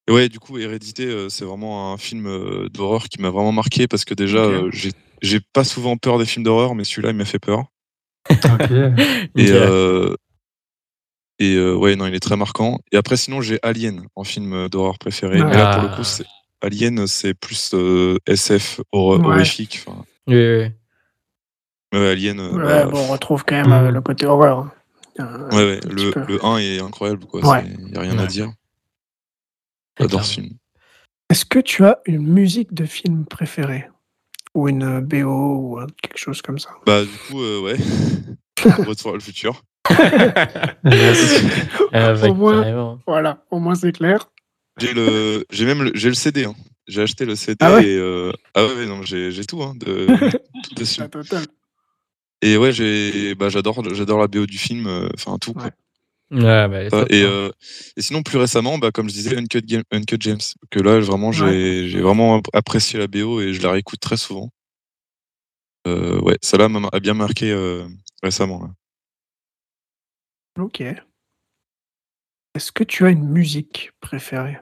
Et 0.08 0.12
Ouais, 0.12 0.28
du 0.28 0.38
coup, 0.38 0.58
Hérédité, 0.58 1.06
euh, 1.06 1.28
c'est 1.28 1.44
vraiment 1.44 1.92
un 1.92 1.96
film 1.96 2.26
euh, 2.28 2.68
d'horreur 2.68 3.08
qui 3.08 3.20
m'a 3.20 3.30
vraiment 3.30 3.50
marqué 3.52 3.88
parce 3.88 4.04
que 4.04 4.14
déjà, 4.14 4.46
Ok. 4.46 4.52
euh, 4.52 4.70
j'ai 4.72 4.92
j'ai 5.20 5.38
pas 5.52 5.64
souvent 5.64 5.96
peur 5.96 6.18
des 6.18 6.26
films 6.26 6.44
d'horreur, 6.44 6.74
mais 6.76 6.82
celui-là, 6.84 7.10
il 7.10 7.16
m'a 7.16 7.24
fait 7.24 7.38
peur. 7.40 7.64
Ok. 8.30 8.70
Et, 9.36 9.50
euh, 9.50 10.14
et 11.42 11.56
euh, 11.56 11.74
ouais, 11.74 11.96
non, 11.96 12.06
il 12.06 12.14
est 12.14 12.20
très 12.20 12.36
marquant. 12.36 12.78
Et 12.92 12.96
après, 12.96 13.16
sinon, 13.16 13.40
j'ai 13.40 13.58
Alien 13.62 14.06
en 14.14 14.24
film 14.24 14.68
d'horreur 14.68 14.98
préféré. 14.98 15.42
Mais 15.42 15.56
là, 15.56 15.74
pour 15.74 15.82
le 15.82 15.88
Ah. 15.92 15.96
coup, 15.96 16.04
c'est 16.04 16.24
Alien, 16.60 17.06
c'est 17.06 17.34
plus 17.34 17.70
euh, 17.74 18.16
SF 18.26 18.80
hor- 18.92 19.18
Ouais. 19.18 19.26
horrifique. 19.26 19.82
Enfin, 19.86 20.04
Oui, 20.28 20.70
oui, 21.92 21.98
Alien. 22.06 22.38
euh, 22.40 22.52
Ouais, 22.52 22.62
bah, 22.62 22.84
bon, 22.86 22.98
on 22.98 23.08
retrouve 23.12 23.44
quand 23.44 23.56
même 23.56 23.72
euh, 23.72 23.90
le 23.90 24.00
côté 24.00 24.26
horreur. 24.26 24.58
hein. 24.60 24.72
Euh, 25.20 25.50
ouais, 25.50 25.80
le, 25.90 26.12
le 26.26 26.44
1 26.44 26.58
est 26.58 26.80
incroyable, 26.80 27.26
quoi. 27.26 27.44
Ouais. 27.46 27.64
Il 27.78 27.86
n'y 27.92 27.96
a 27.98 28.00
rien 28.00 28.18
à 28.18 28.26
dire. 28.26 28.50
J'adore 29.98 30.24
ce 30.24 30.34
film. 30.40 30.50
Est-ce 31.28 31.44
que 31.44 31.58
tu 31.58 31.84
as 31.84 31.98
une 32.06 32.26
musique 32.26 32.72
de 32.72 32.84
film 32.86 33.24
préférée? 33.26 33.88
Ou 34.54 34.68
une 34.68 35.00
BO 35.00 35.26
ou 35.28 35.80
quelque 36.02 36.18
chose 36.18 36.40
comme 36.42 36.58
ça? 36.58 36.70
Bah, 36.86 37.02
du 37.04 37.10
coup, 37.28 37.40
euh, 37.42 37.60
ouais. 37.62 37.76
Retour 38.86 39.10
à 39.10 39.14
le 39.14 39.20
futur. 39.20 39.62
Au 42.30 42.34
moins-. 42.34 42.98
Voilà, 43.06 43.44
au 43.50 43.58
moins 43.58 43.74
c'est 43.74 43.92
clair. 43.92 44.28
J'ai 44.80 44.94
le, 44.94 45.44
j'ai 45.50 45.66
même 45.66 45.82
le, 45.82 45.92
j'ai 45.94 46.08
le 46.08 46.14
CD. 46.14 46.44
Hein. 46.44 46.54
J'ai 46.88 47.02
acheté 47.02 47.24
le 47.24 47.36
CD 47.36 47.56
Ah 47.60 47.74
ouais 47.74 47.86
et 47.86 47.96
euh, 47.96 48.32
ah 48.54 48.64
ouais, 48.64 48.86
non, 48.86 49.02
j'ai, 49.02 49.30
j'ai 49.30 49.44
tout, 49.44 49.62
hein, 49.62 49.74
de, 49.76 50.06
tout 50.64 50.74
dessus. 50.74 51.00
La 51.00 51.08
totale. 51.08 51.44
Et 52.42 52.56
ouais, 52.56 52.72
j'ai, 52.72 53.34
bah, 53.36 53.48
j'adore, 53.50 53.82
j'adore 53.94 54.18
la 54.18 54.26
BO 54.26 54.46
du 54.46 54.58
film, 54.58 54.86
euh, 54.86 55.08
enfin 55.14 55.38
tout. 55.38 55.52
quoi. 55.52 55.64
Ouais. 55.64 55.70
Ouais, 56.42 56.68
bah, 56.68 56.90
Ça, 56.90 57.04
et, 57.10 57.22
hein. 57.22 57.26
euh, 57.28 57.50
et 57.96 58.02
sinon, 58.02 58.22
plus 58.22 58.38
récemment, 58.38 58.78
bah, 58.78 58.90
comme 58.90 59.08
je 59.08 59.14
disais, 59.14 59.36
Uncut, 59.36 59.60
Game- 59.60 59.84
Uncut 59.92 60.16
James, 60.20 60.40
que 60.70 60.80
là, 60.80 60.98
vraiment, 61.00 61.30
j'ai, 61.30 61.88
j'ai 61.88 62.00
vraiment 62.00 62.36
app- 62.38 62.48
apprécié 62.54 62.98
la 62.98 63.06
BO 63.06 63.40
et 63.42 63.52
je 63.52 63.62
la 63.62 63.70
réécoute 63.72 64.00
très 64.00 64.16
souvent. 64.16 64.50
Euh, 65.86 66.18
ouais, 66.20 66.38
ça 66.42 66.56
là 66.56 66.68
m'a 66.68 66.88
a 66.92 67.00
bien 67.00 67.14
marqué 67.14 67.50
euh, 67.50 67.84
récemment. 68.22 68.62
là. 68.62 68.68
Ok. 70.58 70.80
Est-ce 72.54 72.72
que 72.72 72.84
tu 72.84 73.06
as 73.06 73.10
une 73.10 73.28
musique 73.28 73.92
préférée? 74.00 74.58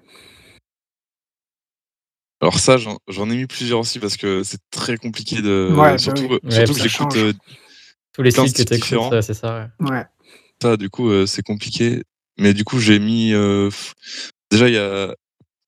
Alors 2.41 2.59
ça, 2.59 2.77
j'en, 2.79 2.99
j'en 3.09 3.29
ai 3.31 3.37
mis 3.37 3.47
plusieurs 3.47 3.81
aussi 3.81 3.99
parce 3.99 4.17
que 4.17 4.43
c'est 4.43 4.61
très 4.71 4.97
compliqué 4.97 5.43
de, 5.43 5.69
Ouais, 5.71 5.77
bah 5.93 5.99
surtout, 5.99 6.23
oui. 6.31 6.39
Ouais, 6.45 6.51
surtout 6.67 6.73
ça 6.75 6.83
que 6.85 6.89
j'écoute 6.89 7.13
change. 7.13 7.19
euh, 7.19 7.33
Tous 8.13 8.23
les 8.23 8.33
plein 8.33 8.45
de 8.45 8.49
styles 8.49 8.65
que 8.65 8.75
styles 8.75 8.83
tu 8.83 8.95
différents. 8.95 9.23
c'est 9.23 9.35
ça. 9.35 9.71
ouais. 9.81 9.91
Ouais. 9.91 10.05
ça, 10.63 10.77
du 10.77 10.89
coup, 10.89 11.11
euh, 11.11 11.27
c'est 11.27 11.43
compliqué. 11.43 12.03
Mais 12.39 12.55
du 12.55 12.65
coup, 12.65 12.79
j'ai 12.79 12.99
mis. 12.99 13.35
euh, 13.35 13.69
déjà, 14.51 14.69
il 14.69 14.75
y 14.75 14.79
a, 14.79 15.15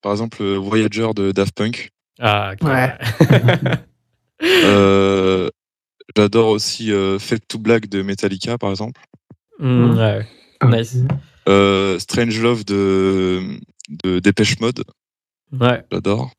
par 0.00 0.12
exemple, 0.12 0.42
euh, 0.42 0.56
Voyager 0.56 1.08
de 1.14 1.32
Daft 1.32 1.54
Punk. 1.54 1.90
Ah, 2.20 2.52
ok. 2.54 2.68
Ouais. 2.68 2.98
Euh, 4.44 5.48
J'adore 6.16 6.48
aussi 6.48 6.90
euh, 6.90 7.20
Fade 7.20 7.46
to 7.46 7.60
Black 7.60 7.88
de 7.88 8.02
Metallica, 8.02 8.58
par 8.58 8.70
exemple. 8.70 9.00
Mm, 9.62 9.96
ouais. 9.98 10.26
Nice. 10.64 10.96
Euh, 11.48 11.98
Strange 11.98 12.38
Love 12.40 12.64
de, 12.64 13.58
de 14.04 14.18
Dépêche 14.18 14.58
Mode. 14.60 14.84
Ouais. 15.58 15.84
J'adore. 15.90 16.30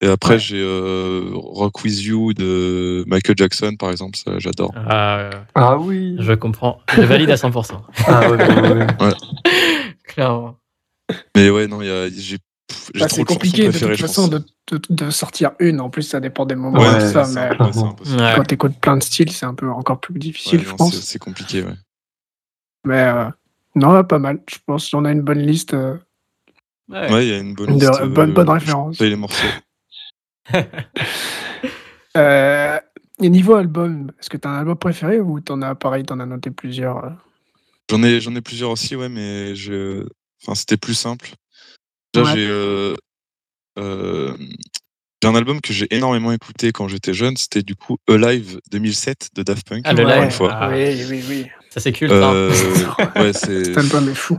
Et 0.00 0.06
après, 0.06 0.34
Ouais. 0.34 0.38
j'ai 0.38 0.60
euh, 0.62 1.30
Rock 1.34 1.82
With 1.82 2.00
You 2.02 2.32
de 2.32 3.04
Michael 3.08 3.36
Jackson, 3.36 3.74
par 3.76 3.90
exemple. 3.90 4.16
Ça, 4.16 4.38
j'adore. 4.38 4.72
Ah. 4.76 5.30
Ah 5.56 5.76
oui. 5.76 6.16
je 6.20 6.32
comprends. 6.34 6.80
Je 6.94 7.02
valide 7.02 7.30
à 7.30 7.34
100%. 7.34 7.80
Ah 8.06 8.30
ouais, 8.30 8.36
ouais, 8.36 8.86
ouais. 9.00 9.12
Clairement. 10.04 10.56
Mais 11.36 11.50
ouais, 11.50 11.66
non, 11.66 11.82
il 11.82 11.88
y 11.88 11.90
a, 11.90 12.08
j'ai, 12.10 12.38
pff, 12.38 12.46
j'ai 12.46 12.47
Bah, 12.98 13.08
c'est 13.08 13.24
compliqué 13.24 13.68
de 13.68 13.78
toute 13.78 13.96
façon 13.96 14.28
de, 14.28 14.42
de, 14.70 14.80
de 14.90 15.10
sortir 15.10 15.52
une. 15.58 15.80
En 15.80 15.88
plus, 15.90 16.02
ça 16.02 16.20
dépend 16.20 16.44
des 16.46 16.54
moments. 16.54 16.78
Ouais, 16.80 16.88
et 16.88 16.92
tout 16.94 17.00
c'est 17.00 17.12
ça, 17.12 17.26
mais 17.34 17.50
ouais, 17.50 18.32
quand 18.36 18.42
tu 18.44 18.54
écoutes 18.54 18.78
plein 18.78 18.96
de 18.96 19.02
styles, 19.02 19.32
c'est 19.32 19.46
un 19.46 19.54
peu 19.54 19.70
encore 19.70 20.00
plus 20.00 20.18
difficile, 20.18 20.58
Ouais, 20.58 20.64
je 20.64 20.70
non, 20.70 20.76
pense. 20.76 21.00
c'est, 21.00 21.18
compliqué, 21.18 21.62
ouais. 21.62 21.74
Mais 22.84 23.00
euh, 23.02 23.24
non, 23.74 24.02
pas 24.04 24.18
mal. 24.18 24.40
Je 24.50 24.56
pense 24.66 24.90
qu'on 24.90 25.04
a 25.06 25.12
une 25.12 25.22
bonne 25.22 25.40
liste. 25.40 25.74
euh, 25.74 25.96
Ouais. 26.90 27.12
Ouais, 27.12 27.26
il 27.26 27.30
y 27.30 27.34
a 27.34 27.38
une 27.38 27.54
bonne 27.54 27.76
de- 27.78 27.86
liste. 27.86 28.02
bonne, 28.04 28.30
euh, 28.30 28.34
bonne 28.34 28.48
référence. 28.50 28.98
les 29.00 29.16
morceaux. 29.16 29.46
Euh, 32.16 32.78
et 33.22 33.28
niveau 33.28 33.54
album, 33.54 34.10
est-ce 34.18 34.30
que 34.30 34.36
tu 34.36 34.48
as 34.48 34.50
un 34.50 34.58
album 34.60 34.76
préféré 34.76 35.20
ou 35.20 35.40
t'en 35.40 35.60
as 35.62 35.74
pareil, 35.74 36.04
t'en 36.04 36.18
as 36.18 36.26
noté 36.26 36.50
plusieurs 36.50 37.04
euh? 37.04 37.10
J'en 37.90 38.02
ai, 38.02 38.20
j'en 38.20 38.34
ai 38.34 38.40
plusieurs 38.40 38.70
aussi, 38.70 38.96
ouais, 38.96 39.08
mais 39.08 39.54
je... 39.54 40.06
enfin, 40.42 40.54
c'était 40.54 40.76
plus 40.76 40.94
simple. 40.94 41.30
Déjà, 42.14 42.26
Ouais. 42.26 42.36
j'ai, 42.38 42.46
euh, 42.48 42.94
euh, 43.78 44.34
j'ai 45.22 45.28
un 45.28 45.34
album 45.34 45.60
que 45.60 45.72
j'ai 45.72 45.86
énormément 45.94 46.32
écouté 46.32 46.72
quand 46.72 46.88
j'étais 46.88 47.12
jeune. 47.14 47.36
C'était 47.36 47.62
du 47.62 47.74
coup 47.76 47.96
Alive 48.08 48.60
2007 48.70 49.30
de 49.34 49.42
Daft 49.42 49.68
Punk. 49.68 49.82
Ah, 49.84 49.92
encore 49.92 50.22
une 50.22 50.30
fois. 50.30 50.50
Ah. 50.52 50.70
Oui, 50.70 51.04
oui, 51.10 51.24
oui. 51.28 51.46
Ça, 51.70 51.80
c'est 51.80 51.92
culte. 51.92 52.12
hein. 52.12 52.32
Euh, 52.32 52.50
ouais, 53.16 53.32
c'est, 53.32 53.64
Cet 53.64 53.78
album 53.78 54.08
est 54.08 54.14
fou. 54.14 54.38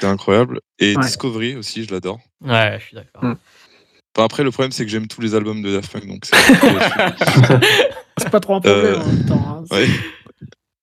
c'est 0.00 0.06
incroyable. 0.06 0.60
Et 0.78 0.96
Ouais. 0.96 1.02
Discovery 1.04 1.56
aussi, 1.56 1.84
je 1.84 1.90
l'adore. 1.92 2.20
Ouais, 2.40 2.76
je 2.80 2.84
suis 2.86 2.94
d'accord. 2.94 3.24
Mm. 3.24 3.36
Enfin, 4.16 4.24
après, 4.24 4.42
le 4.44 4.50
problème, 4.50 4.72
c'est 4.72 4.84
que 4.84 4.90
j'aime 4.90 5.06
tous 5.08 5.20
les 5.20 5.34
albums 5.34 5.60
de 5.62 5.72
Daft 5.72 5.92
Punk, 5.92 6.06
donc 6.06 6.24
c'est 6.24 6.36
C'est 8.18 8.30
pas 8.30 8.40
trop 8.40 8.54
un 8.56 8.60
problème 8.60 8.84
Euh, 8.94 9.00
en 9.00 9.06
même 9.06 9.26
temps. 9.26 9.64
hein. 9.70 9.86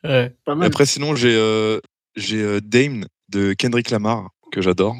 C'est 0.04 0.36
pas 0.46 0.56
mal. 0.56 0.68
après, 0.68 0.86
sinon, 0.86 1.16
j'ai, 1.16 1.36
euh, 1.36 1.80
j'ai 2.16 2.42
euh, 2.42 2.60
Dame 2.62 3.06
de 3.30 3.54
Kendrick 3.54 3.90
Lamar 3.90 4.30
que 4.52 4.62
j'adore. 4.62 4.96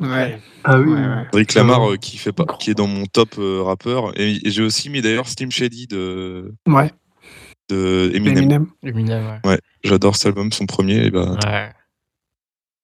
Ouais, 0.00 0.40
Ah 0.64 0.78
oui. 0.78 0.92
ouais, 0.92 1.00
ouais. 1.00 1.24
Kendrick 1.32 1.54
Lamar 1.54 1.82
Ah. 1.82 1.90
euh, 1.92 1.96
qui 1.96 2.18
fait 2.18 2.32
pas, 2.32 2.44
qui 2.58 2.70
est 2.70 2.74
dans 2.74 2.86
mon 2.86 3.06
top 3.06 3.34
euh, 3.38 3.62
rappeur. 3.62 4.18
Et, 4.18 4.46
et 4.46 4.50
j'ai 4.50 4.62
aussi 4.62 4.90
mis 4.90 5.00
d'ailleurs 5.02 5.26
Slim 5.28 5.50
Shady 5.50 5.86
de, 5.88 6.54
Ouais, 6.68 6.92
de 7.68 8.10
Eminem. 8.14 8.38
Eminem. 8.38 8.66
Eminem, 8.84 9.26
ouais. 9.26 9.50
Ouais, 9.50 9.60
j'adore 9.82 10.14
cet 10.16 10.26
album, 10.26 10.52
son 10.52 10.66
premier. 10.66 11.06
Et, 11.06 11.10
bah, 11.10 11.36
Ouais. 11.44 11.72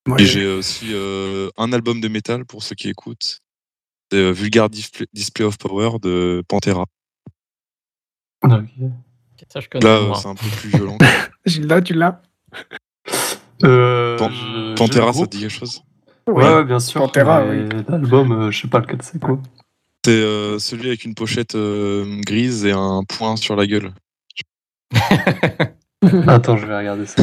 Ouais. 0.09 0.23
et 0.23 0.27
j'ai 0.27 0.47
aussi 0.47 0.89
euh, 0.93 1.49
un 1.57 1.73
album 1.73 2.01
de 2.01 2.09
métal 2.09 2.45
pour 2.45 2.63
ceux 2.63 2.75
qui 2.75 2.89
écoutent. 2.89 3.39
C'est 4.11 4.19
euh, 4.19 4.31
Vulgar 4.33 4.69
Display, 4.69 5.07
Display 5.13 5.45
of 5.47 5.57
Power 5.57 5.99
de 6.03 6.43
Pantera. 6.49 6.85
Ok. 8.43 8.51
Ça, 9.49 9.61
je 9.61 9.69
connais. 9.69 9.85
Là, 9.85 10.15
c'est 10.21 10.29
un 10.29 10.35
peu 10.35 10.47
plus 10.49 10.69
violent. 10.71 10.99
Gilda, 11.47 11.81
tu 11.81 11.95
l'as 11.95 12.21
Euh, 13.63 14.19
Pan- 14.19 14.31
Pantera, 14.77 15.13
ça 15.13 15.27
te 15.27 15.31
dit 15.31 15.41
quelque 15.41 15.51
chose? 15.51 15.83
Ouais, 16.27 16.55
ouais, 16.55 16.65
bien 16.65 16.81
sûr. 16.81 17.01
Pantera, 17.03 17.45
L'album, 17.45 18.33
euh, 18.33 18.51
je 18.51 18.63
sais 18.63 18.69
pas 18.69 18.79
lequel 18.81 19.03
c'est 19.03 19.21
quoi. 19.21 19.39
C'est 20.05 20.13
euh, 20.13 20.59
celui 20.59 20.89
avec 20.89 21.05
une 21.05 21.15
pochette 21.15 21.55
euh, 21.55 22.21
grise 22.21 22.65
et 22.65 22.73
un 22.73 23.03
point 23.05 23.37
sur 23.37 23.57
la 23.57 23.67
gueule. 23.67 23.93
Attends, 26.27 26.57
je 26.57 26.67
vais 26.67 26.77
regarder 26.77 27.07
ça. 27.07 27.23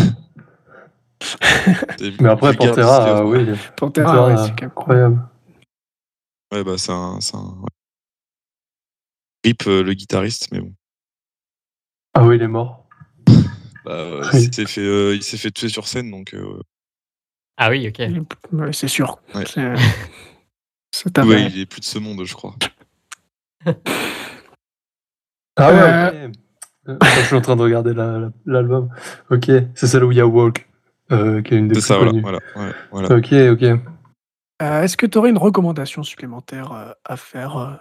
Mais 2.20 2.30
après, 2.30 2.54
Pantera, 2.56 3.20
euh, 3.20 3.24
oui. 3.24 3.46
Pantera, 3.76 4.06
Pantera, 4.06 4.28
ouais, 4.28 4.38
c'est 4.38 4.64
incroyable. 4.66 5.28
Ouais, 6.52 6.64
bah, 6.64 6.78
c'est 6.78 6.92
un. 6.92 7.20
c'est 7.22 7.36
un- 7.36 7.58
ouais. 7.62 7.70
Rip 9.46 9.68
euh, 9.68 9.84
le 9.84 9.94
guitariste, 9.94 10.50
mais 10.52 10.60
bon. 10.60 10.74
Ah 12.14 12.24
oui, 12.26 12.36
il 12.36 12.42
est 12.42 12.48
mort. 12.48 12.88
Bah, 13.86 13.92
euh, 13.94 14.24
Oui. 14.34 14.44
il 14.44 14.54
s'est 14.54 14.66
fait, 14.66 14.82
euh, 14.82 15.16
il 15.16 15.24
s'est 15.24 15.38
fait 15.38 15.52
tuer 15.52 15.70
sur 15.70 15.88
scène, 15.88 16.12
donc 16.12 16.34
euh, 16.34 16.60
Ah 17.58 17.70
oui, 17.70 17.88
ok. 17.88 18.02
Ouais, 18.54 18.74
c'est 18.74 18.88
sûr. 18.88 19.20
Ouais. 19.36 19.46
C'est 19.46 19.74
c'est 20.94 21.18
ouais, 21.20 21.24
avéré. 21.24 21.48
il 21.54 21.60
est 21.60 21.66
plus 21.66 21.80
de 21.82 21.86
ce 21.86 22.00
monde, 22.00 22.24
je 22.26 22.34
crois. 22.34 22.56
Ah 25.58 25.72
ouais, 25.74 25.80
Euh, 25.80 26.28
ok. 26.30 26.36
Euh, 26.90 26.98
je 27.02 27.26
suis 27.28 27.36
en 27.36 27.42
train 27.42 27.56
de 27.56 27.62
regarder 27.62 27.94
la- 27.94 28.18
la- 28.18 28.32
l'album. 28.46 28.90
ok, 29.30 29.46
c'est 29.76 29.86
celle 29.88 30.04
où 30.06 30.12
il 30.12 30.18
y 30.18 30.22
a 30.22 30.26
Walk, 30.26 30.68
euh, 31.12 31.42
qui 31.42 31.54
est 31.54 31.58
une 31.58 31.68
des 31.68 31.76
C'est 31.76 31.82
plus 31.82 31.88
ça, 31.88 31.98
voilà, 31.98 32.12
connues. 32.12 32.40
voilà. 32.90 33.16
Ok, 33.18 33.34
ok. 33.34 33.64
Euh, 34.64 34.82
Est-ce 34.82 34.96
que 34.98 35.06
tu 35.06 35.18
aurais 35.18 35.30
une 35.30 35.38
recommandation 35.38 36.04
supplémentaire 36.04 36.72
euh, 36.72 36.92
à 37.06 37.18
faire 37.18 37.58
euh, 37.58 37.74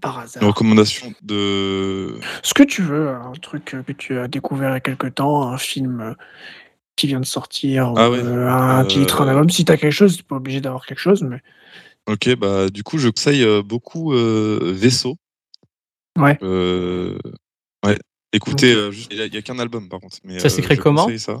par 0.00 0.18
hasard? 0.18 0.42
Une 0.42 0.48
recommandation 0.48 1.12
de. 1.22 2.18
Ce 2.42 2.54
que 2.54 2.62
tu 2.62 2.82
veux, 2.82 3.10
un 3.10 3.32
truc 3.32 3.74
euh, 3.74 3.82
que 3.82 3.92
tu 3.92 4.18
as 4.18 4.26
découvert 4.26 4.70
il 4.70 4.74
y 4.74 4.76
a 4.76 4.80
quelque 4.80 5.06
temps, 5.06 5.48
un 5.52 5.58
film 5.58 6.00
euh, 6.00 6.14
qui 6.96 7.06
vient 7.06 7.20
de 7.20 7.26
sortir, 7.26 7.92
Ah 7.96 8.08
ou, 8.10 8.12
ouais. 8.12 8.18
euh, 8.22 8.48
un 8.48 8.82
Euh, 8.84 8.86
titre, 8.86 9.22
un 9.22 9.28
album. 9.28 9.48
Si 9.50 9.64
tu 9.64 9.72
as 9.72 9.76
quelque 9.76 9.92
chose, 9.92 10.16
tu 10.16 10.22
pas 10.24 10.36
obligé 10.36 10.60
d'avoir 10.60 10.84
quelque 10.86 10.98
chose, 11.00 11.22
mais 11.22 11.40
Ok, 12.06 12.34
bah 12.36 12.68
du 12.70 12.82
coup, 12.82 12.98
je 12.98 13.08
conseille 13.08 13.44
euh, 13.44 13.62
beaucoup 13.62 14.12
euh, 14.14 14.72
Vaisseau. 14.74 15.16
Ouais. 16.18 16.38
Euh, 16.42 17.18
ouais. 17.84 17.98
Écoutez, 18.32 18.90
juste- 18.92 19.08
il 19.12 19.16
n'y 19.16 19.22
a, 19.22 19.26
il 19.26 19.34
y 19.34 19.36
a 19.38 19.42
qu'un 19.42 19.58
album 19.58 19.88
par 19.88 20.00
contre. 20.00 20.16
Mais, 20.24 20.38
Ça 20.38 20.46
euh, 20.46 20.48
s'écrit 20.50 20.76
comment 20.76 21.08
ça. 21.18 21.40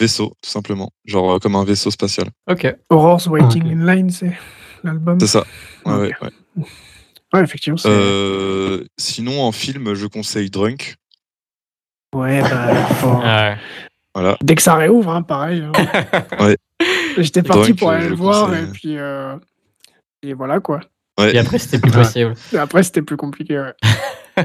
Vaisseau, 0.00 0.34
tout 0.42 0.50
simplement. 0.50 0.90
Genre 1.04 1.34
euh, 1.34 1.38
comme 1.38 1.54
un 1.56 1.64
vaisseau 1.64 1.90
spatial. 1.90 2.28
Ok. 2.50 2.66
Auror's 2.90 3.26
Waiting 3.26 3.64
in 3.72 3.86
Line, 3.94 4.10
c'est 4.10 4.36
l'album. 4.84 5.18
C'est 5.20 5.26
ça. 5.26 5.44
Ouais, 5.84 5.94
ouais, 5.94 6.12
ouais. 6.22 6.64
Ouais, 7.32 7.42
effectivement. 7.42 7.76
c'est- 7.78 7.88
Euh, 7.88 8.84
sinon, 8.98 9.42
en 9.42 9.52
film, 9.52 9.94
je 9.94 10.06
conseille 10.06 10.50
Drunk. 10.50 10.96
Ouais, 12.14 12.40
bah, 12.42 12.74
faut- 12.86 13.20
Ah 13.22 13.56
Voilà. 14.18 14.36
dès 14.42 14.54
que 14.54 14.62
ça 14.62 14.74
réouvre, 14.76 15.10
hein, 15.10 15.22
pareil. 15.22 15.62
hein. 15.62 15.72
Ouais. 16.40 16.56
J'étais 17.18 17.42
parti 17.42 17.74
pour 17.74 17.90
aller 17.90 18.08
le 18.08 18.14
voir, 18.14 18.46
conseille. 18.48 18.64
et 18.64 18.66
puis. 18.68 18.98
euh, 18.98 19.36
Et 20.22 20.32
voilà 20.34 20.60
quoi. 20.60 20.80
Ouais. 21.18 21.34
Et 21.34 21.38
après, 21.38 21.58
c'était 21.58 21.78
plus 21.80 21.92
possible. 21.92 22.34
Et 22.52 22.58
après, 22.58 22.82
c'était 22.82 23.02
plus 23.02 23.16
compliqué, 23.16 23.58
ouais. 23.58 23.74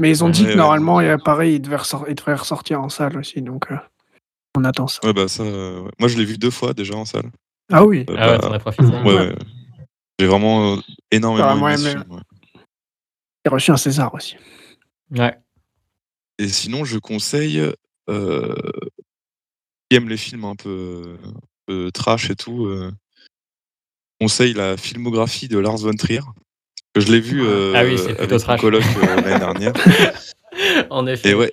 Mais 0.00 0.10
ils 0.10 0.24
ont 0.24 0.28
dit 0.28 0.44
que 0.46 0.54
normalement, 0.54 1.00
il 1.00 1.06
y 1.06 1.10
a 1.10 1.18
pareil, 1.18 1.54
il 1.56 1.60
devait, 1.60 1.76
ressor- 1.76 2.04
il 2.08 2.14
devrait 2.14 2.34
ressortir 2.34 2.80
en 2.82 2.88
salle 2.88 3.16
aussi, 3.18 3.40
donc 3.42 3.70
euh, 3.70 3.76
on 4.56 4.64
attend 4.64 4.86
ça. 4.86 5.00
Ouais, 5.06 5.12
bah 5.12 5.28
ça. 5.28 5.42
euh, 5.44 5.80
ouais. 5.82 5.90
Moi, 5.98 6.08
je 6.08 6.18
l'ai 6.18 6.24
vu 6.24 6.36
deux 6.38 6.50
fois 6.50 6.72
déjà 6.74 6.94
en 6.94 7.04
salle. 7.04 7.30
Ah 7.72 7.84
oui, 7.84 8.04
Euh, 8.10 8.16
Ah 8.18 8.26
ouais, 8.32 8.38
bah, 8.38 8.38
t'en 8.38 8.52
as 8.52 8.58
profité. 8.58 8.84
ouais, 8.84 9.14
ouais. 9.14 9.34
J'ai 10.18 10.26
vraiment 10.26 10.74
euh, 10.74 10.76
énormément 11.10 11.68
aimé 11.68 11.94
a 13.44 13.50
reçu 13.50 13.70
un 13.72 13.76
César 13.76 14.12
aussi. 14.14 14.36
Ouais. 15.10 15.36
Et 16.38 16.48
sinon, 16.48 16.84
je 16.84 16.98
conseille, 16.98 17.60
euh, 18.10 18.54
qui 19.90 19.96
aime 19.96 20.08
les 20.08 20.16
films 20.16 20.44
un 20.44 20.56
peu, 20.56 21.16
un 21.24 21.32
peu 21.66 21.90
trash 21.92 22.30
et 22.30 22.36
tout, 22.36 22.66
euh, 22.66 22.90
conseille 24.20 24.54
la 24.54 24.76
filmographie 24.76 25.48
de 25.48 25.58
Lars 25.58 25.78
von 25.78 25.94
Trier. 25.94 26.20
Que 26.94 27.00
je 27.00 27.10
l'ai 27.10 27.20
vu 27.20 27.42
euh, 27.42 27.72
Ah 27.74 27.84
oui, 27.84 27.96
plutôt 27.96 28.20
avec 28.22 28.38
trash. 28.40 28.64
euh, 28.64 28.70
l'année 29.16 29.38
dernière. 29.38 29.72
en 30.90 31.06
effet. 31.06 31.30
Et 31.30 31.34
ouais, 31.34 31.52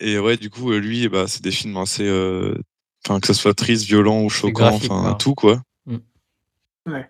et 0.00 0.18
ouais, 0.18 0.36
du 0.36 0.50
coup, 0.50 0.72
euh, 0.72 0.78
lui, 0.78 1.08
bah, 1.08 1.26
c'est 1.28 1.42
des 1.42 1.50
films 1.52 1.76
assez, 1.76 2.06
euh, 2.06 2.54
enfin 3.06 3.20
que 3.20 3.26
ce 3.28 3.34
soit 3.34 3.54
triste, 3.54 3.84
violent 3.84 4.22
ou 4.22 4.28
choquant, 4.30 4.74
enfin 4.74 5.14
tout 5.14 5.34
quoi. 5.34 5.62
Mm. 5.86 5.96
Ouais. 6.86 7.08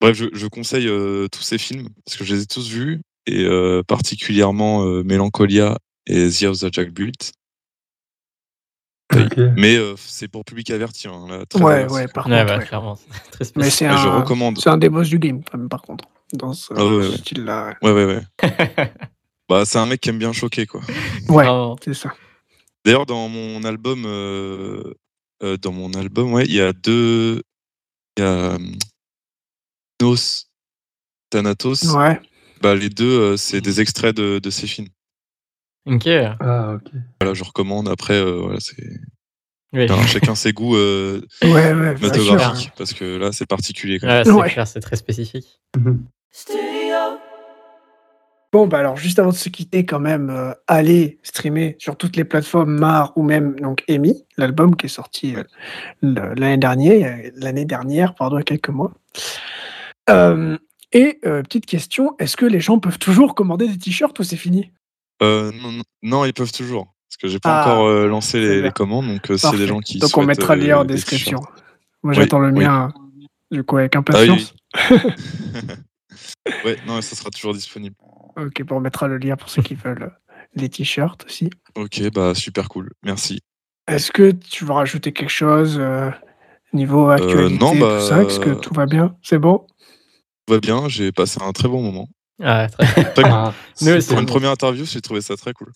Bref, 0.00 0.16
je, 0.16 0.26
je 0.32 0.46
conseille 0.46 0.86
euh, 0.88 1.28
tous 1.28 1.42
ces 1.42 1.58
films 1.58 1.88
parce 2.04 2.16
que 2.16 2.24
je 2.24 2.34
les 2.34 2.42
ai 2.42 2.46
tous 2.46 2.70
vus 2.70 3.00
et 3.26 3.44
euh, 3.44 3.82
particulièrement 3.82 4.84
euh, 4.86 5.02
Mélancolia 5.02 5.76
et 6.06 6.28
The 6.30 6.44
House 6.44 6.62
of 6.62 6.72
Jack 6.72 6.90
Built. 6.90 7.32
Ok. 9.12 9.38
Mais 9.56 9.76
euh, 9.76 9.94
c'est 9.96 10.28
pour 10.28 10.44
public 10.44 10.70
averti. 10.70 11.08
Hein, 11.08 11.26
là, 11.28 11.46
très 11.46 11.60
Ouais, 11.62 11.86
ouais, 11.90 12.06
par 12.08 12.26
Ouais, 12.26 12.38
contre. 12.38 12.46
bah, 12.46 12.58
ouais. 12.58 12.64
clairement. 12.66 12.96
c'est 12.96 13.30
Très 13.32 13.44
Mais 13.56 13.70
c'est 13.70 13.88
Mais 13.88 13.96
je 13.96 14.08
un, 14.08 14.20
recommande. 14.20 14.58
c'est 14.58 14.70
un 14.70 14.78
des 14.78 14.88
boss 14.88 15.08
du 15.08 15.18
game, 15.18 15.42
quand 15.42 15.58
même, 15.58 15.68
par 15.68 15.82
contre, 15.82 16.04
dans 16.32 16.52
ce 16.52 16.72
Ah 16.76 16.84
ouais, 16.86 17.08
ouais. 17.08 17.16
style-là. 17.18 17.74
Ouais, 17.82 17.92
ouais, 17.92 18.04
ouais. 18.04 18.22
bah, 19.48 19.64
c'est 19.64 19.78
un 19.78 19.86
mec 19.86 20.00
qui 20.00 20.10
aime 20.10 20.18
bien 20.18 20.32
choquer, 20.32 20.66
quoi. 20.66 20.80
Ouais, 21.28 21.44
Vraiment. 21.44 21.76
c'est 21.84 21.94
ça. 21.94 22.12
D'ailleurs, 22.84 23.04
dans 23.06 23.28
mon 23.28 23.62
album, 23.64 24.04
euh, 24.06 24.94
euh, 25.42 25.56
dans 25.56 25.72
mon 25.72 25.92
album, 25.94 26.32
ouais, 26.32 26.44
il 26.46 26.54
y 26.54 26.60
a 26.60 26.72
deux. 26.72 27.42
Il 28.16 28.22
y 28.22 28.26
a 28.26 28.54
hum, 28.54 28.74
Nos, 30.00 30.16
Thanatos. 31.30 31.84
Ouais. 31.94 32.20
Bah, 32.62 32.74
les 32.74 32.88
deux, 32.90 33.18
euh, 33.20 33.36
c'est 33.36 33.60
des 33.60 33.80
extraits 33.80 34.16
de, 34.16 34.38
de 34.38 34.50
ces 34.50 34.66
films. 34.66 34.88
Ok. 35.86 36.06
Ah, 36.40 36.74
ok. 36.76 36.92
Voilà, 37.20 37.34
je 37.34 37.44
recommande. 37.44 37.88
Après, 37.88 38.14
euh, 38.14 38.40
voilà, 38.42 38.60
c'est 38.60 38.76
Oui. 39.72 39.88
chacun- 39.88 40.06
chacun 40.06 40.34
ses 40.34 40.52
goûts 40.52 40.76
euh, 40.76 41.22
Ouais, 41.42 41.50
ouais, 41.72 41.94
bien 41.94 42.12
sûr. 42.12 42.22
cinématographiques, 42.22 42.72
parce 42.76 42.92
que 42.92 43.16
là, 43.16 43.32
c'est 43.32 43.46
particulier. 43.46 43.98
Quand 43.98 44.06
même. 44.06 44.18
Ouais, 44.18 44.24
c'est 44.24 44.32
Ouais. 44.32 44.50
clair, 44.50 44.66
c'est 44.66 44.80
très 44.80 44.96
spécifique. 44.96 45.60
Bon, 48.52 48.66
bah 48.66 48.78
alors, 48.80 48.96
juste 48.96 49.20
avant 49.20 49.30
de 49.30 49.36
se 49.36 49.48
quitter, 49.48 49.86
quand 49.86 50.00
même, 50.00 50.28
euh, 50.28 50.52
allez 50.66 51.20
streamer 51.22 51.76
sur 51.78 51.96
toutes 51.96 52.16
les 52.16 52.24
plateformes 52.24 52.72
Mar 52.72 53.12
ou 53.16 53.22
même 53.22 53.54
donc 53.60 53.84
Amy, 53.88 54.24
l'album 54.36 54.74
qui 54.74 54.86
est 54.86 54.88
sorti 54.88 55.36
euh, 55.36 55.44
l'année 56.02 56.56
dernière, 56.56 57.30
l'année 57.36 57.64
dernière, 57.64 58.16
pardon, 58.16 58.38
il 58.38 58.40
y 58.40 58.42
a 58.42 58.44
quelques 58.44 58.70
mois. 58.70 58.92
Euh, 60.10 60.58
et 60.92 61.20
euh, 61.24 61.42
petite 61.42 61.66
question, 61.66 62.16
est-ce 62.18 62.36
que 62.36 62.44
les 62.44 62.58
gens 62.58 62.80
peuvent 62.80 62.98
toujours 62.98 63.36
commander 63.36 63.68
des 63.68 63.78
t-shirts 63.78 64.18
ou 64.18 64.24
c'est 64.24 64.36
fini? 64.36 64.72
Euh, 65.22 65.52
non, 66.02 66.24
ils 66.24 66.32
peuvent 66.32 66.52
toujours. 66.52 66.94
Parce 67.08 67.16
que 67.16 67.28
j'ai 67.28 67.40
pas 67.40 67.58
Ah, 67.58 67.60
encore 67.62 67.86
euh, 67.86 68.06
lancé 68.06 68.60
les, 68.60 68.70
commandes, 68.70 69.08
donc 69.08 69.30
euh, 69.30 69.36
a 69.42 69.56
des 69.56 69.66
gens 69.66 69.80
qui 69.80 69.98
Donc 69.98 70.16
on 70.16 70.24
mettra 70.24 70.54
le 70.54 70.66
lien 70.66 70.78
en 70.78 70.84
des 70.84 70.94
description. 70.94 71.40
Moi 72.02 72.12
Oui, 72.12 72.14
j'attends 72.14 72.38
le 72.38 72.50
oui. 72.52 72.64
mien, 72.64 72.92
du 73.50 73.64
coup, 73.64 73.78
avec 73.78 73.96
Ah 73.96 73.98
oui, 73.98 74.30
impatience. 74.30 74.54
ouais, 76.64 76.76
non, 76.86 77.02
ça 77.02 77.16
sera 77.16 77.30
toujours 77.30 77.54
disponible. 77.54 77.96
Ok, 78.36 78.62
bon, 78.62 78.76
on 78.76 78.80
mettra 78.80 79.08
le 79.08 79.18
lien 79.18 79.36
pour 79.36 79.50
ceux 79.50 79.60
qui 79.60 79.74
veulent 79.74 80.16
les 80.54 80.68
t-shirts 80.68 81.26
aussi. 81.26 81.50
Ok, 81.74 82.00
bah 82.14 82.32
super 82.34 82.68
cool, 82.68 82.90
merci. 83.02 83.40
Est-ce 83.88 84.12
que 84.12 84.30
tu 84.30 84.64
veux 84.64 84.72
rajouter 84.72 85.12
quelque 85.12 85.28
chose 85.28 85.82
niveau 86.72 87.10
actualité, 87.10 87.58
non, 87.58 87.76
bah, 87.76 87.98
tout 87.98 88.06
ça? 88.06 88.22
Est-ce 88.22 88.38
que 88.38 88.50
tout 88.50 88.72
va 88.72 88.86
bien? 88.86 89.16
C'est 89.20 89.40
bon? 89.40 89.66
Tout 90.46 90.54
va 90.54 90.60
bien, 90.60 90.88
j'ai 90.88 91.10
passé 91.10 91.42
un 91.42 91.52
très 91.52 91.68
bon 91.68 91.82
moment. 91.82 92.08
Très... 92.40 92.68
Cool. 93.14 93.24
Ah, 93.26 93.52
Nous 93.82 93.92
aussi. 93.92 94.08
Pour 94.08 94.18
une 94.20 94.26
première 94.26 94.50
interview, 94.50 94.84
j'ai 94.84 95.00
trouvé 95.00 95.20
ça 95.20 95.36
très 95.36 95.52
cool. 95.52 95.72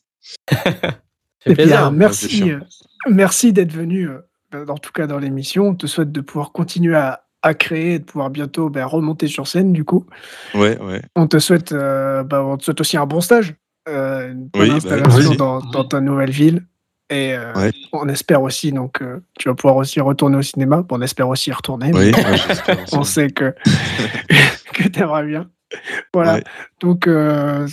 Eh 1.47 1.55
bien, 1.55 1.55
plaisir. 1.55 1.93
merci, 1.93 2.51
euh, 2.53 2.61
merci 3.09 3.53
d'être 3.53 3.72
venu, 3.72 4.09
euh, 4.09 4.18
ben, 4.51 4.64
en 4.68 4.79
tout 4.79 4.93
cas 4.93 5.07
dans 5.07 5.18
l'émission. 5.18 5.68
On 5.68 5.75
te 5.75 5.87
souhaite 5.87 6.11
de 6.11 6.21
pouvoir 6.22 6.53
continuer 6.53 6.97
à, 6.97 7.25
à 7.43 7.53
créer 7.55 7.95
et 7.95 7.99
de 7.99 8.05
pouvoir 8.05 8.30
bientôt 8.30 8.71
ben, 8.71 8.87
remonter 8.87 9.26
sur 9.29 9.47
scène, 9.47 9.72
du 9.72 9.84
coup. 9.84 10.07
Ouais, 10.55 10.79
ouais. 10.80 11.03
On 11.17 11.26
te 11.26 11.38
souhaite, 11.38 11.72
euh, 11.72 12.22
bah, 12.25 12.43
on 12.43 12.57
te 12.57 12.64
souhaite 12.64 12.80
aussi 12.80 12.97
un 12.97 13.05
bon 13.07 13.21
stage, 13.21 13.55
euh, 13.88 14.33
une 14.33 14.47
bonne 14.49 14.63
Oui, 14.63 14.68
bah, 14.71 14.76
installation 14.76 15.34
dans, 15.34 15.59
dans 15.61 15.84
ta 15.84 16.01
nouvelle 16.01 16.30
ville. 16.30 16.64
Et 17.11 17.34
euh, 17.34 17.53
Ouais. 17.55 17.71
on 17.93 18.09
espère 18.09 18.41
aussi, 18.41 18.72
donc, 18.72 19.03
euh, 19.03 19.21
tu 19.38 19.51
vas 19.51 19.55
pouvoir 19.55 19.76
aussi 19.76 20.01
retourner 20.01 20.38
au 20.38 20.43
cinéma. 20.43 20.80
Bon, 20.80 20.97
on 20.99 21.03
espère 21.03 21.29
aussi 21.29 21.51
y 21.51 21.53
retourner. 21.53 21.91
Oui, 21.93 22.11
mais 22.11 22.25
ouais, 22.25 22.84
on 22.93 23.05
sait 23.05 23.29
que, 23.30 23.55
que 24.72 24.88
tu 24.88 25.01
aimerais 25.01 25.26
bien. 25.26 25.51
Voilà. 26.14 26.34
Ouais. 26.34 26.45
Donc, 26.80 27.07
euh, 27.07 27.67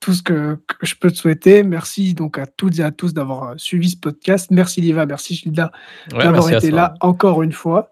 tout 0.00 0.12
ce 0.14 0.22
que, 0.22 0.54
que 0.66 0.86
je 0.86 0.94
peux 0.94 1.10
te 1.10 1.16
souhaiter. 1.16 1.62
Merci 1.62 2.14
donc 2.14 2.38
à 2.38 2.46
toutes 2.46 2.78
et 2.78 2.82
à 2.82 2.90
tous 2.90 3.12
d'avoir 3.14 3.50
euh, 3.50 3.54
suivi 3.56 3.90
ce 3.90 3.96
podcast. 3.96 4.50
Merci 4.50 4.80
Liva, 4.80 5.06
merci 5.06 5.34
Gilda 5.34 5.72
Ouais, 6.12 6.22
d'avoir 6.22 6.50
été 6.52 6.70
là 6.70 6.94
encore 7.00 7.42
une 7.42 7.52
fois. 7.52 7.90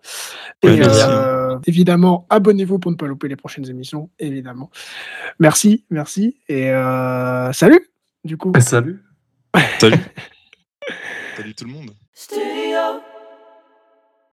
Ouais, 0.62 0.74
et 0.74 0.78
merci. 0.78 1.01
euh, 1.09 1.59
évidemment, 1.66 2.26
abonnez-vous 2.30 2.78
pour 2.78 2.90
ne 2.93 2.97
pas 2.97 3.06
louper 3.06 3.28
les 3.28 3.36
prochaines 3.36 3.68
émissions, 3.68 4.10
évidemment. 4.18 4.70
Merci, 5.40 5.84
merci. 5.90 6.38
Et 6.48 6.70
euh, 6.70 7.52
salut, 7.52 7.80
du 8.24 8.36
coup. 8.36 8.52
Salut. 8.60 9.02
Salut. 9.80 9.98
Salut 11.36 11.55
tout 11.55 11.64
le 11.64 11.72
monde. 11.72 11.90
Studio 12.12 13.01